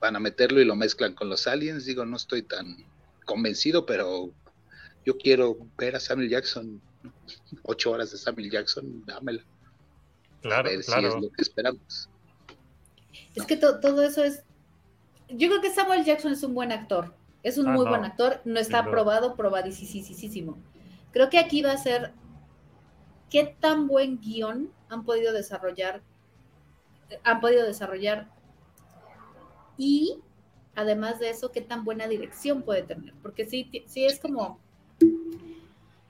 van 0.00 0.16
a 0.16 0.20
meterlo 0.20 0.60
y 0.60 0.64
lo 0.64 0.74
mezclan 0.76 1.14
con 1.14 1.28
los 1.28 1.46
aliens, 1.46 1.84
digo, 1.84 2.04
no 2.04 2.16
estoy 2.16 2.42
tan 2.42 2.76
convencido, 3.24 3.86
pero 3.86 4.32
yo 5.04 5.16
quiero 5.18 5.56
ver 5.78 5.96
a 5.96 6.00
Samuel 6.00 6.28
Jackson, 6.30 6.80
ocho 7.62 7.90
horas 7.92 8.10
de 8.12 8.18
Samuel 8.18 8.50
Jackson, 8.50 9.04
dámela. 9.06 9.42
a 9.42 10.40
Claro, 10.42 10.68
ver 10.70 10.82
si 10.82 10.92
es 10.92 11.14
lo 11.14 11.30
que 11.30 11.42
esperamos. 11.42 12.08
Es 13.34 13.44
que 13.46 13.56
to- 13.56 13.80
todo 13.80 14.02
eso 14.02 14.22
es. 14.22 14.42
Yo 15.28 15.48
creo 15.48 15.60
que 15.60 15.70
Samuel 15.70 16.04
Jackson 16.04 16.32
es 16.32 16.42
un 16.42 16.54
buen 16.54 16.70
actor. 16.72 17.14
Es 17.42 17.58
un 17.58 17.68
Ah, 17.68 17.72
muy 17.72 17.84
no. 17.84 17.90
buen 17.90 18.04
actor. 18.04 18.40
No 18.44 18.58
está 18.60 18.78
Sin 18.78 18.84
duda. 18.84 18.90
aprobado, 18.90 19.36
probadísimo. 19.36 20.58
Creo 21.12 21.30
que 21.30 21.38
aquí 21.38 21.62
va 21.62 21.72
a 21.72 21.78
ser 21.78 22.12
qué 23.30 23.56
tan 23.60 23.86
buen 23.88 24.20
guion 24.20 24.70
han 24.88 25.04
podido 25.04 25.32
desarrollar. 25.32 26.02
Han 27.22 27.40
podido 27.40 27.64
desarrollar. 27.66 28.28
Y 29.76 30.18
además 30.74 31.18
de 31.20 31.30
eso, 31.30 31.50
qué 31.52 31.60
tan 31.60 31.84
buena 31.84 32.06
dirección 32.06 32.62
puede 32.62 32.82
tener. 32.82 33.14
Porque 33.22 33.46
sí, 33.46 33.70
sí 33.86 34.04
es 34.04 34.20
como. 34.20 34.60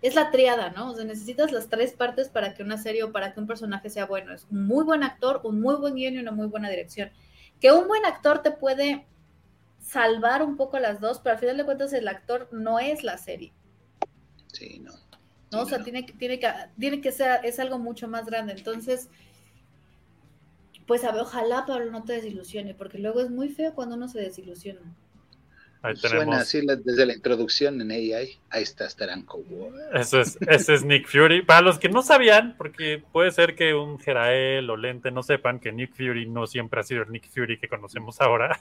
Es 0.05 0.15
la 0.15 0.31
triada, 0.31 0.69
¿no? 0.71 0.91
O 0.91 0.95
sea, 0.95 1.05
necesitas 1.07 1.51
las 1.51 1.69
tres 1.71 1.93
partes 1.95 2.29
para 2.29 2.53
que 2.53 2.63
una 2.63 2.77
serie 2.77 3.03
o 3.05 3.11
para 3.11 3.33
que 3.33 3.41
un 3.41 3.47
personaje 3.47 3.89
sea 3.89 4.05
bueno. 4.05 4.35
Es 4.35 4.47
un 4.51 4.67
muy 4.67 4.85
buen 4.85 5.03
actor, 5.03 5.41
un 5.45 5.61
muy 5.63 5.77
buen 5.77 5.95
guion 5.95 6.15
y 6.15 6.19
una 6.19 6.31
muy 6.31 6.47
buena 6.47 6.69
dirección. 6.69 7.11
Que 7.59 7.73
un 7.73 7.89
buen 7.89 8.05
actor 8.05 8.43
te 8.43 8.51
puede 8.51 9.07
salvar 9.81 10.43
un 10.43 10.57
poco 10.59 10.79
las 10.79 11.01
dos, 11.01 11.21
pero 11.21 11.35
al 11.35 11.41
final 11.41 11.57
de 11.57 11.65
cuentas 11.65 11.93
el 11.95 12.07
actor 12.09 12.49
no 12.53 12.79
es 12.81 13.03
la 13.03 13.17
serie, 13.17 13.53
Sí, 14.53 14.79
no. 14.81 14.93
¿no? 15.51 15.63
O 15.63 15.67
sea, 15.67 15.79
no. 15.79 15.85
tiene, 15.85 16.05
que- 16.05 16.13
tiene, 16.13 16.39
que, 16.39 16.49
tiene 16.79 17.01
que 17.01 17.11
ser, 17.11 17.41
es 17.45 17.59
algo 17.59 17.79
mucho 17.79 18.07
más 18.07 18.27
grande. 18.27 18.53
Entonces, 18.53 19.09
pues 20.87 21.03
a 21.05 21.13
ver, 21.13 21.23
ojalá 21.23 21.65
Pablo 21.67 21.91
no 21.91 22.05
te 22.05 22.13
desilusione, 22.13 22.75
porque 22.75 22.99
luego 22.99 23.21
es 23.23 23.31
muy 23.31 23.49
feo 23.49 23.75
cuando 23.75 23.97
uno 23.97 24.09
se 24.09 24.21
desilusiona. 24.21 24.81
Ahí 25.87 25.97
Suena 25.97 26.19
tenemos. 26.21 26.37
así 26.41 26.63
desde 26.85 27.05
la 27.07 27.13
introducción 27.15 27.81
en 27.81 27.91
AI. 27.91 28.39
Ahí 28.49 28.63
está 28.63 28.89
Steranko. 28.89 29.43
Eso 29.93 30.21
es, 30.21 30.39
ese 30.49 30.75
es 30.75 30.85
Nick 30.85 31.07
Fury. 31.07 31.43
Para 31.43 31.61
los 31.61 31.79
que 31.79 31.89
no 31.91 32.03
sabían, 32.03 32.55
porque 32.57 33.03
puede 33.13 33.31
ser 33.33 33.55
que 33.55 33.75
un 33.75 33.99
Jerael 33.99 34.69
o 34.71 34.77
Lente 34.79 35.11
no 35.11 35.23
sepan 35.23 35.61
que 35.61 35.73
Nick 35.73 35.93
Fury 35.95 36.27
no 36.27 36.47
siempre 36.47 36.81
ha 36.81 36.83
sido 36.85 37.03
el 37.03 37.11
Nick 37.13 37.29
Fury 37.29 37.59
que 37.59 37.69
conocemos 37.69 38.21
ahora. 38.21 38.59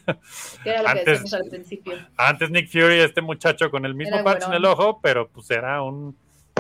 Que 0.64 0.70
era 0.72 0.80
lo 0.82 0.86
que 0.86 0.92
Antes- 1.00 1.06
decíamos 1.24 1.34
al 1.34 1.50
principio. 1.50 1.94
Antes 2.18 2.50
Nick 2.52 2.68
Fury, 2.70 3.00
este 3.00 3.22
muchacho 3.22 3.72
con 3.72 3.86
el 3.86 3.96
mismo 3.96 4.16
Era 4.16 4.24
patch 4.26 4.44
en 4.48 4.54
el 4.54 4.66
ojo, 4.66 5.00
pero 5.02 5.30
pues 5.30 5.50
era 5.50 5.82
un, 5.82 6.16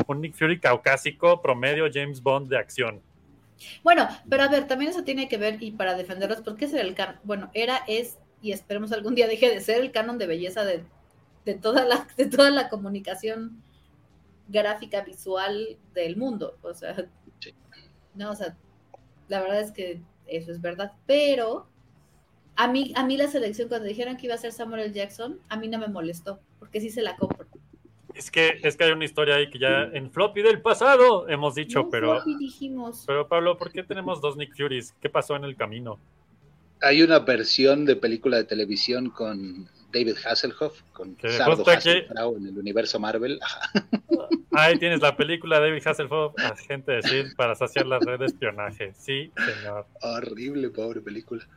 un 0.07 0.22
Nick 0.22 0.34
Fury 0.36 0.59
caucásico 0.61 1.41
promedio 1.41 1.86
James 1.93 2.22
Bond 2.24 2.47
de 2.49 2.57
acción. 2.57 3.01
Bueno, 3.84 4.07
pero 4.30 4.43
a 4.43 4.47
ver, 4.49 4.66
también 4.68 4.91
eso 4.91 5.03
tiene 5.03 5.28
que 5.30 5.38
ver, 5.38 5.61
y 5.61 5.72
para 5.72 5.95
defenderlos, 5.95 6.41
porque 6.41 6.66
ese 6.66 6.80
era 6.80 6.88
el. 6.88 6.95
Bueno, 7.24 7.49
era, 7.53 7.82
es, 7.88 8.18
y 8.43 8.51
esperemos 8.51 8.91
algún 8.91 9.15
día 9.15 9.25
deje 9.27 9.49
de 9.49 9.61
ser 9.61 9.81
el 9.81 9.91
canon 9.91 10.19
de 10.19 10.27
belleza 10.27 10.63
de, 10.65 10.83
de, 11.45 11.53
toda, 11.55 11.83
la, 11.85 12.07
de 12.17 12.25
toda 12.27 12.51
la 12.51 12.69
comunicación 12.69 13.63
gráfica, 14.49 15.01
visual 15.01 15.77
del 15.95 16.17
mundo. 16.17 16.57
O 16.61 16.73
sea, 16.75 16.95
Sí. 17.39 17.53
no, 18.13 18.31
o 18.31 18.35
sea, 18.35 18.55
La 19.29 19.41
verdad 19.41 19.61
es 19.61 19.71
que 19.71 20.01
eso 20.27 20.51
es 20.51 20.61
verdad. 20.61 20.91
Pero 21.07 21.67
a 22.55 22.67
mí, 22.67 22.93
a 22.95 23.05
mí 23.05 23.17
la 23.17 23.27
selección, 23.27 23.69
cuando 23.69 23.87
dijeron 23.87 24.17
que 24.17 24.25
iba 24.27 24.35
a 24.35 24.37
ser 24.37 24.51
Samuel 24.51 24.81
L. 24.83 24.93
Jackson, 24.93 25.39
a 25.49 25.57
mí 25.57 25.67
no 25.69 25.79
me 25.79 25.87
molestó, 25.87 26.39
porque 26.59 26.79
sí 26.81 26.89
se 26.89 27.01
la 27.01 27.15
compro. 27.15 27.47
Es 28.13 28.29
que, 28.29 28.59
es 28.61 28.77
que 28.77 28.83
hay 28.83 28.91
una 28.91 29.05
historia 29.05 29.35
ahí 29.35 29.49
que 29.49 29.57
ya 29.57 29.83
en 29.93 30.11
floppy 30.11 30.43
del 30.43 30.61
pasado 30.61 31.27
hemos 31.29 31.55
dicho, 31.55 31.83
No, 31.83 31.89
pero, 31.89 32.11
floppy 32.21 32.37
dijimos. 32.37 33.05
pero 33.07 33.27
Pablo, 33.27 33.57
¿por 33.57 33.71
qué 33.71 33.81
tenemos 33.83 34.21
dos 34.21 34.35
Nick 34.37 34.55
Furies? 34.55 34.93
¿Qué 35.01 35.09
pasó 35.09 35.35
en 35.35 35.45
el 35.45 35.55
camino? 35.55 35.97
Hay 36.84 37.01
una 37.01 37.19
versión 37.19 37.86
de 37.86 37.95
película 37.95 38.38
de 38.38 38.43
televisión 38.43 39.09
con 39.09 39.67
David 39.91 40.17
Hasselhoff, 40.25 40.81
con 40.91 41.15
Que 41.15 41.29
Sardo 41.29 41.63
en 42.38 42.47
el 42.47 42.57
universo 42.57 42.99
Marvel. 42.99 43.39
Ajá. 43.41 43.71
Ahí 44.51 44.77
tienes 44.77 45.01
la 45.01 45.17
película 45.17 45.59
de 45.59 45.69
David 45.69 45.88
Hasselhoff, 45.88 46.34
agente 46.38 46.91
de 46.91 47.01
SHIELD, 47.01 47.36
para 47.36 47.55
saciar 47.55 47.88
la 47.88 47.97
red 47.99 48.19
de 48.19 48.25
espionaje. 48.27 48.93
Sí, 48.99 49.31
señor. 49.36 49.88
Horrible, 50.01 50.69
pobre 50.69 51.01
película. 51.01 51.47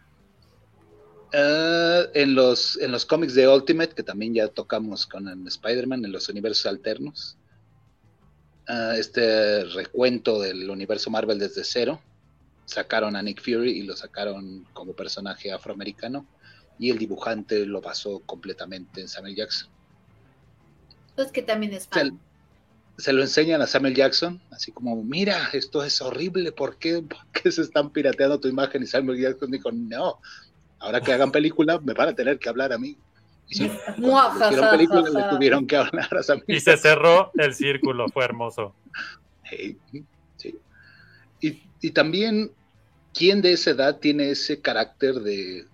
Ah, 1.35 2.05
en, 2.15 2.35
los, 2.35 2.79
en 2.81 2.93
los 2.93 3.05
cómics 3.05 3.35
de 3.35 3.49
Ultimate, 3.49 3.95
que 3.95 4.03
también 4.03 4.33
ya 4.33 4.49
tocamos 4.49 5.07
con 5.07 5.47
Spider-Man, 5.47 6.05
en 6.05 6.13
los 6.13 6.29
universos 6.29 6.67
alternos, 6.67 7.37
ah, 8.69 8.95
este 8.97 9.65
recuento 9.65 10.41
del 10.41 10.71
universo 10.71 11.11
Marvel 11.11 11.39
desde 11.39 11.65
cero, 11.65 12.01
sacaron 12.67 13.17
a 13.17 13.23
Nick 13.23 13.41
Fury 13.41 13.71
y 13.71 13.83
lo 13.83 13.97
sacaron 13.97 14.67
como 14.75 14.93
personaje 14.93 15.51
afroamericano, 15.53 16.27
y 16.79 16.91
el 16.91 16.99
dibujante 16.99 17.65
lo 17.65 17.81
basó 17.81 18.21
completamente 18.21 19.01
en 19.01 19.09
Samuel 19.09 19.35
Jackson. 19.35 19.71
Pues 21.15 21.33
que 21.33 21.41
también 21.43 21.73
es 21.73 21.89
fan. 21.89 22.21
se 22.99 23.13
lo 23.13 23.23
enseñan 23.23 23.63
a 23.63 23.67
Samuel 23.67 23.95
Jackson, 23.95 24.43
así 24.51 24.73
como, 24.73 25.03
mira, 25.03 25.49
esto 25.55 25.83
es 25.83 26.03
horrible, 26.03 26.53
¿por 26.53 26.77
qué, 26.77 27.03
¿Por 27.03 27.27
qué 27.33 27.51
se 27.51 27.63
están 27.63 27.91
pirateando 27.91 28.39
tu 28.39 28.49
imagen? 28.49 28.83
Y 28.83 28.87
Samuel 28.87 29.21
Jackson 29.21 29.51
dijo, 29.51 29.73
no, 29.73 30.19
ahora 30.79 31.01
que 31.01 31.13
hagan 31.13 31.33
película 31.33 31.81
me 31.81 31.95
van 31.95 32.11
a 32.11 32.15
tener 32.15 32.39
que 32.39 32.49
hablar 32.49 32.73
a 32.73 32.79
mí. 32.79 32.99
Y 33.49 33.55
sí, 33.55 33.71
película 34.71 35.09
le 35.09 35.23
tuvieron 35.31 35.67
que 35.67 35.77
hablar 35.77 36.15
a 36.15 36.23
Samuel 36.23 36.45
Y 36.49 36.61
se 36.61 36.77
cerró 36.77 37.31
el 37.35 37.55
círculo, 37.55 38.09
fue 38.09 38.25
hermoso. 38.25 38.75
Hey, 39.49 39.79
sí. 39.93 40.05
Y, 41.81 41.91
también, 41.91 42.53
¿quién 43.15 43.43
de 43.43 43.53
esa 43.53 43.71
edad 43.71 43.99
tiene 43.99 44.31
ese 44.31 44.61
carácter 44.61 45.17
de 45.17 45.67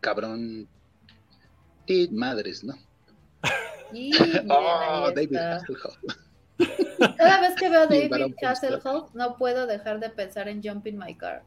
cabrón? 0.00 0.68
Y 1.86 2.08
madres, 2.08 2.64
¿no? 2.64 2.74
Y 3.92 4.12
Oh, 4.50 5.10
David. 5.14 5.36
Hasselhoff. 5.36 5.96
Cada 7.16 7.40
vez 7.40 7.54
que 7.56 7.68
veo 7.68 7.80
a 7.82 7.86
David 7.86 8.34
Hasselhoff, 8.42 9.14
no 9.14 9.36
puedo 9.36 9.66
dejar 9.66 10.00
de 10.00 10.10
pensar 10.10 10.48
en 10.48 10.62
Jumping 10.62 10.98
My 10.98 11.14
Car. 11.14 11.44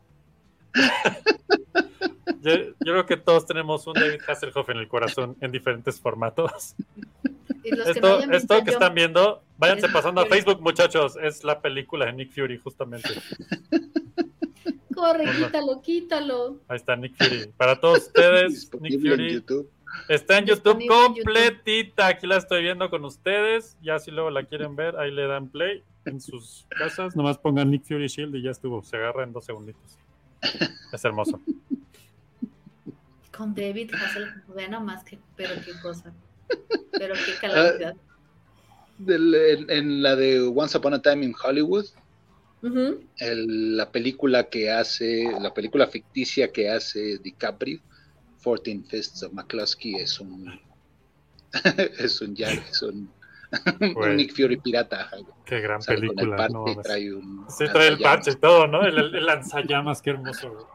Yo, 2.42 2.56
yo 2.56 2.74
creo 2.80 3.06
que 3.06 3.18
todos 3.18 3.46
tenemos 3.46 3.86
un 3.88 3.94
David 3.94 4.22
Hasselhoff 4.28 4.70
en 4.70 4.78
el 4.78 4.88
corazón 4.88 5.38
en 5.42 5.52
diferentes 5.52 6.00
formatos. 6.00 6.76
Y 7.64 7.76
los 7.76 7.88
que 7.88 8.01
no 8.01 8.07
Esto, 8.07 8.18
visto 8.20 8.34
esto 8.55 8.64
que 8.64 8.72
están 8.72 8.93
viendo, 8.93 9.43
váyanse 9.57 9.86
Es 9.88 9.91
pasando 9.93 10.22
a. 10.22 10.26
Facebook, 10.26 10.62
muchachos. 10.62 11.18
Es 11.22 11.43
la 11.43 11.62
película 11.62 12.05
de 12.07 12.14
Nick 12.14 12.32
Fury, 12.34 12.57
justamente. 12.57 13.09
Corre, 14.95 15.24
Hola. 15.24 15.47
quítalo, 15.47 15.82
quítalo. 15.82 16.59
Ahí 16.68 16.76
está 16.78 16.95
Nick 16.95 17.16
Fury. 17.18 17.51
Para 17.57 17.80
todos 17.80 17.99
ustedes, 18.07 18.70
Nick 18.80 18.93
en 18.93 19.01
Fury 19.01 19.34
YouTube. 19.34 19.70
está 20.09 20.38
en 20.38 20.45
YouTube 20.45 20.78
Disponible 20.78 21.05
en 21.05 21.16
YouTube. 21.16 21.24
completita. 21.24 22.07
Aquí 22.07 22.28
la 22.28 22.38
estoy 22.38 22.62
viendo 22.64 22.89
con 22.89 23.05
ustedes. 23.05 23.78
Ya 23.82 23.97
si 23.99 24.12
luego 24.12 24.30
la 24.30 24.43
quieren 24.43 24.76
ver, 24.76 24.97
ahí 24.97 25.12
le 25.12 25.26
dan 25.28 25.49
play 25.49 25.84
en 26.05 26.20
sus 26.22 26.66
casas. 26.70 27.16
Nomás 27.16 27.38
pongan 27.38 27.72
Nick 27.72 27.84
Fury 27.86 28.07
Shield 28.07 28.36
y 28.36 28.41
ya 28.43 28.51
estuvo. 28.51 28.84
Se 28.84 28.97
agarra 28.97 29.24
en 29.24 29.34
dos 29.34 29.45
segunditos. 29.45 29.97
Es 30.91 31.05
hermoso. 31.05 31.39
Con 33.36 33.55
David 33.55 33.93
Hasselhoff, 33.95 34.55
ve 34.55 34.68
nomás 34.68 35.03
que, 35.03 35.18
pero 35.36 35.55
qué 35.66 35.72
cosa. 35.82 36.14
Pero 36.91 37.14
qué 37.16 37.34
calamidad. 37.41 37.95
Del- 38.97 39.34
en, 39.36 39.70
en 39.72 40.04
la 40.04 40.16
de 40.16 40.41
Once 40.41 40.78
Upon 40.78 40.93
a 40.93 41.02
Time 41.02 41.26
in 41.26 41.34
Hollywood, 41.43 41.86
el- 43.18 43.78
la 43.78 43.91
película 43.91 44.49
que 44.49 44.70
hace, 44.72 45.24
la 45.39 45.54
película 45.54 45.88
ficticia 45.88 46.52
que 46.52 46.70
hace 46.70 47.18
DiCaprio, 47.18 47.80
Fourteen 48.39 48.84
Fists 48.86 49.24
of 49.24 49.34
McCluskey, 49.34 49.95
es 49.95 50.20
un 50.20 50.60
es 51.99 52.22
un 52.22 52.36
ya, 52.36 52.52
es 52.52 52.82
un. 52.82 53.10
Nick 54.16 54.34
Fury 54.34 54.58
pirata. 54.58 55.10
Qué 55.45 55.60
gran 55.60 55.82
Sale 55.82 55.97
con 55.97 56.06
el 56.10 56.16
película. 56.16 56.38
parche, 56.38 56.54
no 56.76 56.82
trae 56.82 57.14
un 57.14 57.45
Sí, 57.49 57.66
trae 57.74 57.88
el 57.89 57.99
parche 57.99 58.32
y 58.32 58.36
todo, 58.36 58.66
¿no? 58.68 58.84
El, 58.84 58.97
el- 58.97 59.16
el 59.16 59.26
lanzallamas, 59.26 60.02
qué 60.02 60.12
hermoso. 60.12 60.70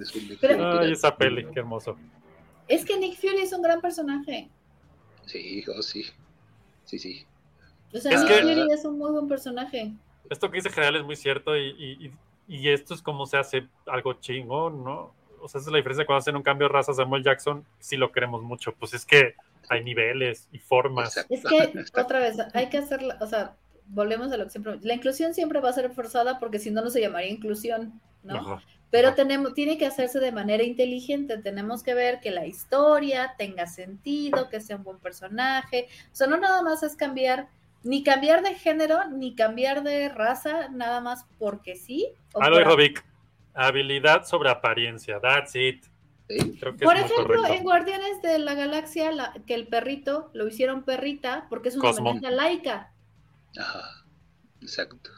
es 0.00 0.14
un 0.14 0.28
Nick 0.28 0.38
Pero- 0.40 0.54
Fury 0.54 0.64
Ay, 0.64 0.70
pirata. 0.78 0.92
esa 0.92 1.16
peli, 1.16 1.46
qué 1.52 1.58
hermoso. 1.60 1.96
Es 2.68 2.84
que 2.84 2.96
Nick 2.98 3.16
Fury 3.18 3.38
es 3.40 3.52
un 3.52 3.62
gran 3.62 3.80
personaje. 3.80 4.48
Sí, 5.26 5.64
oh, 5.76 5.82
sí. 5.82 6.06
Sí, 6.84 6.98
sí. 6.98 7.26
O 7.92 7.98
sea, 7.98 8.12
Es 8.12 8.20
Nick 8.22 8.28
que- 8.28 8.42
Fury 8.42 8.72
es 8.72 8.84
un 8.84 8.98
muy 8.98 9.10
buen 9.12 9.28
personaje. 9.28 9.92
Esto 10.30 10.50
que 10.50 10.56
dice 10.56 10.70
General 10.70 10.96
es 10.96 11.04
muy 11.04 11.16
cierto 11.16 11.56
y, 11.56 11.68
y- 11.70 12.06
y- 12.06 12.12
y 12.48 12.68
esto 12.70 12.94
es 12.94 13.02
como 13.02 13.26
se 13.26 13.36
hace 13.36 13.66
algo 13.86 14.14
chingón, 14.14 14.84
¿no? 14.84 15.12
O 15.40 15.48
sea, 15.48 15.60
esa 15.60 15.68
es 15.68 15.72
la 15.72 15.76
diferencia 15.78 16.06
cuando 16.06 16.18
hacen 16.20 16.36
un 16.36 16.42
cambio 16.42 16.66
de 16.68 16.72
raza. 16.72 16.94
Samuel 16.94 17.22
Jackson 17.22 17.64
sí 17.78 17.96
lo 17.96 18.10
queremos 18.12 18.42
mucho. 18.42 18.72
Pues 18.74 18.94
es 18.94 19.04
que 19.04 19.34
hay 19.68 19.82
niveles 19.84 20.48
y 20.52 20.58
formas. 20.58 21.16
Es 21.28 21.44
que, 21.44 21.72
otra 22.00 22.18
vez, 22.20 22.36
hay 22.54 22.68
que 22.68 22.78
hacerla, 22.78 23.18
o 23.20 23.26
sea, 23.26 23.54
volvemos 23.88 24.32
a 24.32 24.36
lo 24.36 24.44
que 24.44 24.50
siempre. 24.50 24.78
La 24.82 24.94
inclusión 24.94 25.34
siempre 25.34 25.60
va 25.60 25.70
a 25.70 25.72
ser 25.72 25.90
forzada 25.90 26.38
porque 26.38 26.58
si 26.58 26.70
no, 26.70 26.82
no 26.82 26.90
se 26.90 27.00
llamaría 27.00 27.30
inclusión, 27.30 28.00
¿no? 28.22 28.36
Ajá. 28.36 28.62
Pero 28.90 29.08
Ajá. 29.08 29.16
tenemos, 29.16 29.52
tiene 29.54 29.78
que 29.78 29.86
hacerse 29.86 30.20
de 30.20 30.32
manera 30.32 30.62
inteligente. 30.62 31.38
Tenemos 31.38 31.82
que 31.82 31.94
ver 31.94 32.20
que 32.20 32.30
la 32.30 32.46
historia 32.46 33.34
tenga 33.36 33.66
sentido, 33.66 34.48
que 34.48 34.60
sea 34.60 34.76
un 34.76 34.84
buen 34.84 34.98
personaje. 34.98 35.88
O 36.12 36.14
sea, 36.14 36.26
no 36.28 36.36
nada 36.36 36.62
más 36.62 36.82
es 36.82 36.94
cambiar, 36.96 37.48
ni 37.82 38.02
cambiar 38.04 38.42
de 38.42 38.54
género, 38.54 39.08
ni 39.10 39.34
cambiar 39.34 39.82
de 39.82 40.08
raza, 40.08 40.68
nada 40.68 41.00
más 41.00 41.26
porque 41.38 41.74
sí. 41.76 42.06
o 42.32 42.42
Ah, 42.42 42.48
lo 42.48 42.58
dijo 42.58 42.76
Vic. 42.76 43.04
Habilidad 43.54 44.24
sobre 44.24 44.50
apariencia. 44.50 45.20
That's 45.20 45.54
it. 45.56 45.84
Sí. 46.28 46.56
Creo 46.58 46.76
que 46.76 46.84
Por 46.84 46.96
ejemplo, 46.96 47.46
en 47.46 47.62
Guardianes 47.62 48.20
de 48.22 48.38
la 48.38 48.54
Galaxia, 48.54 49.12
la- 49.12 49.32
que 49.46 49.54
el 49.54 49.66
perrito 49.68 50.30
lo 50.32 50.46
hicieron 50.48 50.82
perrita 50.84 51.46
porque 51.48 51.68
es 51.70 51.76
un 51.76 51.80
Cosmón. 51.82 52.18
homenaje 52.18 52.26
a 52.26 52.36
Laika. 52.36 52.92
Ajá. 53.58 54.04
Exacto. 54.60 55.10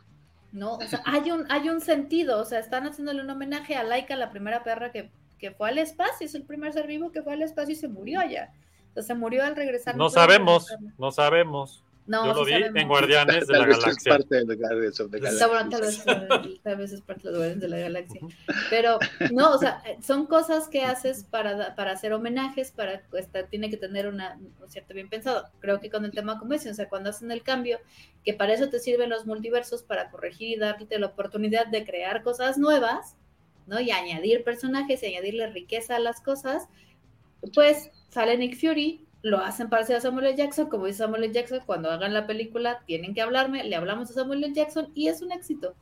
¿No? 0.53 0.75
O 0.75 0.83
sea, 0.83 1.03
hay 1.05 1.31
un, 1.31 1.51
hay 1.51 1.69
un 1.69 1.81
sentido, 1.81 2.41
o 2.41 2.45
sea, 2.45 2.59
están 2.59 2.87
haciéndole 2.87 3.23
un 3.23 3.31
homenaje 3.31 3.77
a 3.77 3.83
Laika, 3.83 4.17
la 4.17 4.31
primera 4.31 4.63
perra 4.63 4.93
que, 4.93 5.11
que 5.39 5.51
fue 5.51 5.69
al 5.69 5.79
espacio, 5.79 6.27
es 6.27 6.35
el 6.35 6.45
primer 6.45 6.73
ser 6.73 6.87
vivo 6.87 7.13
que 7.13 7.23
fue 7.23 7.35
al 7.35 7.43
espacio 7.43 7.73
y 7.73 7.77
se 7.77 7.89
murió 7.89 8.21
allá. 8.21 8.53
O 8.91 8.95
sea, 8.95 9.03
se 9.03 9.15
murió 9.15 9.45
al 9.45 9.57
regresar. 9.57 9.97
No 9.97 10.09
sabemos, 10.09 10.75
no 10.97 11.11
sabemos. 11.13 11.85
No, 12.09 12.25
Yo 12.27 12.33
lo 12.35 12.45
vi 12.45 12.53
sabemos. 12.53 12.77
en 12.83 12.89
Guardianes 12.89 13.47
de 13.47 13.59
la 13.59 13.65
es 13.65 13.79
Galaxia. 13.79 14.13
parte 14.17 14.35
de 14.37 14.45
los 14.47 14.57
Guardians 14.57 15.01
of 15.01 15.11
the 15.11 15.17
Está 15.19 15.29
Galaxy. 15.31 15.49
bueno, 15.49 15.71
tal 15.71 15.81
vez, 15.83 16.61
tal 16.63 16.77
vez 16.77 16.93
es 16.93 17.01
parte 17.03 17.23
de 17.23 17.29
los 17.31 17.39
Guardianes 17.39 17.61
de 17.63 17.69
la 17.69 17.79
Galaxia. 17.79 18.21
Pero 18.71 18.99
no, 19.33 19.53
o 19.55 19.59
sea, 19.59 19.83
son 20.03 20.27
cosas 20.27 20.69
que 20.69 20.83
haces 20.85 21.25
para, 21.25 21.75
para 21.77 21.93
hacer 21.93 22.15
homenajes, 22.15 22.73
para 22.73 23.03
esta, 23.13 23.47
tiene 23.47 23.69
que 23.71 23.77
tener 23.77 24.09
una, 24.09 24.39
un 24.61 24.71
cierto 24.71 24.95
bien 24.95 25.09
pensado. 25.11 25.45
Creo 25.61 25.81
que 25.81 25.91
con 25.91 26.05
el 26.07 26.11
tema 26.13 26.39
como 26.39 26.55
ese, 26.55 26.71
o 26.71 26.75
sea, 26.75 26.89
cuando 26.89 27.11
hacen 27.11 27.31
el 27.31 27.43
cambio, 27.43 27.79
que 28.25 28.33
para 28.35 28.55
eso 28.55 28.71
te 28.71 28.79
sirven 28.81 29.11
los 29.11 29.27
multiversos, 29.27 29.83
para 29.83 30.11
corregir 30.11 30.57
y 30.57 30.57
darte 30.59 30.99
la 30.99 31.07
oportunidad 31.09 31.67
de 31.67 31.85
crear 31.85 32.23
cosas 32.23 32.57
nuevas, 32.57 33.17
¿no? 33.67 33.81
Y 33.81 33.91
añadir 33.91 34.45
personajes 34.45 35.03
y 35.03 35.07
añadirle 35.07 35.47
riqueza 35.49 35.97
a 35.97 35.99
las 35.99 36.23
cosas, 36.23 36.69
pues 37.55 37.91
sale 38.09 38.37
Nick 38.39 38.59
Fury, 38.59 39.05
lo 39.23 39.39
hacen 39.39 39.69
parecer 39.69 39.97
a 39.97 40.01
Samuel 40.01 40.27
L. 40.27 40.37
Jackson, 40.37 40.69
como 40.69 40.87
dice 40.87 40.99
Samuel 40.99 41.25
L. 41.25 41.33
Jackson, 41.35 41.61
cuando 41.67 41.91
hagan 41.91 42.15
la 42.15 42.27
película 42.27 42.81
tienen 42.87 43.15
que 43.15 43.21
hablarme, 43.23 43.65
le 43.65 43.75
hablamos 43.77 44.11
a 44.11 44.15
Samuel 44.15 44.45
L. 44.45 44.55
Jackson 44.55 44.91
y 44.95 45.09
es 45.09 45.23
un 45.23 45.33
éxito. 45.33 45.75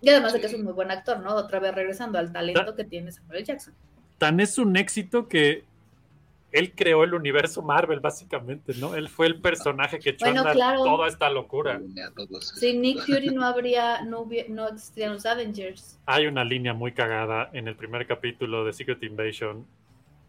Y 0.00 0.08
además 0.08 0.32
de 0.32 0.40
que 0.40 0.46
es 0.46 0.54
un 0.54 0.64
muy 0.64 0.72
buen 0.72 0.90
actor, 0.90 1.20
¿no? 1.20 1.34
Otra 1.34 1.60
vez 1.60 1.74
regresando 1.74 2.18
al 2.18 2.32
talento 2.32 2.74
que 2.74 2.84
tiene 2.84 3.12
Samuel 3.12 3.38
L. 3.38 3.44
Jackson. 3.46 3.74
Tan 4.18 4.40
es 4.40 4.58
un 4.58 4.76
éxito 4.76 5.28
que 5.28 5.64
él 6.50 6.72
creó 6.74 7.04
el 7.04 7.14
universo 7.14 7.62
Marvel, 7.62 8.00
básicamente, 8.00 8.74
¿no? 8.78 8.94
Él 8.94 9.08
fue 9.08 9.26
el 9.26 9.40
personaje 9.40 9.98
que 9.98 10.10
echó 10.10 10.26
a 10.26 10.28
Bueno, 10.28 10.40
andar 10.40 10.54
claro. 10.54 10.84
toda 10.84 11.08
esta 11.08 11.30
locura. 11.30 11.80
Sin 12.40 12.82
Nick 12.82 13.00
Fury 13.06 13.28
no 13.30 13.44
habría, 13.44 14.02
no, 14.02 14.24
hubi- 14.26 14.48
no 14.48 14.68
existirían 14.68 15.14
los 15.14 15.24
Avengers. 15.24 15.98
Hay 16.06 16.26
una 16.26 16.44
línea 16.44 16.74
muy 16.74 16.92
cagada 16.92 17.48
en 17.52 17.68
el 17.68 17.76
primer 17.76 18.06
capítulo 18.06 18.64
de 18.64 18.72
Secret 18.74 19.02
Invasion. 19.02 19.66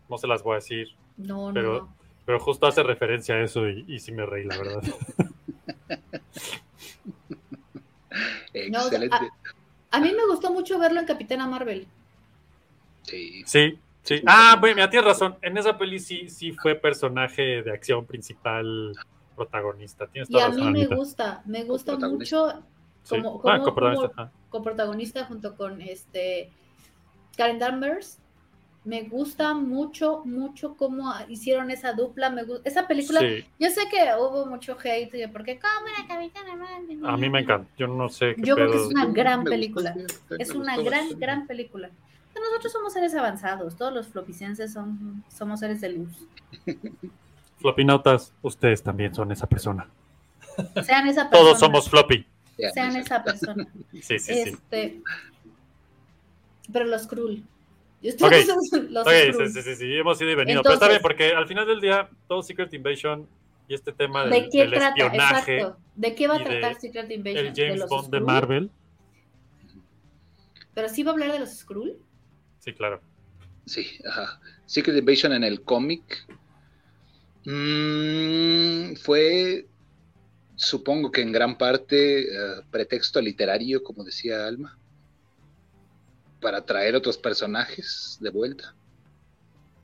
No 0.10 0.18
se 0.18 0.28
las 0.28 0.44
voy 0.44 0.54
a 0.54 0.56
decir, 0.56 0.89
No, 1.18 1.48
no, 1.50 1.54
Pero- 1.54 1.74
no. 1.82 2.03
Pero 2.26 2.39
justo 2.39 2.67
hace 2.67 2.84
referencia 2.84 3.36
a 3.36 3.41
eso 3.43 3.67
y, 3.69 3.86
y 3.88 3.99
sí 3.99 4.11
me 4.11 4.26
reí, 4.26 4.45
la 4.45 4.57
verdad. 4.57 4.82
No, 8.69 8.80
o 8.86 8.89
sea, 8.89 8.99
Excelente. 9.03 9.32
A 9.91 9.99
mí 9.99 10.11
me 10.11 10.26
gustó 10.28 10.51
mucho 10.51 10.78
verlo 10.80 10.99
en 10.99 11.05
Capitana 11.07 11.47
Marvel. 11.47 11.88
Sí. 13.03 13.43
Sí, 13.45 13.80
sí. 14.03 14.21
Ah, 14.28 14.57
bueno, 14.59 14.76
mira, 14.76 14.89
tienes 14.89 15.07
razón. 15.07 15.36
En 15.41 15.57
esa 15.57 15.78
peli 15.78 15.99
sí, 15.99 16.30
sí 16.30 16.51
fue 16.51 16.76
personaje 16.76 17.63
de 17.63 17.71
acción 17.71 18.05
principal 18.05 18.93
protagonista. 19.36 20.05
Tienes 20.07 20.30
Y 20.30 20.34
toda 20.34 20.45
a 20.45 20.47
razón, 20.49 20.65
mí 20.65 20.71
me 20.71 20.80
Anita. 20.82 20.95
gusta, 20.95 21.41
me 21.45 21.63
gusta 21.63 21.97
mucho 21.97 22.63
Sí. 23.03 23.15
Como- 23.21 23.39
ah, 23.39 23.41
como- 23.57 23.63
coprotagonista. 23.63 24.09
como- 24.15 24.28
ah. 24.28 24.32
coprotagonista 24.49 25.26
junto 25.26 25.55
con 25.57 25.82
este 25.82 26.49
Karen 27.36 27.59
Danvers. 27.59 28.19
Me 28.86 29.03
gusta 29.03 29.53
mucho, 29.53 30.23
mucho 30.25 30.75
cómo 30.75 31.13
hicieron 31.29 31.71
esa 31.71 31.93
dupla. 31.93 32.29
Me 32.29 32.43
gu- 32.45 32.59
esa 32.65 32.86
película, 32.86 33.21
Sí, 33.21 33.45
yo 33.57 33.69
sé 33.69 33.81
que 33.89 33.97
hubo 34.19 34.45
mucho 34.45 34.77
hate 34.84 35.09
de 35.11 35.29
porque 35.29 35.57
cómo 35.57 35.88
era 35.88 36.05
Capitana 36.07 36.55
Marvel. 36.55 37.05
a 37.05 37.15
mí 37.15 37.29
me 37.29 37.39
encanta. 37.39 37.69
Yo 37.77 37.88
no 37.88 38.09
sé 38.09 38.36
qué 38.36 38.41
Yo 38.41 38.55
creo 38.55 38.71
que 38.71 38.77
es 38.77 38.84
una 38.88 39.05
gran 39.05 39.43
película. 39.45 39.93
gustó, 39.93 40.36
Es 40.38 40.49
una 40.51 40.75
gustó 40.75 40.89
gran, 40.89 41.19
gran 41.19 41.47
película. 41.47 41.89
Nosotros 42.36 42.73
somos 42.73 42.91
seres 42.93 43.13
avanzados, 43.15 43.75
todos 43.77 43.93
los 43.93 44.07
flopicenses 44.07 44.73
son, 44.73 45.23
somos 45.29 45.61
seres 45.61 45.79
de 45.79 45.89
luz. 45.89 46.11
Flopinautas, 47.59 48.34
ustedes 48.41 48.84
también 48.84 49.15
son 49.15 49.31
esa 49.31 49.47
persona. 49.47 49.88
Sean 50.84 51.07
esa 51.07 51.29
persona. 51.29 51.29
Todos 51.31 51.59
somos 51.59 51.89
floppy. 51.89 52.25
Sean 52.73 52.95
exacto. 52.97 53.31
esa 53.31 53.45
persona. 53.53 53.67
Sí, 53.93 54.01
sí, 54.01 54.19
sí. 54.19 54.34
Este, 54.34 55.01
pero 56.71 56.86
los 56.86 57.07
Krull. 57.07 57.43
Y 58.04 58.10
Ok. 58.10 58.16
ustedes 58.22 58.45
son 58.70 58.93
los 58.93 59.08
Ok, 59.08 59.14
Skrull. 59.32 59.47
sí, 59.49 59.54
sí, 59.54 59.62
sí, 59.64 59.76
sí, 59.78 59.95
hemos 59.95 60.22
ido 60.22 60.30
y 60.32 60.36
venido. 60.36 60.62
pero 60.62 60.76
está 60.76 60.88
bien, 60.89 61.01
porque 61.01 61.32
al 61.34 61.47
final 61.47 61.66
del 61.66 61.82
día, 61.82 62.08
todo 62.28 62.43
Secret 62.43 62.72
Invasion 62.74 63.28
y 63.68 63.74
este 63.74 63.91
tema 63.93 64.26
del, 64.26 64.32
¿De 64.43 64.49
qué 64.49 64.58
del 64.60 64.72
trata? 64.72 64.88
espionaje, 64.89 65.56
Exacto. 65.58 65.82
¿De 65.95 66.16
qué 66.16 66.28
va 66.28 66.36
a 66.36 66.39
de 66.39 66.43
tratar 66.45 66.80
Secret 66.80 67.10
Invasion? 67.10 67.45
el 67.47 67.54
James 67.56 67.80
los 67.80 67.89
Bond 67.89 68.12
de? 68.12 68.20
Marvel. 68.20 68.70
Pero 70.76 70.89
sí 70.89 71.01
va 71.04 71.12
a 71.12 71.14
hablar 71.14 71.32
de 71.32 71.39
los 71.39 71.49
Skrull. 71.58 71.97
Sí, 72.60 72.74
claro. 72.74 73.01
Sí, 73.66 73.88
ajá. 74.08 74.39
Secret 74.66 74.97
Invasion 74.97 75.32
en 75.34 75.43
el 75.45 75.62
cómic 75.62 76.26
mm, 77.45 78.95
fue, 78.95 79.66
supongo 80.56 81.12
que 81.12 81.22
en 81.22 81.32
gran 81.32 81.58
parte, 81.58 82.22
eh, 82.24 82.62
pretexto 82.72 83.22
literario, 83.22 83.84
como 83.84 84.04
decía 84.04 84.45
Alma, 84.47 84.78
para 86.44 86.64
traer 86.64 86.96
otros 86.96 87.18
personajes 87.18 88.18
de 88.20 88.30
vuelta. 88.30 88.76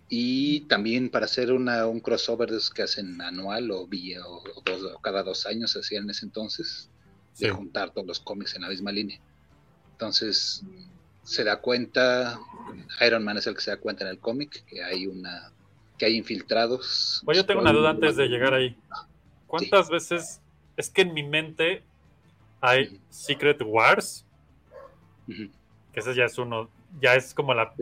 Y 0.10 0.62
también 0.62 1.10
para 1.10 1.26
hacer 1.26 1.52
una, 1.52 1.86
un 1.88 2.00
crossover 2.00 2.50
de 2.52 2.58
esos 2.58 2.70
que 2.72 2.82
hacen 2.84 3.20
anual 3.22 3.72
o, 3.72 3.82
o- 3.82 3.88
o 3.88 4.62
dos- 4.66 4.84
o 4.96 5.00
cada 5.02 5.24
dos 5.24 5.46
años, 5.46 5.76
hacían 5.76 6.04
en 6.04 6.10
ese 6.12 6.26
entonces, 6.26 6.90
Sí. 7.34 7.46
de 7.46 7.52
juntar 7.52 7.92
todos 7.92 8.06
los 8.08 8.20
cómics 8.20 8.56
en 8.56 8.64
la 8.64 8.70
misma 8.70 8.92
línea. 8.92 9.20
Entonces, 9.92 10.64
se 11.24 11.44
da 11.44 11.62
cuenta, 11.62 12.40
Iron 13.06 13.24
Man 13.24 13.38
es 13.38 13.48
el 13.48 13.56
que 13.56 13.62
se 13.62 13.72
da 13.72 13.78
cuenta 13.78 14.04
en 14.04 14.10
el 14.10 14.20
cómic, 14.20 14.66
que 14.66 14.84
hay 14.84 15.08
una 15.08 15.52
que 15.98 16.06
hay 16.06 16.16
infiltrados. 16.16 17.22
Oye, 17.26 17.40
yo 17.40 17.46
tengo 17.46 17.60
una 17.62 17.74
duda 17.74 17.90
antes 17.90 18.16
de 18.16 18.28
llegar 18.28 18.54
ahí. 18.54 18.76
¿Cuántas 19.48 19.90
veces 19.90 20.40
es 20.78 20.90
que 20.90 21.02
en 21.02 21.14
mi 21.14 21.24
mente 21.24 21.84
hay 22.62 23.02
Secret 23.10 23.62
Wars? 23.66 24.26
Ujú, 25.28 25.50
Que 25.94 26.02
ese 26.02 26.14
ya 26.16 26.26
es 26.26 26.38
uno, 26.38 26.70
ya 27.02 27.16
es 27.16 27.34
como 27.34 27.54
la 27.54 27.74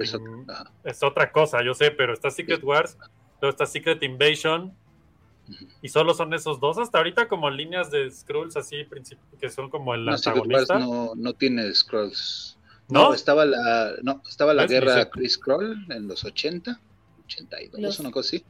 es 0.84 1.04
otra 1.04 1.32
cosa, 1.32 1.64
yo 1.64 1.74
sé, 1.74 1.92
pero 1.92 2.14
está 2.14 2.32
Secret 2.32 2.64
Wars, 2.64 2.98
luego 3.42 3.52
está 3.52 3.66
Secret 3.66 4.02
Invasion, 4.04 4.74
y 5.82 5.90
solo 5.90 6.14
son 6.14 6.34
esos 6.34 6.60
dos 6.60 6.78
hasta 6.78 6.98
ahorita 6.98 7.28
como 7.30 7.50
líneas 7.50 7.90
de 7.92 8.10
Skrulls 8.12 8.58
así 8.58 8.86
que 9.40 9.50
son 9.50 9.70
como 9.70 9.94
el 9.94 10.06
No, 10.06 10.18
Secret 10.18 10.46
Wars 10.46 10.70
antagonista. 10.70 10.80
no, 10.80 11.16
no 11.16 11.34
tiene 11.34 11.74
scrolls. 11.74 12.58
¿No? 12.90 13.10
No, 13.10 13.14
estaba 13.14 13.44
la, 13.46 13.94
no, 14.02 14.22
estaba 14.30 14.54
la 14.54 14.66
guerra 14.66 15.10
Chris 15.10 15.34
Scroll 15.34 15.86
en 15.90 16.08
los 16.08 16.24
80, 16.24 16.80
82, 17.26 17.82
Los- 17.82 18.00
una 18.00 18.12
cosa 18.12 18.28
así. 18.38 18.46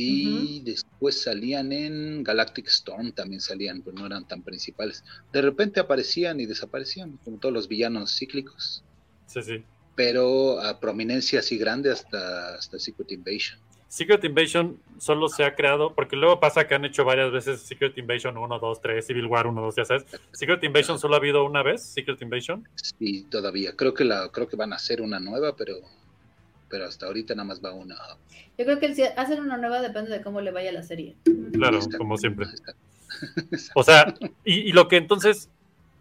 Y 0.00 0.60
después 0.60 1.22
salían 1.22 1.72
en 1.72 2.22
Galactic 2.22 2.68
Storm, 2.68 3.12
también 3.12 3.40
salían, 3.40 3.82
pero 3.82 3.96
no 3.96 4.06
eran 4.06 4.26
tan 4.26 4.42
principales. 4.42 5.04
De 5.32 5.42
repente 5.42 5.80
aparecían 5.80 6.40
y 6.40 6.46
desaparecían, 6.46 7.18
como 7.24 7.38
todos 7.38 7.52
los 7.52 7.68
villanos 7.68 8.16
cíclicos. 8.16 8.84
Sí, 9.26 9.42
sí. 9.42 9.64
Pero 9.96 10.60
a 10.60 10.80
prominencia 10.80 11.40
así 11.40 11.58
grande 11.58 11.90
hasta, 11.90 12.54
hasta 12.54 12.78
Secret 12.78 13.12
Invasion. 13.12 13.58
Secret 13.90 14.22
Invasion 14.22 14.80
solo 14.98 15.28
se 15.28 15.42
ha 15.42 15.56
creado, 15.56 15.96
porque 15.96 16.14
luego 16.14 16.38
pasa 16.38 16.68
que 16.68 16.76
han 16.76 16.84
hecho 16.84 17.04
varias 17.04 17.32
veces 17.32 17.60
Secret 17.62 17.98
Invasion 17.98 18.38
1, 18.38 18.58
2, 18.60 18.80
3, 18.80 19.04
Civil 19.04 19.26
War 19.26 19.48
1, 19.48 19.60
2, 19.60 19.74
ya 19.76 19.84
sabes. 19.84 20.06
Secret 20.30 20.62
Invasion 20.62 20.96
solo 21.00 21.14
ha 21.14 21.18
habido 21.18 21.44
una 21.44 21.64
vez, 21.64 21.82
Secret 21.82 22.22
Invasion. 22.22 22.68
Sí, 22.76 23.26
todavía. 23.28 23.74
Creo 23.74 23.92
que 23.92 24.04
la, 24.04 24.28
creo 24.28 24.46
que 24.46 24.54
van 24.54 24.72
a 24.72 24.76
hacer 24.76 25.02
una 25.02 25.18
nueva, 25.18 25.56
pero, 25.56 25.74
pero 26.70 26.86
hasta 26.86 27.06
ahorita 27.06 27.34
nada 27.34 27.48
más 27.48 27.62
va 27.62 27.72
una. 27.72 27.96
Yo 28.56 28.64
creo 28.64 28.78
que 28.78 28.94
si 28.94 29.02
hacen 29.02 29.40
una 29.40 29.58
nueva 29.58 29.82
depende 29.82 30.10
de 30.10 30.22
cómo 30.22 30.40
le 30.40 30.52
vaya 30.52 30.72
la 30.72 30.82
serie. 30.82 31.16
Claro, 31.52 31.76
Exacto, 31.76 31.98
como 31.98 32.16
siempre. 32.16 32.46
exacto. 32.46 32.74
O 33.74 33.82
sea, 33.82 34.14
y, 34.44 34.54
y 34.60 34.72
lo 34.72 34.86
que 34.86 34.96
entonces, 34.96 35.50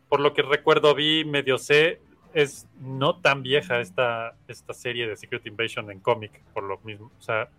por 0.07 0.19
lo 0.19 0.33
que 0.33 0.43
recuerdo, 0.43 0.93
vi, 0.93 1.25
medio 1.25 1.57
sé, 1.57 1.99
es 2.33 2.67
no 2.79 3.19
tan 3.19 3.41
vieja 3.41 3.79
esta, 3.79 4.35
esta 4.47 4.73
serie 4.73 5.07
de 5.07 5.17
Secret 5.17 5.45
Invasion 5.47 5.89
en 5.91 5.99
cómic, 5.99 6.39
por 6.53 6.63
lo 6.63 6.77
mismo. 6.83 7.11
O 7.19 7.21
sea, 7.21 7.49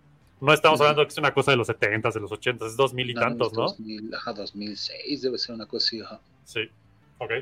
no 0.41 0.53
estamos 0.53 0.81
hablando 0.81 1.03
de 1.03 1.09
que 1.09 1.13
es 1.13 1.19
una 1.19 1.35
cosa 1.35 1.51
de 1.51 1.57
los 1.57 1.69
70s, 1.69 2.15
de 2.15 2.21
los 2.21 2.31
80s, 2.31 2.67
es 2.67 2.77
2000 2.77 3.11
y 3.11 3.15
No, 3.15 3.21
tantos, 3.21 3.53
¿no? 3.53 3.63
2000, 3.63 4.15
ajá, 4.15 4.33
2006 4.33 5.23
debe 5.23 5.39
ser 5.39 5.55
una 5.57 5.67
cosa 5.67 5.87
así, 5.87 6.01
ajá. 6.01 6.21
Sí. 6.45 6.61
Ok. 7.19 7.33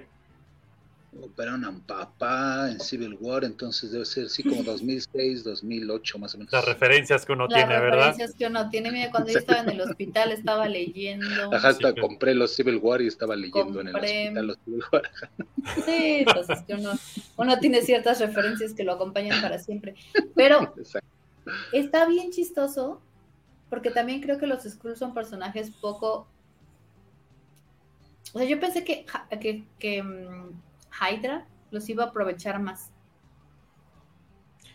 Operaron 1.20 1.64
a 1.64 1.72
papá 1.86 2.70
en 2.70 2.78
Civil 2.80 3.16
War, 3.18 3.42
entonces 3.42 3.90
debe 3.90 4.04
ser 4.04 4.26
así 4.26 4.42
como 4.42 4.62
2006, 4.62 5.42
2008 5.42 6.18
más 6.18 6.34
o 6.34 6.38
menos. 6.38 6.52
Las 6.52 6.64
referencias 6.66 7.24
que 7.24 7.32
uno 7.32 7.46
Las 7.48 7.58
tiene, 7.58 7.80
¿verdad? 7.80 7.96
referencias 7.96 8.34
que 8.34 8.46
uno 8.46 8.68
tiene. 8.68 8.92
Mira, 8.92 9.10
cuando 9.10 9.32
yo 9.32 9.38
estaba 9.38 9.60
en 9.62 9.70
el 9.70 9.80
hospital 9.80 10.32
estaba 10.32 10.68
leyendo. 10.68 11.26
Ajá, 11.54 11.68
hasta 11.68 11.88
Sí, 11.88 11.94
que- 11.94 12.00
compré 12.02 12.34
los 12.34 12.54
Civil 12.54 12.76
War 12.76 13.00
y 13.00 13.06
estaba 13.06 13.34
leyendo 13.34 13.80
en 13.80 13.88
el 13.88 13.96
hospital 13.96 14.46
los 14.46 14.58
Civil 14.64 14.82
War. 14.92 15.02
Sí, 15.84 16.24
pues 16.32 16.50
es 16.50 16.62
que 16.62 16.74
uno, 16.74 16.92
uno 17.36 17.58
tiene 17.58 17.82
ciertas 17.82 18.20
referencias 18.20 18.74
que 18.74 18.84
lo 18.84 18.92
acompañan 18.92 19.40
para 19.40 19.58
siempre. 19.58 19.94
Pero 20.34 20.74
Exacto. 20.78 21.08
está 21.72 22.06
bien 22.06 22.30
chistoso 22.30 23.00
porque 23.70 23.90
también 23.90 24.20
creo 24.20 24.38
que 24.38 24.46
los 24.46 24.62
Skrulls 24.62 24.98
son 24.98 25.14
personajes 25.14 25.70
poco... 25.70 26.28
O 28.34 28.38
sea, 28.38 28.46
yo 28.46 28.60
pensé 28.60 28.84
que, 28.84 29.04
que 29.78 30.02
mm, 30.02 30.67
Hydra 31.00 31.46
los 31.70 31.88
iba 31.88 32.04
a 32.04 32.06
aprovechar 32.08 32.60
más 32.60 32.92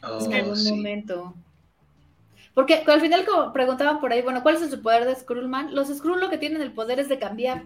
Oh, 0.03 0.25
en 0.25 0.33
algún 0.33 0.55
sí. 0.57 0.71
momento. 0.71 1.33
Porque 2.53 2.83
al 2.85 3.01
final 3.01 3.25
como 3.25 3.51
preguntaban 3.53 3.99
por 3.99 4.11
ahí, 4.11 4.21
bueno, 4.21 4.43
¿cuál 4.43 4.55
es 4.55 4.69
su 4.69 4.81
poder 4.81 5.05
de 5.05 5.15
Skrullman? 5.15 5.73
Los 5.73 5.87
Skrull 5.87 6.19
lo 6.19 6.29
que 6.29 6.37
tienen 6.37 6.61
el 6.61 6.73
poder 6.73 6.99
es 6.99 7.09
de 7.09 7.17
cambiar 7.19 7.63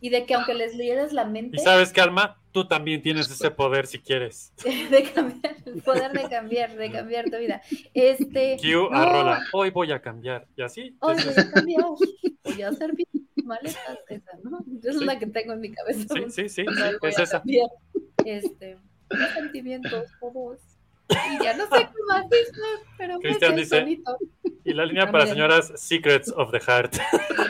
y 0.00 0.10
de 0.10 0.26
que 0.26 0.34
aunque 0.34 0.54
les 0.54 0.74
leyeras 0.74 1.12
la 1.12 1.24
mente, 1.24 1.56
Y 1.56 1.60
sabes 1.60 1.92
que, 1.92 2.00
Alma, 2.00 2.40
tú 2.52 2.66
también 2.68 3.02
tienes 3.02 3.30
ese 3.30 3.50
poder 3.50 3.86
si 3.86 3.98
quieres. 3.98 4.52
de 4.90 5.10
cambiar, 5.14 5.56
el 5.64 5.82
poder 5.82 6.12
de 6.12 6.28
cambiar, 6.28 6.76
de 6.76 6.90
cambiar 6.90 7.24
tu 7.30 7.36
vida. 7.38 7.62
Este, 7.94 8.56
Q 8.60 8.88
a 8.92 9.04
no, 9.06 9.12
Rola, 9.12 9.42
hoy 9.52 9.70
voy 9.70 9.92
a 9.92 10.00
cambiar. 10.00 10.46
Y 10.56 10.62
así. 10.62 10.96
Hoy 11.00 11.16
es- 11.16 11.24
voy 11.24 11.34
a 11.36 11.50
cambiar, 11.52 11.84
voy 12.44 12.62
a 12.62 12.68
hacer 12.68 12.92
bien 12.94 13.08
maletas, 13.44 13.98
esa, 14.08 14.32
¿no? 14.42 14.58
Esa 14.80 14.90
es 14.90 14.98
Sí. 14.98 15.04
la 15.04 15.18
que 15.18 15.26
tengo 15.26 15.52
en 15.52 15.60
mi 15.60 15.70
cabeza. 15.72 16.14
Sí, 16.14 16.24
sí, 16.30 16.48
sí, 16.48 16.64
voy 17.00 17.10
es 17.10 17.18
esa. 17.18 17.38
cambiar. 17.38 17.68
Este, 18.24 18.76
los 19.10 19.30
sentimientos, 19.30 20.04
todos. 20.20 20.58
Y 21.08 21.42
ya 21.44 21.56
no 21.56 21.64
sé 21.64 21.84
qué 21.86 21.98
más 22.08 22.28
dice, 22.28 22.52
pero 22.98 23.18
Cristian 23.20 23.54
dice- 23.56 23.78
sonito, 23.78 24.16
Y 24.64 24.72
la 24.74 24.84
línea 24.84 25.02
Pero 25.04 25.12
para 25.12 25.26
señoras, 25.26 25.72
Secrets 25.76 26.32
of 26.36 26.50
the 26.50 26.58
Heart. 26.60 26.96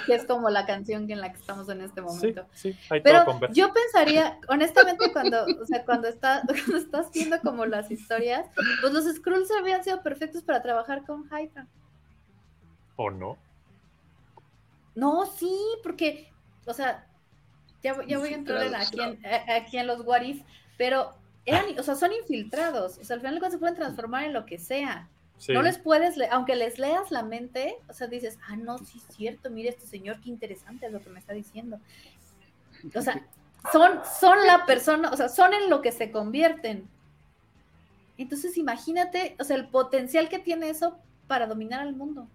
que 0.06 0.14
es 0.14 0.26
como 0.26 0.50
la 0.50 0.66
canción 0.66 1.10
en 1.10 1.20
la 1.22 1.32
que 1.32 1.38
estamos 1.38 1.66
en 1.70 1.80
este 1.80 2.02
Sí, 2.02 2.06
momento. 2.06 2.46
sí, 2.52 2.76
hay 2.90 3.00
Pero 3.00 3.24
todo 3.24 3.48
yo 3.52 3.72
pensaría, 3.72 4.38
honestamente, 4.48 5.10
cuando, 5.12 5.44
o 5.46 5.64
sea, 5.64 5.84
cuando, 5.86 6.08
está, 6.08 6.42
cuando 6.46 6.76
estás 6.76 7.10
viendo 7.12 7.40
como 7.40 7.64
las 7.64 7.90
historias, 7.90 8.46
pues 8.82 8.92
los 8.92 9.04
Skrulls 9.06 9.50
habían 9.58 9.82
sido 9.82 10.02
perfectos 10.02 10.42
para 10.42 10.60
trabajar 10.62 11.04
con 11.06 11.24
Hydra. 11.26 11.66
¿O 12.96 13.10
no? 13.10 13.38
No, 14.94 15.24
sí, 15.26 15.50
porque, 15.82 16.30
o 16.66 16.72
sea, 16.74 17.06
ya, 17.82 17.94
voy- 17.94 18.06
ya 18.06 18.18
voy 18.18 18.28
a 18.32 18.36
entrar 18.36 18.62
en 18.62 18.74
aquí, 18.74 19.00
en, 19.00 19.20
aquí 19.50 19.78
en 19.78 19.86
los 19.86 20.00
What 20.04 20.22
If, 20.22 20.42
pero 20.76 21.14
eran, 21.46 21.64
o 21.78 21.82
sea, 21.82 21.94
son 21.94 22.12
infiltrados, 22.12 22.98
o 22.98 23.04
sea, 23.04 23.14
al 23.14 23.20
final 23.20 23.38
de 23.40 23.50
se 23.50 23.58
pueden 23.58 23.76
transformar 23.76 24.24
en 24.24 24.32
lo 24.32 24.44
que 24.44 24.58
sea. 24.58 25.08
Sí. 25.38 25.52
No 25.52 25.62
les 25.62 25.78
puedes, 25.78 26.16
le- 26.16 26.28
aunque 26.28 26.56
les 26.56 26.78
leas 26.78 27.10
la 27.10 27.22
mente, 27.22 27.76
o 27.88 27.92
sea, 27.92 28.06
dices, 28.06 28.38
ah, 28.48 28.56
no, 28.56 28.78
sí 28.78 28.98
es 29.06 29.16
cierto, 29.16 29.50
mire 29.50 29.68
este 29.68 29.86
señor, 29.86 30.20
qué 30.22 30.30
interesante 30.30 30.86
es 30.86 30.92
lo 30.92 31.00
que 31.00 31.10
me 31.10 31.18
está 31.20 31.32
diciendo. 31.34 31.78
O 32.94 33.00
sea, 33.02 33.22
son, 33.72 34.00
son 34.20 34.38
la 34.46 34.66
persona, 34.66 35.10
o 35.10 35.16
sea, 35.16 35.28
son 35.28 35.54
en 35.54 35.70
lo 35.70 35.82
que 35.82 35.92
se 35.92 36.10
convierten. 36.10 36.88
Entonces, 38.18 38.56
imagínate, 38.56 39.36
o 39.38 39.44
sea, 39.44 39.56
el 39.56 39.68
potencial 39.68 40.28
que 40.28 40.38
tiene 40.38 40.70
eso 40.70 40.98
para 41.26 41.46
dominar 41.46 41.80
al 41.80 41.94
mundo. 41.94 42.26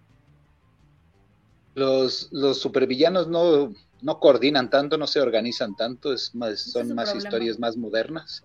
Los, 1.74 2.28
los 2.32 2.60
supervillanos 2.60 3.28
no, 3.28 3.72
no 4.02 4.20
coordinan 4.20 4.68
tanto, 4.68 4.98
no 4.98 5.06
se 5.06 5.20
organizan 5.20 5.74
tanto, 5.74 6.12
es 6.12 6.34
más, 6.34 6.50
Ese 6.52 6.66
es 6.68 6.72
son 6.72 6.94
más 6.94 7.10
problema. 7.10 7.26
historias 7.28 7.58
más 7.58 7.76
modernas. 7.76 8.42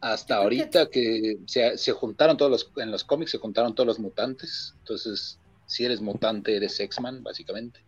Hasta 0.00 0.42
Yo 0.42 0.48
creo 0.48 0.58
que- 0.58 0.62
ahorita 0.62 0.90
que 0.90 1.38
se, 1.46 1.76
se 1.76 1.92
juntaron 1.92 2.36
todos 2.36 2.50
los, 2.50 2.72
en 2.76 2.90
los 2.90 3.04
cómics 3.04 3.32
se 3.32 3.38
juntaron 3.38 3.74
todos 3.74 3.86
los 3.86 3.98
mutantes, 3.98 4.74
entonces 4.78 5.38
si 5.66 5.84
eres 5.84 6.00
mutante 6.00 6.56
eres 6.56 6.78
X-Man, 6.80 7.22
básicamente. 7.22 7.80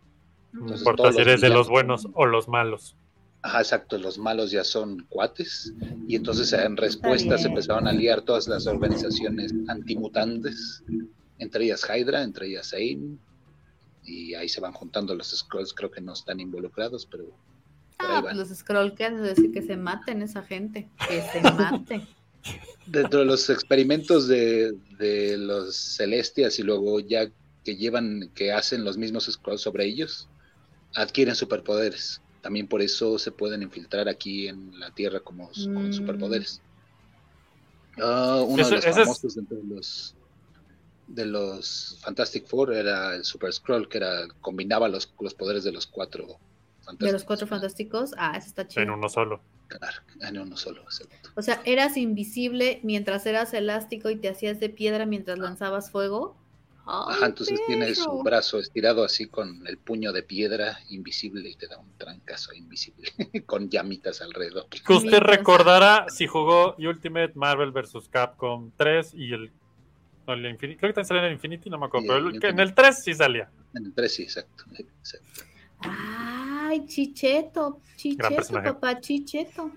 No 0.51 0.59
Entonces, 0.61 0.81
importa 0.81 1.03
todos 1.03 1.15
si 1.15 1.21
eres 1.21 1.41
de 1.41 1.49
los 1.49 1.69
buenos 1.69 2.01
son- 2.03 2.11
o 2.15 2.25
los 2.25 2.47
malos. 2.47 2.95
Ajá, 3.43 3.59
exacto, 3.61 3.97
los 3.97 4.19
malos 4.19 4.51
ya 4.51 4.63
son 4.63 5.07
cuates. 5.09 5.73
Y 6.07 6.15
entonces 6.15 6.53
en 6.53 6.77
respuesta 6.77 7.39
se 7.39 7.47
empezaron 7.47 7.87
a 7.87 7.91
liar 7.93 8.21
todas 8.21 8.47
las 8.47 8.67
organizaciones 8.67 9.51
antimutantes, 9.67 10.83
entre 11.39 11.63
ellas 11.65 11.83
Hydra, 11.89 12.21
entre 12.21 12.49
ellas 12.49 12.71
AIM. 12.73 13.17
Y 14.03 14.33
ahí 14.33 14.49
se 14.49 14.59
van 14.61 14.73
juntando 14.73 15.13
los 15.15 15.29
Scrolls, 15.29 15.73
creo 15.73 15.91
que 15.91 16.01
no 16.01 16.13
están 16.13 16.39
involucrados, 16.39 17.05
pero 17.05 17.25
Ah, 18.03 18.19
pues 18.23 18.35
los 18.35 18.49
scroll 18.49 18.95
que 18.95 19.05
han 19.05 19.21
de 19.21 19.29
decir 19.29 19.51
que 19.51 19.61
se 19.61 19.77
maten 19.77 20.23
esa 20.23 20.41
gente. 20.41 20.89
Que 21.07 21.21
se 21.21 21.41
maten. 21.51 22.07
Dentro 22.87 23.19
de 23.19 23.25
los 23.25 23.47
experimentos 23.51 24.27
de, 24.27 24.75
de 24.97 25.37
los 25.37 25.75
Celestias 25.75 26.57
y 26.57 26.63
luego 26.63 26.99
ya 26.99 27.29
que 27.63 27.75
llevan, 27.75 28.31
que 28.33 28.51
hacen 28.51 28.83
los 28.83 28.97
mismos 28.97 29.25
Scrolls 29.31 29.61
sobre 29.61 29.85
ellos, 29.85 30.27
adquieren 30.95 31.35
superpoderes. 31.35 32.21
También 32.41 32.67
por 32.67 32.81
eso 32.81 33.19
se 33.19 33.31
pueden 33.31 33.61
infiltrar 33.61 34.09
aquí 34.09 34.47
en 34.47 34.79
la 34.79 34.89
Tierra 34.89 35.19
como 35.19 35.51
con 35.51 35.89
Mm. 35.89 35.93
superpoderes. 35.93 36.59
Ah, 38.01 38.43
uno 38.47 38.65
de 38.67 38.75
los 38.77 38.85
es- 38.85 38.95
famosos 38.95 39.35
dentro 39.35 39.57
de 39.57 39.75
los 39.75 40.15
de 41.13 41.25
los 41.25 41.97
Fantastic 42.01 42.47
Four 42.47 42.73
era 42.73 43.15
el 43.15 43.25
Super 43.25 43.51
Scroll, 43.51 43.89
que 43.89 43.97
era 43.97 44.27
combinaba 44.41 44.87
los, 44.87 45.13
los 45.19 45.33
poderes 45.33 45.63
de 45.63 45.71
los 45.71 45.87
cuatro 45.87 46.39
fantásticos. 46.79 47.07
De 47.07 47.11
los 47.11 47.23
cuatro 47.23 47.47
fantásticos. 47.47 48.13
Ah, 48.17 48.35
eso 48.37 48.47
está 48.47 48.67
chido. 48.67 48.83
En 48.83 48.89
uno 48.91 49.09
solo. 49.09 49.41
Claro, 49.67 49.97
en 50.19 50.37
uno 50.37 50.57
solo, 50.57 50.81
exacto. 50.81 51.29
O 51.35 51.41
sea, 51.41 51.61
eras 51.65 51.95
invisible 51.95 52.81
mientras 52.83 53.25
eras 53.25 53.53
elástico 53.53 54.09
y 54.09 54.17
te 54.17 54.27
hacías 54.27 54.59
de 54.59 54.69
piedra 54.69 55.05
mientras 55.05 55.39
lanzabas 55.39 55.91
fuego. 55.91 56.35
¡Ay, 56.85 57.15
Ajá, 57.15 57.25
entonces 57.27 57.59
tienes 57.67 57.99
un 57.99 58.23
brazo 58.23 58.59
estirado 58.59 59.03
así 59.03 59.27
con 59.27 59.65
el 59.67 59.77
puño 59.77 60.11
de 60.11 60.23
piedra 60.23 60.79
invisible 60.89 61.47
y 61.47 61.55
te 61.55 61.67
da 61.67 61.77
un 61.77 61.91
trancazo 61.97 62.53
invisible 62.53 63.11
con 63.45 63.69
llamitas 63.69 64.21
alrededor. 64.21 64.67
Que 64.67 64.93
usted 64.93 65.19
recordará 65.19 66.07
si 66.09 66.27
jugó 66.27 66.75
Ultimate 66.77 67.33
Marvel 67.35 67.71
vs. 67.71 68.09
Capcom 68.09 68.71
3 68.77 69.13
y 69.13 69.33
el. 69.33 69.51
No, 70.27 70.33
el 70.33 70.45
Infinity, 70.45 70.77
creo 70.79 70.89
que 70.89 70.93
también 70.93 71.07
salía 71.07 71.21
en 71.23 71.27
el 71.27 71.33
Infinity, 71.33 71.69
no 71.69 71.77
me 71.77 71.85
acuerdo. 71.87 72.03
Sí, 72.03 72.07
pero 72.09 72.27
el 72.29 72.35
el- 72.35 72.41
que 72.41 72.47
en 72.47 72.59
el 72.59 72.73
3 72.73 73.03
sí 73.03 73.13
salía. 73.13 73.49
En 73.73 73.85
el 73.85 73.93
3 73.93 74.13
sí, 74.13 74.23
exacto. 74.23 74.65
exacto. 74.75 75.43
Ay, 75.81 76.85
Chicheto, 76.85 77.79
Chicheto, 77.95 78.61
papá, 78.63 78.99
Chicheto. 78.99 79.71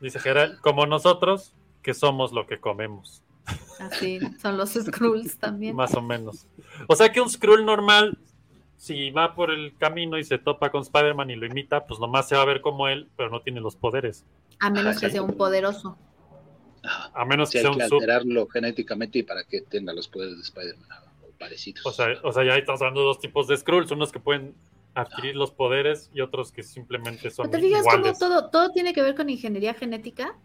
Dice 0.00 0.18
Gerald, 0.18 0.58
como 0.60 0.86
nosotros, 0.86 1.54
que 1.82 1.94
somos 1.94 2.32
lo 2.32 2.46
que 2.46 2.58
comemos. 2.58 3.22
Así 3.80 4.20
son 4.40 4.56
los 4.56 4.70
Skrulls 4.74 5.36
también. 5.38 5.74
Más 5.76 5.94
o 5.94 6.02
menos. 6.02 6.46
O 6.88 6.94
sea 6.96 7.10
que 7.12 7.20
un 7.20 7.28
Skrull 7.28 7.64
normal, 7.64 8.16
si 8.76 9.10
va 9.10 9.34
por 9.34 9.50
el 9.50 9.76
camino 9.76 10.16
y 10.18 10.24
se 10.24 10.38
topa 10.38 10.70
con 10.70 10.82
Spider-Man 10.82 11.30
y 11.30 11.36
lo 11.36 11.46
imita, 11.46 11.84
pues 11.86 12.00
nomás 12.00 12.28
se 12.28 12.36
va 12.36 12.42
a 12.42 12.46
ver 12.46 12.60
como 12.60 12.88
él, 12.88 13.08
pero 13.16 13.30
no 13.30 13.40
tiene 13.40 13.60
los 13.60 13.76
poderes. 13.76 14.24
A 14.60 14.70
menos 14.70 14.98
que 15.00 15.10
sea 15.10 15.22
un 15.22 15.36
poderoso. 15.36 15.98
A 16.82 17.24
menos 17.24 17.50
que 17.50 17.60
sea 17.60 17.70
hay 17.70 17.76
que 17.76 17.82
un 17.84 17.88
sub. 17.88 17.96
alterarlo 17.96 18.46
genéticamente 18.48 19.20
y 19.20 19.22
para 19.22 19.44
que 19.44 19.60
tenga 19.60 19.92
los 19.92 20.08
poderes 20.08 20.36
de 20.36 20.42
Spider-Man 20.42 20.88
o 21.22 21.38
parecidos. 21.38 21.86
O 21.86 21.92
sea, 21.92 22.08
o 22.22 22.32
sea, 22.32 22.44
ya 22.44 22.56
estamos 22.56 22.80
hablando 22.80 23.00
de 23.00 23.06
dos 23.06 23.20
tipos 23.20 23.46
de 23.46 23.56
Skrulls, 23.56 23.90
unos 23.90 24.10
que 24.10 24.20
pueden 24.20 24.54
adquirir 24.94 25.36
los 25.36 25.52
poderes 25.52 26.10
y 26.12 26.20
otros 26.20 26.52
que 26.52 26.62
simplemente 26.62 27.30
son 27.30 27.50
¿Te 27.50 27.60
fijas 27.60 27.84
cómo 27.90 28.12
todo, 28.12 28.50
todo 28.50 28.70
tiene 28.70 28.92
que 28.92 29.02
ver 29.02 29.14
con 29.14 29.30
ingeniería 29.30 29.74
genética? 29.74 30.36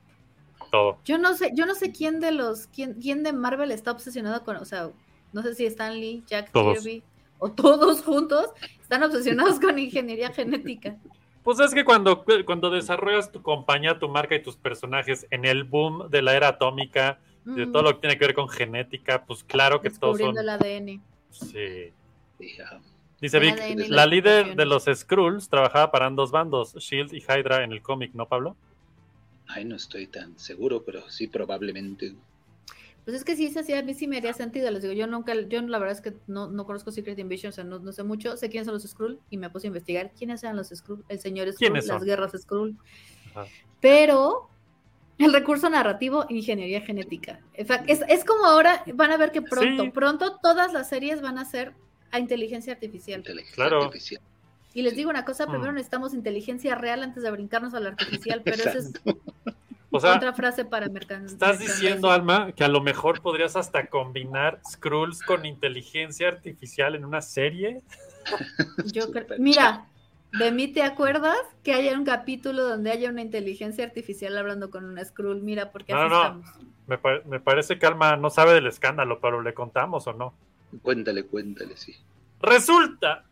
Todo. 0.71 0.99
Yo 1.05 1.17
no 1.17 1.35
sé, 1.35 1.51
yo 1.53 1.65
no 1.65 1.75
sé 1.75 1.91
quién 1.91 2.19
de 2.19 2.31
los, 2.31 2.67
quién, 2.67 2.93
quién 2.95 3.23
de 3.23 3.33
Marvel 3.33 3.71
está 3.71 3.91
obsesionado 3.91 4.43
con, 4.43 4.57
o 4.57 4.65
sea, 4.65 4.89
no 5.33 5.41
sé 5.41 5.55
si 5.55 5.65
Stan 5.65 5.93
Lee, 5.93 6.23
Jack 6.27 6.51
Todos. 6.51 6.79
Kirby 6.79 7.03
o 7.39 7.51
todos 7.51 8.01
juntos 8.03 8.47
están 8.81 9.03
obsesionados 9.03 9.59
con 9.59 9.77
ingeniería 9.77 10.31
genética. 10.31 10.97
Pues 11.47 11.61
es 11.61 11.73
que 11.73 11.85
cuando, 11.85 12.25
cuando 12.45 12.69
desarrollas 12.69 13.31
tu 13.31 13.41
compañía, 13.41 13.97
tu 13.97 14.09
marca 14.09 14.35
y 14.35 14.41
tus 14.43 14.57
personajes 14.57 15.25
en 15.31 15.45
el 15.45 15.63
boom 15.63 16.09
de 16.09 16.21
la 16.21 16.35
era 16.35 16.49
atómica, 16.49 17.21
de 17.45 17.65
todo 17.65 17.83
lo 17.83 17.93
que 17.93 18.01
tiene 18.01 18.17
que 18.17 18.25
ver 18.25 18.35
con 18.35 18.49
genética, 18.49 19.23
pues 19.23 19.45
claro 19.45 19.79
que 19.79 19.89
todos 19.89 20.17
son. 20.17 20.35
descubriendo 20.35 20.41
el 20.41 20.49
ADN. 20.49 21.01
Sí. 21.31 21.93
Dice 23.21 23.39
Vic, 23.39 23.57
ADN 23.57 23.85
la 23.87 24.05
líder 24.05 24.57
de 24.57 24.65
los 24.65 24.87
Skrulls 24.93 25.47
trabajaba 25.47 25.89
para 25.89 26.07
ambos 26.07 26.31
bandos, 26.31 26.75
Shield 26.75 27.13
y 27.13 27.19
Hydra 27.19 27.63
en 27.63 27.71
el 27.71 27.81
cómic, 27.81 28.13
¿no, 28.13 28.27
Pablo? 28.27 28.57
Ay, 29.47 29.63
no 29.63 29.77
estoy 29.77 30.07
tan 30.07 30.37
seguro, 30.37 30.83
pero 30.83 31.09
sí, 31.09 31.27
probablemente. 31.27 32.13
Pues 33.07 33.15
es 33.15 33.23
que 33.23 33.37
sí, 33.37 33.47
sí, 33.47 33.63
sí, 33.63 33.71
a 33.71 33.81
mí 33.83 33.93
sí 33.93 34.05
me 34.05 34.17
haría 34.17 34.33
sentido. 34.33 34.69
Les 34.69 34.81
digo, 34.81 34.93
yo 34.93 35.07
nunca, 35.07 35.33
yo 35.33 35.61
la 35.61 35.79
verdad 35.79 35.95
es 35.95 36.01
que 36.01 36.13
no, 36.27 36.49
no 36.49 36.65
conozco 36.65 36.91
Secret 36.91 37.17
Invasion, 37.17 37.51
o 37.51 37.53
sea, 37.53 37.63
no, 37.63 37.79
no 37.79 37.93
sé 37.93 38.03
mucho. 38.03 38.35
Sé 38.35 38.49
quiénes 38.49 38.65
son 38.65 38.73
los 38.73 38.83
Skrull 38.83 39.17
y 39.29 39.37
me 39.37 39.49
puse 39.49 39.67
a 39.67 39.69
investigar 39.69 40.11
quiénes 40.11 40.43
eran 40.43 40.57
los 40.57 40.67
Skrull, 40.75 41.05
el 41.07 41.17
señor 41.17 41.47
Skrull, 41.53 41.57
¿Quiénes 41.57 41.87
las 41.87 41.99
son? 41.99 42.05
guerras 42.05 42.33
Skrull. 42.37 42.77
Ajá. 43.33 43.45
Pero 43.79 44.49
el 45.19 45.31
recurso 45.31 45.69
narrativo, 45.69 46.25
ingeniería 46.27 46.81
genética. 46.81 47.39
Es, 47.53 48.01
es 48.09 48.25
como 48.25 48.45
ahora, 48.45 48.83
van 48.93 49.11
a 49.11 49.15
ver 49.17 49.31
que 49.31 49.41
pronto, 49.41 49.83
Sí. 49.85 49.89
pronto 49.91 50.37
todas 50.43 50.73
las 50.73 50.89
series 50.89 51.21
van 51.21 51.37
a 51.37 51.45
ser 51.45 51.71
a 52.11 52.19
inteligencia 52.19 52.73
artificial. 52.73 53.19
Inteligencia 53.21 53.55
Claro. 53.55 53.83
artificial. 53.85 54.21
Y 54.73 54.81
les 54.81 54.97
digo 54.97 55.09
una 55.09 55.23
cosa, 55.23 55.47
primero 55.47 55.71
Mm. 55.71 55.75
necesitamos 55.75 56.13
inteligencia 56.13 56.75
real 56.75 57.03
antes 57.03 57.23
de 57.23 57.31
brincarnos 57.31 57.73
a 57.73 57.79
la 57.79 57.87
artificial, 57.87 58.41
pero 58.43 58.57
esa 58.57 58.77
es 58.79 58.91
O 59.89 59.99
sea, 59.99 60.15
otra 60.17 60.33
frase 60.33 60.65
para 60.65 60.89
mercancía. 60.89 61.27
estás 61.33 61.59
diciendo, 61.59 62.11
Alma, 62.11 62.51
que 62.51 62.63
a 62.63 62.67
lo 62.67 62.81
mejor 62.81 63.21
podrías 63.21 63.55
hasta 63.55 63.87
combinar 63.87 64.59
Skrulls 64.69 65.21
con 65.23 65.45
inteligencia 65.45 66.27
artificial 66.27 66.95
en 66.95 67.05
una 67.05 67.21
serie. 67.21 67.81
Yo 68.91 69.09
creo- 69.11 69.25
mira, 69.39 69.85
de 70.37 70.51
mí 70.51 70.67
te 70.67 70.83
acuerdas 70.83 71.37
que 71.63 71.73
haya 71.73 71.97
un 71.97 72.03
capítulo 72.03 72.63
donde 72.67 72.91
haya 72.91 73.09
una 73.09 73.21
inteligencia 73.21 73.85
artificial 73.85 74.37
hablando 74.37 74.69
con 74.69 74.83
una 74.83 75.03
Skrull, 75.05 75.41
mira, 75.41 75.71
porque 75.71 75.93
No, 75.93 75.99
así 76.01 76.09
no. 76.09 76.21
estamos. 76.21 76.49
Me, 76.87 76.97
pa- 76.97 77.21
me 77.25 77.39
parece 77.39 77.79
que 77.79 77.85
Alma 77.85 78.17
no 78.17 78.29
sabe 78.29 78.53
del 78.53 78.67
escándalo, 78.67 79.19
pero 79.21 79.41
¿le 79.41 79.53
contamos 79.53 80.05
o 80.07 80.13
no? 80.13 80.33
Cuéntale, 80.81 81.23
cuéntale, 81.23 81.77
sí. 81.77 81.95
Resulta 82.41 83.23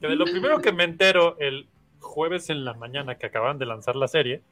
que 0.00 0.06
de 0.06 0.16
lo 0.16 0.24
primero 0.24 0.60
que 0.60 0.72
me 0.72 0.84
entero 0.84 1.36
el 1.40 1.66
jueves 2.00 2.50
en 2.50 2.64
la 2.64 2.74
mañana 2.74 3.16
que 3.16 3.26
acaban 3.26 3.58
de 3.58 3.66
lanzar 3.66 3.96
la 3.96 4.06
serie, 4.08 4.42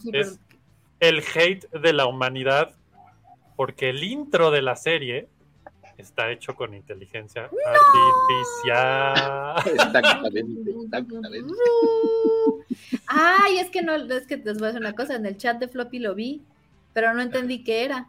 Sí, 0.00 0.10
es 0.12 0.38
pero- 0.40 0.55
el 1.00 1.22
hate 1.34 1.68
de 1.70 1.92
la 1.92 2.06
humanidad 2.06 2.74
porque 3.56 3.90
el 3.90 4.02
intro 4.04 4.50
de 4.50 4.62
la 4.62 4.76
serie 4.76 5.28
está 5.96 6.30
hecho 6.30 6.54
con 6.54 6.74
inteligencia 6.74 7.50
artificial. 7.64 9.56
Exactamente, 9.66 10.70
exactamente. 10.70 11.54
Ay, 13.06 13.58
es 13.58 13.70
que 13.70 13.82
no, 13.82 13.94
es 13.94 14.26
que 14.26 14.36
les 14.36 14.58
voy 14.58 14.64
a 14.64 14.66
decir 14.68 14.80
una 14.80 14.94
cosa, 14.94 15.14
en 15.16 15.26
el 15.26 15.36
chat 15.36 15.58
de 15.58 15.68
Floppy 15.68 15.98
lo 15.98 16.14
vi, 16.14 16.42
pero 16.92 17.14
no 17.14 17.22
entendí 17.22 17.62
qué 17.64 17.84
era. 17.84 18.08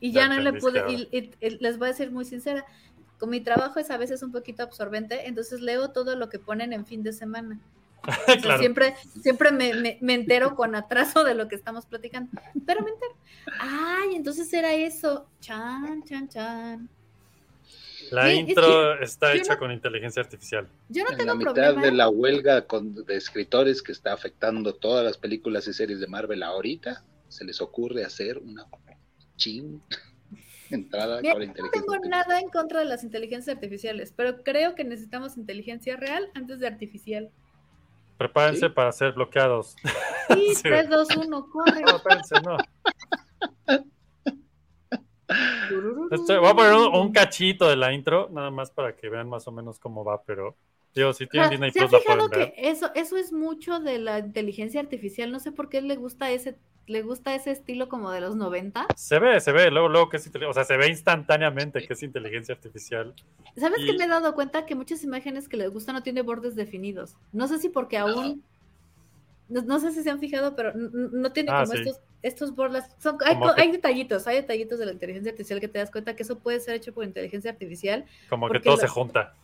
Y 0.00 0.10
ya, 0.12 0.22
Ya 0.22 0.28
no 0.28 0.40
le 0.40 0.52
pude, 0.54 0.80
y, 0.90 1.16
y- 1.16 1.30
y 1.40 1.50
les 1.60 1.78
voy 1.78 1.86
a 1.88 1.90
decir 1.92 2.10
muy 2.10 2.24
sincera, 2.24 2.64
con 3.18 3.30
mi 3.30 3.40
trabajo 3.40 3.78
es 3.78 3.90
a 3.90 3.98
veces 3.98 4.22
un 4.24 4.32
poquito 4.32 4.64
absorbente, 4.64 5.28
entonces 5.28 5.60
leo 5.60 5.90
todo 5.90 6.16
lo 6.16 6.28
que 6.28 6.40
ponen 6.40 6.72
en 6.72 6.86
fin 6.86 7.02
de 7.04 7.12
semana. 7.12 7.60
O 8.08 8.12
sea, 8.26 8.36
claro. 8.40 8.58
Siempre, 8.60 8.94
siempre 9.22 9.52
me, 9.52 9.74
me- 9.74 9.98
me 10.00 10.14
entero 10.14 10.54
con 10.56 10.74
atraso 10.74 11.24
de 11.24 11.34
lo 11.34 11.48
que 11.48 11.54
estamos 11.54 11.86
platicando, 11.86 12.30
pero 12.66 12.82
me 12.82 12.90
entero. 12.90 13.14
Ay, 13.60 14.14
entonces 14.16 14.52
era 14.52 14.72
eso. 14.74 15.28
Chan, 15.40 16.02
chan, 16.04 16.28
chan. 16.28 16.88
La 18.10 18.26
Sí, 18.26 18.32
es 18.40 18.48
intro 18.48 19.00
está 19.00 19.32
hecha 19.34 19.54
no- 19.54 19.58
con 19.60 19.72
inteligencia 19.72 20.20
artificial. 20.22 20.68
Yo 20.88 21.04
no 21.04 21.10
En 21.12 21.18
la 21.18 21.22
tengo 21.24 21.36
mitad 21.36 21.52
problema. 21.54 21.82
de 21.82 21.92
la 21.92 22.08
huelga 22.08 22.66
con, 22.66 22.94
de 23.06 23.16
escritores 23.16 23.82
que 23.82 23.92
está 23.92 24.12
afectando 24.12 24.74
todas 24.74 25.04
las 25.04 25.16
películas 25.16 25.66
y 25.68 25.72
series 25.72 26.00
de 26.00 26.06
Marvel 26.08 26.42
ahorita, 26.42 27.04
se 27.28 27.44
les 27.44 27.60
ocurre 27.62 28.04
hacer 28.04 28.38
una 28.38 28.66
chin 29.36 29.80
entrada 30.70 31.20
Mira, 31.22 31.34
con 31.34 31.40
no 31.40 31.44
inteligencia 31.46 31.80
tengo 31.80 31.94
artificial. 31.94 32.26
nada 32.26 32.40
en 32.40 32.48
contra 32.50 32.80
de 32.80 32.84
las 32.86 33.02
inteligencias 33.04 33.54
artificiales, 33.56 34.12
pero 34.14 34.42
creo 34.42 34.74
que 34.74 34.84
necesitamos 34.84 35.36
inteligencia 35.38 35.96
real 35.96 36.28
antes 36.34 36.58
de 36.60 36.66
artificial. 36.66 37.30
Prepárense 38.16 38.66
¿Sí? 38.66 38.72
para 38.72 38.92
ser 38.92 39.12
bloqueados. 39.12 39.76
Sí, 40.32 40.54
Sí. 40.54 40.62
3, 40.62 40.88
2, 40.88 41.08
1, 41.16 41.50
corre. 41.50 41.80
No, 41.82 41.96
espérense, 41.96 42.34
no. 42.42 42.56
Este, 46.10 46.36
voy 46.38 46.48
a 46.50 46.54
poner 46.54 46.74
un, 46.74 46.94
un 46.94 47.12
cachito 47.12 47.66
de 47.68 47.76
la 47.76 47.92
intro, 47.92 48.28
nada 48.30 48.50
más 48.50 48.70
para 48.70 48.94
que 48.94 49.08
vean 49.08 49.28
más 49.28 49.48
o 49.48 49.52
menos 49.52 49.78
cómo 49.78 50.04
va, 50.04 50.22
pero 50.22 50.56
digo, 50.94 51.12
si 51.14 51.24
O 51.24 51.28
tienen 51.28 51.48
sea, 51.48 51.50
Disney 51.50 51.70
¿Se 51.70 51.80
han 51.80 51.88
Plus 51.88 51.92
la 51.92 52.04
pueden 52.04 52.30
que 52.30 52.38
ver. 52.38 52.54
eso, 52.58 52.90
eso 52.94 53.16
es 53.16 53.32
mucho 53.32 53.80
de 53.80 53.98
la 53.98 54.18
inteligencia 54.18 54.80
artificial? 54.80 55.32
No 55.32 55.40
sé 55.40 55.50
por 55.52 55.68
qué 55.70 55.80
le 55.80 55.96
gusta 55.96 56.30
ese, 56.30 56.58
le 56.86 57.02
gusta 57.02 57.34
ese 57.34 57.50
estilo 57.52 57.88
como 57.88 58.10
de 58.10 58.20
los 58.20 58.34
90. 58.36 58.86
Se 58.96 59.18
ve, 59.18 59.40
se 59.40 59.52
ve, 59.52 59.70
luego, 59.70 59.88
luego 59.88 60.08
que 60.08 60.16
es 60.16 60.26
inteligencia, 60.26 60.50
o 60.50 60.64
sea, 60.64 60.64
se 60.64 60.76
ve 60.76 60.88
instantáneamente 60.88 61.86
que 61.86 61.92
es 61.92 62.02
inteligencia 62.02 62.54
artificial. 62.54 63.14
¿Sabes 63.56 63.80
Y- 63.80 63.86
que 63.86 63.98
me 63.98 64.04
he 64.04 64.08
dado 64.08 64.34
cuenta 64.34 64.66
que 64.66 64.74
muchas 64.74 65.02
imágenes 65.04 65.48
que 65.48 65.56
les 65.56 65.70
gustan 65.70 65.94
no 65.94 66.02
tienen 66.02 66.26
bordes 66.26 66.54
definidos? 66.56 67.16
No 67.32 67.46
sé 67.48 67.58
si 67.58 67.68
porque 67.68 67.98
aún, 67.98 68.42
no, 69.48 69.62
no 69.62 69.78
sé 69.80 69.92
si 69.92 70.02
se 70.02 70.10
han 70.10 70.18
fijado, 70.18 70.56
pero 70.56 70.72
no 70.74 71.30
tiene 71.32 71.50
Ah, 71.52 71.62
como 71.62 71.72
sí. 71.72 71.78
estos, 71.82 72.00
estos 72.22 72.54
bordes. 72.54 72.84
Son, 72.98 73.16
hay, 73.24 73.34
Como 73.34 73.48
co- 73.48 73.54
que- 73.54 73.62
hay 73.62 73.70
detallitos, 73.72 74.26
hay 74.26 74.36
detallitos 74.36 74.78
de 74.78 74.86
la 74.86 74.92
inteligencia 74.92 75.30
artificial 75.32 75.60
que 75.60 75.68
te 75.68 75.78
das 75.78 75.90
cuenta 75.90 76.16
que 76.16 76.22
eso 76.22 76.38
puede 76.38 76.58
ser 76.60 76.74
hecho 76.74 76.92
por 76.92 77.04
inteligencia 77.04 77.50
artificial. 77.50 78.04
Como 78.28 78.48
que 78.48 78.60
todo 78.60 78.76
se 78.76 78.88
junta. 78.88 79.34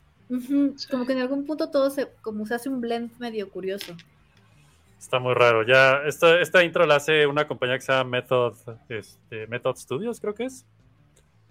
Como 0.90 1.06
que 1.06 1.12
en 1.12 1.20
algún 1.20 1.46
punto 1.46 1.70
todo 1.70 1.88
se, 1.90 2.08
como 2.20 2.46
se 2.46 2.54
hace 2.54 2.68
un 2.68 2.80
blend 2.80 3.10
medio 3.18 3.48
curioso. 3.50 3.94
Está 4.98 5.18
muy 5.18 5.34
raro. 5.34 5.64
Ya, 5.64 6.02
esta, 6.06 6.40
esta 6.40 6.64
intro 6.64 6.84
la 6.86 6.96
hace 6.96 7.26
una 7.26 7.46
compañía 7.46 7.76
que 7.76 7.82
se 7.82 7.92
llama 7.92 8.10
Method, 8.10 8.54
este, 8.88 9.46
Method 9.46 9.76
Studios, 9.76 10.20
creo 10.20 10.34
que 10.34 10.44
es. 10.46 10.66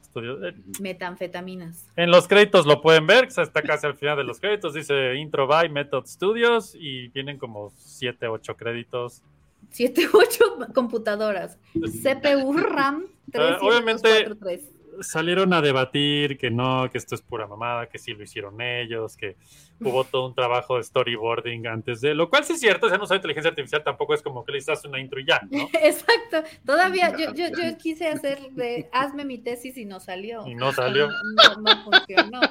Estudios- 0.01 0.39
eh, 0.43 0.53
Metanfetaminas. 0.81 1.87
En 1.95 2.11
los 2.11 2.27
créditos 2.27 2.65
lo 2.65 2.81
pueden 2.81 3.07
ver, 3.07 3.27
que 3.27 3.41
está 3.41 3.61
casi 3.61 3.85
al 3.87 3.95
final 3.95 4.17
de 4.17 4.23
los 4.23 4.39
créditos. 4.39 4.73
Dice 4.73 5.15
intro 5.15 5.47
by 5.47 5.69
Method 5.69 6.05
Studios 6.07 6.75
y 6.75 7.07
vienen 7.09 7.37
como 7.37 7.71
7, 7.77 8.27
8 8.27 8.55
créditos. 8.57 9.21
7, 9.69 10.07
8 10.13 10.45
computadoras. 10.73 11.57
CPU 11.73 12.53
RAM 12.57 13.05
3, 13.31 13.51
Ah, 13.53 13.57
obviamente- 13.61 14.09
4, 14.25 14.35
3. 14.37 14.61
Salieron 15.01 15.53
a 15.53 15.61
debatir 15.61 16.37
que 16.37 16.49
no, 16.49 16.89
que 16.91 16.97
esto 16.97 17.15
es 17.15 17.21
pura 17.21 17.47
mamada, 17.47 17.87
que 17.89 17.97
sí 17.97 18.13
lo 18.13 18.23
hicieron 18.23 18.59
ellos, 18.61 19.15
que 19.17 19.35
hubo 19.79 20.03
todo 20.03 20.27
un 20.27 20.35
trabajo 20.35 20.77
de 20.77 20.83
storyboarding 20.83 21.67
antes 21.67 22.01
de. 22.01 22.13
Lo 22.15 22.29
cual 22.29 22.43
sí 22.43 22.53
es 22.53 22.59
cierto, 22.59 22.89
ya 22.89 22.97
no 22.97 23.05
soy 23.05 23.17
inteligencia 23.17 23.49
artificial, 23.49 23.83
tampoco 23.83 24.13
es 24.13 24.21
como 24.21 24.43
que 24.45 24.51
le 24.51 24.57
hiciste 24.59 24.87
una 24.87 24.99
intro 24.99 25.19
y 25.19 25.25
ya, 25.25 25.41
¿no? 25.49 25.69
Exacto. 25.81 26.43
Todavía 26.65 27.15
yo, 27.17 27.33
yo, 27.33 27.47
yo 27.49 27.77
quise 27.77 28.07
hacer 28.07 28.39
de 28.51 28.89
hazme 28.91 29.25
mi 29.25 29.37
tesis 29.37 29.77
y 29.77 29.85
no 29.85 29.99
salió. 29.99 30.45
Y 30.47 30.55
no 30.55 30.71
salió. 30.71 31.07
No, 31.09 31.61
no 31.61 31.83
funcionó. 31.83 32.41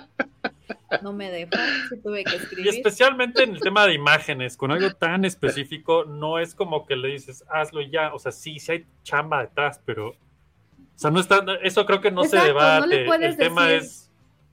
No 1.02 1.12
me 1.12 1.30
dejó. 1.30 1.50
Sí 1.90 1.96
tuve 2.02 2.24
que 2.24 2.32
Y 2.32 2.36
escribir. 2.38 2.68
especialmente 2.68 3.42
en 3.42 3.54
el 3.54 3.60
tema 3.60 3.86
de 3.86 3.94
imágenes, 3.94 4.56
con 4.56 4.70
algo 4.70 4.90
tan 4.92 5.24
específico, 5.24 6.04
no 6.04 6.38
es 6.38 6.54
como 6.54 6.86
que 6.86 6.96
le 6.96 7.08
dices, 7.08 7.44
hazlo 7.48 7.80
ya. 7.82 8.14
O 8.14 8.18
sea, 8.18 8.30
sí, 8.32 8.58
sí 8.58 8.72
hay 8.72 8.86
chamba 9.02 9.42
detrás, 9.42 9.80
pero. 9.84 10.14
O 10.96 10.98
sea, 10.98 11.10
no 11.10 11.20
está. 11.20 11.44
Eso 11.62 11.84
creo 11.84 12.00
que 12.00 12.10
no 12.10 12.22
se 12.24 12.36
Exacto, 12.36 12.46
debate. 12.88 13.26
el 13.26 13.36
tema 13.36 13.66
decir- 13.66 13.82
es 13.82 14.10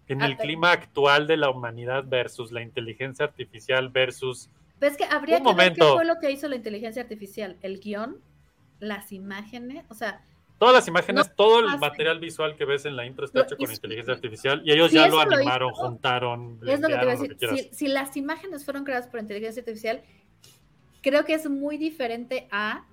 en 0.07 0.21
el 0.21 0.37
clima 0.37 0.71
actual 0.71 1.25
de 1.25 1.37
la 1.37 1.49
humanidad 1.49 2.03
versus 2.05 2.51
la 2.51 2.61
inteligencia 2.61 3.25
artificial 3.25 3.89
versus. 3.89 4.49
Ves 4.79 4.97
que 4.97 5.05
habría 5.05 5.41
que 5.41 5.53
ver 5.53 5.73
qué 5.73 5.81
fue 5.83 6.03
lo 6.05 6.19
que 6.19 6.29
hizo 6.31 6.49
la 6.49 6.57
inteligencia 6.57 7.01
artificial. 7.01 7.57
El 7.61 7.79
guion, 7.79 8.17
las 8.79 9.11
imágenes, 9.13 9.85
o 9.89 9.93
sea, 9.93 10.21
Todas 10.59 10.75
las 10.75 10.87
imágenes, 10.87 11.27
No 11.27 11.33
todo 11.35 11.59
el 11.59 11.77
material 11.79 12.19
visual 12.19 12.55
que 12.55 12.63
ves 12.63 12.85
en 12.85 12.95
la 12.95 13.05
intro 13.05 13.25
está 13.25 13.41
hecho 13.41 13.57
con 13.57 13.69
inteligencia 13.69 14.13
artificial 14.13 14.61
y 14.63 14.71
ellos 14.71 14.91
Si 14.91 14.95
ya 14.95 15.07
lo 15.09 15.15
lo 15.25 15.35
animaron, 15.35 15.71
hizo, 15.73 15.81
juntaron, 15.81 16.59
es 16.65 16.79
lo 16.79 16.87
que 16.87 16.95
te 16.95 17.03
iba 17.03 17.11
a 17.11 17.15
decir. 17.17 17.69
si 17.73 17.87
las 17.87 18.15
imágenes 18.15 18.63
fueron 18.63 18.85
creadas 18.85 19.07
por 19.07 19.19
inteligencia 19.19 19.59
artificial, 19.61 20.03
creo 21.01 21.25
que 21.25 21.33
es 21.33 21.49
muy 21.49 21.77
diferente 21.77 22.47
a 22.51 22.85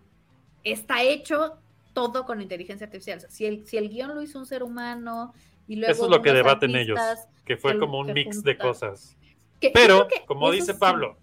está 0.64 1.02
hecho 1.02 1.58
todo 1.92 2.24
con 2.26 2.40
inteligencia 2.40 2.86
artificial. 2.86 3.18
O 3.18 3.20
sea, 3.22 3.30
si, 3.30 3.46
el, 3.46 3.66
si 3.66 3.76
el 3.76 3.88
guion 3.88 4.14
lo 4.14 4.22
hizo 4.22 4.38
un 4.38 4.46
ser 4.46 4.62
humano 4.62 5.32
y 5.66 5.76
luego 5.76 5.92
Eso 5.92 6.04
es 6.04 6.10
lo 6.10 6.22
que 6.22 6.32
debaten 6.32 6.74
ellos, 6.76 6.98
que 7.44 7.56
fue 7.56 7.78
como 7.78 7.98
un 7.98 8.12
mix 8.12 8.42
de 8.42 8.56
cosas. 8.58 9.16
que- 9.60 9.70
Pero, 9.70 10.08
como 10.26 10.50
dice. 10.50 10.74
Pablo, 10.74 11.18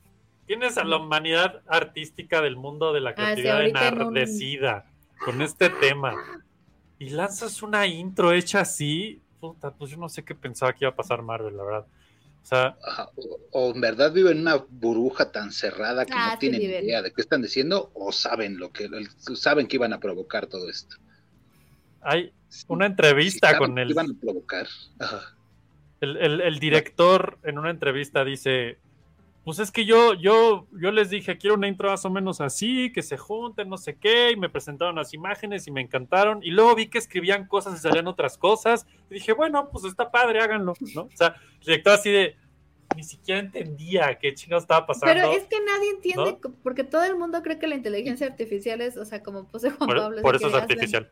tienes 0.46 0.78
a 0.78 0.84
la 0.84 0.98
humanidad 0.98 1.62
artística 1.68 2.42
del 2.42 2.56
mundo 2.56 2.94
de 2.94 3.02
la 3.02 3.10
Ah, 3.12 3.14
sí, 3.36 3.42
creatividad 3.42 3.58
ahorita 3.58 3.88
en 3.88 3.94
un- 3.96 4.02
enardecida 4.02 4.86
con 5.26 5.42
este 5.42 5.70
tema 5.70 6.14
y 7.00 7.10
lanzas 7.10 7.62
una 7.64 7.86
intro 7.88 8.32
hecha 8.32 8.62
así, 8.62 9.22
puta, 9.40 9.72
pues 9.72 9.92
yo 9.92 9.98
no 9.98 10.10
sé 10.10 10.24
qué 10.24 10.36
pensaba 10.36 10.74
que 10.74 10.86
iba 10.86 10.90
a 10.92 10.96
pasar 10.96 11.22
Marvel, 11.22 11.56
la 11.58 11.64
verdad. 11.64 11.86
O 12.48 12.50
sea, 12.50 12.78
Ajá, 12.82 13.10
O, 13.18 13.40
o 13.52 13.76
en 13.76 13.82
verdad 13.82 14.14
viven 14.14 14.38
en 14.38 14.42
una 14.44 14.56
burbuja 14.56 15.34
tan 15.34 15.52
cerrada 15.52 16.06
que 16.06 16.14
Ah, 16.16 16.30
no 16.32 16.40
tienen 16.40 16.62
idea 16.62 17.02
de 17.02 17.12
qué 17.12 17.20
están 17.22 17.42
diciendo 17.42 17.92
o 17.94 18.14
saben 18.14 18.58
lo 18.58 18.72
que 18.72 18.88
saben 19.36 19.68
que 19.68 19.76
iban 19.76 19.92
a 19.92 20.00
provocar 20.00 20.48
todo 20.48 20.70
esto. 20.70 20.96
hay 22.02 22.32
una 22.70 22.86
entrevista 22.86 23.58
con 23.58 23.76
que 23.76 23.82
el, 23.82 23.90
iban 23.92 24.12
a 24.12 24.14
provocar. 24.22 24.66
Ajá. 24.98 25.36
el, 26.00 26.16
el- 26.16 26.40
el 26.40 26.60
director 26.60 27.38
en 27.44 27.60
una 27.60 27.70
entrevista 27.70 28.24
dice, 28.24 28.78
pues 29.48 29.60
es 29.60 29.72
que 29.72 29.86
yo, 29.86 30.14
yo, 30.14 30.68
yo 30.74 30.92
les 30.92 31.10
dije, 31.10 31.38
quiero 31.38 31.56
una 31.56 31.70
intro 31.70 31.90
más 31.90 32.04
o 32.04 32.10
menos 32.10 32.42
así, 32.42 32.92
que 32.92 33.02
se 33.02 33.16
junten, 33.16 33.70
no 33.70 33.78
sé 33.78 33.96
qué, 33.96 34.32
y 34.32 34.36
me 34.36 34.50
presentaron 34.50 34.96
las 34.98 35.14
imágenes 35.14 35.66
y 35.68 35.72
me 35.72 35.80
encantaron, 35.80 36.44
y 36.44 36.52
luego 36.52 36.76
vi 36.76 36.88
que 36.90 36.98
escribían 36.98 37.48
cosas 37.48 37.76
y 37.76 37.78
salían 37.78 38.08
otras 38.08 38.38
cosas, 38.38 38.86
y 39.10 39.14
dije, 39.14 39.32
bueno, 39.32 39.70
pues 39.70 39.86
está 39.86 40.12
padre, 40.12 40.42
háganlo, 40.42 40.74
¿no? 40.94 41.04
O 41.04 41.10
sea, 41.16 41.36
el 41.62 41.66
director 41.66 41.94
así 41.94 42.12
de, 42.12 42.36
ni 42.98 43.04
siquiera 43.04 43.40
entendía 43.40 44.20
qué 44.20 44.34
chingados 44.34 44.66
estaba 44.66 44.86
pasando. 44.86 45.14
Pero 45.14 45.32
es 45.32 45.46
que 45.46 45.62
nadie 45.64 45.92
entiende, 45.92 46.38
porque 46.62 46.84
todo 46.84 47.06
el 47.06 47.16
mundo 47.16 47.42
cree 47.42 47.58
que 47.58 47.68
la 47.68 47.76
inteligencia 47.76 48.28
artificial 48.28 48.82
es, 48.82 48.98
o 48.98 49.06
sea, 49.06 49.24
como 49.24 49.46
puse 49.48 49.72
Juan 49.72 49.88
por, 49.88 49.98
Pablo. 49.98 50.22
por 50.24 50.36
eso 50.36 50.48
es 50.48 50.56
hacen- 50.56 50.62
artificial. 50.64 51.10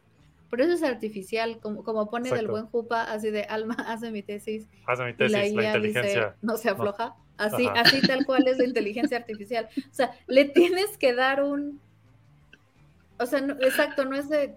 por 0.50 0.60
eso 0.60 0.74
es 0.74 0.84
artificial, 0.84 1.60
como, 1.62 1.86
como 1.86 2.10
pone 2.10 2.26
del 2.28 2.34
Exacto. 2.40 2.52
buen 2.52 2.66
Jupa, 2.66 3.04
así 3.04 3.30
de 3.30 3.44
Alma, 3.44 3.76
hace 3.88 4.12
mi 4.12 4.24
tesis. 4.24 4.68
Haz 4.86 5.00
mi 5.00 5.14
tesis, 5.14 5.32
la 5.32 5.38
la, 5.40 5.46
IA 5.48 5.68
inteligencia. 5.68 6.26
dice, 6.26 6.38
no 6.42 6.58
se 6.58 6.68
afloja. 6.70 7.16
Así, 7.38 7.66
Ajá. 7.68 7.82
así 7.82 8.02
tal 8.02 8.26
cual 8.26 8.48
es 8.48 8.58
la 8.58 8.64
inteligencia 8.68 9.18
artificial. 9.18 9.68
O 9.78 9.94
sea, 9.94 10.12
le 10.28 10.46
tienes 10.46 10.98
que 10.98 11.14
dar 11.14 11.44
un. 11.44 11.80
O 13.20 13.26
sea, 13.26 13.42
no- 13.42 13.54
exacto, 13.56 14.06
no 14.06 14.16
es 14.16 14.30
de. 14.30 14.56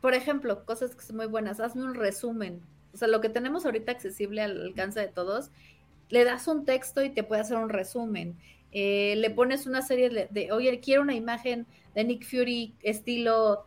Por 0.00 0.14
ejemplo, 0.14 0.64
cosas 0.64 0.94
que 0.94 1.02
son 1.02 1.16
muy 1.16 1.26
buenas. 1.26 1.60
Hazme 1.60 1.82
un 1.84 1.94
resumen. 1.94 2.60
O 2.92 2.96
sea, 2.96 3.08
lo 3.08 3.20
que 3.20 3.28
tenemos 3.28 3.64
ahorita 3.64 3.90
accesible 3.92 4.42
al 4.42 4.60
alcance 4.60 5.00
de 5.00 5.08
todos, 5.08 5.50
le 6.10 6.24
das 6.24 6.46
un 6.46 6.64
texto 6.64 7.02
y 7.02 7.10
te 7.10 7.22
puede 7.24 7.40
hacer 7.40 7.56
un 7.56 7.68
resumen. 7.70 8.36
Eh, 8.72 9.14
le 9.16 9.30
pones 9.30 9.66
una 9.66 9.82
serie 9.82 10.10
de, 10.10 10.28
de, 10.30 10.52
oye, 10.52 10.78
quiero 10.80 11.02
una 11.02 11.14
imagen 11.14 11.66
de 11.94 12.04
Nick 12.04 12.24
Fury 12.24 12.74
estilo 12.82 13.66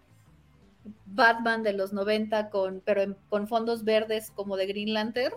Batman 1.06 1.64
de 1.64 1.74
los 1.74 1.92
90, 1.94 2.50
con, 2.50 2.82
pero 2.86 3.02
en- 3.02 3.16
con 3.30 3.48
fondos 3.48 3.84
verdes 3.84 4.32
como 4.32 4.56
de 4.58 4.68
Green 4.68 4.94
Lantern. 4.94 5.34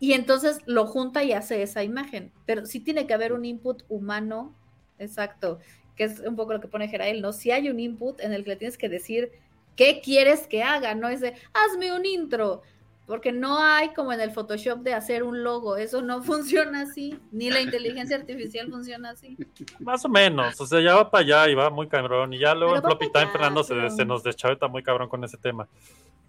Y 0.00 0.12
entonces 0.12 0.60
lo 0.66 0.86
junta 0.86 1.24
y 1.24 1.32
hace 1.32 1.62
esa 1.62 1.82
imagen. 1.82 2.32
Pero 2.46 2.66
sí 2.66 2.80
tiene 2.80 3.06
que 3.06 3.14
haber 3.14 3.32
un 3.32 3.44
input 3.44 3.82
humano, 3.88 4.54
exacto, 4.98 5.58
que 5.96 6.04
es 6.04 6.20
un 6.20 6.36
poco 6.36 6.52
lo 6.52 6.60
que 6.60 6.68
pone 6.68 6.88
Gerael, 6.88 7.20
¿no? 7.20 7.32
Si 7.32 7.50
hay 7.50 7.68
un 7.68 7.80
input 7.80 8.20
en 8.20 8.32
el 8.32 8.44
que 8.44 8.50
le 8.50 8.56
tienes 8.56 8.78
que 8.78 8.88
decir 8.88 9.32
qué 9.74 10.00
quieres 10.00 10.46
que 10.46 10.62
haga, 10.62 10.94
no 10.94 11.08
es 11.08 11.20
de, 11.20 11.34
hazme 11.52 11.92
un 11.92 12.06
intro, 12.06 12.62
porque 13.06 13.32
no 13.32 13.58
hay 13.58 13.94
como 13.94 14.12
en 14.12 14.20
el 14.20 14.30
Photoshop 14.30 14.80
de 14.80 14.92
hacer 14.92 15.22
un 15.22 15.42
logo, 15.42 15.76
eso 15.76 16.02
no 16.02 16.22
funciona 16.22 16.82
así, 16.82 17.18
ni 17.32 17.50
la 17.50 17.60
inteligencia 17.60 18.16
artificial 18.16 18.68
funciona 18.70 19.10
así. 19.10 19.36
Más 19.80 20.04
o 20.04 20.08
menos, 20.08 20.60
o 20.60 20.66
sea, 20.66 20.80
ya 20.80 20.94
va 20.94 21.10
para 21.10 21.24
allá 21.24 21.48
y 21.50 21.54
va 21.54 21.70
muy 21.70 21.88
cabrón. 21.88 22.32
Y 22.32 22.38
ya 22.38 22.54
luego 22.54 22.74
Pero 22.74 22.86
en 22.86 22.98
Floppy 22.98 23.12
Time 23.12 23.32
Fernando 23.32 23.64
se, 23.64 23.90
se 23.90 24.04
nos 24.04 24.22
deschaveta 24.22 24.68
muy 24.68 24.82
cabrón 24.82 25.08
con 25.08 25.24
ese 25.24 25.38
tema. 25.38 25.66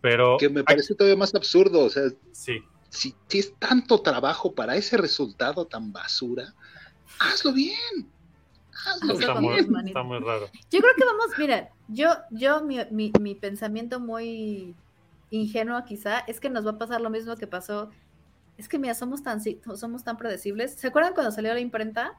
Pero 0.02 0.38
Que 0.38 0.48
me 0.50 0.64
parece 0.64 0.96
todavía 0.96 1.18
más 1.18 1.36
absurdo. 1.36 1.82
O 1.82 1.90
sea, 1.90 2.04
sí, 2.32 2.64
si, 2.90 3.16
si 3.28 3.40
es 3.40 3.54
tanto 3.56 4.02
trabajo 4.02 4.54
para 4.54 4.76
ese 4.76 4.98
resultado 4.98 5.66
tan 5.66 5.92
basura, 5.92 6.54
hazlo 7.20 7.54
bien. 7.54 8.10
Hazlo 8.86 9.14
está 9.14 9.34
con 9.34 9.44
muy, 9.44 9.60
está 9.60 10.04
muy 10.04 10.20
raro. 10.20 10.50
Yo 10.72 10.80
creo 10.80 10.94
que 10.96 11.06
vamos, 11.06 11.28
mira, 11.38 11.70
yo, 11.88 12.10
yo, 12.32 12.64
mi, 12.64 12.78
mi, 12.92 13.12
mi 13.20 13.36
pensamiento 13.36 14.00
muy 14.00 14.74
ingenuo 15.32 15.84
quizá 15.86 16.20
es 16.20 16.40
que 16.40 16.50
nos 16.50 16.66
va 16.66 16.72
a 16.72 16.78
pasar 16.78 17.02
lo 17.02 17.10
mismo 17.10 17.36
que 17.36 17.46
pasó. 17.48 17.90
Es 18.58 18.68
que 18.68 18.80
mira, 18.80 18.94
somos 18.96 19.22
tan, 19.24 19.42
somos 19.76 20.04
tan 20.04 20.18
predecibles. 20.18 20.74
¿Se 20.76 20.88
acuerdan 20.88 21.14
cuando 21.14 21.32
salió 21.32 21.54
la 21.54 21.60
imprenta? 21.60 22.18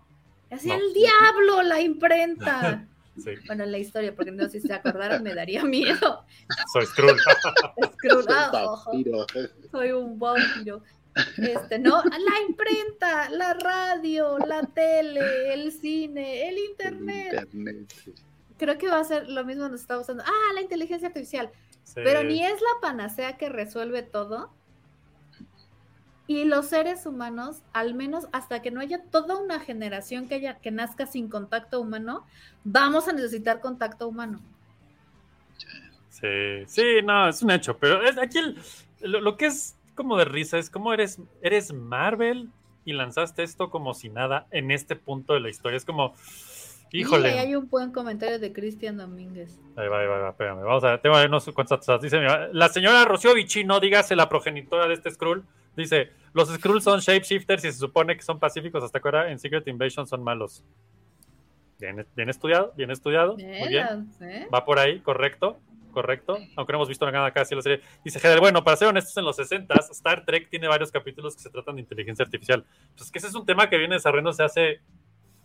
Hacía 0.50 0.76
No. 0.76 0.84
el 0.84 0.92
diablo 0.94 1.62
la 1.62 1.80
imprenta. 1.80 2.86
Sí, 3.16 3.32
Bueno, 3.46 3.64
en 3.64 3.72
la 3.72 3.78
historia, 3.78 4.14
porque 4.14 4.30
no, 4.30 4.48
si 4.48 4.60
se 4.60 4.72
acordaran 4.72 5.22
me 5.22 5.34
daría 5.34 5.64
miedo. 5.64 6.24
soy 6.72 6.86
Skrull. 6.86 7.18
Soy 7.18 8.24
ah, 8.28 8.50
ojo, 8.64 8.92
soy 9.70 9.92
un 9.92 10.18
vampiro. 10.18 10.82
Este, 11.36 11.78
no, 11.78 12.02
la 12.04 12.40
imprenta, 12.48 13.28
la 13.30 13.54
radio, 13.54 14.38
la 14.38 14.62
tele, 14.62 15.52
el 15.52 15.72
cine, 15.72 16.48
el 16.48 16.58
internet. 16.58 17.48
Internet. 17.52 17.94
Creo 18.56 18.78
que 18.78 18.88
va 18.88 19.00
a 19.00 19.04
ser 19.04 19.28
lo 19.28 19.44
mismo 19.44 19.68
nos 19.68 19.80
está 19.80 19.98
usando. 19.98 20.22
Ah, 20.24 20.54
la 20.54 20.60
inteligencia 20.60 21.08
artificial. 21.08 21.50
Sí. 21.82 21.94
Pero 22.04 22.22
ni 22.22 22.44
es 22.44 22.60
la 22.60 22.80
panacea 22.80 23.36
que 23.36 23.48
resuelve 23.48 24.02
todo. 24.02 24.52
Y 26.30 26.44
los 26.44 26.66
seres 26.68 27.06
humanos, 27.06 27.64
al 27.72 27.92
menos 27.94 28.28
hasta 28.30 28.62
que 28.62 28.70
no 28.70 28.80
haya 28.80 29.02
toda 29.02 29.36
una 29.36 29.58
generación 29.58 30.28
que 30.28 30.36
haya 30.36 30.60
que 30.60 30.70
nazca 30.70 31.04
sin 31.08 31.28
contacto 31.28 31.80
humano, 31.80 32.24
vamos 32.62 33.08
a 33.08 33.12
necesitar 33.12 33.58
contacto 33.58 34.06
humano. 34.06 34.40
Sí, 36.08 36.28
sí, 36.68 36.82
no, 37.02 37.28
es 37.28 37.42
un 37.42 37.50
hecho. 37.50 37.76
Pero 37.78 38.04
es, 38.04 38.16
aquí 38.16 38.38
lo, 39.00 39.20
lo 39.20 39.36
que 39.36 39.46
es 39.46 39.74
como 39.96 40.16
de 40.16 40.24
risa 40.24 40.56
es 40.56 40.70
como 40.70 40.92
eres, 40.92 41.18
eres 41.42 41.72
Marvel 41.72 42.48
y 42.84 42.92
lanzaste 42.92 43.42
esto 43.42 43.68
como 43.68 43.92
si 43.92 44.08
nada 44.08 44.46
en 44.52 44.70
este 44.70 44.94
punto 44.94 45.34
de 45.34 45.40
la 45.40 45.50
historia. 45.50 45.78
Es 45.78 45.84
como, 45.84 46.14
híjole. 46.92 47.38
hay 47.38 47.54
un 47.54 47.68
buen 47.68 47.92
comentario 47.92 48.38
de 48.38 48.52
Cristian 48.52 48.96
Domínguez. 48.96 49.58
Ahí 49.76 49.88
va, 49.88 50.00
ahí 50.00 50.06
va, 50.06 50.16
ahí 50.16 50.22
va, 50.22 50.28
espérame. 50.30 50.62
Vamos 50.62 50.84
a 50.84 50.90
ver, 50.90 51.00
tengo 51.00 51.16
ahí 51.16 51.26
unos 51.26 51.44
cuantos. 51.52 52.00
Dice, 52.00 52.20
la 52.52 52.68
señora 52.68 53.04
Rocío 53.04 53.34
Vicino, 53.34 53.80
dígase 53.80 54.16
la 54.16 54.28
progenitora 54.28 54.86
de 54.88 54.94
este 54.94 55.10
Skrull, 55.10 55.44
dice, 55.76 56.10
los 56.32 56.48
Skrulls 56.48 56.84
son 56.84 57.00
shapeshifters 57.00 57.64
y 57.64 57.72
se 57.72 57.78
supone 57.78 58.16
que 58.16 58.22
son 58.22 58.38
pacíficos 58.38 58.82
hasta 58.82 59.00
que 59.00 59.08
ahora 59.08 59.30
en 59.30 59.38
Secret 59.38 59.66
Invasion 59.68 60.06
son 60.06 60.22
malos. 60.22 60.64
Bien, 61.78 62.06
bien 62.14 62.28
estudiado, 62.28 62.72
bien 62.76 62.90
estudiado, 62.90 63.36
muy 63.36 63.68
bien. 63.68 64.10
¿eh? 64.20 64.46
Va 64.52 64.64
por 64.66 64.78
ahí, 64.78 65.00
correcto, 65.00 65.58
correcto. 65.92 66.36
Aunque 66.56 66.72
no 66.72 66.78
hemos 66.78 66.88
visto 66.88 67.10
nada 67.10 67.30
casi 67.32 67.54
la 67.54 67.62
serie. 67.62 67.80
Dice 68.04 68.18
Hedel, 68.18 68.40
bueno, 68.40 68.62
para 68.62 68.76
ser 68.76 68.88
honestos, 68.88 69.16
en 69.16 69.24
los 69.24 69.36
60 69.36 69.74
Star 69.92 70.24
Trek 70.26 70.50
tiene 70.50 70.68
varios 70.68 70.92
capítulos 70.92 71.34
que 71.34 71.42
se 71.42 71.50
tratan 71.50 71.76
de 71.76 71.80
inteligencia 71.80 72.22
artificial. 72.24 72.66
Pues 72.96 73.10
que 73.10 73.18
ese 73.18 73.28
es 73.28 73.34
un 73.34 73.46
tema 73.46 73.70
que 73.70 73.78
viene 73.78 73.94
desarrollándose 73.94 74.42
hace 74.42 74.80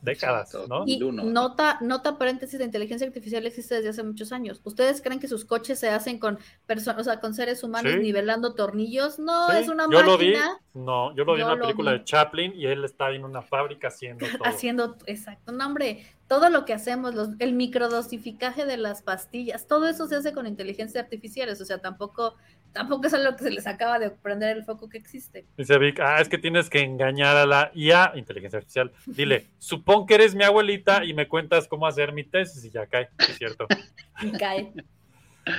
décadas. 0.05 0.55
¿no? 0.69 0.83
Y 0.85 1.01
Uno. 1.03 1.23
nota, 1.23 1.77
nota 1.81 2.17
paréntesis, 2.17 2.57
la 2.59 2.65
inteligencia 2.65 3.05
artificial 3.05 3.45
existe 3.45 3.75
desde 3.75 3.89
hace 3.89 4.03
muchos 4.03 4.31
años. 4.31 4.61
¿Ustedes 4.63 5.01
creen 5.01 5.19
que 5.19 5.27
sus 5.27 5.43
coches 5.43 5.79
se 5.79 5.89
hacen 5.89 6.19
con 6.19 6.39
personas, 6.65 7.01
o 7.01 7.03
sea, 7.03 7.19
con 7.19 7.33
seres 7.33 7.63
humanos 7.63 7.93
Sí. 7.93 7.99
nivelando 7.99 8.53
tornillos? 8.53 9.19
No, 9.19 9.49
Sí, 9.49 9.57
es 9.57 9.67
una 9.67 9.85
yo 9.91 10.01
lo 10.03 10.17
vi, 10.17 10.27
máquina 10.33 10.59
no, 10.73 11.15
yo 11.15 11.25
lo 11.25 11.33
vi 11.35 11.41
en 11.41 11.47
Yo 11.47 11.55
lo 11.55 11.61
película 11.61 11.91
vi. 11.93 11.97
de 11.99 12.03
Chaplin 12.05 12.53
y 12.55 12.65
él 12.67 12.83
está 12.85 13.11
en 13.11 13.25
una 13.25 13.41
fábrica 13.41 13.87
haciendo 13.89 14.25
todo. 14.37 14.45
haciendo, 14.47 14.97
exacto, 15.05 15.51
no 15.51 15.65
hombre, 15.65 16.05
todo 16.27 16.49
lo 16.49 16.65
que 16.65 16.73
hacemos, 16.73 17.13
los, 17.15 17.29
el 17.39 17.53
microdosificaje 17.53 18.65
de 18.65 18.77
las 18.77 19.01
pastillas, 19.01 19.67
todo 19.67 19.87
eso 19.87 20.07
se 20.07 20.15
hace 20.15 20.33
con 20.33 20.47
inteligencia 20.47 20.99
artificiales, 21.01 21.61
o 21.61 21.65
sea, 21.65 21.79
tampoco, 21.79 22.35
tampoco 22.75 23.07
es 23.07 23.13
algo 23.13 23.37
que 23.37 23.45
se 23.45 23.51
les 23.51 23.65
acaba 23.65 23.97
de 23.97 24.11
prender 24.11 24.57
el 24.57 24.65
foco 24.65 24.89
que 24.89 24.97
existe. 24.97 25.45
Dice 25.57 25.79
Vic, 25.79 26.01
ah, 26.01 26.19
es 26.19 26.27
que 26.27 26.37
tienes 26.37 26.69
que 26.69 26.81
engañar 26.81 27.37
a 27.37 27.45
la 27.45 27.71
IA, 27.73 28.11
inteligencia 28.15 28.57
artificial. 28.57 28.91
Dile, 29.05 29.47
supón 29.57 30.05
que 30.05 30.15
eres 30.15 30.35
mi 30.35 30.43
abuelita 30.43 31.05
y 31.05 31.13
me 31.13 31.29
cuentas 31.29 31.69
cómo 31.69 31.87
hacer 31.87 32.11
mi 32.11 32.25
tesis 32.25 32.65
y 32.65 32.69
ya 32.69 32.85
cae, 32.85 33.07
es 33.17 33.37
cierto. 33.37 33.65
Cae. 34.39 34.73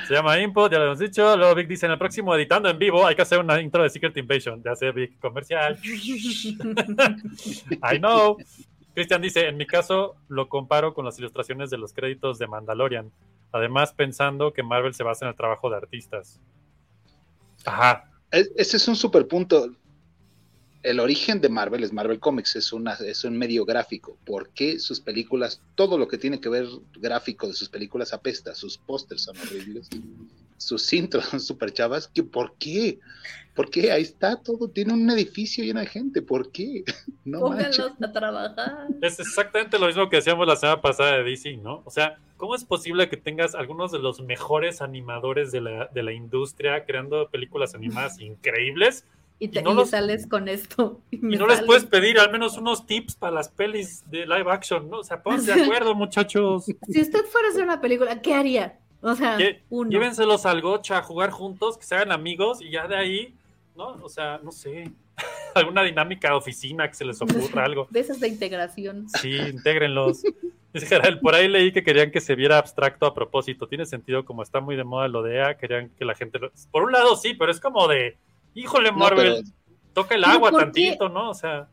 Se 0.07 0.15
llama 0.15 0.39
Input, 0.41 0.71
ya 0.71 0.79
lo 0.79 0.87
hemos 0.87 0.99
dicho. 0.99 1.37
Luego 1.37 1.55
Vic 1.55 1.69
dice, 1.69 1.87
en 1.87 1.93
el 1.93 1.99
próximo 1.99 2.35
editando 2.35 2.69
en 2.69 2.79
vivo 2.79 3.07
hay 3.07 3.15
que 3.15 3.23
hacer 3.23 3.39
una 3.39 3.61
intro 3.61 3.83
de 3.83 3.91
Secret 3.91 4.17
Invasion. 4.17 4.63
Ya 4.63 4.75
sé, 4.75 4.91
Vic, 4.93 5.19
comercial. 5.19 5.79
I 5.85 7.99
know. 7.99 8.37
Cristian 8.95 9.23
dice, 9.23 9.49
en 9.49 9.57
mi 9.57 9.67
caso 9.67 10.17
lo 10.29 10.49
comparo 10.49 10.93
con 10.93 11.05
las 11.05 11.19
ilustraciones 11.19 11.71
de 11.71 11.79
los 11.79 11.95
créditos 11.95 12.39
de 12.39 12.47
Mandalorian. 12.47 13.11
Además, 13.53 13.93
pensando 13.93 14.53
que 14.53 14.63
Marvel 14.63 14.93
se 14.93 15.03
basa 15.03 15.25
en 15.25 15.31
el 15.31 15.37
trabajo 15.37 15.71
de 15.71 15.77
artistas. 15.77 16.41
Ese 18.31 18.77
es 18.77 18.89
un 18.89 18.97
super 18.97 19.27
punto. 19.27 19.75
El 20.83 21.01
origen 21.01 21.41
de 21.41 21.49
Marvel 21.49 21.83
es 21.83 21.93
Marvel 21.93 22.21
Comics, 22.21 22.55
es, 22.55 22.73
una, 22.73 22.93
es 22.95 23.25
un 23.25 23.37
medio 23.37 23.65
gráfico. 23.65 24.17
¿Por 24.25 24.51
qué 24.51 24.79
sus 24.79 25.01
películas, 25.01 25.61
todo 25.75 25.99
lo 25.99 26.07
que 26.07 26.17
tiene 26.17 26.41
que 26.41 26.49
ver 26.49 26.67
gráfico 26.95 27.49
de 27.49 27.55
sus 27.55 27.69
películas 27.69 28.13
apesta? 28.13 28.55
Sus 28.55 28.79
pósters 28.79 29.23
son 29.23 29.37
horribles, 29.39 29.89
sus 30.59 30.93
intros 30.93 31.27
son 31.27 31.41
super 31.41 31.73
chavas. 31.73 32.09
¿Qué, 32.09 32.23
¿Por 32.23 32.55
qué? 32.59 32.99
¿Por 33.55 33.71
qué? 33.71 33.91
Ahí 33.91 34.03
está 34.03 34.37
todo, 34.43 34.69
tiene 34.69 34.93
un 34.93 35.09
edificio 35.11 35.65
lleno 35.65 35.81
de 35.81 35.87
gente. 35.87 36.21
¿Por 36.23 36.51
qué? 36.53 36.85
No. 37.25 37.41
Pónganlos 37.41 37.93
a 38.01 38.13
trabajar. 38.13 38.87
Es 39.03 39.19
exactamente 39.19 39.81
lo 39.81 39.89
mismo 39.89 40.09
que 40.09 40.17
decíamos 40.17 40.47
la 40.47 40.55
semana 40.55 40.81
pasada 40.81 41.17
de 41.17 41.25
DC, 41.25 41.57
¿no? 41.57 41.83
O 41.85 41.91
sea, 41.91 42.19
¿cómo 42.37 42.55
es 42.55 42.63
posible 42.65 43.09
que 43.09 43.17
tengas 43.17 43.57
algunos 43.57 43.91
de 43.91 43.99
los 43.99 44.21
mejores 44.21 44.81
animadores 44.81 45.51
de 45.51 45.61
la, 45.61 45.87
de 45.87 46.03
la 46.05 46.13
industria 46.13 46.85
creando 46.85 47.29
películas 47.29 47.75
animadas 47.75 48.21
increíbles 48.21 49.05
Y, 49.41 49.49
te, 49.49 49.59
Y 49.59 49.63
no 49.65 49.73
y 49.73 49.75
los- 49.75 49.91
sales 49.91 50.29
con 50.29 50.47
esto. 50.49 51.01
y 51.11 51.17
no 51.17 51.49
les 51.49 51.63
puedes 51.63 51.85
pedir 51.85 52.21
al 52.21 52.31
menos 52.31 52.57
unos 52.59 52.87
tips 52.87 53.17
para 53.17 53.33
las 53.35 53.49
pelis 53.49 54.09
de 54.09 54.25
live 54.25 54.47
action, 54.53 54.89
¿no? 54.89 54.99
O 55.01 55.05
sea, 55.05 55.21
pónganse 55.21 55.53
de 55.55 55.65
acuerdo, 55.65 55.93
muchachos. 55.97 56.67
Si 56.67 57.01
usted 57.01 57.25
fuera 57.25 57.49
a 57.49 57.51
hacer 57.51 57.65
una 57.65 57.81
película, 57.81 58.23
¿qué 58.23 58.35
haría? 58.35 58.79
O 59.09 59.15
sea, 59.15 59.39
Lle- 59.39 59.61
uno. 59.71 59.91
Llévenselos 59.91 60.47
al 60.47 60.61
gocha 60.61 60.99
a 60.99 61.03
jugar 61.03 61.31
juntos, 61.31 61.79
que 61.79 61.85
se 61.85 61.95
hagan 61.95 62.13
amigos 62.13 62.61
y 62.61 62.71
ya 62.71 62.87
de 62.89 62.97
ahí, 62.97 63.35
¿no? 63.77 63.91
O 64.03 64.09
sea, 64.09 64.41
no 64.43 64.51
sé, 64.53 64.91
alguna 65.55 65.83
dinámica 65.83 66.29
de 66.29 66.35
oficina 66.35 66.89
que 66.89 66.95
se 66.95 67.05
les 67.05 67.21
ocurra, 67.23 67.65
algo. 67.65 67.87
De 67.91 68.01
esas 68.01 68.19
de 68.21 68.29
integración. 68.29 69.09
Sí, 69.21 69.37
intégrenlos. 69.37 70.23
Dice 70.73 70.87
Gerald, 70.87 71.21
por 71.21 71.35
ahí 71.35 71.49
leí 71.49 71.73
que 71.73 71.83
querían 71.83 72.11
que 72.11 72.21
se 72.21 72.35
viera 72.35 72.59
abstracto 72.59 73.07
a 73.07 73.15
propósito. 73.15 73.67
Tiene 73.67 73.87
sentido, 73.87 74.25
como 74.27 74.43
está 74.43 74.61
muy 74.61 74.77
de 74.77 74.85
moda 74.85 75.09
lo 75.09 75.23
de 75.23 75.37
EA, 75.37 75.57
querían 75.57 75.89
que 75.91 76.05
la 76.05 76.15
gente... 76.15 76.39
lo- 76.39 76.51
Por 76.71 76.83
un 76.83 76.93
lado 76.93 77.17
sí, 77.17 77.33
pero 77.33 77.51
es 77.51 77.61
como 77.61 77.89
de, 77.89 78.19
híjole, 78.55 78.91
No, 78.93 78.99
Marvel, 78.99 79.37
pero 79.43 79.49
toca 79.95 80.15
el 80.17 80.23
¿Pero 80.23 80.35
agua 80.35 80.51
qué? 80.51 80.57
tantito, 80.59 81.09
¿no? 81.09 81.31
O 81.31 81.35
sea, 81.35 81.69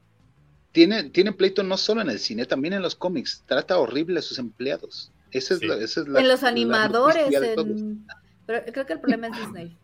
tiene, 0.72 1.10
tiene 1.10 1.34
pleito 1.34 1.64
no 1.64 1.76
solo 1.78 2.00
en 2.02 2.10
el 2.10 2.20
cine, 2.20 2.46
también 2.46 2.74
en 2.76 2.82
los 2.82 2.96
cómics. 2.96 3.44
Trata 3.46 3.78
horrible 3.78 4.20
a 4.20 4.22
sus 4.22 4.40
empleados. 4.40 5.12
Esa 5.34 5.54
es 5.56 5.60
Sí. 5.60 5.66
la, 5.68 5.76
esa 5.76 6.02
es 6.02 6.08
la- 6.08 6.20
en 6.22 6.28
los 6.28 6.44
animadores. 6.44 7.34
en- 7.34 8.06
Pero 8.46 8.62
creo 8.72 8.86
que 8.86 8.94
el 8.94 9.00
problema 9.00 9.28
es 9.28 9.38
Disney. 9.38 9.78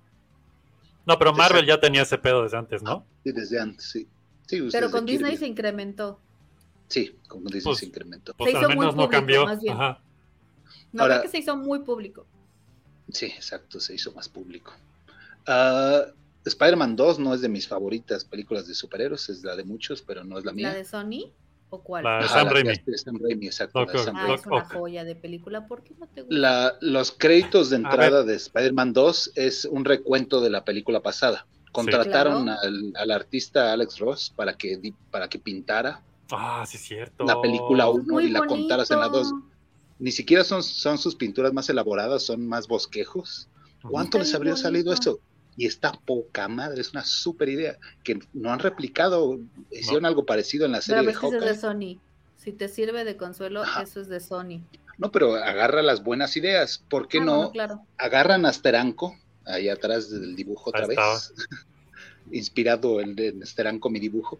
no, 1.06 1.18
pero 1.18 1.34
Marvel 1.34 1.66
ya 1.66 1.80
tenía 1.80 2.04
ese 2.04 2.18
pedo 2.18 2.44
desde 2.44 2.58
antes, 2.58 2.84
¿no? 2.84 3.06
Sí, 3.24 3.32
desde 3.32 3.60
antes, 3.60 3.86
sí. 3.86 4.08
Sí, 4.48 4.68
Pero 4.72 4.90
con 4.92 5.06
Disney 5.06 5.38
se 5.38 5.46
incrementó. 5.48 6.20
Sí, 6.88 7.16
con 7.28 7.44
Disney 7.46 7.62
Pues- 7.64 7.80
se 7.80 7.86
incrementó. 7.86 8.34
Pues 8.36 8.52
Se 8.52 8.58
al 8.58 8.64
hizo 8.64 8.70
muy 8.70 8.80
menos 8.80 8.96
no 8.96 9.04
público, 9.04 9.12
cambió. 9.20 9.46
más 9.46 9.62
bien. 9.62 9.74
Ajá. 9.76 10.02
No, 10.92 11.04
Ahora- 11.04 11.16
creo 11.20 11.24
que 11.24 11.30
se 11.30 11.38
hizo 11.40 11.56
muy 11.56 11.80
público. 11.80 12.26
Sí, 13.12 13.26
exacto, 13.28 13.80
se 13.80 13.94
hizo 13.96 14.12
más 14.14 14.28
público. 14.30 14.74
Ah, 15.48 16.02
Spider-Man 16.46 16.96
2 16.96 17.20
no 17.20 17.34
es 17.34 17.42
de 17.42 17.50
mis 17.50 17.68
favoritas 17.68 18.24
películas 18.26 18.68
de 18.68 18.74
superhéroes, 18.74 19.30
es 19.30 19.44
la 19.44 19.56
de 19.56 19.64
muchos, 19.64 20.02
pero 20.02 20.24
no 20.24 20.38
es 20.40 20.46
la 20.46 20.52
mía. 20.54 20.70
¿La 20.70 20.74
de 20.76 20.86
Sony? 20.86 21.32
¿O 21.72 21.82
cuál? 21.84 22.04
La 22.04 22.18
de 22.20 22.26
Ajá, 22.26 22.34
Sam 22.34 22.46
la 22.48 22.54
Raimi. 22.54 22.74
de 22.86 22.98
Sam 22.98 23.20
Raimi, 23.22 23.46
exacto. 23.46 23.86
De 23.86 23.98
Sam 24.00 24.16
ah, 24.16 24.22
Raimi. 24.22 24.36
es 24.36 24.46
una 24.48 24.66
joya 24.66 25.04
de 25.04 25.16
película. 25.16 25.68
¿Por 25.68 25.84
qué 25.84 25.94
no 26.00 26.08
te 26.08 26.22
gusta? 26.22 26.36
La- 26.36 26.76
los 26.82 27.12
créditos 27.12 27.70
de 27.70 27.76
A 27.76 27.80
entrada 27.80 28.24
de 28.24 28.36
Spider-Man 28.36 28.94
2 28.94 29.32
es 29.36 29.66
un 29.66 29.86
recuento 29.86 30.42
de 30.42 30.50
la 30.50 30.64
película 30.66 31.02
pasada. 31.02 31.46
Contrataron 31.72 32.46
Claro. 32.46 32.60
al, 32.64 32.94
al 32.96 33.12
artista 33.12 33.72
Alex 33.72 34.00
Ross 34.00 34.34
para 34.36 34.54
que, 34.58 34.94
para 35.12 35.28
que 35.30 35.38
pintara 35.38 36.02
Ah, 36.32 36.64
sí, 36.68 36.78
cierto. 36.80 37.24
la 37.26 37.40
película 37.42 37.84
Es 37.86 37.90
1 37.96 38.04
muy 38.14 38.26
y 38.26 38.30
la 38.30 38.46
contaras 38.48 38.90
en 38.92 39.00
la 39.00 39.08
2. 39.08 39.32
bonito. 39.32 39.50
Ni 40.00 40.12
siquiera 40.12 40.44
son, 40.44 40.64
son 40.64 40.98
sus 40.98 41.14
pinturas 41.16 41.54
más 41.54 41.70
elaboradas, 41.70 42.24
son 42.24 42.48
más 42.48 42.68
bosquejos. 42.68 43.48
¿Cuánto 43.84 44.18
les 44.18 44.34
habría 44.34 44.56
salido 44.56 44.92
bonito. 44.92 45.12
eso? 45.12 45.20
Y 45.60 45.66
está 45.66 45.92
poca 45.92 46.48
madre, 46.48 46.80
es 46.80 46.92
una 46.94 47.04
súper 47.04 47.50
idea. 47.50 47.78
Que 48.04 48.18
no 48.32 48.50
han 48.54 48.60
replicado, 48.60 49.40
hicieron 49.72 50.06
algo 50.06 50.26
parecido 50.26 50.66
en 50.66 50.72
la 50.72 50.78
Pero 50.78 50.86
serie 50.86 51.00
a 51.00 51.02
de 51.02 51.08
veces 51.08 51.34
es 51.34 51.42
de. 51.42 51.56
Sony. 51.58 52.00
Si 52.38 52.54
te 52.54 52.70
sirve 52.70 53.04
de 53.04 53.18
consuelo, 53.18 53.64
Ajá. 53.64 53.82
eso 53.82 54.00
es 54.00 54.08
de 54.08 54.22
Sony. 54.22 54.62
No, 54.98 55.12
pero 55.12 55.36
agarra 55.36 55.82
las 55.82 56.02
buenas 56.02 56.38
ideas. 56.38 56.82
¿Por 56.90 57.10
qué 57.10 57.18
Ah, 57.20 57.26
no 57.26 57.36
bueno, 57.36 57.52
claro. 57.52 57.82
agarran 57.98 58.46
a 58.46 58.54
Steranko, 58.54 59.18
ahí 59.46 59.68
atrás 59.68 60.10
del 60.10 60.34
dibujo 60.38 60.70
otra 60.70 60.84
Ahí 60.84 60.96
vez? 60.96 61.34
Inspirado 62.32 63.02
el 63.02 63.16
de 63.16 63.46
Steranko, 63.46 63.90
mi 63.90 64.00
dibujo. 64.00 64.40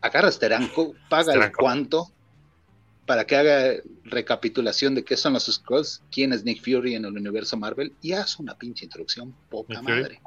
Agarra 0.00 0.28
a 0.28 0.32
Steranko, 0.32 0.94
paga 1.08 1.32
el 1.32 1.38
Steranko. 1.40 1.58
Para 3.06 3.26
que 3.26 3.36
haga 3.36 3.82
recapitulación 4.04 4.94
de 4.94 5.04
qué 5.04 5.16
son 5.16 5.34
los 5.34 5.46
Skrulls, 5.46 6.02
quién 6.10 6.32
es 6.32 6.44
Nick 6.44 6.62
Fury 6.62 6.94
en 6.94 7.04
el 7.04 7.12
universo 7.12 7.56
Marvel 7.56 7.92
y 8.00 8.12
haz 8.12 8.38
una 8.38 8.56
pinche 8.56 8.84
introducción 8.84 9.34
poca 9.50 9.82
madre. 9.82 10.20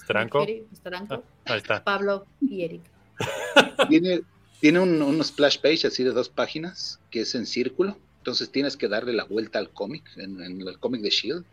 Stranco. 0.00 0.46
Steranko, 0.74 1.24
Ahí 1.44 1.58
está. 1.58 1.82
Pablo 1.82 2.26
y 2.40 2.62
Eric. 2.62 2.82
Tiene, 3.88 4.22
tiene 4.60 4.80
un, 4.80 5.02
un 5.02 5.24
splash 5.24 5.58
page 5.58 5.86
así 5.86 6.04
de 6.04 6.10
dos 6.10 6.28
páginas 6.28 7.00
que 7.10 7.22
es 7.22 7.34
en 7.34 7.46
círculo. 7.46 7.98
Entonces 8.18 8.50
tienes 8.50 8.76
que 8.76 8.88
darle 8.88 9.12
la 9.12 9.24
vuelta 9.24 9.58
al 9.58 9.70
cómic, 9.70 10.04
en, 10.16 10.42
en 10.42 10.60
el 10.60 10.78
cómic 10.78 11.00
de 11.00 11.10
Shield, 11.10 11.44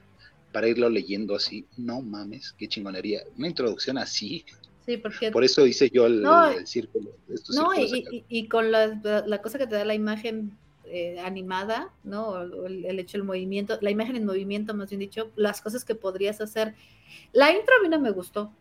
para 0.52 0.68
irlo 0.68 0.90
leyendo 0.90 1.36
así. 1.36 1.66
No 1.78 2.02
mames, 2.02 2.54
qué 2.58 2.68
chingonería. 2.68 3.22
Una 3.38 3.48
introducción 3.48 3.98
así. 3.98 4.46
Sí, 4.86 4.98
porque 4.98 5.32
Por 5.32 5.44
eso 5.44 5.66
hice 5.66 5.90
yo 5.90 6.06
el, 6.06 6.22
No, 6.22 6.48
el 6.50 6.68
círculo. 6.68 7.12
estos 7.30 7.56
No, 7.56 7.72
círculos 7.72 7.94
y, 8.12 8.18
y- 8.18 8.26
y 8.28 8.48
con 8.50 8.72
la, 8.72 9.24
la 9.26 9.42
cosa 9.42 9.58
que 9.58 9.68
te 9.68 9.76
da 9.76 9.86
la 9.86 9.94
imagen 9.96 10.58
eh, 10.86 11.20
animada, 11.22 11.90
¿no? 12.04 12.28
O 12.30 12.66
El, 12.68 12.86
el 12.86 13.00
hecho, 13.00 13.16
el 13.18 13.24
movimiento, 13.24 13.78
la 13.82 13.90
imagen 13.92 14.16
en 14.18 14.26
movimiento, 14.26 14.74
más 14.74 14.90
bien 14.90 15.00
dicho, 15.00 15.32
las 15.36 15.62
cosas 15.62 15.86
que 15.86 15.96
podrías 15.96 16.42
hacer. 16.42 16.76
La 17.32 17.52
intro 17.52 17.74
a 17.80 17.84
mí 17.84 17.90
no 17.90 18.00
me 18.00 18.12
gustó. 18.12 18.52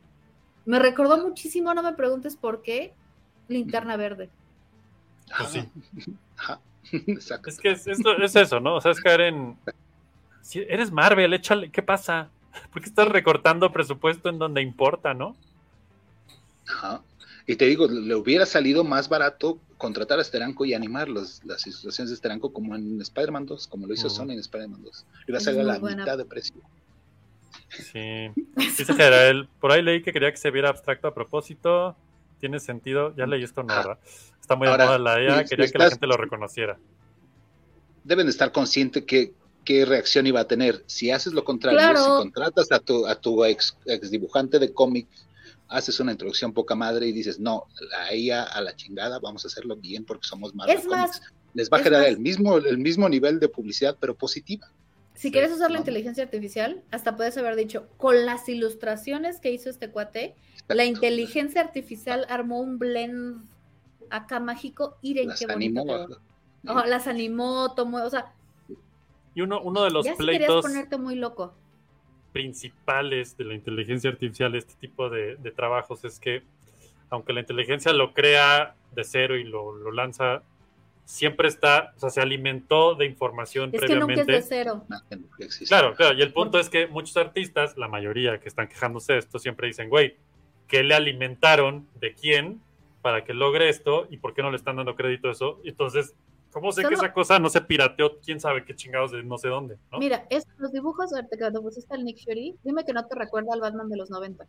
Me 0.65 0.79
recordó 0.79 1.19
muchísimo, 1.19 1.75
no 1.75 1.83
me 1.83 1.93
preguntes 1.95 2.37
por 2.37 2.63
qué, 2.63 2.93
Linterna 3.49 3.97
Verde. 3.97 4.31
Pues 5.37 5.51
sí. 5.51 5.63
Es 7.47 7.59
que 7.59 7.71
es, 7.73 7.87
es 7.87 8.03
lo- 8.05 8.23
es 8.23 8.35
eso, 8.37 8.61
¿no? 8.61 8.77
O 8.77 8.81
sea, 8.81 8.91
es 8.93 9.01
caer 9.01 9.23
en. 9.23 9.57
Si 10.43 10.59
eres 10.61 10.91
Marvel, 10.91 11.33
échale. 11.33 11.71
¿Qué 11.71 11.83
pasa? 11.83 12.29
¿Por 12.73 12.83
qué 12.83 12.89
estás 12.89 13.09
recortando 13.09 13.73
presupuesto 13.73 14.29
en 14.29 14.39
donde 14.39 14.63
importa, 14.63 15.15
no? 15.15 15.37
Ajá. 16.69 17.03
Y 17.47 17.57
te 17.57 17.67
digo, 17.67 17.89
le 17.89 18.15
hubiera 18.15 18.47
salido 18.47 18.85
más 18.85 19.09
barato 19.09 19.59
contratar 19.77 20.21
a 20.21 20.25
Steranko 20.25 20.65
y 20.65 20.75
animar 20.75 21.09
los, 21.09 21.45
las 21.45 21.67
ilustraciones 21.67 22.11
de 22.11 22.17
Steranko 22.17 22.53
como 22.53 22.77
en 22.77 23.01
Spider-Man 23.01 23.47
2, 23.47 23.67
como 23.67 23.87
lo 23.89 23.95
hizo. 23.95 24.09
Sony 24.09 24.31
en 24.33 24.39
Spider-Man 24.39 24.83
2. 24.83 25.07
Iba 25.27 25.39
a 25.39 25.41
salir 25.41 25.61
a 25.61 25.65
la 25.65 25.79
buena. 25.79 25.97
mitad 26.05 26.17
de 26.19 26.25
precio. 26.25 26.55
Sí. 27.71 28.31
Por 29.61 29.73
ahí 29.73 29.83
leí 29.83 30.03
que 30.03 30.13
quería 30.13 30.31
que 30.31 30.37
se 30.37 30.51
viera 30.51 30.69
abstracto 30.69 31.09
a 31.09 31.15
propósito. 31.15 31.97
Tiene 32.39 32.61
sentido. 32.61 33.15
Ya 33.17 33.27
leí 33.27 33.43
esto, 33.43 33.63
no, 33.63 33.73
Ah. 33.73 33.77
¿verdad? 33.79 33.99
Está 34.41 34.57
muy 34.57 34.67
de 34.67 34.73
Ahora, 34.73 34.87
moda 34.87 34.99
la 34.99 35.23
IA, 35.23 35.43
si 35.43 35.49
quería 35.51 35.69
que 35.71 35.79
la 35.79 35.91
gente 35.91 36.07
lo 36.07 36.17
reconociera. 36.17 36.79
Deben 38.05 38.27
de 38.27 38.31
estar 38.31 38.51
conscientes 38.53 39.05
que 39.05 39.33
qué 39.65 39.85
reacción 39.85 40.27
iba 40.27 40.41
a 40.41 40.47
tener. 40.49 40.83
Si 40.87 41.11
haces 41.13 41.33
lo 41.33 41.45
contrario, 41.45 41.79
Claro. 41.79 41.99
si 42.03 42.09
contratas 42.11 42.73
a 42.73 42.81
tu, 42.81 43.07
a 43.07 43.15
tu 43.21 43.45
ex, 43.45 43.77
ex 43.87 44.11
dibujante 44.11 44.59
de 44.59 44.73
cómic, 44.73 45.07
haces 45.73 45.99
una 46.01 46.13
introducción 46.13 46.53
poca 46.53 46.75
madre 46.75 47.07
y 47.07 47.13
dices, 47.13 47.41
no, 47.41 47.67
la 47.91 48.15
IA 48.15 48.43
a 48.45 48.61
la 48.61 48.77
chingada, 48.77 49.19
vamos 49.19 49.45
a 49.45 49.49
hacerlo 49.49 49.77
bien 49.77 50.05
porque 50.05 50.27
somos 50.27 50.55
Marvel 50.55 50.77
Es 50.79 50.87
más, 50.87 51.11
Comics". 51.11 51.33
Les 51.55 51.71
va 51.71 51.79
a 51.79 51.81
generar 51.81 52.03
más- 52.03 52.11
el 52.11 52.19
mismo, 52.21 52.57
el 52.59 52.79
mismo 52.79 53.09
nivel 53.09 53.41
de 53.41 53.49
publicidad, 53.49 53.97
pero 54.01 54.15
positiva. 54.17 54.67
Si 55.15 55.29
Sí, 55.29 55.33
quieres 55.33 55.53
usar 55.53 55.71
la 55.71 55.79
inteligencia 55.79 56.25
artificial, 56.25 56.83
hasta 56.91 57.17
puedes 57.17 57.37
haber 57.37 57.55
dicho, 57.57 57.89
con 57.99 58.25
las 58.25 58.49
ilustraciones 58.49 59.41
que 59.41 59.51
hizo 59.51 59.69
este 59.69 59.91
cuate, 59.91 60.35
la 60.69 60.85
inteligencia 60.85 61.61
artificial 61.61 62.27
armó 62.29 62.61
un 62.61 62.79
blend 62.79 63.45
acá 64.11 64.41
mágico. 64.41 64.97
Iren, 65.03 65.29
Las 65.29 65.39
qué 65.39 65.47
bonito 65.47 65.81
animó 65.81 66.07
Ojo, 66.67 66.85
las 66.87 67.07
animó, 67.09 67.75
tomó, 67.75 68.03
o 68.05 68.11
sea, 68.11 68.33
Y 69.35 69.41
uno, 69.41 69.61
uno 69.63 69.83
de 69.85 69.91
los 69.91 70.05
ya 70.05 70.13
si 70.13 70.19
querías 70.19 70.39
pleitos 70.47 70.63
ponerte 70.63 70.97
muy 70.97 71.17
loco. 71.17 71.55
Principales 72.33 73.37
de 73.37 73.45
la 73.45 73.55
inteligencia 73.55 74.11
artificial, 74.11 74.55
este 74.55 74.75
tipo 74.75 75.11
de, 75.11 75.37
de 75.37 75.51
trabajos, 75.51 76.05
es 76.05 76.19
que 76.19 76.43
aunque 77.11 77.33
la 77.35 77.41
inteligencia 77.41 77.93
lo 77.93 78.15
crea 78.15 78.75
de 78.95 79.05
cero 79.05 79.37
y 79.37 79.45
lo, 79.45 79.77
lo 79.77 79.93
lanza, 79.93 80.43
siempre 81.05 81.49
está, 81.49 81.93
o 81.97 82.01
sea, 82.01 82.11
se 82.11 82.21
alimentó 82.21 82.95
de 82.95 83.05
información 83.05 83.71
Es 83.73 83.83
que 83.83 83.97
nunca 83.97 84.15
es 84.15 84.25
previamente. 84.25 84.33
de 84.33 84.43
cero. 84.43 84.87
Claro, 85.69 85.95
claro, 85.95 86.17
y 86.17 86.23
el 86.23 86.33
punto 86.33 86.59
es 86.59 86.71
que 86.71 86.87
muchos 86.87 87.17
artistas, 87.19 87.77
la 87.77 87.89
mayoría 87.89 88.39
que 88.41 88.49
están 88.49 88.69
quejándose 88.69 89.13
de 89.13 89.19
esto, 89.19 89.39
siempre 89.39 89.67
dicen, 89.67 89.91
güey, 89.91 90.17
¿qué 90.69 90.83
le 90.83 90.95
alimentaron? 90.95 91.87
¿De 92.01 92.15
quién? 92.15 92.63
Para 93.03 93.25
que 93.25 93.35
logre 93.35 93.69
esto, 93.69 94.07
¿y 94.11 94.17
por 94.17 94.33
qué 94.33 94.43
no 94.43 94.51
le 94.51 94.57
están 94.57 94.77
dando 94.77 94.95
crédito 94.97 95.29
a 95.29 95.33
eso? 95.33 95.61
Entonces, 95.65 96.15
¿cómo 96.53 96.73
sé 96.73 96.85
que 96.85 96.95
esa 96.95 97.13
cosa 97.13 97.39
no 97.39 97.49
se 97.49 97.61
pirateó? 97.61 98.21
¿Quién 98.21 98.41
sabe 98.41 98.65
qué 98.65 98.75
chingados 98.75 99.13
de 99.13 99.23
no 99.23 99.39
sé 99.39 99.49
dónde? 99.49 99.79
¿no? 99.91 99.99
Mira, 99.99 100.27
es, 100.31 100.47
los 100.59 100.73
dibujos 100.73 101.13
ahorita 101.13 101.37
cuando 101.39 101.63
pusiste 101.63 101.95
al 101.95 102.05
Nick 102.05 102.23
Fury, 102.25 102.57
dime 102.63 102.85
que 102.85 102.93
no 102.93 103.07
te 103.07 103.15
recuerda 103.15 103.55
al 103.55 103.61
Batman 103.61 103.89
de 103.89 103.97
los 103.97 104.11
90. 104.11 104.47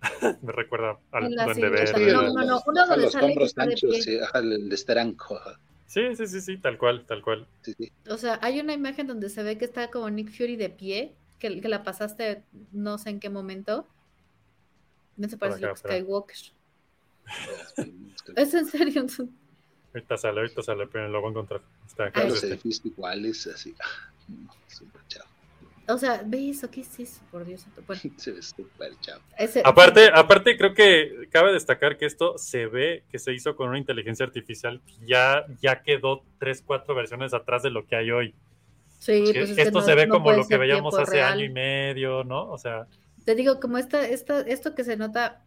Me 0.42 0.52
recuerda 0.52 0.98
al 1.12 1.34
Duende. 1.34 1.68
Verde. 1.68 2.12
No, 2.12 2.22
no, 2.22 2.44
no, 2.44 2.60
uno 2.66 2.86
donde 2.86 3.04
los 3.04 3.12
sale 3.12 3.26
hombros 3.26 3.54
que 3.54 3.60
está 3.60 3.66
de 3.66 3.72
anchos, 3.72 3.90
pie. 3.90 4.02
sí, 4.02 4.18
ajá, 4.18 4.38
el 4.38 4.68
de 4.68 4.74
esteranco. 4.74 5.36
ajá, 5.36 5.58
Sí, 5.86 6.16
sí, 6.16 6.26
sí, 6.26 6.40
sí, 6.40 6.56
tal 6.58 6.76
cual, 6.76 7.04
tal 7.06 7.22
cual. 7.22 7.46
sí, 7.62 7.72
sí. 7.78 7.92
O 8.10 8.16
sea, 8.16 8.38
hay 8.42 8.58
una 8.58 8.72
imagen 8.72 9.06
donde 9.06 9.28
se 9.28 9.42
ve 9.42 9.58
que 9.58 9.64
está 9.64 9.90
como 9.90 10.10
Nick 10.10 10.30
Fury 10.30 10.56
de 10.56 10.68
pie, 10.68 11.14
que, 11.38 11.60
que 11.60 11.68
la 11.68 11.84
pasaste 11.84 12.42
no 12.72 12.98
sé 12.98 13.10
en 13.10 13.20
qué 13.20 13.30
momento. 13.30 13.86
No 15.16 15.28
se 15.28 15.36
parece 15.36 15.66
a. 15.66 15.76
Skywalker. 15.76 16.36
Es 18.36 18.54
en 18.54 18.66
serio. 18.66 19.06
Ahorita 19.94 20.16
sale, 20.16 20.40
ahorita 20.40 20.62
sale, 20.62 20.86
pero 20.88 21.08
lo 21.08 21.20
voy 21.20 21.28
a 21.28 21.30
encontrar. 21.30 21.60
Está 21.86 22.06
acá. 22.06 22.20
Ay. 22.22 22.28
Los 22.28 22.36
este. 22.42 22.48
edificios 22.48 22.84
iguales, 22.86 23.46
así. 23.46 23.74
ah, 23.82 24.10
no, 24.28 24.50
Súper 24.66 25.00
chavo. 25.06 25.28
O 25.86 25.98
sea, 25.98 26.22
ve 26.24 26.48
eso, 26.50 26.70
¿qué 26.70 26.80
es 26.80 26.98
eso? 26.98 27.20
Por 27.30 27.44
Dios. 27.44 27.60
santo? 27.60 27.82
Bueno, 27.86 28.00
Se 28.16 28.32
ve 28.32 28.42
súper 28.42 28.98
chavo. 29.00 29.22
ese- 29.38 29.62
Aparte, 29.64 30.10
aparte, 30.12 30.56
creo 30.56 30.74
que 30.74 31.28
cabe 31.30 31.52
destacar 31.52 31.96
que 31.98 32.06
esto 32.06 32.38
se 32.38 32.66
ve 32.66 33.04
que 33.10 33.18
se 33.18 33.32
hizo 33.34 33.54
con 33.54 33.68
una 33.68 33.78
inteligencia 33.78 34.24
artificial 34.26 34.80
que 34.86 35.06
ya, 35.06 35.44
ya 35.60 35.82
quedó 35.82 36.22
tres, 36.38 36.62
cuatro 36.66 36.94
versiones 36.94 37.34
atrás 37.34 37.62
de 37.62 37.70
lo 37.70 37.86
que 37.86 37.96
hay 37.96 38.10
hoy. 38.10 38.34
sí, 38.98 39.20
pues 39.32 39.50
es 39.50 39.56
que 39.56 39.62
esto 39.62 39.80
no- 39.80 39.84
se 39.84 39.94
ve 39.94 40.06
no 40.06 40.14
como 40.14 40.32
lo 40.32 40.48
que 40.48 40.56
veíamos 40.56 40.98
hace 40.98 41.10
real. 41.12 41.34
año 41.34 41.44
y 41.44 41.50
medio, 41.50 42.24
¿no? 42.24 42.50
O 42.50 42.58
sea, 42.58 42.86
Te 43.26 43.34
digo, 43.34 43.60
como 43.60 43.76
esta, 43.78 44.06
esta, 44.08 44.40
esto 44.40 44.74
que 44.74 44.82
se 44.84 44.96
nota. 44.96 45.44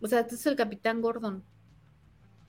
O 0.00 0.06
sea, 0.06 0.20
este 0.20 0.34
es 0.36 0.46
el 0.46 0.54
Capitán 0.56 1.00
Gordon. 1.00 1.42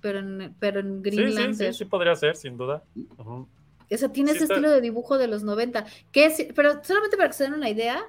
Pero 0.01 0.19
en, 0.19 0.55
pero 0.59 0.79
en 0.79 1.03
sí, 1.03 1.11
sí, 1.11 1.53
sí, 1.53 1.73
sí 1.73 1.85
podría 1.85 2.15
ser, 2.15 2.35
sin 2.35 2.57
duda. 2.57 2.83
Ujú. 3.17 3.47
O 3.91 3.97
sea, 3.97 4.09
tiene 4.09 4.31
Sí 4.31 4.35
ese 4.37 4.43
está- 4.45 4.53
estilo 4.55 4.69
de 4.71 4.81
dibujo 4.81 5.17
de 5.17 5.27
los 5.27 5.43
90. 5.43 5.85
Que 6.11 6.25
es, 6.25 6.47
pero 6.55 6.83
solamente 6.83 7.17
para 7.17 7.29
que 7.29 7.33
se 7.33 7.43
den 7.45 7.53
una 7.53 7.69
idea, 7.69 8.01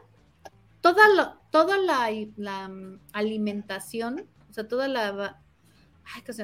toda, 0.82 1.08
lo- 1.16 1.34
toda 1.50 1.78
la, 1.78 2.08
la, 2.36 2.68
mm, 2.68 3.00
alimentación, 3.12 4.26
o 4.50 4.52
sea, 4.52 4.68
toda 4.68 4.88
la, 4.88 5.40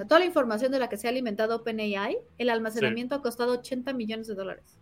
toda 0.08 0.18
la 0.20 0.24
información 0.26 0.72
de 0.72 0.78
la 0.78 0.88
que 0.88 0.96
se 0.96 1.06
ha 1.06 1.10
alimentado 1.10 1.56
OpenAI, 1.56 2.18
el 2.38 2.50
almacenamiento 2.50 3.14
ha 3.14 3.22
costado 3.22 3.52
80 3.52 3.92
millones 3.92 4.26
de 4.26 4.34
dólares. 4.34 4.78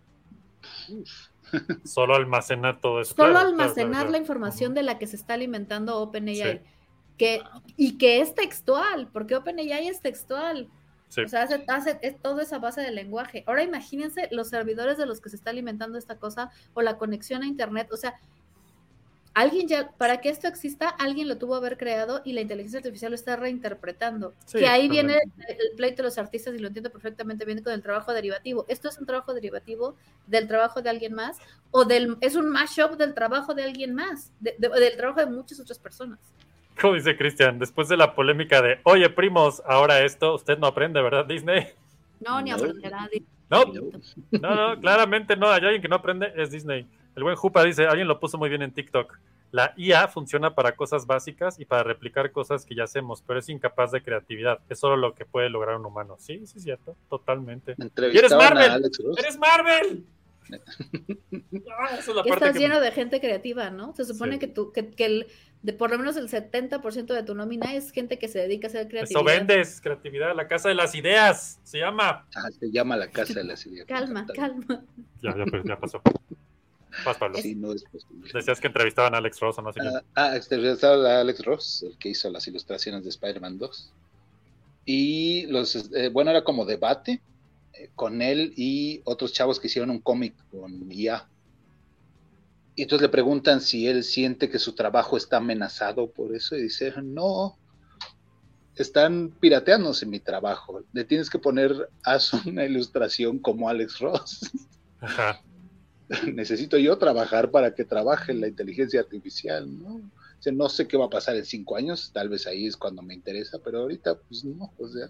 Solo 1.85 2.15
almacenar 2.15 2.81
todo 2.81 3.01
eso. 3.01 3.15
Solo 3.15 3.33
claro, 3.33 3.49
almacenar 3.49 3.91
claro, 3.93 4.11
la 4.11 4.19
información 4.19 4.75
de 4.75 4.83
la 4.83 4.99
que 4.99 5.07
se 5.07 5.17
está 5.17 5.35
alimentando 5.35 5.99
OpenAI. 6.01 6.37
Sí. 6.37 6.61
Que, 7.19 7.43
y 7.77 7.97
que 7.97 8.21
es 8.21 8.35
textual, 8.35 9.09
porque 9.13 9.37
OpenAI 9.37 9.89
es 9.89 10.01
textual. 10.01 10.69
Sí. 11.09 11.21
O 11.21 11.29
sea, 11.29 11.43
hace, 11.43 11.65
hace 11.69 11.99
es 12.03 12.21
toda 12.21 12.43
esa 12.43 12.59
base 12.59 12.81
de 12.81 12.91
lenguaje. 12.91 13.45
Ahora 13.47 13.63
imagínense 13.63 14.29
los 14.33 14.49
servidores 14.49 14.99
de 14.99 15.07
los 15.07 15.21
que 15.21 15.29
se 15.31 15.37
está 15.37 15.51
alimentando 15.51 15.97
esta 15.97 16.17
cosa 16.17 16.51
o 16.75 16.83
la 16.83 16.99
conexión 16.99 17.43
a 17.43 17.47
Internet. 17.47 17.89
O 17.93 17.97
sea, 17.97 18.19
alguien 19.33 19.67
ya, 19.69 19.91
para 19.93 20.21
que 20.21 20.29
esto 20.29 20.47
exista, 20.49 20.89
alguien 20.89 21.29
lo 21.29 21.39
tuvo 21.39 21.55
haber 21.57 21.77
creado 21.77 22.21
y 22.25 22.33
la 22.33 22.41
inteligencia 22.41 22.79
artificial 22.79 23.11
lo 23.13 23.17
está 23.17 23.37
reinterpretando. 23.37 24.33
Sí, 24.47 24.59
que 24.59 24.67
ahí 24.67 24.89
viene 24.89 25.15
el 25.49 25.77
pleito 25.77 25.99
de 25.99 26.03
los 26.05 26.19
artistas 26.19 26.55
y 26.55 26.59
lo 26.59 26.69
entiendo 26.69 26.91
perfectamente 26.91 27.45
bien 27.45 27.63
con 27.63 27.73
el 27.73 27.83
trabajo 27.83 28.13
derivativo. 28.13 28.65
Esto 28.69 28.89
es 28.89 28.99
un 28.99 29.07
trabajo 29.07 29.35
derivativo 29.35 29.95
del 30.27 30.47
trabajo 30.49 30.83
de 30.83 30.91
alguien 30.91 31.15
más 31.15 31.39
o 31.71 31.85
del 31.85 32.17
es 32.21 32.35
un 32.37 32.49
mashup 32.51 32.93
del 32.97 33.15
trabajo 33.15 33.55
de 33.55 33.65
alguien 33.65 33.95
más, 33.95 34.33
de- 34.41 34.55
de- 34.59 34.69
del 34.69 34.97
trabajo 34.97 35.21
de 35.21 35.27
muchas 35.27 35.59
otras 35.61 35.79
personas. 35.79 36.19
Como 36.81 36.95
dice 36.95 37.17
Cristian, 37.17 37.59
después 37.59 37.89
de 37.89 37.97
la 37.97 38.15
polémica 38.15 38.61
de, 38.61 38.81
oye, 38.85 39.09
primos, 39.11 39.63
ahora 39.67 40.03
esto, 40.03 40.35
usted 40.35 40.59
no 40.59 40.67
aprende, 40.67 41.01
¿verdad, 41.01 41.25
Disney? 41.25 41.69
No, 42.21 42.41
ni 42.43 42.51
aprenderá. 42.51 43.09
de- 43.13 43.23
No, 43.51 43.65
No. 43.67 44.01
no, 44.41 44.75
no, 44.75 44.81
claramente 44.81 45.37
no. 45.37 45.49
Hay 45.51 45.63
alguien 45.63 45.83
que 45.83 45.89
no 45.89 45.97
aprende, 45.97 46.33
es 46.37 46.51
Disney. 46.51 46.87
El 47.15 47.23
buen 47.23 47.37
Jupa 47.37 47.63
dice, 47.63 47.87
alguien 47.87 48.09
lo 48.09 48.19
puso 48.19 48.39
muy 48.39 48.49
bien 48.49 48.63
en 48.63 48.73
TikTok. 48.73 49.19
La 49.53 49.73
IA 49.77 50.09
funciona 50.09 50.55
para 50.57 50.75
cosas 50.75 51.07
básicas 51.07 51.61
y 51.61 51.65
para 51.65 51.85
replicar 51.85 52.33
cosas 52.33 52.65
que 52.67 52.75
ya 52.75 52.85
hacemos, 52.85 53.23
pero 53.23 53.39
es 53.39 53.49
incapaz 53.49 53.93
de 53.93 54.03
creatividad. 54.03 54.59
Es 54.69 54.81
solo 54.81 54.97
lo 54.97 55.15
que 55.15 55.25
puede 55.27 55.49
lograr 55.51 55.77
un 55.77 55.87
humano. 55.87 56.17
Sí, 56.19 56.45
sí, 56.47 56.59
es 56.59 56.65
cierto, 56.65 56.97
totalmente. 57.09 57.77
Marvel! 58.37 58.71
a 58.71 58.75
Alex 58.75 58.99
Ross. 59.05 59.19
¡Eres 59.19 59.39
Marvel! 59.39 60.05
Ah, 61.79 61.97
esa 61.99 62.11
es 62.11 62.17
la 62.17 62.23
que 62.23 62.29
parte 62.31 62.45
estás 62.47 62.53
que- 62.53 62.59
lleno 62.59 62.81
de 62.81 62.91
gente 62.93 63.21
creativa, 63.21 63.71
¿no? 63.71 63.95
Se 63.95 64.05
supone 64.05 64.33
Sí. 64.35 64.39
que 64.41 64.47
tú, 64.49 64.73
que, 64.73 64.91
que 64.91 65.07
el, 65.07 65.27
de 65.65 65.73
por 65.73 65.91
lo 65.91 65.99
menos 65.99 66.15
el 66.19 66.29
70% 66.29 67.07
de 67.07 67.23
tu 67.23 67.35
nómina 67.35 67.75
es 67.75 67.91
gente 67.91 68.19
que 68.19 68.29
se 68.29 68.39
dedica 68.39 68.67
a 68.67 68.69
hacer 68.69 68.87
creatividad. 68.87 69.23
Eso 69.23 69.25
vendes, 69.25 69.81
creatividad, 69.81 70.37
la 70.37 70.47
casa 70.47 70.69
de 70.69 70.75
las 70.75 70.95
ideas, 70.95 71.59
se 71.63 71.79
llama. 71.79 72.27
Ah, 72.37 72.51
se 72.51 72.71
llama 72.71 72.99
la 72.99 73.09
casa 73.09 73.33
de 73.33 73.45
las 73.45 73.65
ideas. 73.65 73.87
Calma, 73.87 74.27
calma. 74.27 74.85
Ya, 75.23 75.35
ya, 75.35 75.45
ya 75.65 75.81
pasó. 75.81 76.03
Vas, 77.03 77.17
Pablo. 77.17 77.39
Sí, 77.39 77.55
no 77.55 77.73
es 77.73 77.83
posible. 77.85 78.31
Decías 78.31 78.61
que 78.61 78.67
entrevistaban 78.67 79.15
a 79.15 79.19
Alex 79.19 79.41
Ross 79.41 79.57
o 79.57 79.63
no 79.63 79.73
sé 79.73 79.81
qué. 79.81 79.89
Ah, 79.89 80.03
ah, 80.17 80.37
entrevistaron 80.37 81.07
a 81.07 81.21
Alex 81.21 81.43
Ross, 81.47 81.83
el 81.83 81.97
que 81.97 82.11
hizo 82.11 82.29
las 82.29 82.47
ilustraciones 82.47 83.03
de 83.03 83.09
Spider-Man 83.09 83.57
2. 83.57 83.93
Y 84.85 85.47
los, 85.47 85.91
eh, 85.95 86.11
bueno, 86.11 86.31
era 86.31 86.45
como 86.45 86.67
debate 86.67 87.23
eh, 87.73 87.89
con 87.95 88.21
él 88.21 88.53
y 88.55 89.01
otros 89.05 89.33
chavos 89.33 89.59
que 89.59 89.69
hicieron 89.69 89.89
un 89.89 90.01
cómic 90.01 90.35
con 90.51 90.93
IA. 90.93 91.27
Y 92.77 92.83
entonces 92.83 93.03
le 93.03 93.09
preguntan 93.09 93.61
si 93.61 93.87
él 93.87 94.03
siente 94.03 94.51
que 94.51 94.59
su 94.59 94.75
trabajo 94.75 95.17
está 95.17 95.37
amenazado 95.37 96.11
por 96.11 96.35
eso 96.35 96.57
y 96.57 96.63
dice, 96.63 96.93
no, 97.03 97.57
están 98.75 99.31
pirateándose 99.41 100.07
mi 100.07 100.21
trabajo. 100.21 100.83
Le 100.93 101.05
tienes 101.05 101.31
que 101.31 101.39
poner, 101.39 101.89
haz 102.03 102.33
una 102.47 102.65
ilustración 102.65 103.39
como 103.39 103.69
Alex 103.69 104.01
Ross. 104.01 104.51
Ajá. 105.01 105.41
necesito 106.35 106.77
yo 106.79 106.99
trabajar 106.99 107.51
para 107.51 107.75
que 107.75 107.85
trabaje 107.85 108.35
la 108.35 108.49
inteligencia 108.49 109.01
artificial, 109.01 109.67
¿no? 109.79 109.97
O 109.97 110.43
sea, 110.45 110.53
no 110.53 110.69
sé 110.69 110.87
qué 110.87 110.97
va 110.97 111.07
a 111.07 111.11
pasar 111.11 111.37
en 111.37 111.45
cinco 111.45 111.77
años, 111.77 112.11
tal 112.13 112.29
vez 112.29 112.47
ahí 112.47 112.67
es 112.67 112.77
cuando 112.77 113.03
me 113.03 113.15
interesa, 113.15 113.59
pero 113.65 113.81
ahorita, 113.81 114.17
pues 114.29 114.45
no, 114.45 114.73
o 114.79 114.89
sea, 114.89 115.09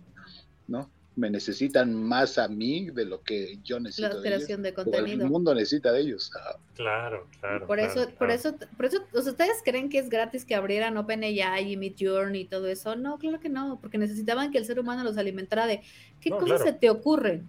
¿no? 0.68 0.88
Me 1.16 1.30
necesitan 1.30 1.94
más 1.94 2.38
a 2.38 2.48
mí 2.48 2.90
de 2.90 3.04
lo 3.04 3.22
que 3.22 3.58
yo 3.62 3.78
La 3.78 3.84
necesito 3.84 4.20
de 4.20 4.28
ellos. 4.34 4.48
de 4.48 4.54
o 4.54 4.66
el 4.68 4.74
contenido. 4.74 5.26
mundo 5.28 5.54
necesita 5.54 5.92
de 5.92 6.00
ellos. 6.00 6.30
ah, 6.36 6.58
Claro, 6.74 7.28
claro. 7.40 7.66
Por 7.68 7.78
claro, 7.78 7.92
eso, 8.02 8.10
por 8.18 8.30
eso, 8.32 8.56
por 8.76 8.86
eso, 8.86 8.98
o 9.12 9.22
sea, 9.22 9.30
¿ustedes 9.32 9.62
creen 9.64 9.88
que 9.88 9.98
es 9.98 10.08
gratis 10.10 10.44
que 10.44 10.56
abrieran 10.56 10.96
OpenAI 10.96 11.70
y 11.72 11.76
Midjourney 11.76 12.40
y 12.42 12.44
todo 12.46 12.66
eso? 12.66 12.96
No, 12.96 13.18
claro 13.18 13.38
que 13.38 13.48
no, 13.48 13.78
porque 13.80 13.96
necesitaban 13.98 14.50
que 14.50 14.58
el 14.58 14.64
ser 14.64 14.80
humano 14.80 15.04
los 15.04 15.16
alimentara 15.16 15.66
de 15.68 15.82
qué 16.20 16.30
No, 16.30 16.38
cosas 16.38 16.62
claro. 16.62 16.72
se 16.72 16.78
te 16.78 16.90
ocurren, 16.90 17.48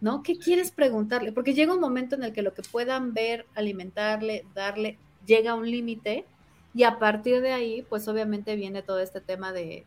¿no? 0.00 0.22
¿Qué 0.24 0.36
quieres 0.38 0.72
preguntarle? 0.72 1.30
Porque 1.32 1.54
llega 1.54 1.72
un 1.74 1.80
momento 1.80 2.16
en 2.16 2.24
el 2.24 2.32
que 2.32 2.42
lo 2.42 2.54
que 2.54 2.62
puedan 2.62 3.14
ver, 3.14 3.46
alimentarle, 3.54 4.44
darle, 4.54 4.98
llega 5.26 5.52
a 5.52 5.54
un 5.54 5.70
límite 5.70 6.24
y 6.74 6.82
a 6.82 6.98
partir 6.98 7.40
de 7.40 7.52
ahí, 7.52 7.82
pues 7.88 8.08
obviamente 8.08 8.56
viene 8.56 8.82
todo 8.82 8.98
este 9.00 9.20
tema 9.20 9.52
de, 9.52 9.86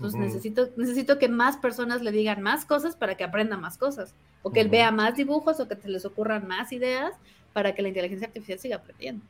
Ujú. 0.00 0.18
necesito, 0.18 0.68
necesito 0.76 1.18
que 1.18 1.28
más 1.28 1.56
personas 1.58 2.02
le 2.02 2.10
digan 2.10 2.42
más 2.42 2.64
cosas 2.64 2.96
para 2.96 3.16
que 3.16 3.24
aprenda 3.24 3.56
más 3.56 3.76
cosas, 3.76 4.14
o 4.42 4.50
que 4.50 4.60
él 4.60 4.68
vea 4.68 4.90
más 4.90 5.16
dibujos, 5.16 5.60
o 5.60 5.68
que 5.68 5.76
se 5.76 5.88
les 5.88 6.04
ocurran 6.04 6.48
más 6.48 6.72
ideas 6.72 7.12
para 7.52 7.74
que 7.74 7.82
la 7.82 7.88
inteligencia 7.88 8.28
artificial 8.28 8.58
siga 8.58 8.76
aprendiendo. 8.76 9.24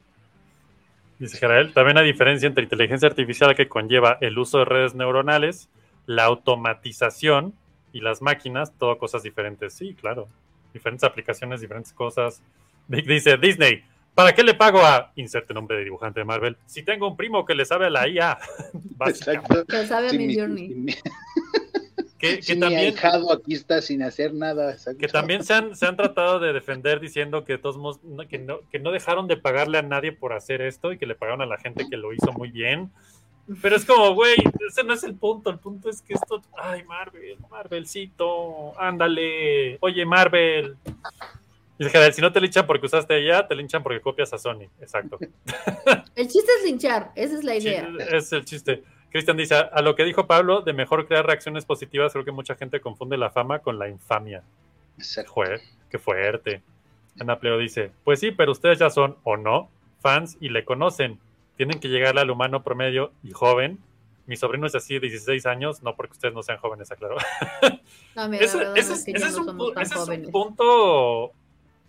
Dice 1.19 1.37
Jerael, 1.37 1.73
también 1.75 1.99
hay 1.99 2.07
diferencia 2.07 2.47
entre 2.47 2.65
inteligencia 2.65 3.09
artificial 3.09 3.55
que 3.55 3.69
conlleva 3.69 4.17
el 4.21 4.39
uso 4.39 4.59
de 4.59 4.65
redes 4.65 4.95
neuronales, 4.95 5.69
la 6.07 6.25
automatización 6.25 7.53
y 7.93 8.01
las 8.01 8.23
máquinas, 8.23 8.73
todo 8.79 8.97
cosas 8.97 9.23
diferentes. 9.23 9.75
Sí, 9.75 9.95
claro. 9.95 10.29
Diferentes 10.73 11.05
aplicaciones, 11.05 11.61
diferentes 11.61 11.93
cosas. 11.93 12.43
Dice, 12.89 13.37
Disney, 13.37 13.85
¿para 14.21 14.35
qué 14.35 14.43
le 14.43 14.55
pago 14.55 14.81
a, 14.81 15.13
inserte 15.17 15.55
nombre 15.55 15.79
de 15.79 15.85
dibujante 15.85 16.21
de 16.21 16.25
Marvel, 16.25 16.57
si 16.67 16.83
tengo 16.83 17.09
un 17.09 17.17
primo 17.17 17.45
que 17.45 17.55
le 17.55 17.65
sabe 17.65 17.87
a 17.87 17.91
la 17.91 18.07
IA? 18.09 18.39
Básicamente. 18.97 19.53
Exacto. 19.55 19.67
Que 19.67 19.87
sabe 19.87 20.07
a 20.09 20.11
Sí, 20.11 20.19
mi 20.19 20.35
journey. 20.35 20.69
mi- 20.69 20.95
Que, 22.19 22.37
que 22.37 22.43
sí, 22.43 22.55
mi 22.55 22.61
también, 22.61 22.95
aquí 23.33 23.55
está 23.55 23.81
sin 23.81 24.03
hacer 24.03 24.35
nada. 24.35 24.73
exacto. 24.73 24.99
que 24.99 25.09
también 25.09 25.43
se 25.43 25.55
han, 25.55 25.75
se 25.75 25.87
han 25.87 25.97
tratado 25.97 26.39
de 26.39 26.53
defender 26.53 27.01
diciendo 27.01 27.47
que 27.47 27.55
de 27.55 27.59
todos 27.59 27.79
modos, 27.79 28.03
no- 28.05 28.29
que, 28.29 28.39
no, 28.39 28.59
que 28.71 28.79
no 28.79 28.91
dejaron 28.93 29.27
de 29.27 29.39
pagarle 29.39 29.79
a 29.79 29.83
nadie 29.83 30.13
por 30.13 30.35
hacer 30.35 30.61
esto 30.61 30.93
y 30.93 30.99
que 30.99 31.07
le 31.07 31.15
pagaron 31.15 31.41
a 31.41 31.47
la 31.47 31.57
gente 31.57 31.87
que 31.89 31.97
lo 31.97 32.13
hizo 32.13 32.31
muy 32.33 32.51
bien. 32.51 32.91
Pero 33.63 33.75
es 33.75 33.85
como, 33.87 34.15
güey, 34.15 34.37
ese 34.69 34.85
no 34.85 34.93
es 34.93 35.03
el 35.03 35.15
punto. 35.15 35.49
El 35.51 35.59
punto 35.59 35.89
es 35.89 36.03
que 36.03 36.13
esto. 36.13 36.43
Ay, 36.57 36.85
Marvel, 36.85 37.37
Marvelcito, 37.51 38.79
ándale. 38.79 39.79
Oye, 39.81 40.05
Marvel. 40.05 40.77
Dice 41.81 42.13
si 42.13 42.21
no 42.21 42.31
te 42.31 42.43
linchan 42.43 42.67
porque 42.67 42.85
usaste 42.85 43.17
ella, 43.17 43.49
te 43.49 43.55
linchan 43.55 43.83
porque 43.83 44.03
copias 44.03 44.31
a 44.35 44.39
Sony. 44.39 44.69
Exacto. 44.83 45.19
El 46.15 46.29
chiste 46.29 46.53
es 46.59 46.65
linchar, 46.65 47.11
esa 47.15 47.37
es 47.37 47.43
la 47.43 47.57
idea. 47.57 47.89
Es 48.11 48.31
el 48.35 48.45
chiste. 48.45 48.85
Cristian 49.11 49.39
dice, 49.39 49.55
a 49.55 49.81
lo 49.81 49.97
que 49.97 50.05
dijo 50.05 50.27
Pablo, 50.27 50.61
de 50.61 50.75
mejor 50.75 51.09
crear 51.09 51.25
reacciones 51.25 51.65
positivas, 51.65 52.13
creo 52.13 52.25
que 52.25 52.33
mucha 52.33 52.55
gente 52.55 52.81
confunde 52.81 53.17
la 53.17 53.31
fama 53.31 53.61
con 53.61 53.79
la 53.79 53.89
infamia. 53.89 54.43
Exacto. 54.99 55.43
Qué 55.89 55.99
fuerte. 55.99 56.61
Ana 57.19 57.41
Pleo 57.41 57.57
dice, 57.57 57.93
pues 58.05 58.21
sí, 58.21 58.31
pero 58.31 58.53
ustedes 58.53 58.79
ya 58.79 58.91
son, 58.91 59.17
o 59.25 59.39
no, 59.39 59.71
fans 60.01 60.37
y 60.39 60.51
le 60.51 60.67
conocen. 60.67 61.19
Tienen 61.57 61.81
que 61.81 61.89
llegarle 61.89 62.21
al 62.21 62.31
humano 62.31 62.63
promedio 62.63 63.13
y 63.23 63.33
joven. 63.33 63.79
Mi 64.27 64.37
sobrino 64.37 64.67
es 64.67 64.75
así 64.75 64.95
de 64.95 65.01
16 65.01 65.47
años, 65.47 65.83
no 65.83 65.97
porque 65.97 66.13
ustedes 66.13 66.35
no 66.35 66.43
sean 66.43 66.59
jóvenes, 66.59 66.93
aclaro. 66.93 67.17
No, 68.15 68.29
mira, 68.29 68.45
Ese, 68.45 68.63
ese 68.77 68.79
es 68.79 68.91
es, 68.91 69.05
que 69.07 69.13
ese 69.13 69.27
es 69.29 69.39
no 69.39 69.53
un, 69.53 69.73
ese 69.81 69.83
es 69.83 69.93
un 69.93 70.05
jóvenes. 70.07 70.31
punto 70.31 71.33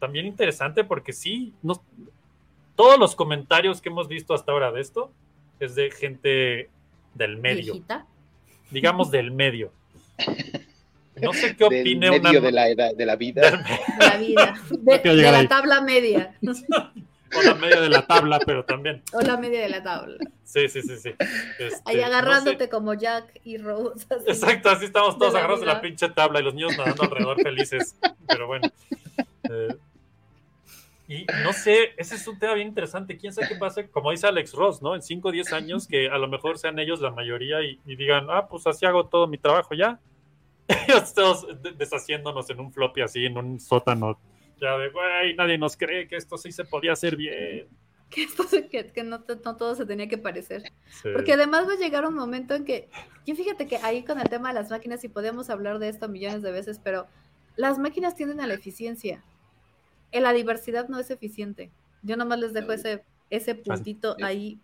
también 0.01 0.25
interesante 0.25 0.83
porque 0.83 1.13
sí, 1.13 1.53
no- 1.61 1.81
todos 2.75 2.99
los 2.99 3.15
comentarios 3.15 3.79
que 3.81 3.87
hemos 3.89 4.07
visto 4.09 4.33
hasta 4.33 4.51
ahora 4.51 4.71
de 4.73 4.81
esto 4.81 5.11
es 5.61 5.75
de 5.75 5.91
gente 5.91 6.69
del 7.13 7.37
medio, 7.37 7.73
Viejita. 7.73 8.05
digamos 8.71 9.11
del 9.11 9.31
medio. 9.31 9.71
No 11.21 11.33
sé 11.33 11.55
qué 11.55 11.67
Del 11.69 11.81
opine 11.81 12.09
medio 12.19 12.39
una... 12.39 12.47
de 12.47 12.51
la, 12.51 12.69
edad, 12.69 12.95
de 12.95 13.05
la 13.05 13.15
vida. 13.15 13.41
del- 13.51 13.59
de 13.99 14.05
la 14.07 14.17
vida. 14.17 14.53
De, 15.03 15.13
la 15.31 15.47
tabla 15.47 15.81
media. 15.81 16.35
o 16.41 17.41
la 17.43 17.53
media 17.55 17.81
de 17.81 17.89
la 17.89 18.07
tabla, 18.07 18.39
pero 18.43 18.63
también. 18.65 19.03
O 19.11 19.19
la 19.21 19.37
media 19.37 19.61
de 19.61 19.69
la 19.69 19.83
tabla. 19.83 20.17
Sí, 20.45 20.67
sí, 20.69 20.81
sí, 20.81 20.97
sí. 20.97 21.09
Este, 21.59 21.81
Ahí 21.85 21.97
no 21.97 22.05
agarrándote 22.05 22.63
sé. 22.63 22.69
como 22.69 22.93
Jack 22.95 23.39
y 23.43 23.57
Rose. 23.57 24.07
así. 24.09 24.23
Exacto, 24.25 24.69
así 24.69 24.85
estamos 24.85 25.17
todos 25.19 25.35
agarrados 25.35 25.59
de 25.59 25.67
la 25.67 25.81
pinche 25.81 26.09
tabla 26.09 26.39
y 26.39 26.43
los 26.43 26.55
niños 26.55 26.75
nadando 26.77 27.03
alrededor 27.03 27.41
felices. 27.43 27.95
Pero 28.27 28.47
bueno. 28.47 28.69
Eh, 29.49 29.75
y 31.11 31.25
no 31.43 31.51
sé, 31.51 31.93
ese 31.97 32.15
es 32.15 32.25
un 32.25 32.39
tema 32.39 32.53
bien 32.53 32.69
interesante. 32.69 33.17
¿Quién 33.17 33.33
sabe 33.33 33.49
qué 33.49 33.55
pasa? 33.55 33.85
Como 33.87 34.11
dice 34.11 34.27
Alex 34.27 34.53
Ross, 34.53 34.81
¿no? 34.81 34.95
En 34.95 35.01
5 35.01 35.27
o 35.27 35.31
10 35.31 35.51
años 35.51 35.85
que 35.85 36.07
a 36.07 36.17
lo 36.17 36.29
mejor 36.29 36.57
sean 36.57 36.79
ellos 36.79 37.01
la 37.01 37.11
mayoría 37.11 37.61
y, 37.61 37.81
y 37.85 37.97
digan, 37.97 38.27
ah, 38.29 38.47
pues 38.47 38.65
así 38.65 38.85
hago 38.85 39.07
todo 39.07 39.27
mi 39.27 39.37
trabajo 39.37 39.73
ya. 39.73 39.99
Ellos 40.87 41.13
todos 41.13 41.45
deshaciéndonos 41.77 42.49
en 42.49 42.61
un 42.61 42.71
floppy 42.71 43.01
así, 43.01 43.25
en 43.25 43.37
un 43.37 43.59
sótano. 43.59 44.17
Ya 44.61 44.77
de, 44.77 44.89
güey, 44.89 45.35
nadie 45.35 45.57
nos 45.57 45.75
cree 45.75 46.07
que 46.07 46.15
esto 46.15 46.37
sí 46.37 46.53
se 46.53 46.63
podía 46.63 46.93
hacer 46.93 47.17
bien. 47.17 47.67
Que, 48.11 48.23
esto 48.23 48.43
que, 48.69 48.87
que 48.87 49.03
no, 49.03 49.23
no 49.45 49.55
todo 49.55 49.73
se 49.73 49.85
tenía 49.85 50.09
que 50.09 50.17
parecer. 50.17 50.63
Sí. 50.89 51.07
Porque 51.13 51.31
además 51.31 51.65
va 51.65 51.75
a 51.75 51.77
llegar 51.77 52.05
un 52.05 52.13
momento 52.13 52.55
en 52.55 52.65
que, 52.65 52.89
yo 53.25 53.35
fíjate 53.35 53.67
que 53.67 53.77
ahí 53.77 54.03
con 54.03 54.19
el 54.19 54.27
tema 54.27 54.49
de 54.49 54.55
las 54.55 54.69
máquinas, 54.69 55.01
y 55.05 55.07
podemos 55.07 55.49
hablar 55.49 55.79
de 55.79 55.87
esto 55.87 56.09
millones 56.09 56.41
de 56.41 56.51
veces, 56.51 56.81
pero 56.83 57.07
las 57.55 57.79
máquinas 57.79 58.15
tienden 58.15 58.41
a 58.41 58.47
la 58.47 58.55
eficiencia. 58.55 59.23
En 60.11 60.23
la 60.23 60.33
diversidad 60.33 60.89
no 60.89 60.99
es 60.99 61.09
eficiente. 61.11 61.71
Yo 62.01 62.17
nomás 62.17 62.39
les 62.39 62.53
dejo 62.53 62.71
ese, 62.71 63.03
ese 63.29 63.55
puntito 63.55 64.15
ahí. 64.21 64.59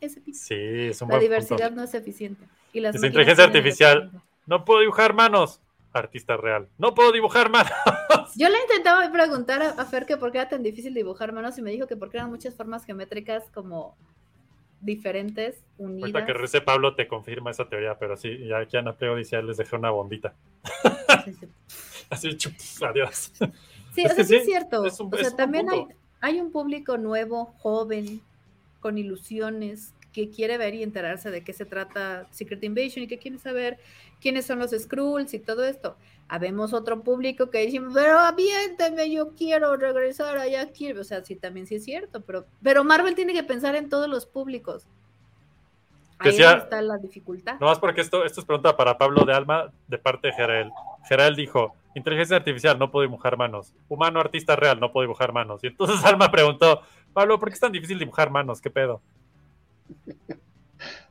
Ese. 0.00 0.22
Sí, 0.32 0.54
es 0.54 1.02
un 1.02 1.08
La 1.08 1.14
buen 1.14 1.22
diversidad 1.22 1.68
punto. 1.68 1.76
no 1.76 1.82
es 1.82 1.94
eficiente. 1.94 2.46
Y 2.72 2.80
las 2.80 2.94
máquinas 2.94 3.10
inteligencia 3.10 3.44
artificial. 3.44 4.10
No 4.46 4.64
puedo 4.64 4.80
dibujar 4.80 5.14
manos. 5.14 5.60
Artista 5.92 6.36
real. 6.36 6.68
No 6.78 6.94
puedo 6.94 7.10
dibujar 7.10 7.50
manos. 7.50 7.72
Yo 8.36 8.48
le 8.48 8.60
intentaba 8.60 9.10
preguntar 9.10 9.62
a, 9.62 9.84
Fer 9.86 10.04
que 10.04 10.16
por 10.16 10.30
qué 10.30 10.38
era 10.38 10.48
tan 10.48 10.62
difícil 10.62 10.92
dibujar 10.92 11.32
manos 11.32 11.56
y 11.56 11.62
me 11.62 11.70
dijo 11.70 11.86
que 11.86 11.96
porque 11.96 12.18
eran 12.18 12.30
muchas 12.30 12.54
formas 12.54 12.84
geométricas 12.84 13.44
como 13.52 13.96
diferentes, 14.80 15.64
unidas. 15.78 16.14
Ahorita 16.14 16.26
que 16.26 16.32
rece 16.34 16.60
Pablo 16.60 16.94
te 16.94 17.08
confirma 17.08 17.50
esa 17.50 17.68
teoría, 17.68 17.98
pero 17.98 18.16
sí, 18.16 18.46
ya 18.46 18.58
aquí 18.58 18.76
Ana 18.76 18.92
Pleo 18.94 19.16
dice, 19.16 19.42
les 19.42 19.56
dejé 19.56 19.74
una 19.74 19.90
bombita. 19.90 20.34
Sí, 21.24 21.32
sí. 21.32 21.48
Así, 22.10 22.36
chup, 22.36 22.54
adiós. 22.82 23.32
Sí, 23.96 24.02
Es 24.02 24.12
o 24.12 24.14
sea, 24.14 24.16
que 24.16 24.24
sí 24.28 24.36
es 24.36 24.44
cierto. 24.44 24.84
es 24.84 25.00
un- 25.00 25.12
o 25.12 25.16
sea, 25.16 25.30
también 25.34 25.66
hay, 26.20 26.40
un 26.40 26.52
público 26.52 26.98
nuevo, 26.98 27.46
joven, 27.58 28.20
con 28.80 28.96
ilusiones, 28.98 29.92
que 30.12 30.30
quiere 30.30 30.56
ver 30.58 30.74
y 30.74 30.82
enterarse 30.82 31.30
de 31.30 31.42
qué 31.42 31.52
se 31.52 31.64
trata 31.64 32.26
Secret 32.30 32.62
Invasion 32.62 33.02
y 33.04 33.08
que 33.08 33.18
quiere 33.18 33.38
saber 33.38 33.78
quiénes 34.20 34.46
son 34.46 34.58
los 34.60 34.70
Skrulls 34.70 35.34
y 35.34 35.38
todo 35.40 35.64
esto. 35.64 35.96
Habemos 36.28 36.72
otro 36.72 37.02
público 37.02 37.50
que 37.50 37.66
dice, 37.66 37.80
pero 37.92 38.18
aviénteme, 38.18 39.10
yo 39.10 39.30
quiero 39.34 39.76
regresar 39.76 40.38
allá, 40.38 40.70
quiero. 40.72 41.00
O 41.02 41.04
sea, 41.04 41.24
sí, 41.24 41.36
también 41.36 41.66
sí 41.66 41.76
es 41.76 41.84
cierto, 41.84 42.20
pero, 42.22 42.46
pero 42.62 42.82
Marvel 42.84 43.14
tiene 43.14 43.32
que 43.32 43.42
pensar 43.44 43.76
en 43.76 43.88
todos 43.88 44.08
los 44.08 44.26
públicos. 44.26 44.86
Ahí 46.18 46.30
Decía- 46.30 46.54
está 46.54 46.80
la 46.82 46.96
dificultad. 46.98 47.58
Nomás 47.60 47.78
porque 47.78 48.00
esto, 48.00 48.24
esto 48.24 48.40
es 48.40 48.46
pregunta 48.46 48.76
para 48.76 48.96
Pablo 48.98 49.24
de 49.24 49.34
Alma 49.34 49.70
de 49.86 49.98
parte 49.98 50.28
de 50.28 50.32
Jerael. 50.34 50.70
Jerael 51.08 51.36
dijo, 51.36 51.74
inteligencia 51.96 52.36
artificial, 52.36 52.78
no 52.78 52.90
puedo 52.90 53.06
dibujar 53.06 53.38
manos. 53.38 53.72
Humano 53.88 54.20
artista 54.20 54.54
real, 54.54 54.78
no 54.78 54.92
puedo 54.92 55.04
dibujar 55.04 55.32
manos. 55.32 55.64
Y 55.64 55.68
entonces 55.68 55.96
Alma 56.04 56.30
preguntó, 56.30 56.82
Pablo, 57.12 57.38
¿por 57.38 57.48
qué 57.48 57.54
es 57.54 57.60
tan 57.60 57.72
difícil 57.72 57.98
dibujar 57.98 58.30
manos? 58.30 58.60
¿Qué 58.60 58.70
pedo? 58.70 59.00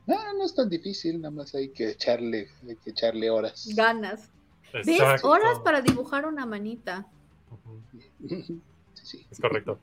No, 0.06 0.32
no 0.34 0.44
es 0.44 0.54
tan 0.54 0.68
difícil, 0.70 1.20
nada 1.20 1.34
más 1.34 1.54
hay 1.56 1.70
que 1.70 1.90
echarle, 1.90 2.48
hay 2.68 2.76
que 2.76 2.90
echarle 2.90 3.28
horas. 3.28 3.68
Ganas. 3.74 4.30
¿Ves? 4.72 4.86
Horas 5.24 5.58
para 5.64 5.80
dibujar 5.80 6.24
una 6.26 6.46
manita. 6.46 7.06
Ujú. 7.50 8.60
Sí, 8.96 9.04
sí. 9.04 9.26
Es 9.30 9.38
correcto. 9.38 9.78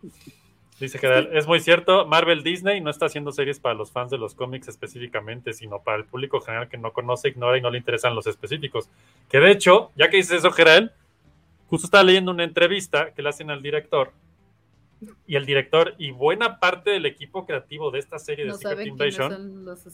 Dice 0.80 0.98
Gerald, 0.98 1.36
es 1.36 1.48
muy 1.48 1.60
cierto, 1.60 2.06
Marvel 2.06 2.44
Disney 2.44 2.82
no 2.82 2.90
está 2.90 3.06
haciendo 3.06 3.32
series 3.32 3.60
para 3.60 3.76
los 3.76 3.92
fans 3.92 4.12
de 4.12 4.18
los 4.18 4.34
cómics 4.34 4.68
específicamente, 4.68 5.54
sino 5.54 5.80
para 5.80 5.98
el 5.98 6.06
público 6.06 6.42
general 6.42 6.68
que 6.68 6.78
no 6.78 6.92
conoce, 6.92 7.30
ignora 7.30 7.58
y 7.58 7.62
no 7.62 7.70
le 7.70 7.78
interesan 7.78 8.16
los 8.16 8.28
específicos. 8.28 8.90
Que 9.30 9.40
de 9.40 9.52
hecho, 9.52 9.92
ya 9.96 10.10
que 10.10 10.18
dices 10.18 10.40
eso, 10.40 10.52
Gerald, 10.52 10.92
justo 11.68 11.88
estaba 11.88 12.04
leyendo 12.04 12.32
una 12.32 12.44
entrevista 12.44 13.14
que 13.14 13.22
le 13.22 13.30
hacen 13.30 13.50
al 13.50 13.62
director, 13.62 14.12
y 15.28 15.36
el 15.36 15.46
director 15.46 15.96
y 15.98 16.12
buena 16.12 16.60
parte 16.60 16.92
del 16.92 17.06
equipo 17.06 17.46
creativo 17.46 17.92
de 17.92 18.00
esta 18.00 18.20
serie 18.20 18.46
de 18.46 18.52
No 18.52 18.58
Secret 18.58 18.88
Invasion, 18.88 19.66
los 19.66 19.86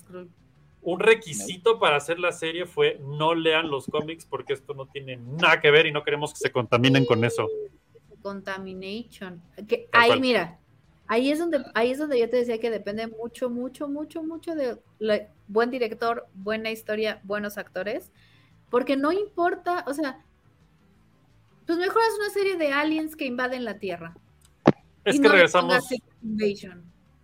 un 0.81 0.99
requisito 0.99 1.77
para 1.79 1.97
hacer 1.97 2.19
la 2.19 2.31
serie 2.31 2.65
fue 2.65 2.99
no 3.01 3.35
lean 3.35 3.69
los 3.69 3.85
cómics 3.87 4.25
porque 4.25 4.53
esto 4.53 4.73
no 4.73 4.85
tiene 4.85 5.17
nada 5.17 5.59
que 5.59 5.71
ver 5.71 5.85
y 5.85 5.91
no 5.91 6.03
queremos 6.03 6.31
que 6.31 6.39
se 6.39 6.51
contaminen 6.51 7.05
con 7.05 7.23
eso. 7.25 7.49
Contamination. 8.21 9.41
Que 9.67 9.89
ahí, 9.91 10.09
cual. 10.09 10.21
mira, 10.21 10.59
ahí 11.09 11.31
es 11.31 11.39
donde, 11.39 11.65
ahí 11.73 11.91
es 11.91 11.97
donde 11.97 12.19
yo 12.19 12.29
te 12.29 12.37
decía 12.37 12.59
que 12.59 12.69
depende 12.69 13.07
mucho, 13.07 13.49
mucho, 13.49 13.89
mucho, 13.89 14.23
mucho 14.23 14.55
de 14.55 14.77
la- 14.99 15.27
buen 15.47 15.71
director, 15.71 16.27
buena 16.35 16.71
historia, 16.71 17.19
buenos 17.23 17.57
actores, 17.57 18.11
porque 18.69 18.95
no 18.95 19.11
importa, 19.11 19.83
o 19.87 19.93
sea, 19.93 20.23
pues 21.65 21.77
mejor 21.77 22.01
es 22.07 22.15
una 22.19 22.29
serie 22.29 22.55
de 22.57 22.71
aliens 22.71 23.15
que 23.15 23.25
invaden 23.25 23.65
la 23.65 23.79
Tierra. 23.79 24.15
Es 25.03 25.15
Y 25.15 25.21
que 25.21 25.27
no 25.27 25.33
regresamos. 25.33 25.89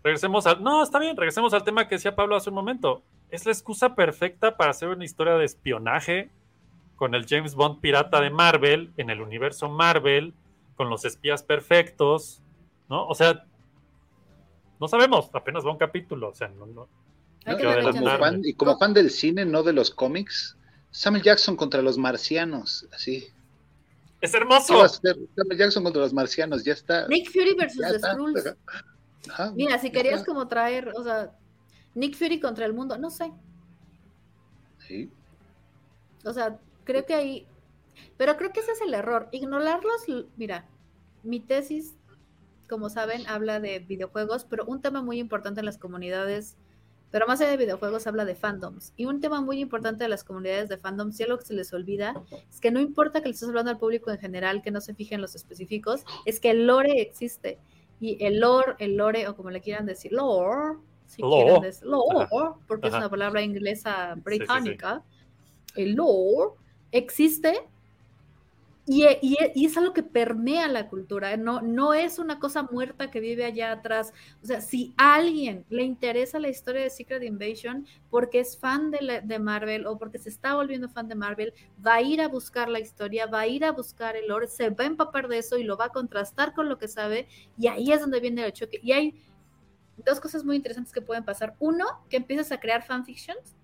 Regresemos 0.04 0.46
al. 0.46 0.64
No, 0.64 0.84
está 0.84 1.00
bien, 1.00 1.16
regresemos 1.18 1.54
al 1.54 1.64
tema 1.64 1.88
que 1.88 1.96
decía 1.96 2.16
Pablo 2.16 2.36
hace 2.36 2.50
un 2.50 2.56
momento. 2.56 3.04
Es 3.30 3.46
la 3.46 3.52
excusa 3.52 3.96
perfecta 3.96 4.56
para 4.56 4.72
hacer 4.72 4.90
una 4.90 5.04
historia 5.04 5.34
de 5.34 5.46
espionaje 5.46 6.30
con 6.96 7.16
el 7.16 7.26
James 7.28 7.56
Bond 7.56 7.82
pirata 7.82 8.22
de 8.22 8.30
Marvel, 8.30 8.92
en 8.98 9.10
el 9.10 9.22
universo 9.22 9.68
Marvel, 9.68 10.34
con 10.76 10.90
los 10.90 11.06
espías 11.06 11.44
perfectos, 11.44 12.42
¿no? 12.88 13.08
O 13.08 13.16
sea, 13.16 13.46
no 14.80 14.88
sabemos, 14.88 15.30
apenas 15.34 15.66
va 15.66 15.72
un 15.72 15.78
capítulo, 15.78 16.30
o 16.30 16.34
sea, 16.36 16.48
no, 16.50 16.66
no- 16.66 16.88
Como 17.46 18.18
fan, 18.18 18.42
y 18.44 18.54
como 18.54 18.78
fan 18.78 18.94
del 18.94 19.10
cine, 19.12 19.46
no 19.46 19.62
de 19.64 19.74
los 19.74 19.92
cómics, 19.92 20.58
Samuel 20.92 21.24
Jackson 21.24 21.56
contra 21.56 21.82
los 21.82 21.98
marcianos, 21.98 22.88
así. 22.94 23.28
¡Es 24.22 24.32
¿Qué 24.32 24.38
hermoso! 24.38 24.88
Samuel 24.88 25.58
Jackson 25.58 25.84
contra 25.84 26.02
los 26.02 26.14
marcianos? 26.14 26.64
Ya 26.64 26.74
está. 26.74 27.08
Nick 27.08 27.30
Fury 27.32 27.54
versus 27.56 27.82
ya 27.82 27.92
The. 27.92 28.00
Skrulls. 28.00 28.56
Ajá, 29.30 29.52
Mira, 29.56 29.78
si 29.80 29.92
querías 29.92 30.22
está. 30.22 30.26
como 30.26 30.48
traer, 30.48 30.92
o 30.96 31.04
sea, 31.04 31.32
Nick 31.94 32.16
Fury 32.16 32.40
contra 32.40 32.66
el 32.66 32.74
mundo, 32.74 32.98
no 32.98 33.10
sé. 33.10 33.32
Sí. 34.88 35.10
O 36.24 36.34
sea, 36.34 36.58
creo 36.84 37.06
que 37.06 37.14
ahí. 37.14 37.48
Pero 38.18 38.38
creo 38.38 38.52
que 38.52 38.60
ese 38.62 38.72
es 38.72 38.82
el 38.82 38.94
error. 38.94 39.28
Ignorarlos. 39.32 40.04
Mira, 40.38 40.66
mi 41.24 41.40
tesis, 41.40 41.96
como 42.70 42.90
saben, 42.90 43.28
habla 43.28 43.60
de 43.60 43.80
videojuegos, 43.80 44.46
pero 44.46 44.66
un 44.66 44.82
tema 44.82 45.02
muy 45.02 45.20
importante 45.20 45.60
en 45.60 45.66
las 45.66 45.78
comunidades. 45.78 46.58
Pero 47.12 47.28
más 47.28 47.40
allá 47.40 47.52
de 47.52 47.58
videojuegos, 47.58 48.08
habla 48.08 48.26
de 48.26 48.36
fandoms. 48.36 48.94
Y 48.98 49.06
un 49.06 49.22
tema 49.22 49.40
muy 49.40 49.60
importante 49.60 50.04
de 50.04 50.10
las 50.10 50.24
comunidades 50.24 50.68
de 50.70 50.78
fandoms, 50.78 51.20
y 51.20 51.24
algo 51.24 51.38
que 51.38 51.46
se 51.46 51.54
les 51.54 51.72
olvida, 51.74 52.14
es 52.50 52.60
que 52.60 52.72
no 52.72 52.80
importa 52.80 53.22
que 53.22 53.30
le 53.30 53.34
estés 53.34 53.48
hablando 53.48 53.72
al 53.72 53.78
público 53.78 54.12
en 54.12 54.18
general, 54.18 54.62
que 54.62 54.72
no 54.72 54.82
se 54.82 54.94
fijen 54.96 55.16
en 55.18 55.22
los 55.22 55.36
específicos, 55.36 56.04
es 56.26 56.40
que 56.40 56.52
el 56.52 56.68
lore 56.68 57.02
existe. 57.02 57.60
Y 58.02 58.24
el 58.26 58.40
lore, 58.40 58.76
el 58.80 58.98
lore, 58.98 59.28
o 59.28 59.36
como 59.36 59.50
le 59.52 59.62
quieran 59.62 59.86
decir, 59.86 60.12
lore, 60.12 60.78
si 61.06 61.22
Lore. 61.22 61.44
quieren 61.44 61.62
decir, 61.62 61.88
lore, 61.88 62.28
Ajá. 62.32 62.56
porque 62.68 62.88
es 62.88 62.94
una 62.94 63.10
palabra 63.10 63.42
inglesa 63.42 64.16
sí, 64.16 64.16
sí. 64.16 64.22
británica 64.22 65.04
el 65.76 65.94
lore 65.96 66.56
existe 66.92 67.54
Y, 68.88 69.04
y- 69.22 69.38
y 69.56 69.66
es 69.66 69.76
algo 69.78 69.94
que 69.94 70.04
permea 70.04 70.68
la 70.68 70.88
cultura, 70.90 71.34
¿eh? 71.34 71.38
no, 71.38 71.60
no 71.62 71.96
es 71.96 72.20
una 72.20 72.38
cosa 72.40 72.62
muerta 72.72 73.10
que 73.10 73.20
vive 73.20 73.44
allá 73.44 73.72
atrás. 73.72 74.14
O 74.44 74.46
sea, 74.46 74.62
si 74.62 74.94
a 74.98 75.16
alguien 75.16 75.66
le 75.70 75.84
interesa 75.84 76.38
la 76.40 76.50
historia 76.50 76.84
de 76.84 76.92
Secret 76.92 77.24
Invasion 77.24 77.88
porque 78.12 78.40
es 78.40 78.60
fan 78.60 78.92
de, 78.92 79.02
la- 79.02 79.22
de 79.22 79.40
Marvel 79.40 79.88
o 79.88 79.98
porque 79.98 80.20
se 80.20 80.30
está 80.30 80.54
volviendo 80.56 80.88
fan 80.88 81.08
de 81.08 81.16
Marvel, 81.16 81.54
va 81.86 81.96
a 81.96 82.02
ir 82.04 82.22
a 82.22 82.28
buscar 82.28 82.70
la 82.70 82.80
historia, 82.80 83.26
va 83.26 83.40
a 83.42 83.48
ir 83.48 83.66
a 83.66 83.72
buscar 83.72 84.16
el 84.16 84.28
lore, 84.28 84.46
se 84.48 84.70
va 84.70 84.84
a 84.84 84.88
empapar 84.88 85.28
de 85.30 85.40
eso 85.40 85.58
y 85.58 85.64
lo 85.64 85.78
va 85.78 85.86
a 85.86 85.90
contrastar 85.90 86.54
con 86.54 86.70
lo 86.70 86.78
que 86.78 86.88
sabe 86.88 87.28
y 87.58 87.68
ahí 87.68 87.92
es 87.92 88.02
donde 88.02 88.20
viene 88.20 88.46
el 88.46 88.54
choque. 88.54 88.80
Y 88.84 88.92
hay 88.92 89.16
dos 89.98 90.20
cosas 90.20 90.44
muy 90.44 90.56
interesantes 90.56 90.94
que 90.94 91.02
pueden 91.02 91.24
pasar. 91.26 91.56
Uno, 91.60 91.86
que 92.10 92.18
empiezas 92.18 92.52
a 92.52 92.60
crear 92.60 92.84
fanfictions 92.86 93.56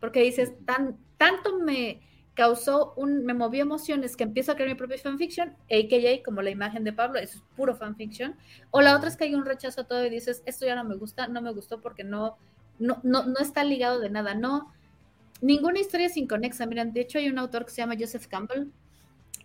porque 0.00 0.22
dices, 0.22 0.52
tan, 0.66 0.98
tanto 1.18 1.58
me 1.58 2.02
causó 2.40 2.94
un, 2.96 3.26
me 3.26 3.34
movió 3.34 3.60
emociones 3.62 4.16
que 4.16 4.24
empiezo 4.24 4.52
a 4.52 4.54
crear 4.54 4.70
mi 4.70 4.74
propia 4.74 4.96
fanfiction, 4.96 5.50
a.k.a. 5.70 6.22
como 6.24 6.40
la 6.40 6.48
imagen 6.48 6.84
de 6.84 6.94
Pablo, 6.94 7.18
eso 7.18 7.36
es 7.36 7.44
puro 7.54 7.74
fanfiction, 7.76 8.34
o 8.70 8.80
la 8.80 8.96
otra 8.96 9.10
es 9.10 9.18
que 9.18 9.24
hay 9.24 9.34
un 9.34 9.44
rechazo 9.44 9.82
a 9.82 9.84
todo 9.84 10.06
y 10.06 10.08
dices, 10.08 10.42
esto 10.46 10.64
ya 10.64 10.74
no 10.74 10.84
me 10.84 10.94
gusta, 10.96 11.28
no 11.28 11.42
me 11.42 11.52
gustó 11.52 11.82
porque 11.82 12.02
no, 12.02 12.38
no, 12.78 12.98
no, 13.02 13.26
no 13.26 13.38
está 13.40 13.62
ligado 13.62 14.00
de 14.00 14.08
nada, 14.08 14.32
no, 14.32 14.72
ninguna 15.42 15.80
historia 15.80 16.06
es 16.06 16.16
inconexa, 16.16 16.64
miren, 16.64 16.94
de 16.94 17.02
hecho 17.02 17.18
hay 17.18 17.28
un 17.28 17.38
autor 17.38 17.66
que 17.66 17.72
se 17.72 17.82
llama 17.82 17.96
Joseph 18.00 18.26
Campbell, 18.26 18.68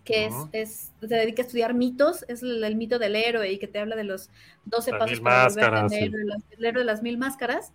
que 0.04 0.24
es, 0.24 0.34
es, 0.52 0.92
se 1.00 1.14
dedica 1.14 1.42
a 1.42 1.46
estudiar 1.46 1.74
mitos, 1.74 2.24
es 2.28 2.42
el, 2.42 2.64
el 2.64 2.76
mito 2.76 2.98
del 2.98 3.14
héroe 3.14 3.52
y 3.52 3.58
que 3.58 3.68
te 3.68 3.78
habla 3.78 3.96
de 3.96 4.04
los 4.04 4.30
12 4.64 4.92
Las 4.92 5.00
pasos 5.00 5.20
para 5.20 5.88
sí. 5.88 6.08
las- 6.08 6.42
el 6.56 6.64
héroe 6.64 6.80
de 6.82 6.86
las 6.86 7.02
mil 7.02 7.18
máscaras, 7.18 7.72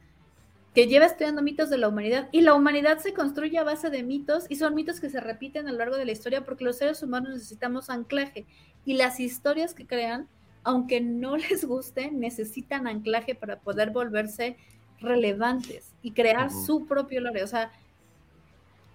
que 0.74 0.88
lleva 0.88 1.06
estudiando 1.06 1.42
mitos 1.42 1.70
de 1.70 1.78
la 1.78 1.90
humanidad 1.90 2.30
y 2.32 2.42
la 2.42 2.54
humanidad 2.54 3.00
se 3.00 3.14
construye 3.14 3.58
a 3.58 3.64
base 3.64 3.90
de 3.90 4.04
mitos 4.04 4.46
y 4.50 4.56
son 4.56 4.74
mitos 4.74 5.00
que 5.00 5.10
se 5.10 5.20
repiten 5.20 5.68
a 5.68 5.72
lo 5.72 5.78
largo 5.78 5.98
de 5.98 6.06
la 6.06 6.14
historia 6.14 6.46
porque 6.46 6.64
los 6.64 6.78
seres 6.78 7.04
humanos 7.04 7.34
necesitamos 7.34 7.90
anclaje 7.90 8.46
y 8.86 8.94
las 8.94 9.20
historias 9.20 9.74
que 9.74 9.86
crean, 9.86 10.28
aunque 10.64 11.02
no 11.02 11.36
les 11.38 11.66
guste, 11.66 12.12
necesitan 12.12 12.88
anclaje 12.88 13.36
para 13.36 13.60
poder 13.60 13.92
volverse 13.92 14.58
relevantes 15.02 15.94
y 16.02 16.12
crear 16.12 16.52
su 16.52 16.86
propio 16.86 17.22
lore. 17.22 17.44
O 17.44 17.48
sea, 17.48 17.72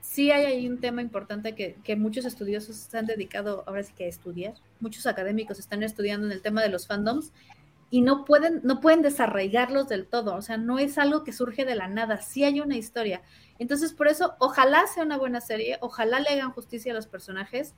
sí 0.00 0.30
hay 0.30 0.46
ahí 0.46 0.68
un 0.68 0.78
tema 0.78 1.02
importante 1.02 1.54
que, 1.54 1.76
que 1.84 1.96
muchos 1.96 2.24
estudiosos 2.24 2.76
se 2.76 2.96
han 2.96 3.06
dedicado 3.06 3.64
ahora 3.66 3.82
sí 3.82 3.92
que 3.94 4.04
a 4.04 4.08
estudiar. 4.08 4.54
Muchos 4.80 5.06
académicos 5.06 5.58
están 5.58 5.82
estudiando 5.82 6.26
en 6.26 6.32
el 6.32 6.42
tema 6.42 6.62
de 6.62 6.68
los 6.70 6.86
fandoms 6.86 7.32
y 7.90 8.00
no 8.00 8.24
pueden, 8.24 8.60
no 8.64 8.80
pueden 8.80 9.02
desarraigarlos 9.02 9.88
del 9.88 10.06
todo. 10.06 10.34
O 10.34 10.42
sea, 10.42 10.56
no 10.56 10.78
es 10.78 10.98
algo 10.98 11.24
que 11.24 11.32
surge 11.32 11.64
de 11.64 11.74
la 11.74 11.88
nada. 11.88 12.20
Sí 12.20 12.44
hay 12.44 12.60
una 12.60 12.76
historia. 12.76 13.22
Entonces, 13.58 13.92
por 13.92 14.08
eso, 14.08 14.34
ojalá 14.38 14.86
sea 14.86 15.04
una 15.04 15.16
buena 15.16 15.40
serie, 15.40 15.78
ojalá 15.80 16.20
le 16.20 16.30
hagan 16.30 16.52
justicia 16.52 16.92
a 16.92 16.94
los 16.94 17.06
personajes, 17.06 17.74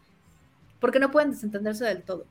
porque 0.80 0.98
no 0.98 1.10
pueden 1.10 1.30
desentenderse 1.30 1.84
del 1.84 2.02
todo. 2.02 2.26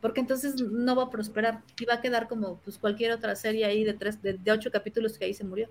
Porque 0.00 0.20
entonces 0.20 0.60
no 0.60 0.94
va 0.94 1.04
a 1.04 1.10
prosperar 1.10 1.62
y 1.80 1.84
va 1.84 1.94
a 1.94 2.00
quedar 2.00 2.28
como 2.28 2.56
pues, 2.58 2.78
cualquier 2.78 3.12
otra 3.12 3.34
serie 3.34 3.64
ahí 3.64 3.84
de, 3.84 3.94
tres, 3.94 4.20
de, 4.22 4.34
de 4.34 4.52
ocho 4.52 4.70
capítulos 4.70 5.16
que 5.16 5.24
ahí 5.24 5.34
se 5.34 5.44
murió. 5.44 5.68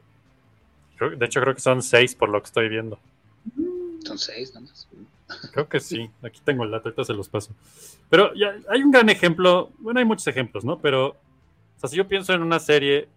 De 1.17 1.25
hecho, 1.25 1.41
creo 1.41 1.53
que 1.53 1.61
son 1.61 1.81
seis 1.81 2.15
por 2.15 2.29
lo 2.29 2.41
que 2.41 2.47
estoy 2.47 2.69
viendo. 2.69 2.97
Son 4.05 4.17
seis 4.17 4.53
nada 4.53 4.67
más. 4.67 4.87
Creo 5.51 5.67
que 5.67 5.79
sí. 5.79 6.09
Aquí 6.21 6.39
tengo 6.43 6.63
el 6.63 6.71
dato, 6.71 6.89
ahorita 6.89 7.03
se 7.03 7.13
los 7.13 7.29
paso. 7.29 7.53
Pero 8.09 8.33
ya 8.35 8.55
hay 8.69 8.83
un 8.83 8.91
gran 8.91 9.09
ejemplo. 9.09 9.71
Bueno, 9.79 9.99
hay 9.99 10.05
muchos 10.05 10.27
ejemplos, 10.27 10.63
¿no? 10.63 10.79
Pero, 10.79 11.17
sea, 11.87 11.91
si 11.91 11.97
yo 11.97 12.07
pienso 12.07 12.33
en 12.33 12.41
una 12.41 12.59
serie 12.59 13.07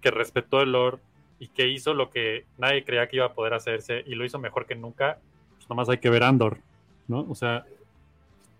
que 0.00 0.10
respetó 0.10 0.60
el 0.60 0.72
lore 0.72 0.98
y 1.38 1.48
que 1.48 1.68
hizo 1.68 1.94
lo 1.94 2.10
que 2.10 2.44
nadie 2.58 2.84
creía 2.84 3.08
que 3.08 3.16
iba 3.16 3.26
a 3.26 3.34
poder 3.34 3.54
hacerse 3.54 4.02
y 4.06 4.14
lo 4.14 4.24
hizo 4.24 4.38
mejor 4.38 4.66
que 4.66 4.74
nunca, 4.74 5.18
pues 5.56 5.68
nomás 5.68 5.88
hay 5.88 5.98
que 5.98 6.10
ver 6.10 6.22
Andor, 6.22 6.58
¿no? 7.08 7.26
O 7.28 7.34
sea, 7.34 7.64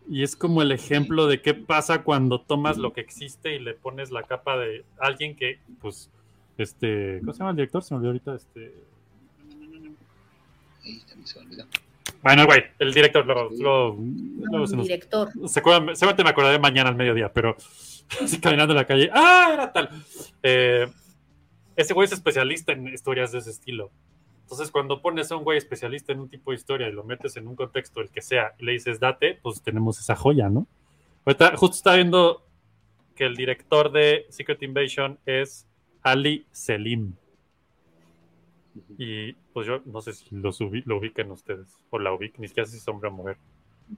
y 0.09 0.23
es 0.23 0.37
como 0.37 0.63
el 0.63 0.73
ejemplo 0.73 1.27
de 1.27 1.41
qué 1.43 1.55
pasa 1.55 2.03
cuando 2.03 2.41
tomas 2.41 2.79
lo 2.79 2.93
que 2.93 3.01
existe 3.01 3.55
y 3.57 3.59
le 3.59 3.75
pones 3.75 4.11
la 4.11 4.23
capa 4.23 4.57
de 4.57 4.85
alguien 4.99 5.35
que, 5.37 5.59
pues, 5.81 6.11
este, 6.59 7.19
¿cómo 7.21 7.33
se 7.33 7.39
llama 7.41 7.51
el 7.51 7.57
director? 7.57 7.83
Se 7.83 7.93
me 7.95 7.99
olvidó 7.99 8.11
ahorita, 8.11 8.35
este, 8.37 8.73
Ahí 10.85 11.01
también 11.09 11.27
se 11.27 11.39
me 11.41 11.47
olvidó. 11.47 11.65
bueno, 12.23 12.47
güey, 12.47 12.63
el 12.79 12.93
director, 12.95 13.27
luego, 13.27 13.51
luego- 13.59 13.99
luego 14.51 14.67
se 14.67 14.77
nos- 14.77 14.87
director. 14.87 15.29
seguramente 15.49 16.23
me 16.23 16.31
acordaré 16.31 16.59
mañana 16.59 16.89
al 16.91 16.97
mediodía, 16.97 17.33
pero 17.33 17.57
así 18.23 18.41
caminando 18.41 18.73
en 18.73 18.77
la 18.79 18.87
calle, 18.87 19.11
¡ah! 19.13 19.51
Era 19.53 19.73
tal. 19.73 19.91
Eh, 20.43 20.87
ese 21.77 21.95
güey 21.95 22.07
es 22.07 22.13
especialista 22.13 22.73
en 22.73 22.89
historias 22.89 23.33
de 23.33 23.39
ese 23.39 23.51
estilo. 23.51 23.91
Entonces, 24.43 24.71
cuando 24.71 25.03
pones 25.03 25.31
a 25.33 25.37
un 25.37 25.43
güey 25.45 25.59
especialista 25.59 26.13
en 26.13 26.21
un 26.21 26.29
tipo 26.29 26.51
de 26.53 26.57
historia 26.57 26.89
y 26.89 26.93
lo 26.93 27.03
metes 27.05 27.37
en 27.37 27.49
un 27.49 27.57
contexto, 27.57 28.01
el 28.01 28.11
que 28.11 28.23
sea, 28.23 28.55
y 28.59 28.65
le 28.65 28.73
dices 28.73 29.01
date, 29.01 29.39
pues 29.43 29.61
tenemos 29.61 29.99
esa 29.99 30.15
joya, 30.15 30.49
¿no? 30.49 30.67
Ahorita, 31.25 31.57
justo 31.57 31.75
estaba 31.77 31.97
viendo 31.97 32.47
que 33.17 33.25
el 33.25 33.35
director 33.35 33.91
de 33.91 34.27
Secret 34.29 34.63
Invasion 34.63 35.19
es 35.27 35.67
Ali 36.03 36.47
Selim. 36.53 37.15
Y 38.99 39.33
pues 39.53 39.67
yo 39.67 39.81
no 39.87 40.01
sé 40.03 40.13
si 40.13 40.27
los 40.37 40.61
ubi- 40.61 40.83
lo 40.85 40.99
ubiquen 40.99 41.31
ustedes, 41.31 41.67
o 41.91 41.99
la 41.99 42.13
ubiquen, 42.13 42.43
ni 42.43 42.49
siquiera 42.49 42.69
si 42.69 42.77
es 42.77 42.87
hombre 42.89 43.09
o 43.09 43.13
mujer. 43.13 43.39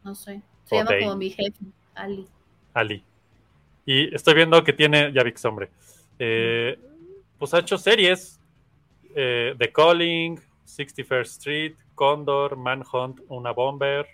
No 0.05 0.15
sé. 0.15 0.41
Se 0.65 0.77
O 0.77 0.79
llama 0.79 0.99
como 1.01 1.17
mi 1.17 1.31
jefe, 1.31 1.59
Ali. 1.95 2.27
Ali. 2.75 3.05
Y 3.89 4.15
estoy 4.15 4.35
viendo 4.35 4.63
que 4.63 4.75
tiene, 4.75 5.11
ya 5.15 5.23
vi 5.23 5.31
que 5.31 5.39
es 5.39 5.45
hombre, 5.47 5.71
eh, 6.19 6.79
pues 7.39 7.55
ha 7.55 7.61
hecho 7.61 7.79
series, 7.79 8.39
eh, 9.15 9.55
The 9.59 9.73
Calling, 9.73 10.39
61st 10.67 11.23
Street, 11.23 11.75
Condor, 11.95 12.55
Manhunt, 12.55 13.21
Una 13.29 13.53
Bomber, 13.53 14.07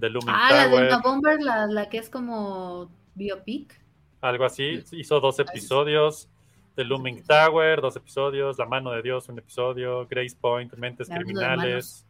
The 0.00 0.10
Looming 0.10 0.34
Ah, 0.34 0.48
la 0.50 0.64
de 0.64 0.70
Tower, 0.70 0.86
una 0.88 0.98
Bomber, 0.98 1.40
la, 1.40 1.66
la 1.68 1.88
que 1.88 1.98
es 1.98 2.10
como 2.10 2.90
biopic. 3.14 3.80
algo 4.20 4.44
así. 4.44 4.82
Hizo 4.90 5.20
dos 5.20 5.38
episodios. 5.38 6.28
The 6.74 6.82
Looming 6.82 7.22
Tower, 7.22 7.80
dos 7.80 7.94
episodios. 7.94 8.58
La 8.58 8.66
Mano 8.66 8.90
de 8.90 9.02
Dios, 9.02 9.28
un 9.28 9.38
episodio. 9.38 10.08
Grace 10.08 10.36
Point, 10.40 10.74
Mentes 10.74 11.08
Criminales. 11.08 12.04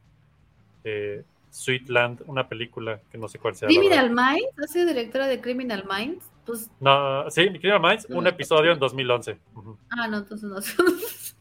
Eh, 0.85 1.23
Sweetland, 1.51 2.23
una 2.27 2.49
película 2.49 2.99
que 3.11 3.19
no 3.19 3.29
sé 3.29 3.39
cuál 3.39 3.55
sea. 3.55 3.69
Criminal. 3.69 4.09
Minds, 4.09 4.59
ha 4.59 4.67
sido 4.67 4.87
directora 4.87 5.27
de 5.27 5.39
Criminal 5.43 5.85
Minds. 5.87 6.25
Pues, 6.49 6.71
No, 6.81 7.31
sí, 7.31 7.47
Criminal 7.51 7.81
Minds, 7.81 8.07
un 8.09 8.27
episodio 8.27 8.73
en 8.73 8.79
2011. 8.79 9.39
Ujú. 9.55 9.79
ah, 9.91 10.09
no, 10.09 10.19
entonces 10.19 10.49
no. 10.49 10.57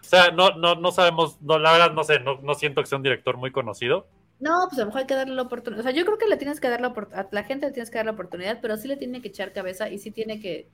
O 0.00 0.08
sea, 0.08 0.30
no, 0.30 0.56
no, 0.56 0.76
no 0.76 0.92
sabemos, 0.92 1.36
no, 1.42 1.58
la 1.58 1.72
verdad 1.72 1.92
no 1.92 2.04
sé, 2.04 2.20
no, 2.20 2.40
no 2.40 2.54
siento 2.54 2.80
que 2.80 2.86
sea 2.86 2.96
un 2.96 3.02
director 3.02 3.36
muy 3.36 3.50
conocido. 3.50 4.06
No, 4.38 4.66
pues 4.68 4.78
a 4.78 4.82
lo 4.82 4.86
mejor 4.86 5.00
hay 5.00 5.06
que 5.06 5.14
darle 5.16 5.34
la 5.34 5.42
oportunidad. 5.42 5.80
O 5.80 5.82
sea, 5.82 5.92
yo 5.92 6.04
creo 6.06 6.16
que 6.16 6.28
le 6.28 6.36
tienes 6.36 6.60
que 6.60 6.68
dar 6.70 6.80
la 6.80 6.88
oportunidad, 6.88 7.26
a 7.26 7.34
la 7.34 7.42
gente 7.42 7.66
le 7.66 7.72
tienes 7.72 7.90
que 7.90 7.98
dar 7.98 8.06
la 8.06 8.12
oportunidad, 8.12 8.60
pero 8.62 8.76
sí 8.76 8.86
le 8.88 8.96
tiene 8.96 9.20
que 9.20 9.28
echar 9.28 9.52
cabeza 9.52 9.90
y 9.90 9.98
sí 9.98 10.12
tiene 10.12 10.40
que. 10.40 10.68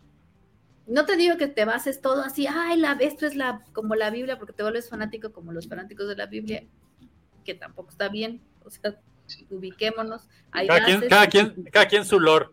No 0.87 1.07
te 1.07 1.17
digo 1.17 1.39
que 1.39 1.49
te 1.49 1.65
bases 1.65 2.01
todo 2.01 2.23
así, 2.23 2.47
ay, 2.47 2.79
la, 2.79 2.93
esto 3.01 3.27
es 3.27 3.35
la, 3.35 3.65
como 3.73 3.95
la 3.95 4.11
Biblia, 4.11 4.39
porque 4.39 4.53
te 4.53 4.63
vuelves 4.63 4.91
fanático 4.91 5.33
como 5.33 5.51
los 5.51 5.67
fanáticos 5.67 6.07
de 6.07 6.17
la 6.17 6.27
Biblia, 6.27 6.65
que 7.45 7.55
tampoco 7.55 7.91
está 7.91 8.09
bien. 8.09 8.43
O 8.65 8.71
sea, 8.71 9.01
ubiquémonos. 9.49 10.29
Hay 10.51 10.67
Cada 10.67 10.85
quien, 10.85 10.97
bases, 10.97 11.09
cada 11.09 11.27
quien, 11.27 11.65
cada 11.73 11.87
quien 11.87 12.05
su 12.05 12.21
lore. 12.21 12.49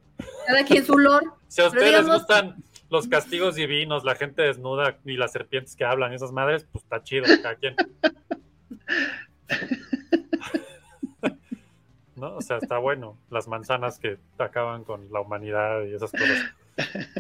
Cada 0.48 0.64
quien 0.64 0.86
su 0.86 0.98
lore. 0.98 1.26
Si 1.50 1.62
a 1.64 1.68
ustedes 1.68 1.92
les 1.92 2.08
gustan 2.08 2.58
los 2.92 3.08
castigos 3.08 3.56
divinos, 3.56 4.04
la 4.04 4.14
gente 4.14 4.44
desnuda 4.44 5.00
y 5.04 5.18
las 5.18 5.32
serpientes 5.32 5.76
que 5.76 5.84
hablan, 5.84 6.14
esas 6.14 6.32
madres, 6.32 6.68
pues 6.72 6.84
está 6.84 7.02
chido, 7.02 7.26
cada 7.42 7.56
quien. 7.56 7.76
¿No? 12.16 12.36
O 12.36 12.42
sea, 12.42 12.58
está 12.58 12.78
bueno. 12.78 13.18
Las 13.32 13.48
manzanas 13.48 13.98
que 13.98 14.20
acaban 14.38 14.84
con 14.84 15.12
la 15.12 15.22
humanidad 15.22 15.86
y 15.86 15.96
esas 15.96 16.12
cosas. 16.12 16.54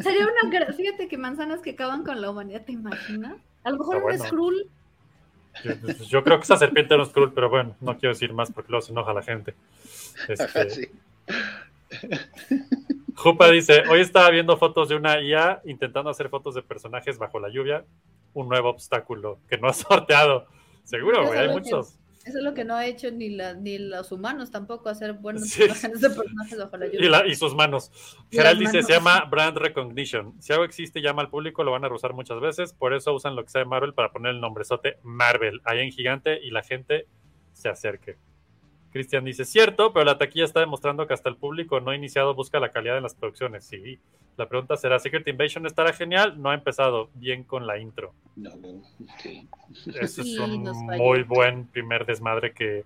Sería 0.01 0.27
una. 0.27 0.73
Fíjate 0.73 1.07
que 1.07 1.17
manzanas 1.17 1.61
que 1.61 1.71
acaban 1.71 2.03
con 2.03 2.21
la 2.21 2.29
humanidad, 2.29 2.65
¿te 2.65 2.73
imaginas? 2.73 3.37
A 3.63 3.71
lo 3.71 3.79
mejor 3.79 3.95
un 3.95 4.01
bueno. 4.03 4.25
Skrull. 4.25 4.69
Yo, 5.63 5.73
yo 6.07 6.23
creo 6.23 6.37
que 6.37 6.43
esa 6.43 6.57
serpiente 6.57 6.95
no 6.95 7.01
es 7.03 7.09
cruel, 7.09 7.31
pero 7.33 7.49
bueno, 7.49 7.75
no 7.81 7.97
quiero 7.97 8.13
decir 8.13 8.31
más 8.31 8.51
porque 8.51 8.71
luego 8.71 8.85
se 8.85 8.91
enoja 8.91 9.11
la 9.13 9.23
gente. 9.23 9.55
Este, 10.27 10.69
Sí. 10.69 10.87
Jupa 13.15 13.49
dice, 13.49 13.83
hoy 13.89 13.99
estaba 13.99 14.29
viendo 14.29 14.57
fotos 14.57 14.89
de 14.89 14.95
una 14.95 15.21
IA 15.21 15.61
intentando 15.65 16.09
hacer 16.09 16.29
fotos 16.29 16.55
de 16.55 16.61
personajes 16.61 17.17
bajo 17.17 17.39
la 17.39 17.49
lluvia. 17.49 17.85
Un 18.33 18.47
nuevo 18.47 18.69
obstáculo 18.69 19.39
que 19.49 19.57
no 19.57 19.67
ha 19.67 19.73
sorteado. 19.73 20.47
Seguro, 20.83 21.25
güey, 21.27 21.39
hay 21.39 21.47
que- 21.47 21.53
muchos. 21.53 21.95
Eso 22.25 22.37
es 22.37 22.43
lo 22.43 22.53
que 22.53 22.63
no 22.65 22.75
ha 22.75 22.85
hecho 22.85 23.09
ni, 23.11 23.29
la, 23.29 23.53
ni 23.55 23.77
los 23.79 24.11
humanos 24.11 24.51
tampoco, 24.51 24.89
hacer 24.89 25.13
buenos 25.13 25.49
Sí. 25.49 25.63
imágenes 25.63 26.01
de 26.01 26.09
personajes 26.09 26.59
bajo 26.59 26.77
la 26.77 26.85
lluvia. 26.85 26.99
Y, 27.05 27.09
la- 27.09 27.25
y 27.27 27.33
sus 27.33 27.55
manos. 27.55 27.91
Y 28.29 28.35
Gerald 28.37 28.59
dice, 28.59 28.83
se 28.83 28.91
llama 28.93 29.23
brand 29.25 29.57
recognition. 29.57 30.39
Si 30.39 30.51
algo 30.53 30.65
existe 30.65 30.99
y 30.99 31.01
llama 31.01 31.21
al 31.23 31.29
público, 31.29 31.63
lo 31.63 31.71
van 31.71 31.85
a 31.85 31.93
usar 31.93 32.13
muchas 32.13 32.39
veces. 32.39 32.73
Por 32.73 32.93
eso 32.93 33.13
usan 33.13 33.35
lo 33.35 33.43
que 33.43 33.49
sea 33.49 33.59
de 33.59 33.65
Marvel 33.65 33.93
para 33.93 34.11
poner 34.11 34.33
el 34.35 34.41
nombrezote 34.41 34.97
Marvel 35.01 35.61
ahí 35.63 35.79
en 35.79 35.91
gigante 35.91 36.39
y 36.43 36.51
la 36.51 36.61
gente 36.61 37.07
se 37.53 37.69
acerque. 37.69 38.17
Cristian 38.91 39.23
dice, 39.23 39.45
cierto, 39.45 39.93
pero 39.93 40.05
la 40.05 40.17
taquilla 40.17 40.45
está 40.45 40.59
demostrando 40.61 41.05
que 41.07 41.13
hasta 41.13 41.29
el 41.29 41.35
público 41.35 41.79
no 41.79 41.93
iniciado 41.93 42.33
busca 42.33 42.59
la 42.59 42.71
calidad 42.71 42.97
en 42.97 43.03
las 43.03 43.13
producciones. 43.15 43.65
Sí. 43.65 43.99
La 44.37 44.47
pregunta 44.47 44.77
será, 44.77 44.99
¿Secret 44.99 45.27
Invasion 45.27 45.65
estará 45.65 45.93
genial? 45.93 46.41
No 46.41 46.49
ha 46.49 46.53
empezado 46.55 47.09
bien 47.15 47.43
con 47.43 47.67
la 47.67 47.77
intro. 47.77 48.13
No, 48.35 48.55
no, 48.55 48.81
sí. 49.21 49.47
Ese 49.99 50.23
Sí, 50.23 50.33
es 50.35 50.39
un 50.39 50.63
muy 50.97 51.23
buen 51.23 51.67
primer 51.67 52.05
desmadre 52.05 52.53
que... 52.53 52.83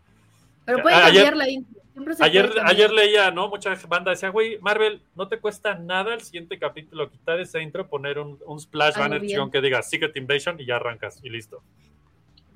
Pero 0.65 0.81
puede 0.81 0.95
Ayer- 0.95 1.25
cambiar 1.25 1.37
la 1.37 1.49
intro. 1.49 1.83
Ayer, 2.21 2.51
ayer 2.65 2.91
leía, 2.91 3.29
¿no? 3.29 3.49
Mucha 3.49 3.75
banda 3.87 4.09
decía, 4.09 4.29
güey, 4.29 4.57
Marvel, 4.61 5.03
no 5.15 5.27
te 5.27 5.37
cuesta 5.39 5.75
nada 5.75 6.15
el 6.15 6.21
siguiente 6.21 6.57
capítulo 6.57 7.11
quitar 7.11 7.39
ese 7.39 7.61
intro, 7.61 7.87
poner 7.87 8.17
un, 8.17 8.39
un 8.47 8.59
splash 8.59 8.97
banner 8.97 9.21
que 9.51 9.61
diga 9.61 9.83
Secret 9.83 10.17
Invasion 10.17 10.59
y 10.59 10.65
ya 10.65 10.77
arrancas 10.77 11.19
y 11.21 11.29
listo. 11.29 11.61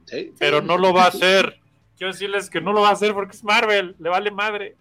Sí, 0.06 0.34
Pero 0.40 0.64
no 0.64 0.76
lo 0.80 0.92
va 0.92 1.04
a 1.04 1.08
hacer. 1.10 1.60
Quiero 1.98 2.14
decirles 2.14 2.50
que 2.50 2.62
no 2.62 2.74
lo 2.74 2.82
va 2.82 2.90
a 2.90 2.94
hacer 2.94 3.14
porque 3.14 3.36
es 3.36 3.44
Marvel, 3.44 3.96
le 4.00 4.10
vale 4.10 4.32
madre. 4.32 4.76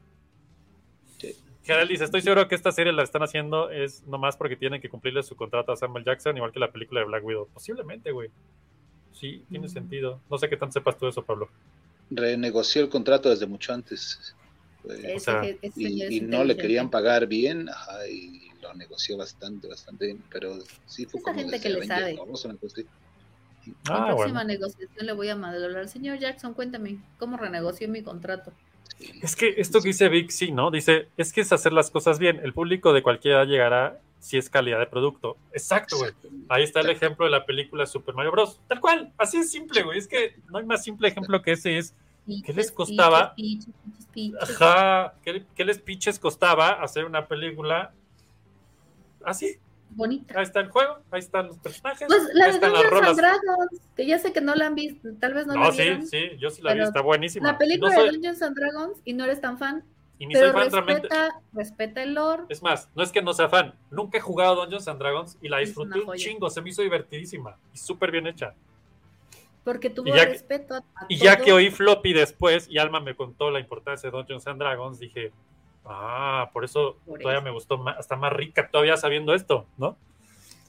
Gerald 1.65 1.91
dice, 1.91 2.05
estoy 2.05 2.21
seguro 2.23 2.47
que 2.47 2.55
esta 2.55 2.71
serie 2.71 2.93
la 2.93 3.03
están 3.03 3.25
haciendo 3.25 3.71
es 3.71 4.07
nomás 4.07 4.37
porque 4.37 4.55
tienen 4.55 4.81
que 4.81 4.89
cumplirle 4.89 5.23
su 5.25 5.35
contrato 5.35 5.73
a 5.73 5.77
Samuel 5.77 6.05
Jackson, 6.05 6.37
igual 6.37 6.53
que 6.53 6.61
la 6.61 6.71
película 6.71 7.01
de 7.01 7.07
Black 7.07 7.25
Widow. 7.25 7.49
Posiblemente, 7.53 8.13
güey. 8.13 8.31
Sí, 9.13 9.43
tiene 9.51 9.67
Mm. 9.67 9.71
sentido. 9.71 10.21
No 10.31 10.39
sé 10.39 10.49
qué 10.49 10.57
tanto 10.57 10.75
sepas 10.75 10.97
tú 10.97 11.07
de 11.07 11.11
eso, 11.11 11.25
Pablo. 11.25 11.49
renegoció 12.09 12.83
el 12.83 12.89
contrato 12.89 13.29
desde 13.31 13.47
mucho 13.49 13.73
antes. 13.73 14.37
Ese- 14.89 15.17
o 15.17 15.19
sea, 15.19 15.43
y, 15.75 16.21
no 16.21 16.45
le 16.45 16.57
querían 16.57 16.89
pagar 16.89 17.27
bien, 17.27 17.69
ajá, 17.69 18.07
y 18.07 18.49
lo 18.63 18.73
negoció 18.75 19.17
bastante, 19.17 19.67
bastante 19.67 20.07
bien, 20.07 20.23
pero 20.31 20.57
sí 20.87 21.05
fue 21.07 21.19
Esa 21.19 21.25
como 21.33 21.41
gente 21.41 21.61
que 21.61 21.69
le 21.71 21.85
sabe. 21.85 22.17
Ah, 23.89 24.07
próxima 24.09 24.41
bueno. 24.41 24.45
negociación 24.45 25.07
le 25.07 25.13
voy 25.13 25.29
a 25.29 25.33
hablar. 25.33 25.89
Señor 25.89 26.19
Jackson, 26.19 26.55
cuéntame, 26.55 26.99
¿cómo 27.19 27.37
renegoció 27.37 27.89
mi 27.89 28.03
contrato? 28.03 28.53
Es 29.23 29.37
que 29.37 29.55
esto 29.59 29.81
que 29.81 29.89
dice 29.89 30.09
Vic, 30.09 30.31
sí, 30.31 30.53
¿no? 30.53 30.71
Dice, 30.71 31.09
es 31.17 31.33
que 31.33 31.43
es 31.43 31.53
hacer 31.53 31.73
las 31.73 31.91
cosas 31.91 32.19
bien. 32.19 32.41
El 32.43 32.53
público 32.55 32.93
de 32.93 33.03
cualquier 33.03 33.35
edad 33.35 33.47
llegará 33.47 34.01
si 34.19 34.39
es 34.39 34.49
calidad 34.49 34.79
de 34.79 34.87
producto. 34.87 35.37
Exacto, 35.53 35.99
güey. 35.99 36.13
Ahí 36.49 36.63
está 36.63 36.81
el 36.81 36.91
ejemplo 36.91 37.27
de 37.27 37.31
la 37.31 37.45
película 37.45 37.85
Super 37.87 38.15
Mario 38.15 38.33
Bros. 38.33 38.61
Tal 38.69 38.81
cual, 38.81 39.13
así 39.19 39.37
es 39.39 39.51
simple, 39.51 39.83
güey. 39.83 39.99
Es 39.99 40.09
que 40.09 40.37
no 40.51 40.59
hay 40.59 40.65
más 40.65 40.83
simple 40.83 41.09
ejemplo 41.09 41.43
que 41.43 41.53
ese. 41.53 41.77
Es, 41.77 41.95
¿Qué 42.27 42.33
les 42.53 42.55
Piches, 42.55 42.71
costaba? 42.73 43.35
piches, 43.35 43.67
piches, 43.85 44.07
piches, 44.13 44.33
piches. 44.41 44.61
ajá, 44.61 45.15
¿qué, 45.23 45.45
qué 45.55 45.65
les 45.65 45.79
pinches 45.79 46.19
costaba 46.19 46.71
hacer 46.83 47.05
una 47.05 47.29
película 47.29 47.93
así? 49.25 49.59
Bonita. 49.91 50.35
Ahí 50.39 50.43
está 50.45 50.61
el 50.61 50.69
juego, 50.69 50.99
ahí 51.11 51.21
están 51.21 51.47
los 51.47 51.59
personajes, 51.59 52.07
Pues 52.07 52.29
la 52.35 52.47
de 52.53 52.59
Dungeons 52.59 53.09
and. 53.09 53.19
Dragons, 53.19 53.81
que 53.97 54.07
ya 54.07 54.19
sé 54.19 54.33
que 54.33 54.41
no 54.43 54.55
la 54.55 54.67
han 54.67 54.75
visto, 54.75 55.09
tal 55.21 55.33
vez 55.35 55.47
no, 55.47 55.55
No, 55.55 55.61
la 55.65 55.73
sí, 55.73 55.83
vieron. 55.83 56.07
sí, 56.07 56.31
yo 56.39 56.51
sí 56.51 56.61
la 56.63 56.75
vi, 56.75 56.83
está 56.83 57.01
buenísima. 57.01 57.53
La 57.53 57.59
película 57.59 57.91
No 57.91 57.97
soy- 57.97 58.07
de 58.07 58.13
Dungeons 58.13 58.43
and 58.43 58.57
Dragons 58.59 58.99
y 59.05 59.13
no 59.15 59.25
eres 59.25 59.41
tan 59.41 59.57
fan, 59.59 59.85
y 60.19 60.27
ni 60.27 60.35
soy 60.35 60.43
pero 60.43 60.53
fan 60.53 60.63
respeta, 60.71 61.09
realmente. 61.17 61.39
respeta 61.55 62.03
el 62.03 62.15
lore. 62.15 62.43
Es 62.51 62.63
más, 62.63 62.89
no 62.95 63.03
es 63.03 63.11
que 63.13 63.23
no 63.23 63.33
sea 63.33 63.49
fan, 63.49 63.75
nunca 63.91 64.19
he 64.19 64.21
jugado 64.21 64.57
Dungeons 64.57 64.87
and 64.89 64.99
Dragons 64.99 65.39
y 65.41 65.49
la 65.49 65.59
disfruté 65.59 66.01
un 66.01 66.15
chingo, 66.17 66.51
se 66.51 66.61
me 66.61 66.71
hizo 66.71 66.83
divertidísima 66.83 67.57
y 67.73 67.79
súper 67.79 68.11
bien 68.11 68.27
hecha. 68.27 68.55
Porque 69.65 69.91
tuvo 69.91 70.09
Y 70.09 70.13
ya 70.13 70.27
que- 70.27 70.33
respeto 70.33 70.75
a, 70.75 70.79
a 70.79 71.07
Y 71.09 71.17
ya 71.17 71.37
que 71.39 71.53
oí 71.53 71.71
Floppy 71.71 72.13
después 72.13 72.69
y 72.71 72.79
Alma 72.79 73.01
me 73.01 73.17
contó 73.17 73.51
la 73.51 73.59
importancia 73.61 74.11
de 74.11 74.17
Dungeons 74.17 74.47
and 74.47 74.61
Dragons, 74.61 74.99
dije, 75.01 75.33
ah, 75.87 76.51
por 76.53 76.65
eso 76.65 76.97
Por 77.07 77.21
todavía 77.21 77.39
eso. 77.39 77.45
me 77.45 77.51
gustó 77.51 77.79
más, 77.79 77.97
hasta 77.99 78.17
más 78.17 78.33
rica 78.33 78.69
todavía 78.71 78.97
sabiendo 78.97 79.35
esto, 79.35 79.67
¿no? 79.77 79.97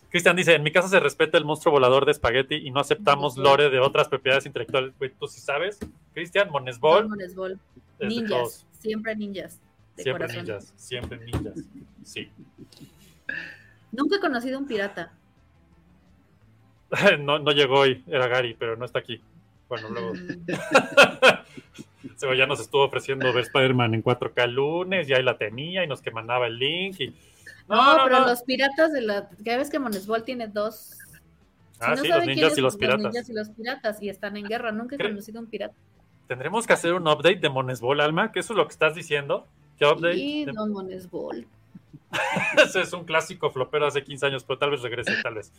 Cristian 0.09 0.35
dice, 0.37 0.55
en 0.55 0.63
mi 0.63 0.71
casa 0.71 0.87
se 0.87 0.99
respeta 0.99 1.37
el 1.37 1.43
monstruo 1.43 1.73
volador 1.73 2.05
de 2.05 2.11
espagueti 2.11 2.55
y 2.55 2.71
no 2.71 2.79
aceptamos 2.79 3.37
lore 3.37 3.69
de 3.69 3.79
otras 3.79 4.07
propiedades 4.07 4.45
intelectuales. 4.45 4.97
Güey, 4.97 5.11
tú 5.19 5.27
sí 5.27 5.41
sabes, 5.41 5.79
Cristian, 6.13 6.49
Monesbol, 6.49 7.09
Monesbol. 7.09 7.59
Ninjas, 7.99 8.65
siempre 8.71 9.15
ninjas. 9.15 9.59
De 9.97 10.03
siempre 10.03 10.27
corazón. 10.27 10.45
ninjas, 10.45 10.73
siempre 10.77 11.17
ninjas, 11.17 11.55
sí. 12.03 12.31
Nunca 13.91 14.15
he 14.17 14.19
conocido 14.19 14.59
un 14.59 14.67
pirata. 14.67 15.13
No, 17.19 17.37
no 17.39 17.51
llegó 17.51 17.79
hoy, 17.79 18.01
era 18.07 18.27
Gary, 18.27 18.55
pero 18.57 18.77
no 18.77 18.85
está 18.85 18.99
aquí. 18.99 19.21
Bueno, 19.67 19.89
luego... 19.89 20.13
Mm, 22.17 22.19
Sebo 22.19 22.33
ya 22.33 22.47
nos 22.47 22.59
estuvo 22.59 22.83
ofreciendo 22.83 23.31
ver 23.31 23.43
Spider-Man 23.43 23.93
en 23.93 24.03
4K 24.03 24.43
el 24.43 24.51
lunes, 24.53 25.07
y 25.07 25.13
ahí 25.13 25.23
la 25.23 25.37
tenía 25.37 25.83
y 25.83 25.87
nos 25.87 26.01
que 26.01 26.11
mandaba 26.11 26.47
el 26.47 26.57
link. 26.57 26.99
Y... 26.99 27.07
No, 27.69 27.97
pero 28.03 28.21
los 28.21 28.41
piratas 28.43 28.91
de 28.91 29.01
la. 29.01 29.29
Ya 29.39 29.57
ves 29.57 29.69
que 29.69 29.77
Monesbol 29.79 30.23
tiene 30.23 30.47
dos. 30.47 30.97
Ah, 31.79 31.95
sí, 31.95 32.07
los 32.07 32.25
ninjas 32.25 32.57
y 32.57 32.61
los 32.61 32.75
piratas. 32.75 33.03
ninjas 33.03 33.29
y 33.29 33.33
los 33.33 33.49
piratas 33.49 34.01
y 34.01 34.09
están 34.09 34.35
en 34.35 34.45
guerra. 34.45 34.71
Nunca 34.71 34.95
he 34.95 34.97
Creo- 34.97 35.11
conocido 35.11 35.39
un 35.39 35.45
pirata. 35.47 35.75
Tendremos 36.27 36.65
que 36.65 36.73
hacer 36.73 36.93
un 36.93 37.07
update 37.07 37.37
de 37.37 37.49
Monesbol, 37.49 38.01
Alma, 38.01 38.31
que 38.31 38.39
eso 38.39 38.53
es 38.53 38.57
lo 38.57 38.65
que 38.67 38.71
estás 38.73 38.95
diciendo. 38.95 39.45
¿Qué 39.77 39.85
update? 39.85 40.17
Y 40.17 40.45
De- 40.45 40.53
Don 40.53 40.71
Monesbol. 40.71 41.45
Ese 42.63 42.81
es 42.81 42.93
un 42.93 43.05
clásico 43.05 43.49
flopero 43.49 43.85
hace 43.85 44.03
15 44.03 44.25
años, 44.27 44.43
pero 44.43 44.59
tal 44.59 44.71
vez 44.71 44.81
regrese, 44.81 45.13
tal 45.21 45.35
vez. 45.35 45.51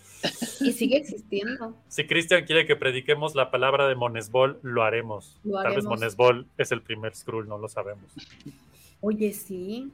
Y 0.61 0.73
sigue 0.73 0.97
existiendo. 0.97 1.75
Si 1.89 2.07
Cristian 2.07 2.45
quiere 2.45 2.67
que 2.67 2.77
prediquemos 2.77 3.35
la 3.35 3.51
palabra 3.51 3.89
de 3.89 3.95
Monesbol, 3.95 4.59
lo 4.63 4.83
haremos. 4.83 5.39
Lo 5.45 5.63
Tal 5.63 5.77
vez. 5.77 5.85
Monesbol 5.85 6.47
es 6.57 6.73
el 6.73 6.83
primer 6.83 7.15
Skrull, 7.15 7.49
no 7.49 7.59
lo 7.59 7.69
sabemos. 7.69 8.13
Oye, 9.01 9.33
sí. 9.33 9.91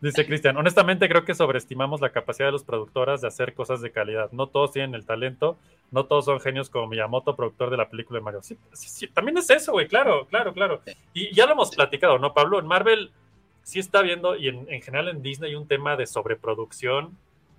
Dice 0.00 0.26
Cristian, 0.26 0.56
honestamente 0.56 1.08
creo 1.08 1.24
que 1.24 1.32
sobreestimamos 1.32 2.00
la 2.00 2.10
capacidad 2.10 2.48
de 2.48 2.52
los 2.52 2.64
productoras 2.64 3.20
de 3.20 3.28
hacer 3.28 3.54
cosas 3.54 3.80
de 3.80 3.92
calidad. 3.92 4.32
No 4.32 4.48
todos 4.48 4.72
tienen 4.72 4.96
el 4.96 5.06
talento, 5.06 5.56
no 5.92 6.06
todos 6.06 6.24
son 6.24 6.40
genios 6.40 6.70
como 6.70 6.88
Miyamoto, 6.88 7.36
productor 7.36 7.70
de 7.70 7.76
la 7.76 7.88
película 7.88 8.18
de 8.18 8.24
Mario. 8.24 8.42
Sí, 8.42 8.58
sí, 8.72 8.88
sí, 8.88 9.06
también 9.06 9.38
es 9.38 9.48
eso, 9.48 9.70
güey, 9.70 9.86
claro, 9.86 10.26
claro, 10.26 10.52
claro. 10.52 10.82
Y 11.14 11.32
ya 11.32 11.46
lo 11.46 11.52
hemos 11.52 11.70
platicado, 11.70 12.18
¿no, 12.18 12.34
Pablo? 12.34 12.58
En 12.58 12.66
Marvel 12.66 13.12
sí 13.62 13.78
está 13.78 14.02
viendo, 14.02 14.36
y 14.36 14.48
en, 14.48 14.66
en 14.70 14.82
general 14.82 15.08
en 15.08 15.22
Disney, 15.22 15.54
un 15.54 15.66
tema 15.66 15.96
de 15.96 16.06
sobreproducción 16.06 17.16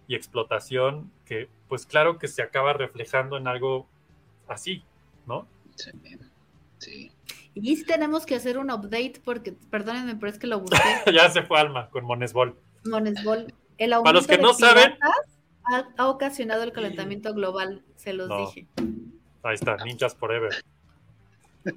y 0.08 0.16
explotación 0.16 1.12
que, 1.26 1.48
pues 1.70 1.86
claro 1.86 2.18
que 2.20 2.28
se 2.28 2.42
acaba 2.42 2.74
reflejando 2.74 3.38
en 3.38 3.48
algo 3.48 3.88
así, 4.48 4.84
¿no? 5.26 5.48
Sí. 5.76 5.92
sí. 6.78 7.12
Y 7.56 7.76
sí 7.78 7.86
tenemos 7.86 8.26
que 8.26 8.36
hacer 8.36 8.58
un 8.58 8.72
update 8.72 9.22
porque, 9.24 9.54
perdónenme, 9.70 10.16
pero 10.16 10.32
es 10.32 10.40
que 10.40 10.48
lo 10.48 10.60
busqué. 10.60 10.78
ya 11.14 11.30
se 11.30 11.44
fue 11.44 11.60
Alma 11.60 11.90
con 11.90 12.04
Monesbol. 12.04 12.58
Monesbol. 12.86 13.54
El 13.78 13.94
aumento 13.94 14.04
Para 14.06 14.18
los 14.18 14.28
que 14.28 14.38
de 14.38 14.42
no 14.44 14.54
saben- 14.54 14.94
piratas 14.94 15.10
ha, 15.66 15.88
ha 15.98 16.08
ocasionado 16.10 16.64
el 16.64 16.72
calentamiento 16.74 17.34
global, 17.34 17.84
se 17.96 18.14
los 18.14 18.28
No. 18.28 18.40
dije. 18.40 18.68
Ahí 19.44 19.56
está, 19.56 19.78
Ninjas 19.78 20.16
Forever. 20.16 20.52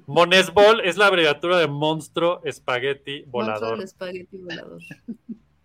Monesbol 0.05 0.81
es 0.81 0.97
la 0.97 1.07
abreviatura 1.07 1.57
de 1.57 1.67
monstruo 1.67 2.41
espagueti 2.43 3.21
Monstruo 3.23 3.31
volador. 3.31 3.77
del 3.77 3.83
espagueti 3.85 4.37
volador. 4.37 4.81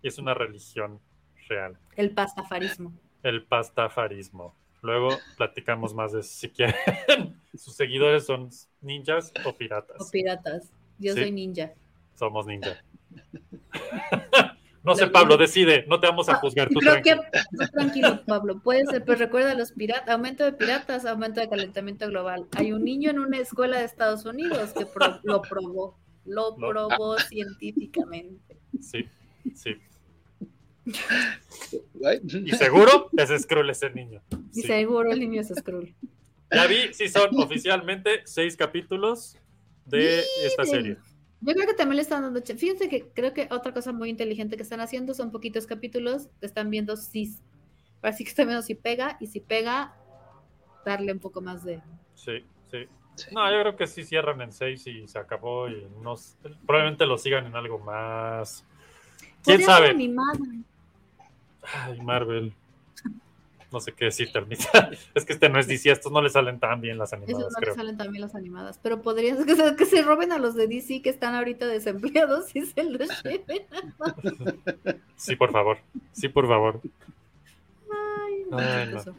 Y 0.01 0.07
es 0.07 0.17
una 0.17 0.33
religión 0.33 0.99
real. 1.47 1.77
El 1.95 2.11
pastafarismo. 2.11 2.93
El 3.21 3.43
pastafarismo. 3.43 4.55
Luego 4.81 5.09
platicamos 5.37 5.93
más 5.93 6.11
de 6.11 6.19
eso, 6.21 6.29
si 6.29 6.49
quieren. 6.49 6.75
Sus 7.53 7.73
seguidores 7.75 8.25
son 8.25 8.49
ninjas 8.81 9.31
o 9.45 9.53
piratas. 9.53 10.01
O 10.01 10.09
piratas. 10.11 10.71
Yo 10.99 11.13
Sí. 11.13 11.21
soy 11.21 11.31
ninja. 11.31 11.71
Somos 12.15 12.45
ninja. 12.45 12.83
no 14.83 14.95
sé, 14.95 15.07
Pablo, 15.07 15.37
decide. 15.37 15.85
No 15.87 15.99
te 15.99 16.07
vamos 16.07 16.27
a 16.29 16.33
Ah, 16.33 16.35
juzgar. 16.35 16.69
Tú 16.69 16.79
Creo 16.79 16.95
que, 16.95 17.01
tranquilo. 17.01 17.23
tú 17.51 17.67
tranquilo, 17.71 18.21
Pablo, 18.25 18.59
puede 18.61 18.85
ser, 18.85 19.03
pero 19.05 19.17
recuerda 19.17 19.53
los 19.55 19.71
piratas, 19.71 20.09
aumento 20.09 20.43
de 20.43 20.53
piratas, 20.53 21.05
aumento 21.05 21.39
de 21.41 21.49
calentamiento 21.49 22.07
global. 22.07 22.47
Hay 22.57 22.73
un 22.73 22.83
niño 22.83 23.09
en 23.09 23.19
una 23.19 23.37
escuela 23.39 23.79
de 23.79 23.85
Estados 23.85 24.25
Unidos 24.25 24.73
que 24.73 24.85
pro- 24.85 25.19
lo 25.23 25.41
probó, 25.41 25.97
lo 26.25 26.55
probó 26.55 27.17
científicamente. 27.19 28.57
Sí, 28.81 29.05
sí. 29.55 29.75
Y 32.45 32.51
seguro 32.51 33.09
ese 33.17 33.39
Skrull 33.39 33.69
es 33.69 33.81
el 33.83 33.95
niño. 33.95 34.21
Y 34.53 34.61
seguro 34.63 35.11
el 35.11 35.19
niño 35.19 35.41
es 35.41 35.47
Skrull. 35.49 35.95
Ya 36.51 36.67
vi, 36.67 36.93
sí 36.93 37.07
son 37.07 37.29
oficialmente 37.37 38.21
seis 38.25 38.55
capítulos 38.57 39.37
de 39.85 40.23
esta 40.45 40.65
serie. 40.65 40.97
Yo 41.45 41.53
creo 41.53 41.67
que 41.67 41.73
también 41.73 41.97
le 41.97 42.01
están 42.03 42.21
dando. 42.21 42.41
Fíjense 42.41 42.87
que 42.87 43.09
creo 43.13 43.33
que 43.33 43.47
otra 43.51 43.73
cosa 43.73 43.91
muy 43.91 44.09
inteligente 44.09 44.55
que 44.55 44.63
están 44.63 44.79
haciendo 44.79 45.13
son 45.13 45.31
poquitos 45.31 45.67
capítulos. 45.67 46.29
Están 46.41 46.69
viendo 46.69 46.95
si. 46.95 47.35
Así 48.01 48.23
que 48.23 48.29
están 48.29 48.47
viendo 48.47 48.61
si 48.63 48.75
pega 48.75 49.17
y 49.19 49.27
si 49.27 49.39
pega, 49.41 49.95
darle 50.85 51.11
un 51.11 51.19
poco 51.19 51.41
más 51.41 51.63
de. 51.63 51.81
Sí, 52.15 52.45
sí. 52.71 52.87
sí. 53.15 53.25
No, 53.35 53.49
yo 53.51 53.59
creo 53.61 53.75
que 53.75 53.87
sí 53.87 54.03
cierran 54.03 54.39
en 54.41 54.51
seis 54.51 54.85
y 54.87 55.07
se 55.07 55.19
acabó 55.19 55.67
y 55.69 55.85
no 56.01 56.13
s- 56.13 56.37
probablemente 56.65 57.05
lo 57.05 57.17
sigan 57.17 57.45
en 57.45 57.55
algo 57.55 57.79
más. 57.79 58.65
¿Quién 59.43 59.61
sabe? 59.61 59.89
animada. 59.89 60.39
Ay, 61.73 62.01
Marvel. 62.01 62.53
No 63.73 63.79
sé 63.79 63.91
qué 63.91 64.05
decirte, 64.05 64.37
Armita. 64.37 64.91
Es 65.15 65.25
que 65.25 65.33
este 65.33 65.49
no 65.49 65.59
es 65.59 65.67
DC, 65.67 65.89
a 65.89 65.93
estos 65.93 66.11
no 66.11 66.21
le 66.21 66.29
salen 66.29 66.59
tan 66.59 66.79
bien 66.79 66.97
las 66.99 67.11
Esos 67.11 67.23
animadas, 67.23 67.51
no 67.53 67.59
creo. 67.59 67.73
le 67.73 67.75
salen 67.79 67.97
también 67.97 68.21
las 68.21 68.35
animadas, 68.35 68.79
pero 68.83 69.01
podrían 69.01 69.43
que 69.45 69.55
se, 69.57 69.75
que 69.75 69.85
se 69.87 70.03
roben 70.03 70.31
a 70.31 70.37
los 70.37 70.53
de 70.55 70.67
DC 70.67 71.01
que 71.01 71.09
están 71.09 71.33
ahorita 71.33 71.65
desempleados 71.65 72.55
y 72.55 72.61
se 72.67 72.83
los 72.83 73.09
lleven. 73.23 73.65
Sí, 75.15 75.35
por 75.35 75.51
favor. 75.51 75.79
Sí, 76.11 76.29
por 76.29 76.47
favor. 76.47 76.79
Ay, 77.91 78.43
no, 78.49 78.57
Ay, 78.59 78.87
no. 78.93 79.15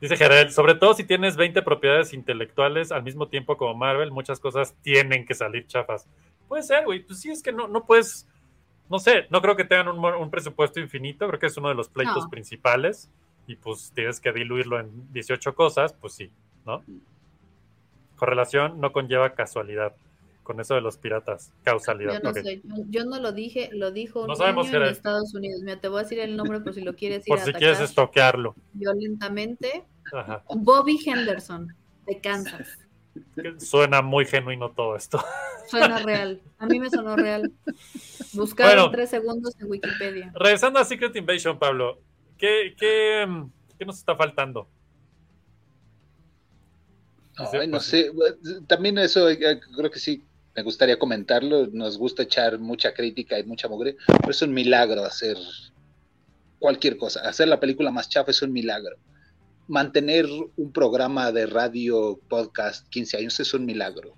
Dice 0.00 0.16
Gerald, 0.16 0.50
sobre 0.52 0.74
todo 0.74 0.94
si 0.94 1.04
tienes 1.04 1.36
20 1.36 1.60
propiedades 1.62 2.12
intelectuales 2.14 2.92
al 2.92 3.02
mismo 3.02 3.28
tiempo 3.28 3.56
como 3.56 3.74
Marvel, 3.74 4.10
muchas 4.12 4.38
cosas 4.40 4.74
tienen 4.82 5.26
que 5.26 5.34
salir 5.34 5.66
chafas. 5.66 6.06
Puede 6.46 6.62
ser, 6.62 6.84
güey. 6.84 7.00
Pues 7.04 7.20
sí, 7.20 7.30
es 7.30 7.42
que 7.42 7.52
no, 7.52 7.68
no 7.68 7.84
puedes. 7.84 8.26
No 8.88 8.98
sé, 8.98 9.26
no 9.28 9.42
creo 9.42 9.54
que 9.54 9.64
tengan 9.64 9.88
un, 9.88 10.30
presupuesto 10.30 10.80
infinito. 10.80 11.26
Creo 11.26 11.38
que 11.38 11.46
es 11.46 11.56
uno 11.58 11.68
de 11.68 11.74
los 11.74 11.88
pleitos 11.90 12.24
No. 12.24 12.30
principales. 12.30 13.10
Y 13.48 13.56
pues 13.56 13.90
tienes 13.94 14.20
que 14.20 14.30
diluirlo 14.32 14.78
en 14.78 15.12
18 15.12 15.54
cosas, 15.56 15.92
pues 15.94 16.12
sí, 16.12 16.30
¿no? 16.64 16.84
Correlación 18.16 18.80
no 18.80 18.92
conlleva 18.92 19.34
casualidad. 19.34 19.94
con 20.42 20.60
eso 20.60 20.74
de 20.74 20.80
los 20.80 20.96
piratas. 20.96 21.52
Causalidad. 21.62 22.14
Yo 22.14 22.20
no 22.20 22.32
sé, 22.32 22.62
yo, 22.64 22.84
yo 22.88 23.04
no 23.04 23.20
lo 23.20 23.32
dije, 23.32 23.68
lo 23.74 23.90
dijo 23.90 24.22
un 24.22 24.28
No 24.28 24.34
niño 24.62 24.76
en. 24.78 24.82
Estados 24.84 25.34
Unidos. 25.34 25.60
Mira, 25.62 25.78
te 25.78 25.88
voy 25.88 26.00
a 26.00 26.02
decir 26.04 26.20
el 26.20 26.36
nombre 26.38 26.60
por 26.60 26.72
si 26.72 26.80
lo 26.80 26.94
quieres 26.94 27.18
ir 27.26 27.30
Por 27.32 27.38
a 27.38 27.42
si 27.44 27.50
atacar 27.50 27.58
quieres 27.60 27.80
estoquearlo. 27.80 28.54
violentamente. 28.72 29.84
Ajá. 30.10 30.42
Bobby 30.56 30.98
Henderson, 31.04 31.74
de 32.06 32.18
Kansas. 32.22 32.78
Suena 33.58 34.00
muy 34.00 34.24
genuino 34.24 34.70
todo 34.70 34.96
esto. 34.96 35.22
Suena 35.66 35.98
real. 35.98 36.40
A 36.58 36.64
mí 36.66 36.80
me 36.80 36.88
sonó 36.88 37.14
real. 37.14 37.52
Buscar 38.32 38.68
Bueno. 38.68 38.86
en 38.86 38.92
tres 38.92 39.10
segundos 39.10 39.54
en 39.60 39.70
Wikipedia. 39.70 40.32
Regresando 40.34 40.78
a 40.78 40.84
Secret 40.86 41.14
Invasion, 41.14 41.58
Pablo, 41.58 42.00
¿qué, 42.38 42.74
qué, 42.78 43.26
mm, 43.26 43.50
qué 43.78 43.84
nos 43.84 43.98
está 43.98 44.16
faltando? 44.16 44.68
No 47.68 47.80
sé, 47.80 48.10
también 48.66 48.98
eso 48.98 49.30
eh, 49.30 49.60
creo 49.76 49.90
que 49.90 50.00
sí 50.00 50.24
me 50.56 50.62
gustaría 50.62 50.98
comentarlo. 50.98 51.68
Nos 51.68 51.96
gusta 51.96 52.24
echar 52.24 52.58
mucha 52.58 52.92
crítica 52.92 53.38
y 53.38 53.44
mucha 53.44 53.68
mugre, 53.68 53.96
pero 54.06 54.30
es 54.30 54.42
un 54.42 54.52
milagro 54.52 55.04
hacer 55.04 55.36
cualquier 56.58 56.96
cosa. 56.96 57.20
Hacer 57.20 57.46
la 57.46 57.60
película 57.60 57.92
más 57.92 58.08
chafa 58.08 58.32
es 58.32 58.42
un 58.42 58.52
milagro. 58.52 58.96
Mantener 59.68 60.26
un 60.56 60.72
programa 60.72 61.30
de 61.30 61.46
radio, 61.46 62.18
podcast, 62.28 62.88
15 62.88 63.18
años 63.18 63.38
es 63.38 63.54
un 63.54 63.66
milagro. 63.66 64.16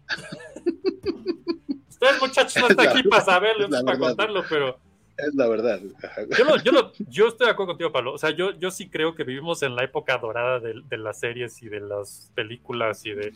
Ustedes, 1.89 2.21
muchachos, 2.23 2.57
no 2.57 2.69
Es 2.69 2.71
están 2.71 2.89
aquí 2.89 3.03
para 3.03 3.25
saberlo, 3.25 3.69
para 3.85 3.99
contarlo, 3.99 4.45
pero 4.49 4.79
Es 5.27 5.35
la 5.35 5.49
verdad. 5.49 5.81
Yo, 6.39 6.45
lo- 6.45 6.57
yo, 6.63 6.73
lo- 6.73 6.93
yo 7.09 7.29
estoy 7.29 7.47
de 7.47 7.53
acuerdo 7.53 7.73
contigo, 7.73 7.93
Pablo. 7.93 8.13
O 8.15 8.19
sea, 8.19 8.31
yo, 8.31 8.53
yo 8.53 8.71
sí 8.71 8.89
creo 8.89 9.15
que 9.15 9.25
vivimos 9.25 9.63
en 9.63 9.75
la 9.77 9.85
época 9.85 10.17
dorada 10.19 10.61
de, 10.61 10.83
de 10.89 10.97
las 10.99 11.21
series 11.21 11.63
y 11.63 11.69
de 11.69 11.81
las 11.81 12.31
películas 12.35 13.05
y 13.07 13.13
de... 13.13 13.33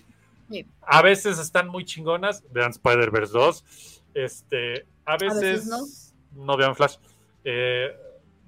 Sí. 0.51 0.67
A 0.83 1.01
veces 1.03 1.39
están 1.39 1.69
muy 1.69 1.85
chingonas, 1.85 2.45
vean 2.53 2.71
Spider-Verse 2.71 3.33
2, 3.33 4.03
este, 4.15 4.87
a 5.07 5.17
veces, 5.17 5.41
veces 5.67 6.15
no. 6.35 6.57
vean 6.57 6.75
Flash. 6.77 6.97
Eh, 7.45 7.89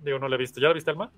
digo, 0.05 0.19
no 0.19 0.29
la 0.29 0.35
he 0.37 0.39
visto. 0.39 0.61
¿Ya 0.61 0.69
la 0.69 0.75
viste, 0.75 0.91
Alma? 0.91 1.11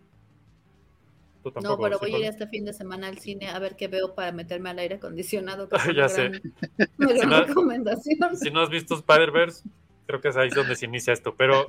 Tú 1.43 1.49
No, 1.51 1.53
tampoco, 1.53 1.83
pero 1.85 1.99
¿sí, 1.99 2.05
voy 2.07 2.15
a 2.15 2.19
ir 2.19 2.25
este 2.27 2.47
fin 2.49 2.65
de 2.65 2.73
semana 2.73 3.09
al 3.09 3.19
cine 3.19 3.49
a 3.49 3.59
ver 3.59 3.77
qué 3.77 3.87
veo 3.89 4.15
para 4.15 4.33
meterme 4.33 4.71
al 4.71 4.79
aire 4.79 4.97
acondicionado. 4.97 5.69
que 5.69 5.77
Ya 5.97 6.09
sé. 6.09 6.29
gran- 6.31 6.43
Una 6.99 7.13
gran 7.13 7.29
no- 7.31 7.45
recomendación. 7.45 8.37
si 8.37 8.51
no 8.51 8.61
has 8.63 8.71
visto 8.71 8.95
Spider-Verse, 8.95 9.65
creo 10.09 10.23
que 10.23 10.29
es 10.29 10.37
ahí 10.39 10.49
donde 10.49 10.75
se 10.75 10.87
inicia 10.87 11.13
esto. 11.13 11.35
Pero 11.37 11.67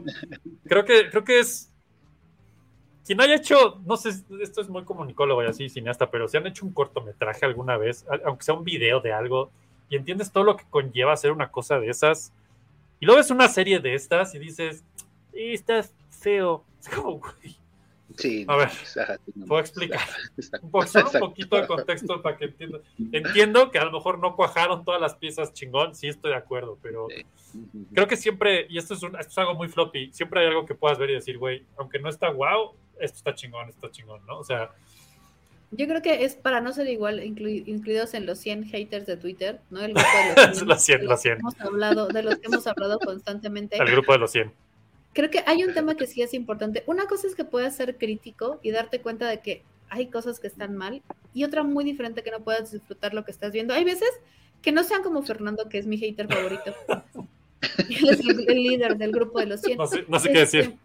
creo 0.65 0.85
que, 0.85 1.09
creo 1.09 1.23
que 1.23 1.39
es. 1.39 1.71
Quien 3.05 3.19
haya 3.21 3.35
hecho, 3.35 3.81
no 3.85 3.97
sé, 3.97 4.11
esto 4.41 4.61
es 4.61 4.69
muy 4.69 4.85
comunicólogo 4.85 5.43
y 5.43 5.47
así, 5.47 5.67
cineasta, 5.67 6.09
pero 6.09 6.27
si 6.27 6.37
han 6.37 6.47
hecho 6.47 6.65
un 6.65 6.71
cortometraje 6.71 7.45
alguna 7.45 7.75
vez, 7.75 8.05
aunque 8.23 8.43
sea 8.43 8.53
un 8.53 8.63
video 8.63 9.01
de 9.01 9.11
algo, 9.11 9.51
y 9.89 9.95
entiendes 9.95 10.31
todo 10.31 10.43
lo 10.43 10.55
que 10.55 10.63
conlleva 10.69 11.13
hacer 11.13 11.31
una 11.31 11.51
cosa 11.51 11.79
de 11.79 11.89
esas, 11.89 12.31
y 12.99 13.05
luego 13.05 13.17
ves 13.17 13.31
una 13.31 13.47
serie 13.47 13.79
de 13.79 13.95
estas 13.95 14.35
y 14.35 14.39
dices, 14.39 14.83
"Y 15.33 15.53
está 15.53 15.83
feo. 16.09 16.63
Es 16.79 16.87
como, 16.87 17.19
güey, 17.19 17.57
Sí, 18.19 18.45
A 18.47 18.55
ver, 18.57 18.69
no. 19.35 19.45
puedo 19.45 19.61
explicar. 19.61 19.99
Exacto. 20.37 20.67
un, 21.13 21.19
poquito 21.19 21.55
de 21.55 21.67
contexto 21.67 22.21
para 22.21 22.37
que 22.37 22.45
entiendan. 22.45 22.81
Entiendo 23.11 23.71
que 23.71 23.79
a 23.79 23.85
lo 23.85 23.91
mejor 23.91 24.19
no 24.19 24.35
cuajaron 24.35 24.83
todas 24.83 24.99
las 25.01 25.15
piezas 25.15 25.53
chingón, 25.53 25.95
sí 25.95 26.07
estoy 26.07 26.31
de 26.31 26.37
acuerdo, 26.37 26.77
pero 26.81 27.07
Sí. 27.09 27.25
Creo 27.95 28.07
que 28.07 28.15
siempre, 28.17 28.67
y 28.69 28.77
esto 28.77 28.93
es, 28.93 29.01
un- 29.01 29.15
esto 29.17 29.31
es 29.31 29.37
algo 29.39 29.55
muy 29.55 29.69
floppy, 29.69 30.11
siempre 30.13 30.41
hay 30.41 30.47
algo 30.47 30.65
que 30.67 30.75
puedas 30.75 30.99
ver 30.99 31.09
y 31.09 31.13
decir, 31.13 31.37
güey, 31.39 31.63
aunque 31.77 31.97
no 31.97 32.07
está 32.09 32.29
wow, 32.29 32.73
esto 32.99 33.17
está 33.17 33.33
chingón, 33.33 33.69
esto 33.69 33.87
está 33.87 33.91
chingón, 33.97 34.23
¿no? 34.27 34.37
O 34.39 34.43
sea, 34.43 34.69
Yo 35.71 35.87
creo 35.87 36.01
que 36.01 36.25
es 36.25 36.35
para 36.35 36.61
no 36.61 36.73
ser 36.73 36.87
igual 36.89 37.19
inclu- 37.21 37.63
incluidos 37.67 38.13
en 38.15 38.25
los 38.25 38.37
100 38.39 38.65
haters 38.65 39.05
de 39.05 39.17
Twitter, 39.17 39.61
¿no? 39.69 39.79
El 39.81 39.93
grupo 39.93 40.07
de 40.35 40.35
los 40.35 40.57
100, 40.57 40.67
Los 40.67 40.81
100, 40.83 40.99
de 41.01 41.05
los 41.07 41.21
100. 41.21 41.33
que 41.35 41.39
Hemos 41.39 41.61
hablado, 41.61 42.07
de 42.07 42.23
los 42.23 42.35
que 42.37 42.47
hemos 42.47 42.67
hablado 42.67 42.99
constantemente. 42.99 43.77
el 43.77 43.91
grupo 43.91 44.11
de 44.13 44.17
los 44.19 44.31
100. 44.31 44.51
Creo 45.13 45.29
que 45.29 45.43
hay 45.45 45.63
un 45.63 45.73
tema 45.73 45.95
que 45.95 46.07
sí 46.07 46.21
es 46.21 46.33
importante. 46.33 46.83
Una 46.85 47.07
cosa 47.07 47.27
es 47.27 47.35
que 47.35 47.43
puedas 47.45 47.75
ser 47.75 47.97
crítico 47.97 48.59
y 48.61 48.71
darte 48.71 49.01
cuenta 49.01 49.27
de 49.27 49.39
que 49.41 49.63
hay 49.89 50.07
cosas 50.07 50.39
que 50.39 50.47
están 50.47 50.75
mal 50.77 51.01
y 51.33 51.43
otra 51.43 51.63
muy 51.63 51.83
diferente 51.83 52.23
que 52.23 52.31
no 52.31 52.41
puedas 52.41 52.71
disfrutar 52.71 53.13
lo 53.13 53.25
que 53.25 53.31
estás 53.31 53.51
viendo. 53.51 53.73
Hay 53.73 53.83
veces 53.83 54.09
que 54.61 54.71
no 54.71 54.83
sean 54.83 55.01
como 55.03 55.23
Fernando, 55.23 55.67
que 55.67 55.79
es 55.79 55.87
mi 55.87 55.97
hater 55.97 56.27
favorito. 56.27 56.75
Él 57.89 58.09
es 58.09 58.19
el, 58.27 58.49
el 58.49 58.63
líder 58.63 58.97
del 58.97 59.11
grupo 59.11 59.39
de 59.39 59.47
los 59.47 59.61
100. 59.61 59.77
No 59.77 59.87
sé, 59.87 60.05
no 60.07 60.19
sé 60.19 60.31
qué 60.31 60.39
decir. 60.39 60.75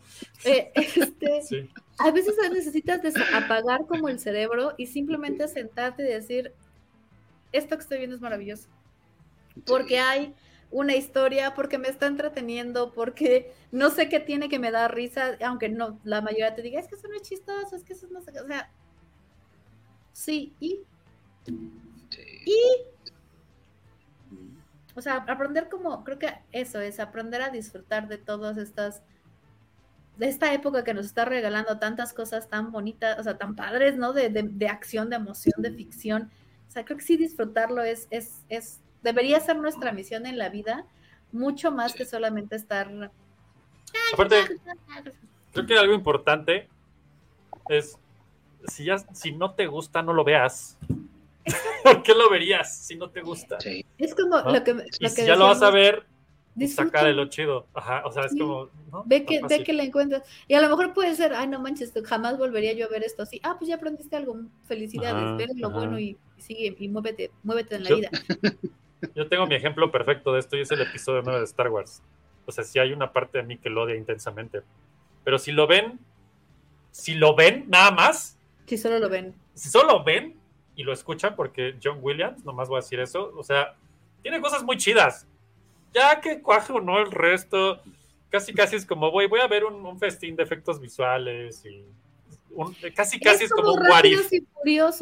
Este, 0.45 0.61
eh, 0.61 0.73
este, 0.75 1.43
Sí. 1.43 1.71
a 1.99 2.11
veces 2.11 2.35
necesitas 2.51 3.01
apagar 3.35 3.87
como 3.87 4.09
el 4.09 4.19
cerebro 4.19 4.75
y 4.79 4.87
simplemente 4.87 5.47
sentarte 5.49 6.03
y 6.03 6.07
decir, 6.13 6.53
esto 7.53 7.77
que 7.77 7.83
estoy 7.83 7.99
viendo 7.99 8.17
es 8.17 8.23
maravilloso. 8.23 8.69
Porque 9.67 9.99
hay 9.99 10.35
una 10.75 10.97
historia, 10.97 11.55
porque 11.55 11.79
me 11.79 11.87
está 11.89 12.07
entreteniendo, 12.07 12.93
porque 12.93 13.55
no 13.71 13.91
sé 13.91 14.09
qué 14.09 14.19
tiene 14.19 14.49
que 14.49 14.59
me 14.59 14.73
da 14.73 14.89
risa, 14.89 15.39
aunque 15.45 15.69
no, 15.69 16.01
la 16.03 16.21
mayoría 16.21 16.53
te 16.57 16.63
diga, 16.63 16.81
es 16.81 16.89
que 16.89 16.97
eso 16.97 17.07
no 17.07 17.15
es 17.15 17.23
chistoso, 17.23 17.77
es 17.77 17.85
que 17.85 17.93
eso 17.93 18.09
no 18.11 18.21
sé, 18.21 18.33
qué", 18.33 18.41
o 18.41 18.47
sea, 18.49 18.69
sí, 20.13 20.53
y, 20.59 20.81
Sí. 21.47 22.57
o 24.97 25.01
sea, 25.01 25.19
aprender 25.29 25.69
como, 25.69 26.03
creo 26.03 26.19
que 26.19 26.33
eso 26.51 26.81
es, 26.81 26.99
aprender 26.99 27.41
a 27.43 27.51
disfrutar 27.51 28.09
de 28.09 28.19
todas 28.19 28.57
estas, 28.57 29.03
de 30.17 30.29
esta 30.29 30.53
época 30.55 30.83
que 30.83 30.95
nos 30.95 31.07
está 31.07 31.25
regalando 31.25 31.79
tantas 31.79 32.13
cosas 32.13 32.49
tan 32.49 32.73
bonitas, 32.73 33.17
o 33.21 33.23
sea, 33.23 33.39
tan 33.39 33.55
padres, 33.55 33.97
¿no? 33.97 34.13
De, 34.13 34.29
de, 34.29 34.43
de 34.43 34.69
acción, 34.69 35.09
de 35.09 35.17
emoción, 35.17 35.55
de 35.63 35.71
ficción. 35.73 36.31
O 36.69 36.71
sea, 36.73 36.85
creo 36.85 36.97
que 36.99 37.05
sí 37.05 37.17
disfrutarlo 37.17 37.83
es, 37.83 38.09
es, 38.11 38.43
es, 38.49 38.81
debería 39.05 39.39
ser 39.39 39.57
nuestra 39.57 39.93
misión 39.93 40.27
en 40.27 40.39
la 40.39 40.49
vida, 40.49 40.85
mucho 41.31 41.71
más 41.71 41.95
que 41.95 42.05
solamente 42.07 42.57
estar... 42.57 43.11
Aparte, 44.13 44.37
creo 45.53 45.67
que 45.67 45.79
algo 45.79 45.95
importante 45.95 46.69
es, 47.69 47.97
si, 48.67 48.85
ya, 48.87 48.99
si 48.99 49.31
no 49.33 49.53
te 49.55 49.67
gusta, 49.69 50.03
no 50.03 50.13
lo 50.13 50.25
veas. 50.25 50.77
¿Por 51.85 52.03
qué 52.03 52.15
lo 52.15 52.29
verías 52.31 52.77
si 52.79 52.97
no 52.97 53.11
te 53.11 53.21
gusta? 53.21 53.61
Sí. 53.61 53.85
Es 53.99 54.15
como 54.15 54.41
¿no? 54.41 54.51
lo 54.53 54.65
que... 54.65 54.75
Lo 54.75 54.83
Y 54.83 54.89
que 54.99 55.09
si 55.11 55.27
ya 55.27 55.37
lo 55.37 55.45
vas 55.47 55.63
a 55.63 55.71
ver, 55.71 56.07
disfruta. 56.55 56.91
saca 56.99 57.07
de 57.07 57.13
lo 57.13 57.27
chido. 57.29 57.67
Ajá, 57.75 58.03
o 58.07 58.11
sea, 58.11 58.25
es 58.25 58.33
Sí. 58.33 58.39
como... 58.39 58.71
¿no? 58.91 59.03
Ve 59.07 59.25
que, 59.25 59.41
ve 59.47 59.63
que 59.63 59.73
le 59.75 59.85
encuentras. 59.85 60.23
Y 60.49 60.55
a 60.55 60.63
lo 60.63 60.69
mejor 60.71 60.95
puede 60.95 61.15
ser, 61.15 61.35
ay, 61.35 61.47
no 61.47 61.61
manches, 61.61 61.93
jamás 62.05 62.39
volvería 62.39 62.73
yo 62.73 62.87
a 62.87 62.89
ver 62.89 63.05
esto 63.05 63.23
así. 63.23 63.41
Ah, 63.45 63.57
pues 63.59 63.69
ya 63.69 63.77
aprendiste 63.77 64.17
algo. 64.17 64.37
Felicidades, 64.67 65.15
Ajá, 65.23 65.37
ve 65.37 65.47
lo 65.55 65.69
ajá. 65.69 65.77
bueno 65.79 65.99
y, 66.01 66.17
y 66.39 66.41
sigue 66.43 66.75
y 66.79 66.89
muévete, 66.89 67.31
muévete 67.43 67.77
en 67.77 67.85
la 67.85 67.91
Yo- 67.91 67.97
vida. 67.97 68.11
Yo 69.15 69.29
tengo 69.29 69.47
mi 69.47 69.55
ejemplo 69.55 69.91
perfecto 69.91 70.33
de 70.33 70.41
esto 70.41 70.57
y 70.57 70.61
es 70.62 70.71
el 70.71 70.81
episodio 70.83 71.23
9 71.23 71.39
de 71.41 71.45
Star 71.45 71.69
Wars. 71.69 72.03
O 72.47 72.53
sea, 72.53 72.65
sí 72.65 72.79
hay 72.79 72.93
una 72.93 73.12
parte 73.12 73.39
de 73.39 73.45
mí 73.45 73.57
que 73.59 73.71
lo 73.71 73.83
odia 73.83 73.97
intensamente. 73.97 74.62
Pero 75.25 75.39
si 75.39 75.53
lo 75.53 75.66
ven, 75.66 75.99
si 76.91 77.15
lo 77.15 77.35
ven 77.35 77.65
nada 77.69 77.91
más, 77.91 78.39
Si 78.66 78.77
solo 78.79 78.99
lo 78.99 79.09
ven. 79.09 79.35
si 79.55 79.69
solo 79.69 80.03
ven 80.05 80.37
y 80.77 80.83
lo 80.85 80.93
escuchan, 80.93 81.37
porque 81.37 81.77
John 81.83 81.99
Williams, 82.03 82.45
nomás 82.45 82.69
voy 82.69 82.79
a 82.79 82.81
decir 82.81 83.01
eso, 83.01 83.33
o 83.37 83.43
sea, 83.43 83.75
tiene 84.23 84.41
cosas 84.41 84.62
muy 84.62 84.77
chidas. 84.77 85.27
Ya 85.93 86.21
que 86.21 86.41
cuaje 86.43 86.73
o 86.73 86.81
no 86.81 86.99
el 86.99 87.11
resto, 87.12 87.81
casi 88.31 88.53
casi 88.53 88.77
es 88.77 88.85
como, 88.85 89.11
voy, 89.11 89.27
voy 89.27 89.41
a 89.41 89.47
ver 89.47 89.65
un, 89.65 89.75
un 89.87 89.99
festín 89.99 90.35
de 90.35 90.43
efectos 90.43 90.81
visuales 90.81 91.65
y 91.65 91.85
un- 92.51 92.75
casi 92.95 93.21
casi 93.21 93.45
es, 93.45 93.51
como, 93.53 93.73
un 93.75 93.87
what 93.89 94.05
if, 94.05 94.33
y 94.33 94.47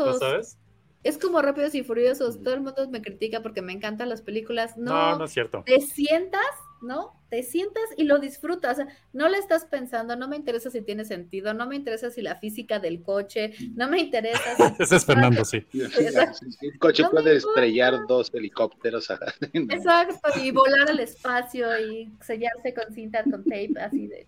¿no 0.05 0.13
sabes? 0.19 0.59
Es 1.05 1.19
como 1.19 1.43
rápidos 1.43 1.75
y 1.75 1.83
furiosos. 1.83 2.43
Todo 2.43 2.55
el 2.55 2.61
mundo 2.61 2.89
me 2.89 3.03
critica 3.03 3.43
porque 3.43 3.61
me 3.61 3.73
encantan 3.73 4.09
las 4.09 4.23
películas. 4.23 4.77
No, 4.77 4.93
No, 4.93 5.19
no, 5.19 5.25
es 5.25 5.33
cierto. 5.33 5.65
te 5.67 5.81
sientas, 5.81 6.41
¿no? 6.81 7.21
Te 7.29 7.43
sientas 7.43 7.83
y 7.97 8.05
lo 8.05 8.19
disfrutas. 8.21 8.79
O 8.79 8.83
sea, 8.83 8.97
no 9.13 9.29
le 9.29 9.39
estás 9.39 9.65
pensando, 9.65 10.15
no 10.15 10.29
me 10.29 10.37
interesa 10.37 10.71
si 10.71 10.81
tiene 10.81 11.05
sentido, 11.05 11.55
no 11.55 11.67
me 11.67 11.75
interesa 11.75 12.11
si 12.11 12.23
la 12.23 12.37
física 12.37 12.79
del 12.79 13.03
coche, 13.03 13.53
no 13.75 13.89
me 13.89 13.99
interesa 14.01 14.57
si 14.57 14.63
Ese 14.83 14.97
es 14.97 15.05
Fernando, 15.05 15.45
sí. 15.45 15.67
Un 15.75 16.79
coche 16.79 17.03
No 17.03 17.11
puede 17.11 17.37
estrellar 17.37 18.07
dos 18.07 18.33
helicópteros. 18.33 19.11
ajá. 19.11 19.27
No. 19.55 19.75
Exacto, 19.75 20.41
y 20.41 20.53
volar 20.53 20.89
al 20.89 21.01
espacio 21.01 21.67
y 21.81 22.13
sellarse 22.21 22.75
con 22.75 22.95
cinta, 22.95 23.25
con 23.25 23.43
tape, 23.43 23.75
así 23.81 24.07
de 24.07 24.27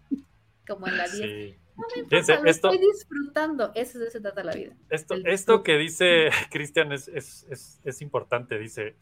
como 0.66 0.88
en 0.88 0.96
la 0.96 1.08
10. 1.08 1.56
No 1.76 1.86
me 1.94 2.00
importa, 2.02 2.08
Fíjense, 2.08 2.42
lo 2.42 2.50
esto, 2.50 2.70
estoy 2.72 2.86
disfrutando. 2.88 3.72
Eso 3.74 4.00
eso 4.00 4.10
se 4.10 4.20
trata 4.20 4.44
la 4.44 4.52
vida. 4.52 4.72
Esto, 4.90 5.14
El 5.14 5.26
esto 5.26 5.62
que 5.62 5.76
dice 5.76 6.30
Cristian 6.50 6.92
es, 6.92 7.08
es, 7.08 7.46
es, 7.50 7.80
es 7.84 8.00
importante. 8.02 8.58
Dice, 8.58 8.96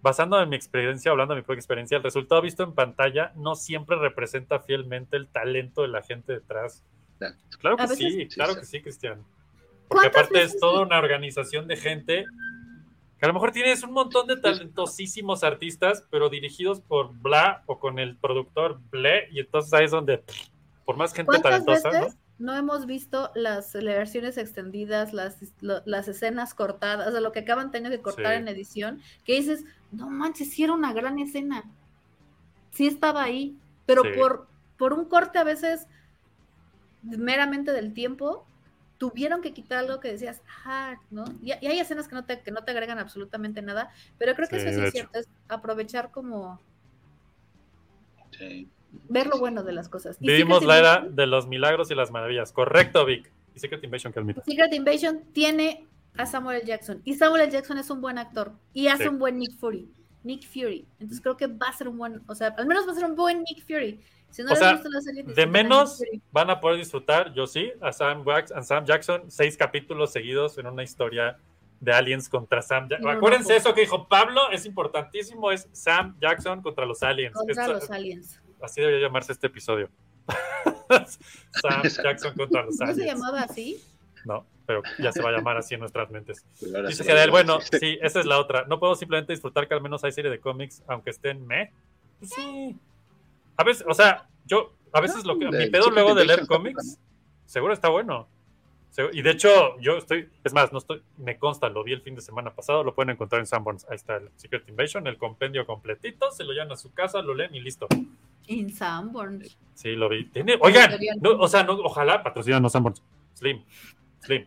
basando 0.00 0.40
en 0.40 0.48
mi 0.48 0.56
experiencia, 0.56 1.10
hablando 1.10 1.34
de 1.34 1.40
mi 1.40 1.44
propia 1.44 1.60
experiencia, 1.60 1.96
el 1.96 2.02
resultado 2.04 2.40
visto 2.42 2.62
en 2.62 2.72
pantalla 2.74 3.32
no 3.36 3.54
siempre 3.54 3.96
representa 3.96 4.60
fielmente 4.60 5.16
el 5.16 5.28
talento 5.28 5.82
de 5.82 5.88
la 5.88 6.02
gente 6.02 6.32
detrás. 6.34 6.84
Claro. 7.58 7.76
Que 7.76 7.82
veces- 7.86 7.98
sí, 7.98 8.28
claro 8.28 8.54
que 8.54 8.64
sí, 8.64 8.80
Cristian. 8.82 9.24
Porque 9.88 10.10
¿Cuántas 10.10 10.22
aparte 10.24 10.42
es 10.42 10.58
toda 10.58 10.82
una 10.82 10.98
organización 10.98 11.66
de 11.68 11.76
gente 11.76 12.24
que 13.18 13.24
a 13.24 13.28
lo 13.28 13.34
mejor 13.34 13.52
tienes 13.52 13.82
un 13.82 13.92
montón 13.92 14.26
de 14.26 14.36
talentosísimos 14.36 15.44
artistas, 15.44 16.04
pero 16.10 16.28
dirigidos 16.28 16.80
por 16.80 17.12
Bla 17.18 17.62
o 17.66 17.78
con 17.78 17.98
el 17.98 18.16
productor 18.16 18.80
Ble, 18.90 19.28
y 19.30 19.40
entonces 19.40 19.72
ahí 19.72 19.84
es 19.84 19.90
donde, 19.90 20.18
pff, 20.18 20.48
por 20.84 20.96
más 20.96 21.12
gente 21.14 21.26
¿Cuántas 21.30 21.64
talentosa, 21.64 21.90
veces 21.90 22.16
¿no? 22.38 22.52
no 22.52 22.58
hemos 22.58 22.86
visto 22.86 23.30
las 23.34 23.72
versiones 23.72 24.36
extendidas, 24.36 25.12
las, 25.12 25.38
lo- 25.60 25.82
las 25.86 26.08
escenas 26.08 26.52
cortadas, 26.54 27.08
o 27.08 27.10
sea, 27.12 27.20
lo 27.20 27.32
que 27.32 27.40
acaban 27.40 27.70
teniendo 27.70 27.96
que 27.96 28.02
cortar 28.02 28.34
Sí. 28.34 28.40
en 28.42 28.48
edición, 28.48 29.00
que 29.24 29.34
dices, 29.34 29.64
no 29.92 30.10
manches, 30.10 30.50
sí 30.50 30.64
era 30.64 30.72
una 30.72 30.92
gran 30.92 31.18
escena. 31.18 31.64
Sí 32.72 32.86
estaba 32.86 33.22
ahí, 33.22 33.56
pero 33.86 34.02
Sí. 34.02 34.10
por, 34.18 34.48
por 34.76 34.92
un 34.92 35.04
corte 35.04 35.38
a 35.38 35.44
veces 35.44 35.86
meramente 37.02 37.72
del 37.72 37.94
tiempo, 37.94 38.46
tuvieron 38.98 39.42
que 39.42 39.52
quitar 39.52 39.78
algo 39.78 40.00
que 40.00 40.08
decías, 40.12 40.40
ah, 40.64 40.96
¿no? 41.10 41.24
Y, 41.42 41.52
y 41.52 41.66
hay 41.66 41.78
escenas 41.78 42.08
que 42.08 42.14
no, 42.14 42.24
te, 42.24 42.40
que 42.40 42.50
no 42.50 42.64
te 42.64 42.70
agregan 42.72 42.98
absolutamente 42.98 43.60
nada, 43.62 43.90
pero 44.18 44.34
creo 44.34 44.48
que 44.48 44.58
Sí, 44.60 44.66
eso 44.66 44.78
sí 44.80 44.86
es 44.86 44.92
cierto, 44.92 45.18
es 45.18 45.28
aprovechar 45.48 46.10
como 46.10 46.60
Sí. 48.30 48.68
Ver 49.08 49.26
lo 49.26 49.38
bueno 49.38 49.62
de 49.62 49.72
las 49.72 49.88
cosas. 49.88 50.16
Y 50.20 50.26
Vivimos 50.26 50.58
Secret 50.60 50.68
la 50.68 50.78
era 50.78 50.94
Invasion- 51.02 51.14
de 51.14 51.26
los 51.26 51.46
milagros 51.48 51.90
y 51.90 51.94
las 51.94 52.10
maravillas. 52.10 52.52
Correcto, 52.52 53.04
Vic. 53.04 53.30
Y 53.54 53.58
Secret 53.60 53.82
Invasion, 53.84 54.12
que 54.12 54.20
admito. 54.20 54.42
Secret 54.46 54.72
Invasion 54.74 55.22
tiene 55.32 55.86
a 56.16 56.26
Samuel 56.26 56.58
L. 56.58 56.66
Jackson 56.66 57.00
y 57.04 57.14
Samuel 57.14 57.42
L. 57.42 57.52
Jackson 57.52 57.78
es 57.78 57.90
un 57.90 58.00
buen 58.00 58.18
actor 58.18 58.52
y 58.72 58.88
hace 58.88 59.04
Sí. 59.04 59.08
un 59.08 59.18
buen 59.18 59.38
Nick 59.38 59.56
Fury. 59.58 59.88
Nick 60.22 60.46
Fury. 60.48 60.86
Entonces 61.00 61.20
creo 61.20 61.36
que 61.36 61.46
va 61.48 61.68
a 61.68 61.72
ser 61.72 61.86
un 61.88 61.98
buen, 61.98 62.22
o 62.26 62.34
sea, 62.34 62.48
al 62.56 62.66
menos 62.66 62.86
va 62.88 62.92
a 62.92 62.94
ser 62.94 63.04
un 63.04 63.14
buen 63.14 63.42
Nick 63.42 63.64
Fury. 63.66 64.00
Si 64.30 64.42
no 64.42 64.52
O 64.52 64.56
sea, 64.56 64.72
la 64.82 65.00
serie, 65.00 65.22
De 65.22 65.46
menos 65.46 66.02
van 66.32 66.50
a 66.50 66.58
poder 66.60 66.78
disfrutar, 66.78 67.32
yo 67.34 67.46
sí, 67.46 67.70
a 67.80 67.92
Sam, 67.92 68.24
Wax- 68.24 68.50
a 68.52 68.62
Sam 68.62 68.84
Jackson, 68.84 69.24
seis 69.30 69.56
capítulos 69.56 70.10
seguidos 70.12 70.58
en 70.58 70.66
una 70.66 70.82
historia 70.82 71.38
de 71.78 71.92
aliens 71.92 72.28
contra 72.28 72.62
Sam 72.62 72.88
Jackson. 72.88 73.04
No, 73.06 73.12
no, 73.12 73.18
Acuérdense 73.18 73.52
no. 73.52 73.58
eso 73.58 73.74
que 73.74 73.82
dijo 73.82 74.08
Pablo, 74.08 74.50
es 74.50 74.64
importantísimo, 74.66 75.52
es 75.52 75.68
Sam 75.72 76.16
Jackson 76.20 76.62
contra 76.62 76.84
los 76.86 77.02
aliens. 77.04 77.34
contra 77.34 77.62
Esto- 77.66 77.74
los 77.74 77.90
aliens. 77.90 78.40
Así 78.64 78.80
debería 78.80 79.06
llamarse 79.06 79.32
este 79.32 79.46
episodio. 79.46 79.88
Sam. 81.60 81.82
Jackson 81.82 82.34
contra 82.34 82.62
los 82.64 82.76
¿No 82.78 82.94
se 82.94 83.04
llamaba 83.04 83.42
así? 83.42 83.82
No, 84.24 84.46
pero 84.66 84.82
ya 84.98 85.12
se 85.12 85.22
va 85.22 85.30
a 85.30 85.32
llamar 85.32 85.56
así 85.56 85.74
en 85.74 85.80
nuestras 85.80 86.10
mentes. 86.10 86.44
Dice 86.88 87.04
Gerald, 87.04 87.30
bueno, 87.30 87.60
sí. 87.60 87.98
esa 88.00 88.20
es 88.20 88.26
la 88.26 88.38
otra. 88.38 88.64
No 88.66 88.80
puedo 88.80 88.94
simplemente 88.94 89.32
disfrutar 89.32 89.68
que 89.68 89.74
al 89.74 89.82
menos 89.82 90.02
hay 90.04 90.12
serie 90.12 90.30
de 90.30 90.40
cómics, 90.40 90.82
aunque 90.86 91.10
estén 91.10 91.46
me. 91.46 91.72
Sí. 92.22 92.76
A 93.56 93.64
veces, 93.64 93.84
o 93.88 93.94
sea, 93.94 94.28
yo, 94.46 94.74
a 94.92 95.00
veces 95.00 95.24
lo 95.24 95.38
que. 95.38 95.50
Mi 95.50 95.68
pedo 95.68 95.90
luego 95.90 96.14
de 96.14 96.24
leer 96.24 96.46
cómics, 96.46 96.98
seguro 97.44 97.74
está 97.74 97.88
bueno. 97.88 98.28
Y 99.12 99.22
de 99.22 99.30
hecho, 99.30 99.76
yo 99.80 99.96
estoy, 99.96 100.28
es 100.44 100.52
más, 100.52 100.72
no 100.72 100.78
estoy, 100.78 101.02
me 101.16 101.36
consta, 101.36 101.68
lo 101.68 101.82
vi 101.82 101.92
el 101.92 102.02
fin 102.02 102.14
de 102.14 102.20
semana 102.20 102.54
pasado, 102.54 102.84
lo 102.84 102.94
pueden 102.94 103.10
encontrar 103.10 103.40
en 103.40 103.46
Sanborns. 103.46 103.84
Ahí 103.88 103.96
está 103.96 104.16
el 104.16 104.30
Secret 104.36 104.68
Invasion, 104.68 105.08
el 105.08 105.18
compendio 105.18 105.66
completito, 105.66 106.30
se 106.30 106.44
lo 106.44 106.52
llevan 106.52 106.70
a 106.70 106.76
su 106.76 106.92
casa, 106.92 107.20
lo 107.20 107.34
leen 107.34 107.52
y 107.56 107.60
listo. 107.60 107.88
In 108.46 108.74
Sanborns. 108.74 109.58
Sí, 109.74 109.90
lo 109.92 110.08
vi. 110.08 110.26
Tiene, 110.26 110.56
oigan, 110.60 110.92
no, 111.20 111.30
o 111.32 111.48
sea, 111.48 111.62
no, 111.64 111.72
ojalá 111.74 112.22
patrocinan 112.22 112.68
Sanborns. 112.70 113.02
Slim, 113.34 113.64
Slim. 114.20 114.46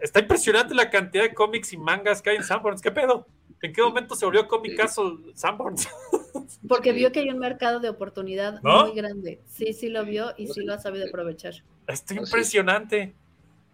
Está 0.00 0.20
impresionante 0.20 0.74
la 0.74 0.90
cantidad 0.90 1.24
de 1.24 1.34
cómics 1.34 1.72
y 1.72 1.76
mangas 1.76 2.20
que 2.22 2.30
hay 2.30 2.36
en 2.36 2.44
Sanborns. 2.44 2.82
¿Qué 2.82 2.90
pedo? 2.90 3.26
¿En 3.60 3.72
qué 3.72 3.82
momento 3.82 4.16
se 4.16 4.24
volvió 4.24 4.48
comicazo 4.48 5.20
Sanborns? 5.34 5.88
Porque 6.68 6.92
vio 6.92 7.12
que 7.12 7.20
hay 7.20 7.30
un 7.30 7.38
mercado 7.38 7.78
de 7.78 7.88
oportunidad 7.88 8.60
¿No? 8.62 8.86
muy 8.86 8.96
grande. 8.96 9.40
Sí, 9.46 9.72
sí 9.72 9.88
lo 9.88 10.04
vio 10.04 10.32
y 10.36 10.48
sí 10.48 10.64
lo 10.64 10.74
ha 10.74 10.78
sabido 10.78 11.06
aprovechar. 11.06 11.54
Está 11.86 12.14
No, 12.14 12.22
impresionante. 12.22 13.14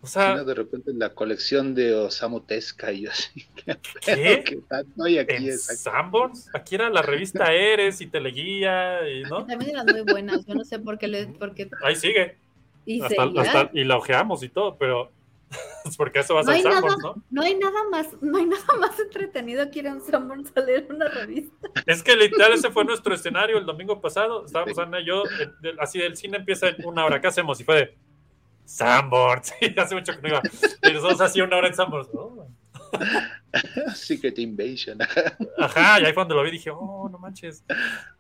O 0.01 0.07
Si 0.07 0.13
sea, 0.13 0.37
no, 0.37 0.45
de 0.45 0.55
repente 0.55 0.93
la 0.95 1.13
colección 1.13 1.75
de 1.75 1.93
Osamu 1.95 2.41
Tezuka 2.41 2.93
y 2.93 3.03
yo 3.03 3.11
así. 3.11 3.47
¿Qué? 4.05 4.45
¿Qué? 4.45 4.61
No, 4.97 5.09
y 5.09 5.19
aquí 5.19 5.49
en. 5.49 5.59
Sanborns, 5.59 6.49
aquí 6.55 6.77
era 6.77 6.89
la 6.89 7.03
revista 7.03 7.53
Eres 7.53 8.01
y 8.01 8.07
Teleguía, 8.07 9.09
y, 9.09 9.23
¿no? 9.25 9.45
También 9.45 9.73
eran 9.73 9.87
muy 9.87 10.03
buenas. 10.03 10.47
Yo 10.47 10.55
no 10.55 10.65
sé 10.65 10.79
por 10.79 10.99
qué 10.99 11.09
le. 11.09 11.27
Porque, 11.27 11.69
Ahí 11.83 11.97
sigue. 11.97 12.37
y 12.87 13.01
Hasta, 13.03 13.25
seguirá. 13.25 13.43
hasta- 13.43 13.71
y 13.73 13.83
la 13.85 13.97
ojeamos 13.97 14.43
y 14.45 14.49
todo, 14.49 14.77
pero 14.79 15.11
es 15.85 15.97
porque 15.97 16.21
eso 16.21 16.35
vas 16.35 16.47
No 16.47 16.53
a 16.53 16.55
hay 16.55 16.63
nada, 16.63 16.75
Sanborns, 16.77 17.03
¿no? 17.03 17.23
no 17.31 17.43
hay 17.43 17.55
nada 17.57 17.81
más, 17.91 18.07
no 18.21 18.39
hay 18.39 18.47
nada 18.47 18.65
más 18.79 19.01
entretenido 19.01 19.69
que 19.71 19.81
ir 19.81 19.89
a 19.89 19.95
un 19.95 20.01
Sanborns 20.03 20.53
a 20.57 20.61
leer 20.61 20.87
una 20.91 21.09
revista. 21.09 21.69
Es 21.87 22.05
que 22.05 22.15
literal 22.15 22.53
ese 22.53 22.71
fue 22.71 22.85
nuestro 22.85 23.15
escenario 23.15 23.59
el 23.59 23.67
domingo 23.67 24.01
pasado. 24.01 24.45
Estábamos 24.45 24.77
Sí. 24.77 24.81
Ana 24.83 25.01
y 25.01 25.07
yo, 25.07 25.25
así 25.81 26.01
el 26.01 26.17
cine 26.17 26.37
empieza 26.37 26.69
en 26.69 26.85
una 26.87 27.05
hora. 27.05 27.21
¿Qué 27.21 27.27
hacemos? 27.27 27.59
Y 27.61 27.65
fue 27.65 27.77
de 27.77 27.95
Sanborns. 28.69 29.55
Y 29.61 29.79
hace 29.81 29.95
mucho 29.95 30.13
que 30.15 30.21
no 30.23 30.29
iba. 30.29 30.43
Y 30.83 30.93
nosotros 30.93 31.21
así 31.23 31.41
una 31.41 31.57
hora 31.57 31.69
en 31.69 31.75
Sanborns. 31.75 32.09
Oh. 32.91 33.91
Secret 33.95 34.39
Invasion. 34.39 34.99
Ajá, 35.59 36.01
y 36.01 36.05
ahí 36.07 36.13
fue 36.15 36.23
donde 36.23 36.35
lo 36.35 36.43
vi 36.43 36.51
dije, 36.53 36.71
oh, 36.71 37.07
no 37.11 37.19
manches. 37.19 37.63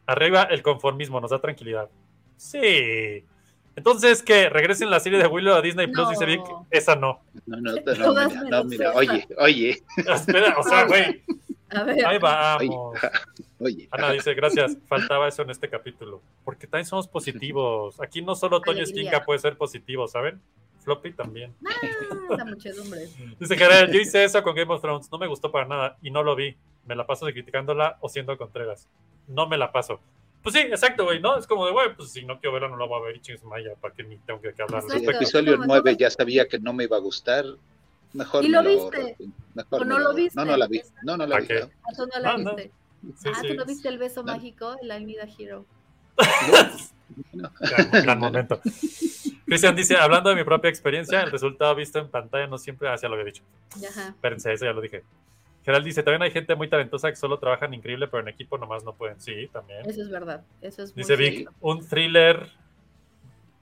Arriba 0.06 0.42
el 0.44 0.62
conformismo, 0.62 1.20
nos 1.20 1.30
da 1.30 1.40
tranquilidad. 1.40 1.88
Sí. 2.36 3.24
Entonces, 3.76 4.22
que 4.22 4.50
regresen 4.50 4.90
la 4.90 5.00
serie 5.00 5.18
de 5.18 5.26
Willow 5.26 5.54
a 5.54 5.62
Disney 5.62 5.86
Plus, 5.86 6.04
No. 6.04 6.10
dice 6.10 6.26
Vic, 6.26 6.40
esa 6.70 6.96
no. 6.96 7.20
No, 7.46 7.56
no, 7.58 7.72
no, 7.72 7.80
mira, 8.26 8.50
no, 8.50 8.64
mira, 8.64 8.90
esa. 8.90 8.98
oye, 8.98 9.28
oye, 9.38 9.82
Espera, 9.96 10.54
o 10.58 10.62
sea, 10.62 10.84
güey, 10.84 11.22
A 11.70 11.82
ver, 11.82 12.06
ahí 12.06 12.18
vamos. 12.18 12.98
oye. 13.60 13.88
Ana 13.90 14.12
dice, 14.12 14.34
gracias, 14.34 14.76
faltaba 14.86 15.28
eso 15.28 15.42
en 15.42 15.50
este 15.50 15.68
capítulo. 15.68 16.22
Porque 16.44 16.66
también 16.66 16.86
somos 16.86 17.08
positivos. 17.08 18.00
Aquí 18.00 18.22
no 18.22 18.34
solo 18.34 18.60
Toño. 18.60 18.82
Esquinca 18.82 19.24
puede 19.24 19.38
ser 19.38 19.56
positivo, 19.56 20.08
¿saben? 20.08 20.40
Floppy 20.80 21.12
también. 21.12 21.54
ah, 21.66 22.36
la 22.36 22.44
muchedumbre. 22.44 23.08
Dice 23.40 23.56
Gerard, 23.56 23.90
yo 23.90 24.00
hice 24.00 24.24
eso 24.24 24.42
con 24.42 24.54
Game 24.54 24.72
of 24.72 24.80
Thrones, 24.80 25.10
no 25.12 25.18
me 25.18 25.26
gustó 25.26 25.52
para 25.52 25.66
nada 25.66 25.98
y 26.02 26.10
no 26.10 26.22
lo 26.22 26.34
vi. 26.34 26.56
Me 26.86 26.96
la 26.96 27.06
paso 27.06 27.26
de 27.26 27.34
criticándola 27.34 27.98
o 28.00 28.08
siendo 28.08 28.36
Contreras. 28.38 28.88
No 29.26 29.46
me 29.46 29.58
la 29.58 29.70
paso. 29.70 30.00
Pues 30.42 30.54
sí, 30.54 30.60
exacto, 30.60 31.04
güey, 31.04 31.20
¿no? 31.20 31.36
Es 31.36 31.46
como 31.46 31.66
de, 31.66 31.72
güey, 31.72 31.94
pues 31.94 32.12
si 32.12 32.24
no 32.24 32.40
quiero 32.40 32.54
verla, 32.54 32.68
no 32.68 32.78
la 32.78 32.86
voy 32.86 33.00
a 33.00 33.06
ver 33.06 33.16
y 33.16 33.20
chingues 33.20 33.44
maya, 33.44 33.74
¿para 33.80 33.92
qué 33.92 34.04
ni 34.04 34.16
tengo 34.18 34.40
que, 34.40 34.54
que 34.54 34.62
hablar? 34.62 34.82
Exacto. 34.82 34.94
respecto? 34.94 35.24
episodio 35.24 35.56
¿Cómo? 35.56 35.66
9 35.66 35.96
ya 35.98 36.10
sabía 36.10 36.48
que 36.48 36.58
no 36.58 36.72
me 36.72 36.84
iba 36.84 36.96
a 36.96 37.00
gustar. 37.00 37.44
Mejor 38.12 38.44
¿Y 38.44 38.48
me 38.48 38.62
lo 38.62 38.68
viste? 38.68 39.16
¿O 39.70 39.84
no 39.84 39.98
lo 39.98 40.06
ahorro. 40.06 40.14
viste? 40.14 40.36
No, 40.40 40.44
no 40.46 40.56
la 40.56 40.66
vi. 40.66 40.80
No, 41.02 41.16
no 41.16 41.26
la 41.26 41.30
¿Para 41.36 41.40
vi. 41.42 41.46
qué? 41.48 41.60
¿no? 41.60 41.66
Ah, 41.82 41.92
tú 41.96 42.06
no 42.06 42.20
la 42.20 42.32
No, 42.32 42.38
no. 42.38 42.54
viste. 42.56 42.72
Sí, 43.16 43.28
ah, 43.32 43.38
sí. 43.42 43.48
tú 43.48 43.54
no 43.54 43.64
viste 43.64 43.88
el 43.88 43.98
beso 43.98 44.22
No. 44.22 44.32
mágico, 44.32 44.76
el 44.82 44.90
I 45.00 45.04
Need 45.04 45.20
a 45.20 45.28
Hero. 45.38 45.64
Gran, 47.32 47.90
gran 48.02 48.18
momento. 48.18 48.60
Cristian 49.46 49.74
dice, 49.74 49.96
hablando 49.96 50.28
de 50.30 50.36
mi 50.36 50.44
propia 50.44 50.68
experiencia, 50.68 51.22
el 51.22 51.30
resultado 51.30 51.74
visto 51.74 51.98
en 51.98 52.08
pantalla 52.08 52.46
no 52.46 52.58
siempre 52.58 52.88
hacia 52.90 53.08
lo 53.08 53.16
que 53.16 53.22
he 53.22 53.24
dicho. 53.26 53.42
Ajá. 53.88 54.08
Espérense, 54.08 54.52
eso 54.52 54.64
ya 54.66 54.72
lo 54.72 54.80
dije. 54.82 55.04
Gerald 55.64 55.84
dice, 55.84 56.02
también 56.02 56.22
hay 56.22 56.30
gente 56.30 56.54
muy 56.54 56.68
talentosa 56.68 57.08
que 57.10 57.16
solo 57.16 57.38
trabajan 57.38 57.72
increíble, 57.74 58.08
pero 58.08 58.22
en 58.22 58.28
equipo 58.28 58.58
nomás 58.58 58.84
no 58.84 58.94
pueden. 58.94 59.20
Sí, 59.20 59.48
también. 59.52 59.88
Eso 59.88 60.02
es 60.02 60.10
verdad. 60.10 60.42
Eso 60.60 60.82
es 60.82 60.94
muy 60.94 61.02
Dice 61.02 61.16
Vic, 61.16 61.50
un 61.60 61.86
thriller, 61.86 62.50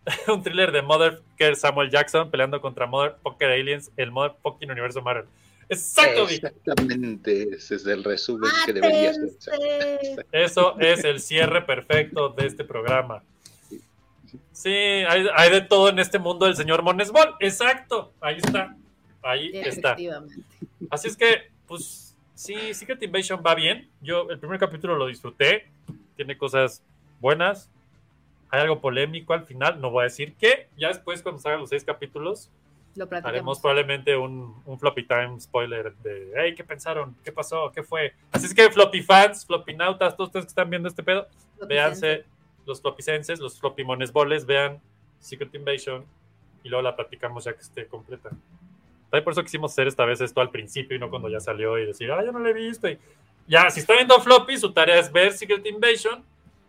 un 0.28 0.42
thriller 0.42 0.72
de 0.72 0.82
Motherfucker 0.82 1.56
Samuel 1.56 1.90
Jackson 1.90 2.30
peleando 2.30 2.60
contra 2.60 2.86
Motherfucker 2.86 3.50
Aliens, 3.50 3.90
el 3.96 4.10
Motherfucking 4.10 4.70
Universo 4.70 5.02
Marvel. 5.02 5.26
Exacto. 5.68 6.28
Exactamente, 6.28 7.54
ese 7.54 7.74
es 7.74 7.86
el 7.86 8.04
resumen 8.04 8.50
que 8.64 8.72
debería 8.72 9.12
ser. 9.12 9.22
Mátense. 9.22 10.26
Eso 10.30 10.78
es 10.78 11.04
el 11.04 11.20
cierre 11.20 11.62
perfecto 11.62 12.28
de 12.28 12.46
este 12.46 12.64
programa. 12.64 13.22
Sí, 14.52 14.70
hay, 14.70 15.26
hay 15.34 15.50
de 15.50 15.60
todo 15.60 15.88
en 15.88 15.98
este 15.98 16.18
mundo 16.18 16.46
del 16.46 16.56
señor 16.56 16.82
Monesbol. 16.82 17.34
Exacto, 17.40 18.12
ahí 18.20 18.36
está. 18.36 18.76
Ahí 19.22 19.50
está. 19.54 19.96
Así 20.88 21.08
es 21.08 21.16
que, 21.16 21.50
pues, 21.66 22.16
sí, 22.34 22.72
Secret 22.74 23.02
Invasion 23.02 23.42
va 23.44 23.54
bien. 23.54 23.88
Yo 24.00 24.30
el 24.30 24.38
primer 24.38 24.58
capítulo 24.58 24.96
lo 24.96 25.08
disfruté. 25.08 25.66
Tiene 26.14 26.38
cosas 26.38 26.82
buenas. 27.20 27.68
Hay 28.50 28.60
algo 28.60 28.80
polémico 28.80 29.32
al 29.32 29.44
final. 29.44 29.80
No 29.80 29.90
voy 29.90 30.02
a 30.02 30.04
decir 30.04 30.34
qué. 30.38 30.68
Ya 30.76 30.88
después, 30.88 31.22
cuando 31.22 31.40
salgan 31.40 31.60
los 31.60 31.70
seis 31.70 31.84
capítulos, 31.84 32.50
Lo 32.94 33.08
haremos 33.24 33.60
probablemente 33.60 34.16
un, 34.16 34.62
un 34.64 34.78
floppy 34.78 35.06
time 35.06 35.38
spoiler 35.40 35.94
de, 35.96 36.32
hey, 36.36 36.54
¿qué 36.56 36.64
pensaron? 36.64 37.14
¿Qué 37.22 37.32
pasó? 37.32 37.70
¿Qué 37.72 37.82
fue? 37.82 38.14
Así 38.32 38.46
es 38.46 38.54
que, 38.54 38.70
floppy 38.70 39.02
fans, 39.02 39.44
floppy 39.44 39.74
nautas, 39.74 40.16
todos 40.16 40.28
ustedes 40.28 40.46
que 40.46 40.50
están 40.50 40.70
viendo 40.70 40.88
este 40.88 41.02
pedo, 41.02 41.26
véanse 41.68 42.24
los 42.64 42.80
flopicenses, 42.80 43.38
los 43.38 43.58
floppy 43.60 43.84
monesboles, 43.84 44.46
vean 44.46 44.80
Secret 45.20 45.54
Invasion 45.54 46.04
y 46.62 46.68
luego 46.68 46.82
la 46.82 46.96
platicamos 46.96 47.44
ya 47.44 47.52
que 47.52 47.60
esté 47.60 47.86
completa. 47.86 48.30
También 49.10 49.24
por 49.24 49.32
eso 49.32 49.42
quisimos 49.42 49.72
hacer 49.72 49.86
esta 49.86 50.04
vez 50.04 50.20
esto 50.20 50.40
al 50.40 50.50
principio 50.50 50.96
y 50.96 51.00
no 51.00 51.08
cuando 51.10 51.28
ya 51.28 51.38
salió 51.38 51.78
y 51.78 51.86
decir, 51.86 52.10
ah, 52.10 52.24
yo 52.24 52.32
no 52.32 52.40
la 52.40 52.50
he 52.50 52.52
visto. 52.52 52.88
Y 52.88 52.98
ya, 53.46 53.70
si 53.70 53.80
está 53.80 53.94
viendo 53.94 54.20
floppy, 54.20 54.58
su 54.58 54.72
tarea 54.72 54.98
es 54.98 55.12
ver 55.12 55.32
Secret 55.32 55.64
Invasion 55.66 56.24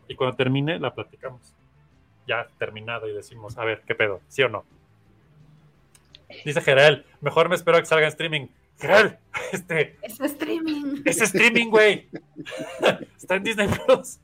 y 0.08 0.16
cuando 0.16 0.36
termine 0.36 0.80
la 0.80 0.94
platicamos. 0.94 1.54
Ya 2.28 2.48
terminado 2.58 3.08
y 3.08 3.14
decimos, 3.14 3.58
a 3.58 3.64
ver, 3.66 3.82
¿qué 3.88 3.96
pedo? 3.96 4.22
¿Sí 4.28 4.44
o 4.44 4.50
no? 4.50 4.66
Dice 6.44 6.62
Gerald, 6.62 7.06
mejor 7.22 7.48
me 7.50 7.56
espero 7.56 7.78
a 7.78 7.80
que 7.80 7.86
salga 7.86 8.06
en 8.06 8.12
streaming. 8.12 8.48
Gerald, 8.80 9.18
este, 9.54 9.98
Es 10.02 10.20
streaming. 10.20 11.02
es 11.06 11.22
streaming, 11.22 11.70
güey. 11.70 12.10
Está 13.18 13.36
en 13.36 13.44
Disney 13.44 13.68
Plus. 13.68 14.20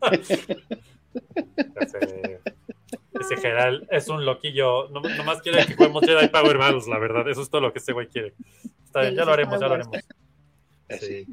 Sé. 1.86 2.40
Ese 3.20 3.36
Gerald 3.36 3.86
es 3.90 4.08
un 4.08 4.24
loquillo. 4.24 4.88
No, 4.88 5.00
nomás 5.00 5.42
quiere 5.42 5.66
que 5.66 5.74
juguemos 5.74 6.02
Jedi 6.04 6.28
Power 6.28 6.58
Battles, 6.58 6.88
la 6.88 6.98
verdad. 6.98 7.28
Eso 7.28 7.42
es 7.42 7.50
todo 7.50 7.60
lo 7.60 7.72
que 7.72 7.78
ese 7.78 7.92
güey 7.92 8.08
quiere. 8.08 8.34
Está 8.84 9.02
bien, 9.02 9.14
ya 9.14 9.24
lo 9.24 9.32
haremos, 9.32 9.60
ya 9.60 9.68
lo 9.68 9.74
haremos. 9.74 9.96
Así. 10.88 11.26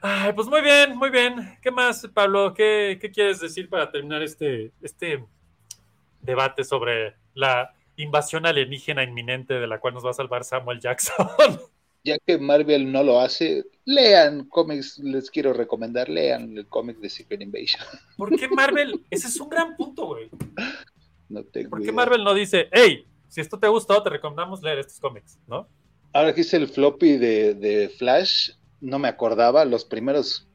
Ay, 0.00 0.32
pues 0.32 0.46
muy 0.46 0.60
bien, 0.60 0.96
muy 0.96 1.10
bien. 1.10 1.58
¿Qué 1.60 1.70
más, 1.70 2.06
Pablo? 2.14 2.54
¿Qué, 2.54 2.98
qué 3.00 3.10
quieres 3.10 3.40
decir 3.40 3.68
para 3.68 3.90
terminar 3.90 4.22
este, 4.22 4.72
este 4.80 5.24
debate 6.20 6.62
sobre 6.64 7.16
la 7.34 7.74
invasión 7.96 8.46
alienígena 8.46 9.02
inminente 9.02 9.54
de 9.54 9.66
la 9.66 9.80
cual 9.80 9.94
nos 9.94 10.04
va 10.06 10.10
a 10.10 10.14
salvar 10.14 10.44
Samuel 10.44 10.80
Jackson? 10.80 11.26
ya 12.04 12.16
que 12.18 12.38
Marvel 12.38 12.90
no 12.90 13.02
lo 13.02 13.20
hace, 13.20 13.64
lean 13.84 14.48
cómics, 14.48 14.98
les 14.98 15.30
quiero 15.30 15.52
recomendar, 15.52 16.08
lean 16.08 16.56
el 16.56 16.66
cómic 16.66 16.98
de 16.98 17.10
Secret 17.10 17.40
Invasion. 17.40 17.82
¿Por 18.16 18.34
qué 18.36 18.48
Marvel? 18.48 19.04
Ese 19.10 19.28
es 19.28 19.40
un 19.40 19.48
gran 19.48 19.76
punto, 19.76 20.06
güey. 20.06 20.30
No 21.28 21.42
tengo 21.44 21.70
¿Por 21.70 21.80
qué 21.80 21.86
idea. 21.86 21.94
Marvel 21.94 22.24
no 22.24 22.34
dice, 22.34 22.68
hey, 22.72 23.04
si 23.28 23.40
esto 23.40 23.58
te 23.58 23.66
ha 23.66 23.70
gustado, 23.70 24.02
te 24.02 24.10
recomendamos 24.10 24.62
leer 24.62 24.78
estos 24.78 25.00
cómics, 25.00 25.38
¿no? 25.46 25.68
Ahora 26.12 26.32
que 26.32 26.40
hice 26.40 26.56
el 26.56 26.68
floppy 26.68 27.18
de, 27.18 27.54
de 27.54 27.88
Flash, 27.90 28.52
no 28.80 28.98
me 28.98 29.08
acordaba, 29.08 29.64
los 29.64 29.84
primeros 29.84 30.48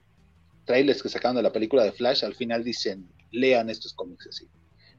trailers 0.66 1.04
que 1.04 1.10
sacaron 1.10 1.36
de 1.36 1.44
la 1.44 1.52
película 1.52 1.84
de 1.84 1.92
Flash, 1.92 2.24
al 2.24 2.36
final 2.36 2.64
dicen, 2.64 3.10
lean 3.32 3.70
estos 3.70 3.94
cómics 3.94 4.28
así. 4.28 4.48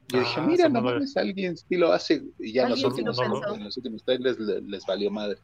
Yo 0.07 0.19
dije, 0.19 0.41
mira, 0.41 0.69
no 0.69 0.81
mames, 0.81 1.17
alguien 1.17 1.57
sí 1.57 1.75
lo 1.75 1.91
hace, 1.91 2.21
y 2.39 2.53
ya 2.53 2.63
en 2.63 2.69
los, 2.69 2.83
últimos, 2.83 3.17
en 3.19 3.63
los 3.63 3.77
últimos 3.77 4.03
trailers 4.03 4.39
le- 4.39 4.61
les, 4.61 4.85
valió 4.85 5.09
madre. 5.09 5.39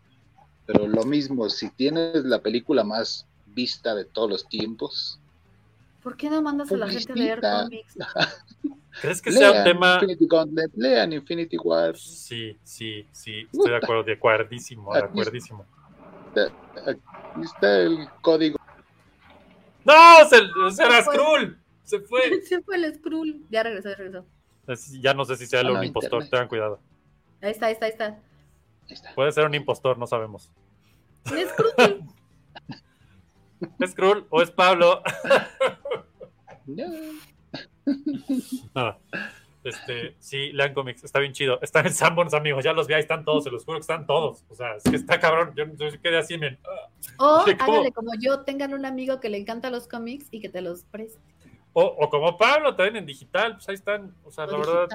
Pero 0.68 0.88
lo 0.88 1.04
mismo, 1.04 1.50
si 1.50 1.70
tienes 1.72 2.24
la 2.26 2.42
película 2.42 2.84
más 2.84 3.26
vista 3.46 3.96
de 3.96 4.06
todos 4.06 4.30
los 4.30 4.48
tiempos, 4.48 5.18
¿Por 6.04 6.18
qué 6.18 6.32
no 6.32 6.42
mandas 6.42 6.72
a 6.72 6.78
la 6.78 6.88
gente 6.88 7.14
a 7.14 7.16
leer 7.16 7.42
cómics? 7.42 7.96
¿Crees 9.02 9.22
que 9.22 9.32
sea 9.32 9.52
un 9.52 9.64
tema? 9.64 9.94
Infinity 9.94 10.28
Gauntlet, 10.28 10.72
lean 10.76 11.14
Infinity 11.14 11.58
War, 11.58 11.96
Sí, 11.96 12.58
sí, 12.64 13.08
sí, 13.12 13.48
estoy 13.52 13.70
de 13.72 13.78
acuerdo, 13.78 14.04
de 14.04 14.14
acuerdísimo, 14.14 14.94
de 14.94 15.00
acuerdísimo. 15.00 15.66
Está 17.44 17.80
el 17.82 18.08
código. 18.22 18.58
¡No! 19.84 19.94
¡Se, 20.30 20.38
se 20.76 20.84
era 20.84 20.98
Se 20.98 21.04
fue. 21.04 21.16
Skrull! 21.16 21.58
Se 21.84 22.00
fue. 22.02 22.42
Se 22.48 22.62
fue 22.62 22.76
el 22.76 22.94
Skrull. 22.96 23.46
Ya 23.50 23.64
regresó, 23.64 23.90
ya 23.90 23.96
regresó. 23.96 24.26
Es- 24.68 24.92
Ya 25.02 25.14
no 25.14 25.26
sé 25.26 25.36
si 25.38 25.46
sea 25.48 25.62
Ah, 25.62 25.72
un 25.72 25.84
impostor, 25.84 26.14
internet. 26.24 26.30
tengan 26.32 26.48
cuidado. 26.48 26.80
Ahí 27.42 27.52
está, 27.52 27.66
ahí 27.68 27.74
está, 27.74 27.86
ahí 27.86 27.92
está. 27.92 28.06
Ahí 28.06 28.20
está. 28.90 29.14
Puede 29.16 29.32
ser 29.32 29.46
un 29.46 29.56
impostor, 29.56 29.98
no 29.98 30.06
sabemos. 30.08 30.50
El 31.32 31.48
Skrull. 31.50 32.04
¿Es 33.80 33.92
Skrull 33.92 34.26
o 34.30 34.42
es 34.42 34.52
Pablo? 34.52 35.02
Ya. 36.68 36.86
Nada. 38.76 39.00
Este, 39.64 40.16
sí, 40.20 40.52
lean 40.54 40.74
cómics, 40.74 41.04
está 41.04 41.20
bien 41.20 41.34
chido. 41.34 41.60
Están 41.62 41.86
en 41.86 41.94
Sanborns, 41.94 42.34
amigos, 42.34 42.64
ya 42.64 42.74
los 42.74 42.88
vi, 42.88 42.96
ahí 42.96 43.02
están 43.02 43.24
todos, 43.24 43.44
se 43.44 43.52
los 43.52 43.64
juro 43.64 43.78
que 43.78 43.82
están 43.82 44.08
todos. 44.08 44.44
O 44.50 44.56
sea, 44.56 44.76
es 44.76 44.84
que 44.84 44.96
está 44.96 45.20
cabrón. 45.20 45.54
Yo, 45.56 45.66
yo 45.66 46.02
quedé 46.02 46.18
así, 46.18 46.38
men. 46.38 46.58
O 47.20 47.44
hágale 47.60 47.92
como 47.92 48.12
yo, 48.20 48.42
tengan 48.42 48.74
un 48.74 48.86
amigo 48.86 49.20
que 49.20 49.30
le 49.30 49.38
encanta 49.38 49.70
los 49.70 49.88
cómics 49.88 50.28
y 50.32 50.40
que 50.40 50.50
te 50.50 50.62
los 50.62 50.84
preste. 50.86 51.20
O, 51.74 51.84
o 51.84 52.10
como 52.10 52.38
Pablo, 52.38 52.76
también 52.76 52.98
en 52.98 53.06
digital, 53.06 53.54
pues 53.54 53.70
ahí 53.70 53.76
están. 53.76 54.14
O 54.26 54.32
sea, 54.32 54.46
O 54.46 54.52
la 54.52 54.58
verdad. 54.58 54.88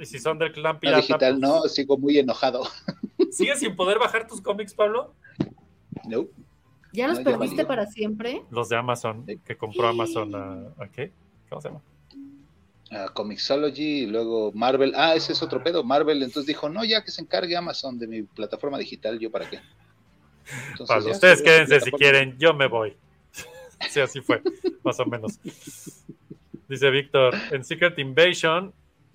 Y 0.00 0.06
si 0.06 0.18
son 0.18 0.38
del 0.38 0.52
clan 0.52 0.74
No, 0.74 0.80
pirata. 0.80 0.98
digital 0.98 1.32
pues, 1.32 1.40
no, 1.40 1.62
sigo 1.62 1.96
muy 1.96 2.18
enojado. 2.18 2.62
¿Sigues 3.30 3.60
sin 3.60 3.74
poder 3.74 3.98
bajar 3.98 4.26
tus 4.26 4.40
cómics, 4.40 4.74
Pablo? 4.74 5.14
No. 6.06 6.26
¿Ya 6.92 7.08
los 7.08 7.18
No, 7.18 7.24
perdiste 7.24 7.64
para 7.64 7.86
siempre? 7.86 8.42
Los 8.50 8.68
de 8.68 8.76
Amazon, 8.76 9.24
que 9.44 9.56
compró 9.56 9.88
Amazon 9.88 10.34
a, 10.34 10.84
¿a 10.84 10.88
qué? 10.88 11.10
¿Cómo 11.48 11.60
se 11.62 11.68
llama? 11.68 11.80
A 12.92 13.08
Comixology 13.08 14.02
y 14.02 14.06
luego 14.06 14.52
Marvel. 14.52 14.92
Ah, 14.96 15.14
ese 15.14 15.32
es 15.32 15.42
otro 15.42 15.62
pedo. 15.62 15.82
Marvel 15.84 16.22
entonces 16.22 16.46
dijo, 16.46 16.68
no, 16.68 16.84
ya 16.84 17.02
que 17.02 17.10
se 17.10 17.22
encargue 17.22 17.56
Amazon 17.56 17.98
de 17.98 18.06
mi 18.06 18.22
plataforma 18.22 18.78
digital, 18.78 19.18
¿yo 19.18 19.30
para 19.30 19.48
qué? 19.48 19.60
Entonces, 20.70 20.86
Pablo, 20.88 21.06
ya, 21.08 21.12
ustedes 21.12 21.38
se- 21.38 21.44
quédense 21.44 21.80
si 21.80 21.90
quieren, 21.92 22.36
yo 22.38 22.54
me 22.54 22.66
voy. 22.66 22.96
Sí, 23.90 23.98
así 23.98 24.20
fue, 24.20 24.40
más 24.84 25.00
o 25.00 25.06
menos. 25.06 25.40
Dice 26.68 26.88
Víctor, 26.90 27.34
en 27.50 27.64
Secret 27.64 27.98
Invasion, 27.98 28.72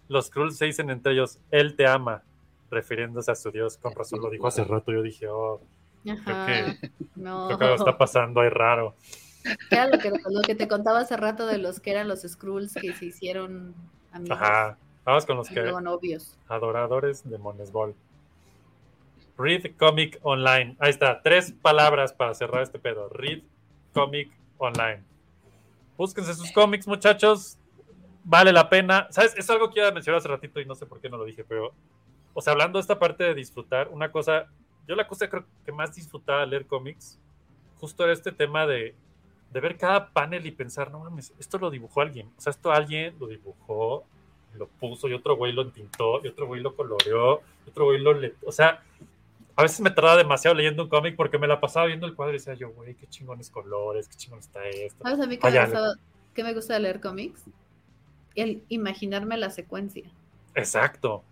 los 0.10 0.26
Skrulls 0.28 0.58
se 0.58 0.66
dicen 0.66 0.90
entre 0.90 1.14
ellos, 1.14 1.40
él 1.52 1.76
te 1.76 1.88
ama, 1.88 2.24
refiriéndose 2.70 3.32
a 3.32 3.36
su 3.36 3.50
dios. 3.52 3.78
Con 3.78 3.96
razón 3.96 4.20
lo 4.22 4.30
dijo 4.30 4.46
hace 4.48 4.64
rato, 4.66 4.92
yo 4.92 5.02
dije, 5.02 5.28
oh, 5.28 5.62
Ajá. 6.10 6.46
que- 6.48 6.92
no. 7.16 7.48
creo 7.48 7.58
que 7.60 7.64
algo 7.66 7.76
está 7.78 7.98
pasando 7.98 8.42
ahí 8.42 8.50
raro. 8.50 8.96
Era 9.70 9.88
lo 9.88 9.98
que, 10.00 10.10
lo 10.10 10.42
que 10.42 10.56
te 10.56 10.68
contaba 10.68 11.00
hace 11.00 11.18
rato 11.18 11.46
de 11.46 11.58
los 11.58 11.80
que 11.80 11.92
eran 11.92 12.08
los 12.08 12.22
Skrulls 12.22 12.74
que 12.74 12.94
se 12.94 13.06
hicieron 13.06 13.76
amigos. 14.12 14.38
Ajá, 14.40 14.78
vamos 15.06 15.26
con 15.26 15.38
los 15.38 15.50
que 15.50 15.62
novios. 15.64 16.38
adoradores 16.48 17.28
de 17.30 17.38
Monesbol. 17.38 17.96
Read 19.38 19.76
Comic 19.78 20.20
Online. 20.24 20.76
Ahí 20.80 20.90
está, 20.90 21.22
tres 21.22 21.52
palabras 21.52 22.12
para 22.12 22.34
cerrar 22.34 22.64
este 22.64 22.80
pedo. 22.80 23.08
Read 23.10 23.44
Comic 23.94 24.32
Online. 24.58 25.04
Búsquense 25.96 26.34
sus 26.34 26.52
cómics, 26.52 26.88
muchachos. 26.88 27.58
Vale 28.24 28.52
la 28.52 28.70
pena. 28.70 29.08
¿Sabes? 29.12 29.36
Es 29.38 29.50
algo 29.50 29.70
que 29.70 29.80
iba 29.80 29.90
a 29.90 29.92
mencionar 29.92 30.20
hace 30.20 30.28
ratito 30.28 30.60
y 30.60 30.66
no 30.66 30.76
sé 30.76 30.86
por 30.86 31.00
qué 31.00 31.10
no 31.10 31.18
lo 31.18 31.26
dije, 31.26 31.44
pero, 31.44 31.74
o 32.34 32.42
sea, 32.42 32.54
hablando 32.54 32.78
de 32.78 32.82
esta 32.82 33.00
parte 33.00 33.24
de 33.24 33.34
disfrutar, 33.36 33.90
una 33.90 34.12
cosa, 34.12 34.48
yo 34.88 34.96
la 34.96 35.08
cosa 35.08 35.30
creo 35.30 35.46
que 35.66 35.72
más 35.72 35.96
disfrutaba 35.96 36.46
leer 36.46 36.66
cómics, 36.66 37.20
justo 37.80 38.04
era 38.04 38.14
este 38.14 38.32
tema 38.32 38.66
de, 38.66 38.96
de 39.52 39.60
ver 39.62 39.78
cada 39.78 40.10
panel 40.10 40.46
y 40.46 40.52
pensar, 40.52 40.92
no 40.92 41.00
mames, 41.00 41.34
esto 41.40 41.58
lo 41.58 41.70
dibujó 41.70 42.02
alguien. 42.02 42.28
O 42.38 42.42
sea, 42.42 42.52
esto 42.52 42.72
alguien 42.72 43.16
lo 43.20 43.28
dibujó, 43.28 44.04
lo 44.56 44.68
puso 44.68 45.08
y 45.08 45.14
otro 45.14 45.36
güey 45.36 45.54
lo 45.54 45.62
entintó 45.62 46.20
y 46.24 46.28
otro 46.28 46.48
güey 46.48 46.62
lo 46.62 46.76
coloreó, 46.76 47.42
y 47.66 47.70
otro 47.70 47.86
güey 47.86 48.00
lo... 48.00 48.14
le- 48.14 48.34
O 48.46 48.52
sea, 48.52 48.82
a 49.56 49.62
veces 49.64 49.80
me 49.82 49.90
tardaba 49.90 50.18
demasiado 50.18 50.56
leyendo 50.56 50.84
un 50.84 50.90
cómic 50.90 51.16
porque 51.16 51.38
me 51.40 51.48
la 51.48 51.60
pasaba 51.60 51.86
viendo 51.88 52.06
el 52.06 52.14
cuadro 52.16 52.34
y 52.34 52.38
decía 52.38 52.54
yo, 52.56 52.72
güey, 52.72 52.94
qué 52.96 53.08
chingones 53.08 53.50
colores, 53.50 54.08
qué 54.08 54.16
chingón 54.16 54.40
está 54.40 54.64
esto. 54.68 55.04
¿Sabes 55.04 55.20
a 55.20 55.26
mí 55.28 55.38
qué 55.38 55.48
me, 55.48 55.50
Vaya, 55.52 55.64
gustaba- 55.66 55.96
qué 56.34 56.44
me 56.44 56.54
gusta 56.54 56.74
de 56.76 56.80
leer 56.82 57.00
cómics? 57.02 57.44
El 58.36 58.64
imaginarme 58.70 59.36
la 59.38 59.50
secuencia. 59.50 60.04
Exacto. 60.54 61.24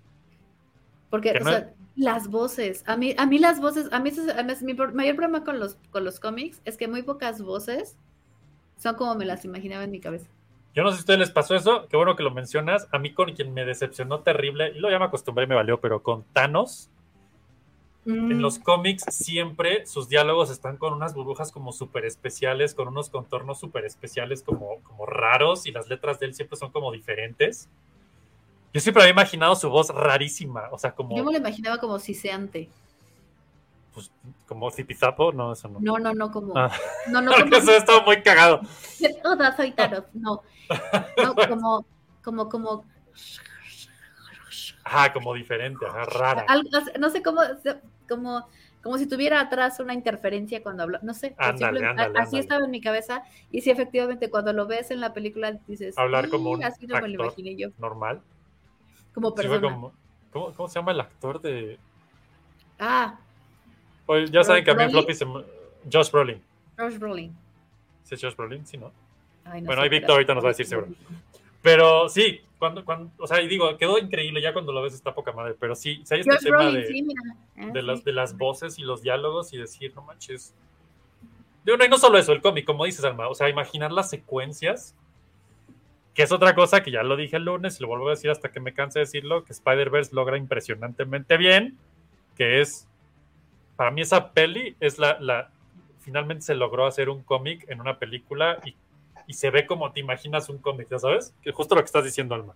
Porque, 1.10 1.34
Que 1.34 1.40
o 1.40 1.44
no- 1.44 1.52
sea, 1.52 1.74
las 1.96 2.28
voces, 2.30 2.84
a 2.88 2.98
mí, 2.98 3.14
a 3.18 3.26
mí 3.26 3.38
las 3.40 3.60
voces, 3.62 3.88
a 3.92 4.00
mí, 4.00 4.12
a 4.36 4.44
mí 4.44 4.54
mi 4.62 4.74
mayor 4.74 5.16
problema 5.16 5.44
con 5.44 5.60
los, 5.60 5.76
con 5.92 6.04
los 6.04 6.20
cómics 6.20 6.62
es 6.66 6.78
que 6.78 6.88
muy 6.88 7.04
pocas 7.04 7.42
voces 7.42 7.96
son 8.78 8.96
como 8.96 9.16
me 9.16 9.26
las 9.26 9.46
imaginaba 9.46 9.84
en 9.84 9.92
mi 9.92 10.00
cabeza. 10.00 10.28
Yo 10.74 10.84
no 10.84 10.90
sé 10.90 10.98
si 10.98 11.00
a 11.00 11.04
ustedes 11.04 11.20
les 11.20 11.32
pasó 11.32 11.56
eso, 11.56 11.88
qué 11.90 11.96
bueno 11.96 12.16
que 12.16 12.24
lo 12.24 12.32
mencionas. 12.32 12.88
A 12.92 13.00
mí 13.00 13.14
con 13.14 13.34
quien 13.34 13.54
me 13.54 13.66
decepcionó 13.66 14.20
terrible, 14.20 14.74
y 14.76 14.80
lo 14.80 14.90
ya 14.92 15.00
me 15.00 15.06
acostumbré 15.06 15.46
y 15.46 15.48
me 15.48 15.56
valió, 15.56 15.80
pero 15.80 16.04
con 16.04 16.24
Thanos, 16.34 16.90
en 18.06 18.38
Mm, 18.38 18.40
los 18.40 18.60
cómics 18.60 19.04
siempre 19.10 19.88
sus 19.88 20.08
diálogos 20.08 20.52
están 20.52 20.78
con 20.78 20.94
unas 20.94 21.16
burbujas 21.16 21.52
como 21.52 21.72
súper 21.72 22.06
especiales, 22.06 22.76
con 22.76 22.88
unos 22.88 23.10
contornos 23.10 23.60
súper 23.60 23.84
especiales 23.86 24.44
como, 24.44 24.80
como 24.84 25.08
raros 25.08 25.66
y 25.66 25.72
las 25.72 25.90
letras 25.90 26.20
de 26.20 26.28
él 26.28 26.36
siempre 26.36 26.56
son 26.56 26.72
como 26.72 26.92
diferentes. 26.92 27.68
Yo 28.74 28.80
siempre 28.80 29.02
había 29.02 29.14
imaginado 29.14 29.56
su 29.56 29.70
voz 29.72 29.90
rarísima, 29.90 30.70
o 30.72 30.78
sea, 30.78 30.94
como, 30.94 31.18
Yo 31.18 31.24
me 31.24 31.32
lo 31.32 31.38
imaginaba 31.40 31.80
como 31.80 31.98
siseante. 31.98 32.70
pues, 33.94 34.12
como 34.48 34.70
zipizapo, 34.72 35.32
no, 35.32 35.54
eso 35.54 35.68
no. 35.70 35.80
No, 35.80 35.98
no, 36.00 36.14
no, 36.14 36.32
como. 36.32 36.54
Ah. 36.58 36.72
No, 37.10 37.22
no, 37.22 37.32
como. 37.40 37.56
eso 37.56 37.72
estaba 37.72 38.04
muy 38.04 38.22
cagado. 38.22 38.62
Hola, 39.24 39.56
soy. 39.56 39.74
No. 40.14 40.42
No, 41.18 41.36
como, 41.50 41.86
como, 42.24 42.50
como. 42.50 42.86
Ajá, 44.84 45.14
como 45.14 45.34
diferente, 45.34 45.86
ajá, 45.88 46.06
rara. 46.06 46.46
algo- 46.48 46.70
no 47.00 47.10
sé 47.10 47.24
cómo. 47.24 47.42
Como, 48.08 48.48
como 48.84 48.98
si 49.00 49.08
tuviera 49.08 49.40
atrás 49.40 49.80
una 49.80 49.96
interferencia 49.96 50.62
cuando 50.62 50.84
habla. 50.84 51.00
No 51.02 51.14
sé. 51.16 51.34
Ándale, 51.40 51.84
ándale, 51.86 52.10
así 52.20 52.26
ándale. 52.38 52.40
estaba 52.42 52.66
en 52.66 52.72
mi 52.72 52.82
cabeza. 52.82 53.24
Y 53.52 53.62
sí, 53.62 53.72
efectivamente, 53.72 54.30
cuando 54.30 54.54
lo 54.54 54.68
ves 54.68 54.92
en 54.92 55.02
la 55.02 55.12
película, 55.14 55.54
dices. 55.68 55.98
Hablar 55.98 56.30
como 56.30 56.50
"Sí, 56.52 56.56
un 56.60 56.64
Así 56.66 56.86
no 56.88 57.02
me 57.02 57.08
lo 57.08 57.24
imaginé 57.24 57.56
yo. 57.56 57.70
Normal. 57.80 58.22
Como 59.14 59.30
Sí, 59.30 59.36
persona. 59.38 59.62
como- 59.62 59.94
¿cómo, 60.32 60.54
cómo 60.54 60.68
se 60.70 60.76
llama 60.76 60.92
el 60.92 61.00
actor 61.00 61.42
de...? 61.42 61.80
Ah, 62.78 63.18
Oye, 64.06 64.28
ya 64.28 64.44
saben 64.44 64.64
que 64.64 64.72
a 64.72 64.76
mí 64.76 64.90
floppy 64.90 65.14
se 65.14 65.26
Josh 65.92 66.12
Brolin. 66.12 66.42
Josh 66.78 66.98
Brolin. 66.98 67.36
¿Sí 68.04 68.16
es 68.16 68.22
Josh 68.22 68.36
Brolin? 68.36 68.66
Sí, 68.66 68.78
¿no? 68.78 68.92
Ay, 69.44 69.62
no 69.62 69.68
Bueno, 69.68 69.82
ahí 69.82 69.90
Víctor 69.90 70.12
ahorita 70.12 70.34
nos 70.34 70.44
va 70.44 70.50
a 70.50 70.52
decir 70.52 70.66
seguro. 70.66 70.88
Pero 71.62 72.10
sí, 72.10 72.42
cuando, 72.60 72.86
cuando, 72.86 73.12
o 73.18 73.28
sea, 73.28 73.42
y 73.42 73.48
digo, 73.48 73.76
quedó 73.78 73.98
increíble 73.98 74.42
ya 74.42 74.54
cuando 74.54 74.72
lo 74.72 74.82
ves 74.82 74.94
está 74.94 75.14
poca 75.14 75.32
madre, 75.32 75.56
pero 75.60 75.76
sí, 75.76 76.02
si 76.06 76.14
hay 76.14 76.20
este 76.20 76.32
Josh 76.32 76.44
tema 76.44 76.58
Brolin, 76.58 76.82
de, 76.82 76.88
sí. 76.88 77.08
Ah, 77.58 77.66
de 77.68 77.82
sí. 77.82 77.86
las, 77.86 78.04
de 78.04 78.12
las 78.12 78.38
voces 78.38 78.78
y 78.78 78.84
los 78.84 79.02
diálogos 79.02 79.54
y 79.54 79.58
decir, 79.58 79.92
no 79.96 80.04
manches. 80.04 80.54
Digo, 81.64 81.78
no, 81.78 81.86
y 81.86 81.90
no 81.90 81.98
solo 81.98 82.20
eso, 82.20 82.32
el 82.32 82.42
cómic, 82.42 82.66
como 82.66 82.86
dices, 82.86 83.04
Alma, 83.04 83.28
o 83.28 83.34
sea, 83.34 83.50
imaginar 83.50 83.92
las 83.92 84.12
secuencias, 84.12 84.94
que 86.14 86.24
es 86.24 86.32
otra 86.32 86.54
cosa 86.54 86.84
que 86.84 86.92
ya 86.92 87.04
lo 87.04 87.18
dije 87.18 87.38
el 87.38 87.44
lunes 87.44 87.80
y 87.80 87.82
lo 87.82 87.90
vuelvo 87.90 88.08
a 88.08 88.12
decir 88.12 88.30
hasta 88.30 88.52
que 88.52 88.60
me 88.60 88.74
canse 88.74 89.00
de 89.00 89.06
decirlo, 89.06 89.44
que 89.44 89.52
Spider-Verse 89.52 90.16
logra 90.16 90.38
impresionantemente 90.38 91.38
bien, 91.38 91.78
que 92.38 92.62
es, 92.62 92.88
para 93.76 93.92
mí 93.92 94.02
esa 94.02 94.32
peli 94.32 94.76
es 94.80 94.98
la, 95.00 95.18
la 95.20 95.50
finalmente 96.02 96.44
se 96.44 96.56
logró 96.56 96.86
hacer 96.86 97.10
un 97.10 97.24
cómic 97.24 97.66
en 97.70 97.82
una 97.82 97.98
película 98.00 98.60
y, 98.66 98.76
y 99.28 99.34
se 99.34 99.50
ve 99.50 99.66
como 99.66 99.92
te 99.92 100.00
imaginas 100.00 100.50
un 100.50 100.60
cómic, 100.60 100.88
¿ya 100.90 101.00
sabes? 101.00 101.34
Que 101.42 101.52
justo 101.52 101.76
lo 101.76 101.82
que 101.82 101.86
estás 101.86 102.04
diciendo, 102.04 102.36
Alma. 102.36 102.54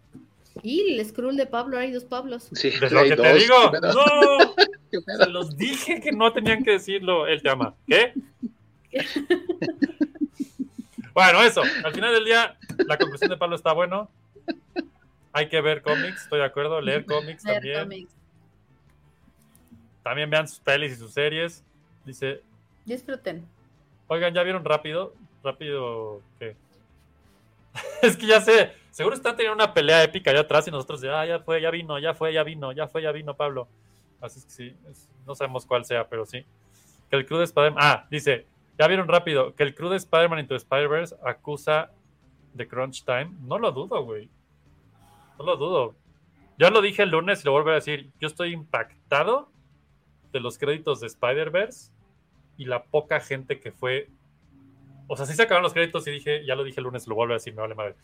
Y 0.61 0.93
el 0.93 1.05
Skrull 1.05 1.37
de 1.37 1.45
Pablo, 1.45 1.77
hay 1.77 1.91
dos 1.91 2.05
Pablos. 2.05 2.49
Sí, 2.53 2.69
De 2.71 2.89
lo 2.89 3.03
que 3.03 3.15
te 3.15 3.33
digo, 3.33 3.71
no, 3.81 4.53
se 5.25 5.29
los 5.29 5.55
dije 5.57 6.01
que 6.01 6.11
no 6.11 6.33
tenían 6.33 6.63
que 6.63 6.71
decirlo, 6.71 7.27
él 7.27 7.41
te 7.41 7.49
ama. 7.49 7.75
¿Qué? 7.87 8.13
Bueno, 11.11 11.41
eso. 11.43 11.61
Al 11.83 11.93
final 11.93 12.13
del 12.13 12.23
día, 12.23 12.55
la 12.87 12.97
conclusión 12.97 13.29
de 13.29 13.35
Pablo 13.35 13.57
está 13.57 13.73
bueno. 13.73 14.09
Hay 15.33 15.49
que 15.49 15.59
ver 15.59 15.81
cómics, 15.81 16.23
estoy 16.23 16.39
de 16.39 16.45
acuerdo. 16.45 16.79
Leer 16.79 17.03
cómics 17.05 17.43
Leer 17.43 17.57
también. 17.57 17.79
cómics. 17.81 18.13
También 20.03 20.29
vean 20.29 20.47
sus 20.47 20.59
pelis 20.59 20.93
y 20.93 20.95
sus 20.95 21.11
series. 21.11 21.63
Dice 22.05 22.41
Disfruten. 22.85 23.45
Oigan, 24.07 24.33
¿ya 24.33 24.43
vieron 24.43 24.65
rápido? 24.65 25.13
Rápido, 25.43 26.21
¿qué? 26.39 26.55
es 28.01 28.17
que 28.17 28.25
ya 28.25 28.41
sé, 28.41 28.73
seguro 28.89 29.15
están 29.15 29.35
teniendo 29.35 29.55
una 29.63 29.73
pelea 29.73 30.03
épica 30.03 30.31
allá 30.31 30.41
atrás 30.41 30.67
y 30.67 30.71
nosotros 30.71 31.01
de, 31.01 31.09
ah, 31.09 31.25
ya 31.25 31.39
fue, 31.39 31.61
ya 31.61 31.69
vino, 31.69 31.99
ya 31.99 32.13
fue, 32.13 32.33
ya 32.33 32.43
vino, 32.43 32.71
ya 32.71 32.87
fue, 32.87 33.01
ya 33.03 33.11
vino 33.11 33.35
Pablo. 33.35 33.67
Así 34.21 34.39
es 34.39 34.45
que 34.45 34.51
sí, 34.51 34.75
es- 34.89 35.07
no 35.25 35.35
sabemos 35.35 35.65
cuál 35.65 35.85
sea, 35.85 36.07
pero 36.07 36.25
sí. 36.25 36.45
Que 37.09 37.15
el 37.17 37.25
crew 37.25 37.37
de 37.37 37.45
Spider-Man, 37.45 37.83
ah, 37.83 38.07
dice, 38.09 38.47
ya 38.77 38.87
vieron 38.87 39.07
rápido, 39.07 39.53
que 39.55 39.63
el 39.63 39.75
crew 39.75 39.89
de 39.89 39.97
Spider-Man 39.97 40.39
Into 40.39 40.55
Spider-Verse 40.55 41.15
acusa 41.23 41.91
de 42.53 42.67
Crunch 42.67 43.03
Time. 43.05 43.31
No 43.41 43.59
lo 43.59 43.71
dudo, 43.71 44.03
güey. 44.03 44.29
No 45.37 45.45
lo 45.45 45.55
dudo. 45.55 45.95
Ya 46.57 46.69
lo 46.69 46.81
dije 46.81 47.03
el 47.03 47.09
lunes 47.11 47.41
y 47.41 47.45
lo 47.45 47.51
vuelvo 47.51 47.69
a 47.69 47.75
decir, 47.75 48.09
yo 48.19 48.27
estoy 48.27 48.51
impactado 48.51 49.49
de 50.31 50.39
los 50.39 50.57
créditos 50.57 50.99
de 50.99 51.07
Spider-Verse 51.07 51.91
y 52.57 52.65
la 52.65 52.83
poca 52.83 53.19
gente 53.19 53.59
que 53.59 53.71
fue. 53.71 54.09
O 55.07 55.15
sea, 55.15 55.25
sí 55.25 55.33
se 55.33 55.43
acabaron 55.43 55.63
los 55.63 55.73
créditos 55.73 56.05
y 56.07 56.11
dije, 56.11 56.45
ya 56.45 56.55
lo 56.55 56.63
dije 56.63 56.79
el 56.79 56.83
lunes, 56.83 57.07
lo 57.07 57.15
vuelvo 57.15 57.33
a 57.33 57.37
decir, 57.37 57.53
me 57.55 57.61
vale 57.61 57.75
madre. 57.75 57.95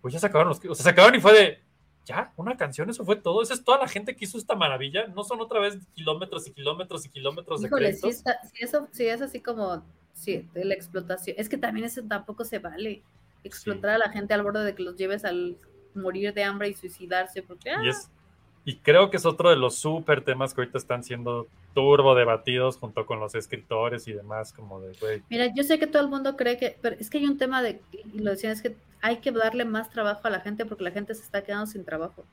Pues 0.00 0.14
ya 0.14 0.20
se 0.20 0.26
acabaron 0.26 0.48
los 0.48 0.58
créditos. 0.58 0.80
O 0.80 0.82
sea, 0.82 0.84
se 0.84 0.90
acabaron 0.90 1.18
y 1.18 1.20
fue 1.20 1.32
de. 1.32 1.62
¿Ya? 2.04 2.32
¿Una 2.36 2.56
canción? 2.56 2.88
¿Eso 2.88 3.04
fue 3.04 3.16
todo? 3.16 3.42
¿Esa 3.42 3.52
es 3.52 3.62
toda 3.62 3.78
la 3.78 3.86
gente 3.86 4.16
que 4.16 4.24
hizo 4.24 4.38
esta 4.38 4.56
maravilla? 4.56 5.08
¿No 5.08 5.24
son 5.24 5.42
otra 5.42 5.60
vez 5.60 5.76
kilómetros 5.94 6.48
y 6.48 6.52
kilómetros 6.52 7.04
y 7.04 7.10
kilómetros 7.10 7.60
de 7.60 7.66
Híjole, 7.66 7.92
sí, 7.92 8.00
créditos? 8.00 8.18
está, 8.18 8.40
sí, 8.44 8.64
eso, 8.64 8.88
sí 8.92 9.06
es 9.06 9.20
así 9.20 9.40
como 9.40 9.84
sí, 10.14 10.48
de 10.54 10.64
la 10.64 10.74
explotación. 10.74 11.36
Es 11.38 11.50
que 11.50 11.58
también 11.58 11.84
eso 11.84 12.02
tampoco 12.02 12.44
se 12.44 12.58
vale. 12.58 13.02
Explotar 13.44 13.90
a 13.90 13.98
la 13.98 14.10
gente 14.10 14.32
al 14.32 14.42
borde 14.42 14.64
de 14.64 14.74
que 14.74 14.82
los 14.82 14.96
lleves 14.96 15.24
al 15.24 15.58
morir 15.94 16.32
de 16.32 16.44
hambre 16.44 16.68
y 16.68 16.74
suicidarse. 16.74 17.42
Porque, 17.42 17.70
ah, 17.70 17.80
Y, 17.84 17.90
es, 17.90 18.10
y 18.68 18.76
creo 18.76 19.08
que 19.08 19.16
es 19.16 19.24
otro 19.24 19.48
de 19.48 19.56
los 19.56 19.76
súper 19.76 20.20
temas 20.20 20.52
que 20.52 20.60
ahorita 20.60 20.76
están 20.76 21.02
siendo 21.02 21.46
turbo 21.72 22.14
debatidos 22.14 22.76
junto 22.76 23.06
con 23.06 23.18
los 23.18 23.34
escritores 23.34 24.06
y 24.08 24.12
demás, 24.12 24.52
como 24.52 24.78
de, 24.78 24.92
güey, 25.00 25.22
Mira, 25.30 25.46
yo 25.54 25.62
sé 25.62 25.78
que 25.78 25.86
todo 25.86 26.02
el 26.02 26.10
mundo 26.10 26.36
cree 26.36 26.58
que, 26.58 26.76
pero 26.82 26.94
es 27.00 27.08
que 27.08 27.16
hay 27.16 27.24
un 27.24 27.38
tema 27.38 27.62
de, 27.62 27.80
y 27.92 28.18
lo 28.18 28.30
decían, 28.30 28.52
es 28.52 28.60
que 28.60 28.76
hay 29.00 29.20
que 29.20 29.32
darle 29.32 29.64
más 29.64 29.88
trabajo 29.88 30.20
a 30.24 30.28
la 30.28 30.40
gente 30.40 30.66
porque 30.66 30.84
la 30.84 30.90
gente 30.90 31.14
se 31.14 31.22
está 31.22 31.40
quedando 31.42 31.64
sin 31.64 31.82
trabajo. 31.82 32.26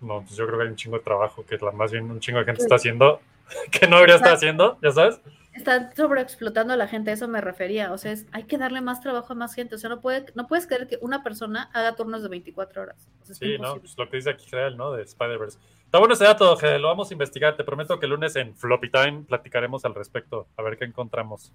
no, 0.00 0.22
pues 0.22 0.34
yo 0.34 0.46
creo 0.46 0.56
que 0.60 0.64
hay 0.64 0.70
un 0.70 0.76
chingo 0.76 0.96
de 0.96 1.04
trabajo 1.04 1.44
que 1.44 1.58
la, 1.58 1.72
más 1.72 1.92
bien 1.92 2.10
un 2.10 2.18
chingo 2.18 2.38
de 2.38 2.46
gente 2.46 2.62
está 2.62 2.76
haciendo 2.76 3.20
que 3.70 3.86
no 3.86 3.96
debería 3.96 4.16
estar 4.16 4.32
haciendo, 4.32 4.78
ya 4.80 4.92
sabes. 4.92 5.20
Están 5.52 5.94
sobreexplotando 5.94 6.72
a 6.72 6.76
la 6.76 6.88
gente, 6.88 7.10
a 7.10 7.14
eso 7.14 7.28
me 7.28 7.40
refería. 7.40 7.92
O 7.92 7.98
sea, 7.98 8.12
es, 8.12 8.26
hay 8.32 8.44
que 8.44 8.56
darle 8.56 8.80
más 8.80 9.00
trabajo 9.00 9.32
a 9.32 9.36
más 9.36 9.54
gente. 9.54 9.74
O 9.74 9.78
sea, 9.78 9.90
no, 9.90 10.00
puede, 10.00 10.26
no 10.34 10.46
puedes 10.46 10.66
creer 10.66 10.86
que 10.86 10.98
una 11.02 11.22
persona 11.22 11.70
haga 11.74 11.94
turnos 11.94 12.22
de 12.22 12.28
24 12.28 12.82
horas. 12.82 13.08
O 13.20 13.26
sea, 13.26 13.32
es 13.32 13.38
Sí, 13.38 13.58
no, 13.58 13.76
pues 13.76 13.96
lo 13.98 14.08
que 14.08 14.16
dice 14.16 14.30
aquí 14.30 14.46
Gerald, 14.48 14.76
¿no? 14.76 14.92
De 14.92 15.02
Spider-Verse. 15.02 15.58
Está 15.84 15.98
bueno 15.98 16.14
ese 16.14 16.24
dato, 16.24 16.58
lo 16.78 16.88
vamos 16.88 17.10
a 17.10 17.12
investigar. 17.12 17.54
Te 17.54 17.64
prometo 17.64 17.98
que 18.00 18.06
el 18.06 18.12
lunes 18.12 18.34
en 18.36 18.56
Floppy 18.56 18.90
Time 18.90 19.24
platicaremos 19.28 19.84
al 19.84 19.94
respecto, 19.94 20.46
a 20.56 20.62
ver 20.62 20.78
qué 20.78 20.86
encontramos. 20.86 21.52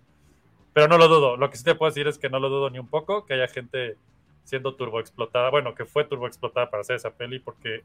Pero 0.74 0.88
no 0.88 0.99
lo 0.99 1.07
dudo. 1.07 1.38
Lo 1.38 1.49
que 1.49 1.57
sí 1.57 1.64
te 1.64 1.74
puedo 1.74 1.90
decir 1.90 2.07
es 2.07 2.19
que 2.19 2.30
no 2.30 2.40
lo 2.40 2.49
dudo 2.49 2.69
ni 2.69 2.78
un 2.78 2.88
poco, 2.88 3.26
que 3.26 3.34
haya 3.34 3.48
gente 3.48 3.98
siendo 4.44 4.76
turbo 4.76 4.99
explotada, 4.99 5.49
bueno, 5.49 5.74
que 5.74 5.86
fue 5.86 6.06
turbo 6.06 6.28
explotada 6.28 6.69
para 6.69 6.82
hacer 6.82 6.98
esa 6.98 7.10
peli, 7.10 7.40
porque 7.40 7.84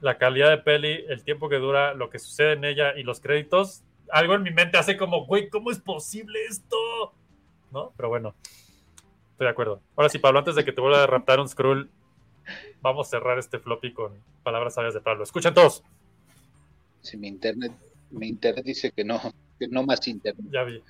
la 0.00 0.18
calidad 0.18 0.50
de 0.50 0.58
peli, 0.58 1.04
el 1.08 1.24
tiempo 1.24 1.48
que 1.48 1.56
dura, 1.56 1.94
lo 1.94 2.10
que 2.10 2.18
sucede 2.18 2.52
en 2.52 2.64
ella 2.64 2.94
y 2.94 3.02
los 3.02 3.20
créditos, 3.20 3.82
algo 4.12 4.34
en 4.34 4.42
mi 4.42 4.50
mente 4.50 4.78
hace 4.78 4.96
como, 4.96 5.26
güey, 5.26 5.48
¿cómo 5.48 5.70
es 5.70 5.78
posible 5.80 6.38
esto? 6.48 6.76
¿No? 7.70 7.92
Pero 7.96 8.08
bueno, 8.10 8.34
estoy 9.32 9.46
de 9.46 9.50
acuerdo. 9.50 9.80
Ahora 9.96 10.08
sí, 10.10 10.18
Pablo, 10.18 10.38
antes 10.38 10.54
de 10.54 10.64
que 10.64 10.72
te 10.72 10.80
vuelva 10.80 11.02
a 11.02 11.06
raptar 11.06 11.40
un 11.40 11.48
scroll, 11.48 11.90
vamos 12.82 13.06
a 13.06 13.10
cerrar 13.10 13.38
este 13.38 13.58
floppy 13.58 13.92
con 13.94 14.12
palabras 14.42 14.74
sabias 14.74 14.94
de 14.94 15.00
Pablo. 15.00 15.24
Escuchen 15.24 15.54
todos. 15.54 15.82
Si 17.00 17.16
mi 17.16 17.26
internet, 17.28 17.72
mi 18.10 18.28
internet 18.28 18.64
dice 18.64 18.92
que 18.92 19.02
no, 19.04 19.18
que 19.58 19.66
no 19.68 19.82
más 19.84 20.06
internet. 20.06 20.46
Ya 20.52 20.62
vi. 20.64 20.82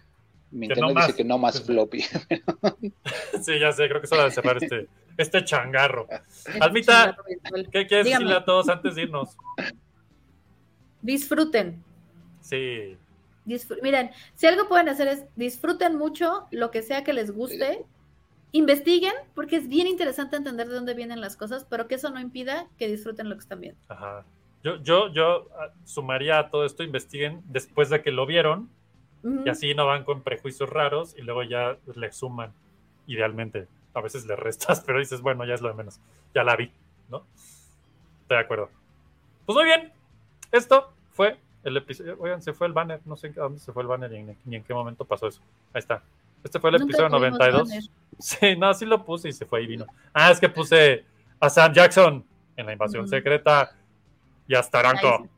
Mi 0.50 0.66
Que 0.66 0.74
internet 0.74 0.88
no 0.88 0.94
más. 0.94 1.06
dice 1.06 1.16
que 1.16 1.24
no 1.24 1.38
más 1.38 1.62
floppy. 1.62 2.04
Sí, 3.42 3.58
ya 3.58 3.72
sé, 3.72 3.88
creo 3.88 4.00
que 4.00 4.06
es 4.06 4.12
hora 4.12 4.24
de 4.24 4.30
cerrar 4.32 4.62
este, 4.62 4.88
este 5.16 5.44
changarro. 5.44 6.08
Es 6.46 6.60
Almita. 6.60 7.16
¿Qué 7.70 7.86
quieres 7.86 8.06
Dígame. 8.06 8.24
decirle 8.24 8.34
a 8.34 8.44
todos 8.44 8.68
antes 8.68 8.96
de 8.96 9.02
irnos? 9.02 9.36
Disfruten. 11.00 11.82
Sí, 12.40 12.96
Disfr- 13.46 13.80
Miren, 13.82 14.10
si 14.34 14.46
algo 14.46 14.68
pueden 14.68 14.88
hacer 14.88 15.08
es 15.08 15.24
disfruten 15.36 15.96
mucho 15.96 16.46
lo 16.50 16.70
que 16.70 16.82
sea 16.82 17.02
que 17.04 17.12
les 17.12 17.30
guste, 17.30 17.84
investiguen, 18.52 19.12
porque 19.34 19.56
es 19.56 19.68
bien 19.68 19.86
interesante 19.86 20.36
entender 20.36 20.68
de 20.68 20.74
dónde 20.74 20.94
vienen 20.94 21.20
las 21.20 21.36
cosas, 21.36 21.64
pero 21.68 21.88
que 21.88 21.94
eso 21.96 22.10
no 22.10 22.20
impida 22.20 22.66
que 22.78 22.88
disfruten 22.88 23.28
lo 23.28 23.34
que 23.36 23.40
están 23.40 23.60
viendo. 23.60 23.80
ajá. 23.88 24.24
Yo, 24.62 24.76
yo, 24.76 25.08
yo 25.12 25.48
ah, 25.58 25.72
sumaría 25.84 26.38
a 26.38 26.48
todo 26.50 26.64
esto, 26.64 26.84
investiguen 26.84 27.42
después 27.46 27.90
de 27.90 28.00
que 28.00 28.12
lo 28.12 28.26
vieron 28.26 28.70
Ujú. 29.24 29.42
y 29.44 29.48
así 29.48 29.74
no 29.74 29.86
van 29.86 30.04
con 30.04 30.22
prejuicios 30.22 30.70
raros 30.70 31.16
y 31.18 31.22
luego 31.22 31.42
ya 31.42 31.78
le 31.96 32.12
suman, 32.12 32.52
idealmente. 33.08 33.66
A 33.94 34.00
veces 34.00 34.24
le 34.24 34.36
restas, 34.36 34.80
pero 34.86 35.00
dices, 35.00 35.20
bueno, 35.20 35.44
ya 35.44 35.54
es 35.54 35.62
lo 35.62 35.68
de 35.68 35.74
menos. 35.74 35.98
Ya 36.32 36.44
la 36.44 36.54
vi, 36.54 36.70
¿no? 37.10 37.24
Estoy 38.22 38.36
de 38.36 38.38
acuerdo. 38.38 38.70
Pues 39.46 39.56
muy 39.56 39.64
bien. 39.64 39.92
Esto 40.52 40.92
fue 41.12 41.38
el 41.64 41.76
episodio. 41.76 42.16
Oigan, 42.18 42.42
se 42.42 42.52
fue 42.52 42.66
el 42.66 42.72
banner. 42.72 43.00
No 43.04 43.16
sé 43.16 43.28
a 43.28 43.42
dónde 43.42 43.60
se 43.60 43.72
fue 43.72 43.82
el 43.82 43.88
banner 43.88 44.12
y 44.12 44.16
en, 44.16 44.36
ni 44.44 44.56
en 44.56 44.64
qué 44.64 44.74
momento 44.74 45.04
pasó 45.04 45.28
eso. 45.28 45.40
Ahí 45.72 45.80
está. 45.80 46.02
Este 46.42 46.58
fue 46.58 46.70
el 46.70 46.74
Nunca 46.74 46.84
episodio 46.84 47.08
tuvimos 47.08 47.38
92. 47.38 47.68
banner. 47.68 47.82
Sí, 48.18 48.56
no, 48.56 48.74
sí 48.74 48.84
lo 48.84 49.04
puse 49.04 49.28
y 49.28 49.32
se 49.32 49.46
fue 49.46 49.62
y 49.62 49.66
vino. 49.66 49.86
Ah, 50.12 50.30
es 50.30 50.38
que 50.38 50.48
puse 50.48 51.04
a 51.40 51.50
Sam 51.50 51.72
Jackson 51.72 52.24
en 52.56 52.66
la 52.66 52.72
invasión 52.72 53.08
secreta 53.08 53.74
y 54.46 54.54
hasta 54.54 54.80
Aranco. 54.80 55.28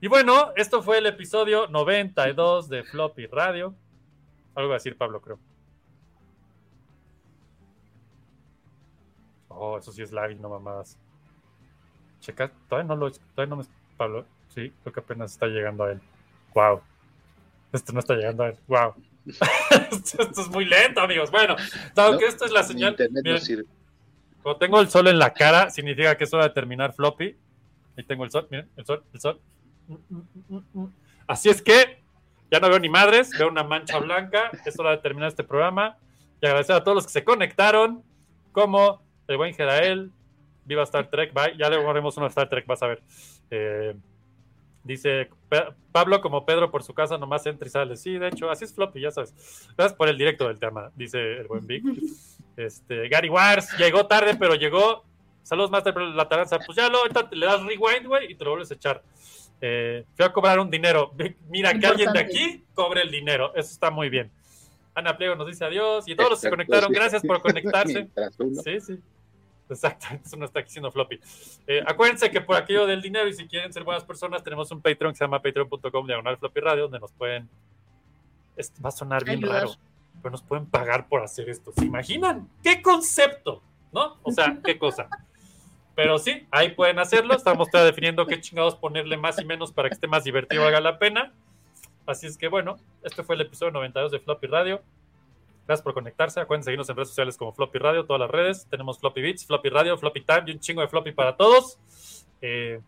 Y 0.00 0.08
bueno, 0.08 0.52
esto 0.56 0.82
fue 0.82 0.98
el 0.98 1.06
episodio 1.06 1.68
92 1.68 2.68
de 2.68 2.82
Floppy 2.82 3.26
Radio. 3.26 3.74
Algo 4.54 4.72
a 4.72 4.74
decir 4.74 4.96
Pablo, 4.96 5.20
creo. 5.20 5.38
Oh, 9.48 9.78
eso 9.78 9.92
sí 9.92 10.02
es 10.02 10.12
lag 10.12 10.30
y 10.30 10.34
no 10.34 10.48
mamadas. 10.48 10.98
Checa, 12.20 12.50
todavía 12.68 12.88
no 12.88 12.96
lo 12.96 13.10
todavía 13.10 13.50
no 13.50 13.56
me 13.56 13.64
Pablo. 13.96 14.26
Sí, 14.54 14.72
creo 14.82 14.92
que 14.92 15.00
apenas 15.00 15.32
está 15.32 15.46
llegando 15.46 15.84
a 15.84 15.92
él. 15.92 16.00
Wow. 16.54 16.80
Esto 17.72 17.92
no 17.92 18.00
está 18.00 18.14
llegando 18.14 18.44
a 18.44 18.48
él. 18.48 18.56
Wow. 18.66 18.94
esto, 19.90 20.22
esto 20.22 20.42
es 20.42 20.48
muy 20.48 20.64
lento, 20.64 21.00
amigos. 21.00 21.30
Bueno, 21.30 21.56
dado 21.94 22.12
No, 22.12 22.18
que 22.18 22.26
esto 22.26 22.44
es 22.44 22.50
la 22.50 22.62
señal. 22.62 22.96
no 22.98 23.20
miren, 23.22 23.40
sirve. 23.40 23.64
como 24.42 24.56
tengo 24.56 24.80
el 24.80 24.88
sol 24.88 25.08
en 25.08 25.18
la 25.18 25.32
cara, 25.32 25.70
significa 25.70 26.16
que 26.16 26.24
es 26.24 26.34
hora 26.34 26.44
de 26.44 26.50
terminar 26.50 26.92
floppy. 26.92 27.36
Ahí 27.96 28.04
tengo 28.04 28.24
el 28.24 28.30
sol, 28.30 28.46
miren, 28.50 28.68
el 28.76 28.84
sol, 28.84 29.02
el 29.12 29.20
sol. 29.20 29.40
Así 31.26 31.48
es 31.48 31.62
que 31.62 32.02
ya 32.50 32.60
no 32.60 32.68
veo 32.68 32.78
ni 32.78 32.88
madres, 32.88 33.30
veo 33.38 33.48
una 33.48 33.64
mancha 33.64 33.98
blanca. 33.98 34.50
Es 34.66 34.78
hora 34.78 34.90
de 34.90 34.98
terminar 34.98 35.28
este 35.28 35.44
programa. 35.44 35.96
Y 36.40 36.46
agradecer 36.46 36.76
a 36.76 36.82
todos 36.84 36.96
los 36.96 37.06
que 37.06 37.12
se 37.12 37.24
conectaron, 37.24 38.02
como 38.50 39.00
el 39.28 39.36
buen 39.36 39.54
Gerael, 39.54 40.10
Viva 40.64 40.82
Star 40.82 41.08
Trek, 41.08 41.32
bye. 41.32 41.56
Ya 41.56 41.70
le 41.70 41.76
haremos 41.76 42.16
una 42.16 42.26
Star 42.26 42.48
Trek, 42.48 42.66
vas 42.66 42.82
a 42.82 42.88
ver. 42.88 43.02
Eh, 43.50 43.94
dice 44.84 45.30
Pablo, 45.92 46.20
como 46.20 46.44
Pedro 46.44 46.70
por 46.70 46.82
su 46.82 46.94
casa, 46.94 47.18
nomás 47.18 47.46
entra 47.46 47.66
y 47.66 47.70
sale. 47.70 47.96
Sí, 47.96 48.18
de 48.18 48.28
hecho, 48.28 48.50
así 48.50 48.64
es 48.64 48.74
floppy, 48.74 49.00
ya 49.00 49.10
sabes. 49.10 49.34
Gracias 49.76 49.96
por 49.96 50.08
el 50.08 50.18
directo 50.18 50.48
del 50.48 50.58
tema, 50.58 50.90
dice 50.94 51.40
el 51.40 51.46
buen 51.46 51.66
Vic. 51.66 51.84
Este, 52.54 53.08
Gary 53.08 53.30
Wars 53.30 53.70
llegó 53.78 54.06
tarde, 54.06 54.36
pero 54.38 54.54
llegó. 54.54 55.04
Saludos, 55.42 55.70
Master 55.70 55.96
La 55.96 56.28
Taranza. 56.28 56.58
Pues 56.58 56.76
ya 56.76 56.90
lo, 56.90 56.98
ahorita 56.98 57.30
le 57.32 57.46
das 57.46 57.62
rewind, 57.62 58.06
güey, 58.06 58.30
y 58.30 58.34
te 58.34 58.44
lo 58.44 58.50
vuelves 58.50 58.70
a 58.70 58.74
echar. 58.74 59.02
Eh, 59.58 60.04
fui 60.14 60.24
a 60.24 60.32
cobrar 60.32 60.58
un 60.58 60.70
dinero. 60.70 61.14
Mira 61.48 61.72
que 61.72 61.86
alguien 61.86 62.12
de 62.12 62.20
aquí 62.20 62.62
cobre 62.74 63.00
el 63.00 63.10
dinero. 63.10 63.52
Eso 63.54 63.72
está 63.72 63.90
muy 63.90 64.10
bien. 64.10 64.30
Ana 64.94 65.16
Pliego 65.16 65.34
nos 65.34 65.46
dice 65.46 65.64
adiós. 65.64 66.06
Y 66.06 66.14
todos 66.14 66.30
los 66.30 66.40
que 66.40 66.46
se 66.46 66.50
conectaron, 66.50 66.90
sí. 66.90 66.94
gracias 66.94 67.22
por 67.22 67.40
conectarse. 67.40 68.08
Sí, 68.64 68.80
sí. 68.80 68.98
Exactamente, 69.72 70.26
eso 70.26 70.36
no 70.36 70.44
está 70.44 70.60
aquí 70.60 70.70
siendo 70.70 70.90
floppy. 70.90 71.20
Eh, 71.66 71.82
acuérdense 71.86 72.30
que 72.30 72.40
por 72.40 72.56
aquello 72.56 72.86
del 72.86 73.02
dinero 73.02 73.28
y 73.28 73.32
si 73.32 73.46
quieren 73.46 73.72
ser 73.72 73.84
buenas 73.84 74.04
personas, 74.04 74.42
tenemos 74.42 74.70
un 74.70 74.80
Patreon 74.80 75.12
que 75.12 75.18
se 75.18 75.24
llama 75.24 75.40
patreon.com 75.42 76.06
diagonal 76.06 76.36
floppy 76.36 76.60
radio, 76.60 76.82
donde 76.84 77.00
nos 77.00 77.12
pueden. 77.12 77.48
Esto 78.56 78.82
va 78.82 78.88
a 78.88 78.92
sonar 78.92 79.24
bien 79.24 79.38
Ayudar. 79.38 79.64
raro, 79.64 79.74
pero 80.20 80.30
nos 80.32 80.42
pueden 80.42 80.66
pagar 80.66 81.08
por 81.08 81.22
hacer 81.22 81.48
esto. 81.48 81.72
¿Se 81.76 81.84
imaginan? 81.84 82.48
¿Qué 82.62 82.82
concepto? 82.82 83.62
¿No? 83.92 84.18
O 84.22 84.30
sea, 84.30 84.58
qué 84.64 84.78
cosa. 84.78 85.08
Pero 85.94 86.18
sí, 86.18 86.46
ahí 86.50 86.70
pueden 86.70 86.98
hacerlo. 86.98 87.34
Estamos 87.34 87.68
definiendo 87.70 88.26
qué 88.26 88.40
chingados 88.40 88.74
ponerle 88.76 89.16
más 89.16 89.38
y 89.40 89.44
menos 89.44 89.72
para 89.72 89.88
que 89.88 89.94
esté 89.94 90.06
más 90.06 90.24
divertido, 90.24 90.62
valga 90.62 90.80
la 90.80 90.98
pena. 90.98 91.32
Así 92.06 92.26
es 92.26 92.36
que 92.36 92.48
bueno, 92.48 92.76
este 93.02 93.22
fue 93.22 93.34
el 93.34 93.42
episodio 93.42 93.72
92 93.72 94.12
de 94.12 94.20
Floppy 94.20 94.46
Radio. 94.46 94.82
Gracias 95.66 95.82
por 95.82 95.94
conectarse. 95.94 96.40
Acuérdense 96.40 96.66
seguirnos 96.66 96.88
en 96.90 96.96
redes 96.96 97.08
sociales 97.08 97.36
como 97.36 97.52
Floppy 97.52 97.78
Radio, 97.78 98.04
todas 98.04 98.20
las 98.20 98.30
redes. 98.30 98.66
Tenemos 98.68 98.98
Floppy 98.98 99.22
Beats, 99.22 99.46
Floppy 99.46 99.68
Radio, 99.68 99.96
Floppy 99.96 100.20
Time 100.22 100.42
y 100.46 100.50
un 100.52 100.60
chingo 100.60 100.80
de 100.80 100.88
Floppy 100.88 101.12
para 101.12 101.36
todos. 101.36 101.78
Eh, 102.40 102.80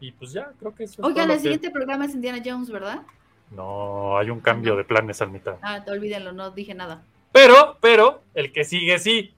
y 0.00 0.12
pues 0.12 0.32
ya, 0.32 0.52
creo 0.60 0.74
que 0.74 0.84
eso 0.84 1.02
es 1.02 1.06
Oigan, 1.06 1.26
lo 1.26 1.34
el 1.34 1.38
que- 1.38 1.42
siguiente 1.42 1.70
programa 1.70 2.04
es 2.04 2.14
Indiana 2.14 2.40
Jones, 2.44 2.70
¿verdad? 2.70 3.02
No, 3.50 4.16
hay 4.18 4.30
un 4.30 4.40
cambio 4.40 4.76
de 4.76 4.84
planes 4.84 5.20
al 5.22 5.30
mitad. 5.30 5.56
Ah, 5.62 5.82
te 5.84 5.90
olvídenlo, 5.90 6.32
no 6.32 6.50
dije 6.50 6.74
nada. 6.74 7.02
Pero, 7.32 7.76
pero, 7.80 8.22
el 8.34 8.52
que 8.52 8.62
sigue 8.64 8.98
sí. 8.98 9.34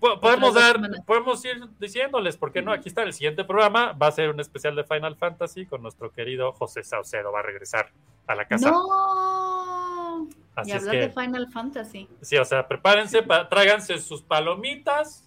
Po- 0.00 0.18
podemos 0.20 0.54
dar, 0.54 0.76
semanas. 0.76 1.00
podemos 1.04 1.44
ir 1.44 1.66
diciéndoles, 1.78 2.36
¿por 2.36 2.52
qué 2.52 2.62
no? 2.62 2.72
Aquí 2.72 2.88
está 2.88 3.02
el 3.02 3.12
siguiente 3.12 3.44
programa, 3.44 3.92
va 3.92 4.06
a 4.06 4.12
ser 4.12 4.30
un 4.30 4.40
especial 4.40 4.74
de 4.76 4.84
Final 4.84 5.16
Fantasy 5.16 5.66
con 5.66 5.82
nuestro 5.82 6.10
querido 6.12 6.52
José 6.52 6.82
Saucedo, 6.84 7.32
va 7.32 7.40
a 7.40 7.42
regresar 7.42 7.90
a 8.26 8.34
la 8.34 8.46
casa. 8.46 8.70
No. 8.70 9.57
Así 10.54 10.70
y 10.70 10.72
es 10.74 10.80
hablar 10.80 10.94
que, 10.94 11.00
de 11.02 11.10
Final 11.10 11.52
Fantasy. 11.52 12.08
sí, 12.20 12.36
o 12.36 12.44
sea, 12.44 12.66
prepárense, 12.66 13.22
pa- 13.22 13.48
tráiganse 13.48 13.98
sus 13.98 14.22
palomitas. 14.22 15.24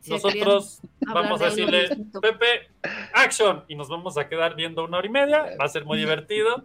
Si 0.00 0.10
Nosotros 0.10 0.80
vamos 1.06 1.40
de 1.40 1.46
a 1.46 1.48
decirle, 1.50 1.80
distinto. 1.88 2.20
Pepe, 2.20 2.68
action, 3.14 3.64
y 3.68 3.74
nos 3.74 3.88
vamos 3.88 4.18
a 4.18 4.28
quedar 4.28 4.54
viendo 4.54 4.84
una 4.84 4.98
hora 4.98 5.06
y 5.06 5.10
media, 5.10 5.46
va 5.58 5.64
a 5.64 5.68
ser 5.68 5.84
muy 5.84 5.96
divertido. 5.98 6.64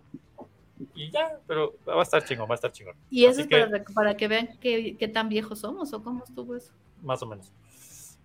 Y 0.95 1.11
ya, 1.11 1.37
pero 1.47 1.75
va 1.87 1.99
a 1.99 2.03
estar 2.03 2.23
chingón, 2.25 2.49
va 2.49 2.53
a 2.53 2.55
estar 2.55 2.71
chingón. 2.71 2.95
Y 3.09 3.25
eso 3.25 3.31
Así 3.33 3.41
es 3.41 3.47
que- 3.47 3.59
para, 3.59 3.67
rec- 3.79 3.93
para 3.93 4.17
que 4.17 4.27
vean 4.27 4.49
qué, 4.59 4.95
qué 4.97 5.07
tan 5.07 5.29
viejos 5.29 5.59
somos 5.59 5.93
o 5.93 6.01
cómo 6.03 6.23
estuvo 6.23 6.55
eso. 6.55 6.71
Más 7.01 7.21
o 7.21 7.27
menos. 7.27 7.51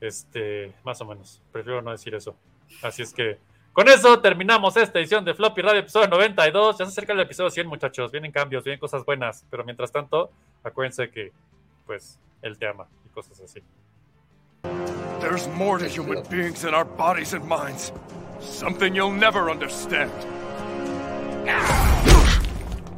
Este, 0.00 0.72
más 0.84 1.00
o 1.00 1.04
menos. 1.04 1.40
Prefiero 1.52 1.80
no 1.82 1.90
decir 1.92 2.14
eso. 2.14 2.34
Así 2.82 3.02
es 3.02 3.12
que 3.12 3.38
con 3.74 3.88
eso 3.88 4.20
terminamos 4.20 4.76
esta 4.76 5.00
edición 5.00 5.24
de 5.24 5.34
Floppy 5.34 5.60
Radio, 5.60 5.80
episodio 5.80 6.06
92. 6.06 6.78
Ya 6.78 6.84
se 6.86 6.92
acerca 6.92 7.12
el 7.12 7.20
episodio 7.20 7.50
100, 7.50 7.66
muchachos. 7.66 8.12
Vienen 8.12 8.30
cambios, 8.30 8.62
vienen 8.62 8.78
cosas 8.78 9.04
buenas. 9.04 9.44
Pero 9.50 9.64
mientras 9.64 9.90
tanto, 9.90 10.30
acuérdense 10.62 11.10
que, 11.10 11.32
pues, 11.84 12.20
él 12.40 12.56
te 12.56 12.68
ama 12.68 12.86
y 13.04 13.08
cosas 13.08 13.40
así. 13.40 13.60
There's 15.20 15.48
more 15.56 15.78
to 15.78 15.88
human 15.88 16.22
beings 16.30 16.62
than 16.62 16.72
our 16.72 16.84
bodies 16.84 17.34
and 17.34 17.44
minds. 17.48 17.92
Something 18.40 18.94
you'll 18.94 19.10
never 19.10 19.50
understand. 19.50 20.12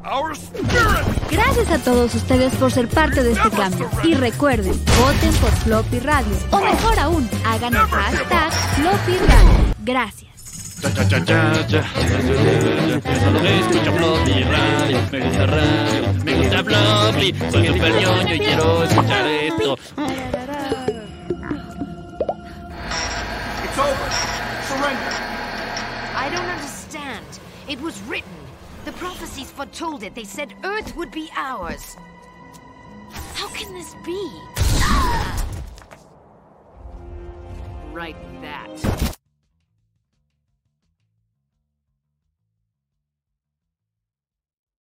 Our 0.04 0.36
spirit! 0.36 1.06
Gracias 1.30 1.70
a 1.70 1.78
todos 1.78 2.14
ustedes 2.14 2.54
por 2.56 2.70
ser 2.70 2.86
parte 2.88 3.22
de 3.22 3.32
este 3.32 3.50
cambio. 3.50 3.88
Y 4.04 4.14
recuerden, 4.14 4.74
voten 5.00 5.32
por 5.40 5.50
Floppy 5.50 6.00
Radio. 6.00 6.36
O 6.50 6.60
mejor 6.60 6.98
aún, 6.98 7.28
hagan 7.46 7.74
el 7.74 7.80
hashtag 7.80 8.52
Floppy 8.52 9.18
Radio. 9.26 9.74
Gracias. 9.82 10.35
Escucha 10.82 11.20
Floppy 13.92 14.44
Radio, 14.44 15.00
me 15.10 15.20
gusta 15.20 15.46
radio, 15.46 16.12
me 16.24 16.34
gusta 16.34 16.62
Floppy. 16.64 17.34
Soy 17.50 17.66
super 17.66 17.92
ñoño 17.92 18.34
y 18.34 18.38
quiero 18.38 18.82
escuchar 18.84 19.26
esto. 19.26 19.78
It's 23.64 23.78
over. 23.78 24.10
Surrender. 24.68 25.12
I 26.14 26.28
don't 26.30 26.48
understand. 26.48 27.24
It 27.68 27.80
was 27.80 28.00
written. 28.02 28.30
The 28.84 28.92
prophecies 28.92 29.50
foretold 29.50 30.02
it. 30.02 30.14
They 30.14 30.24
said 30.24 30.54
Earth 30.62 30.94
would 30.96 31.10
be 31.10 31.30
ours. 31.36 31.96
How 33.34 33.48
can 33.48 33.72
this 33.74 33.94
be? 34.04 34.30
Write 37.92 38.16
that. 38.42 39.16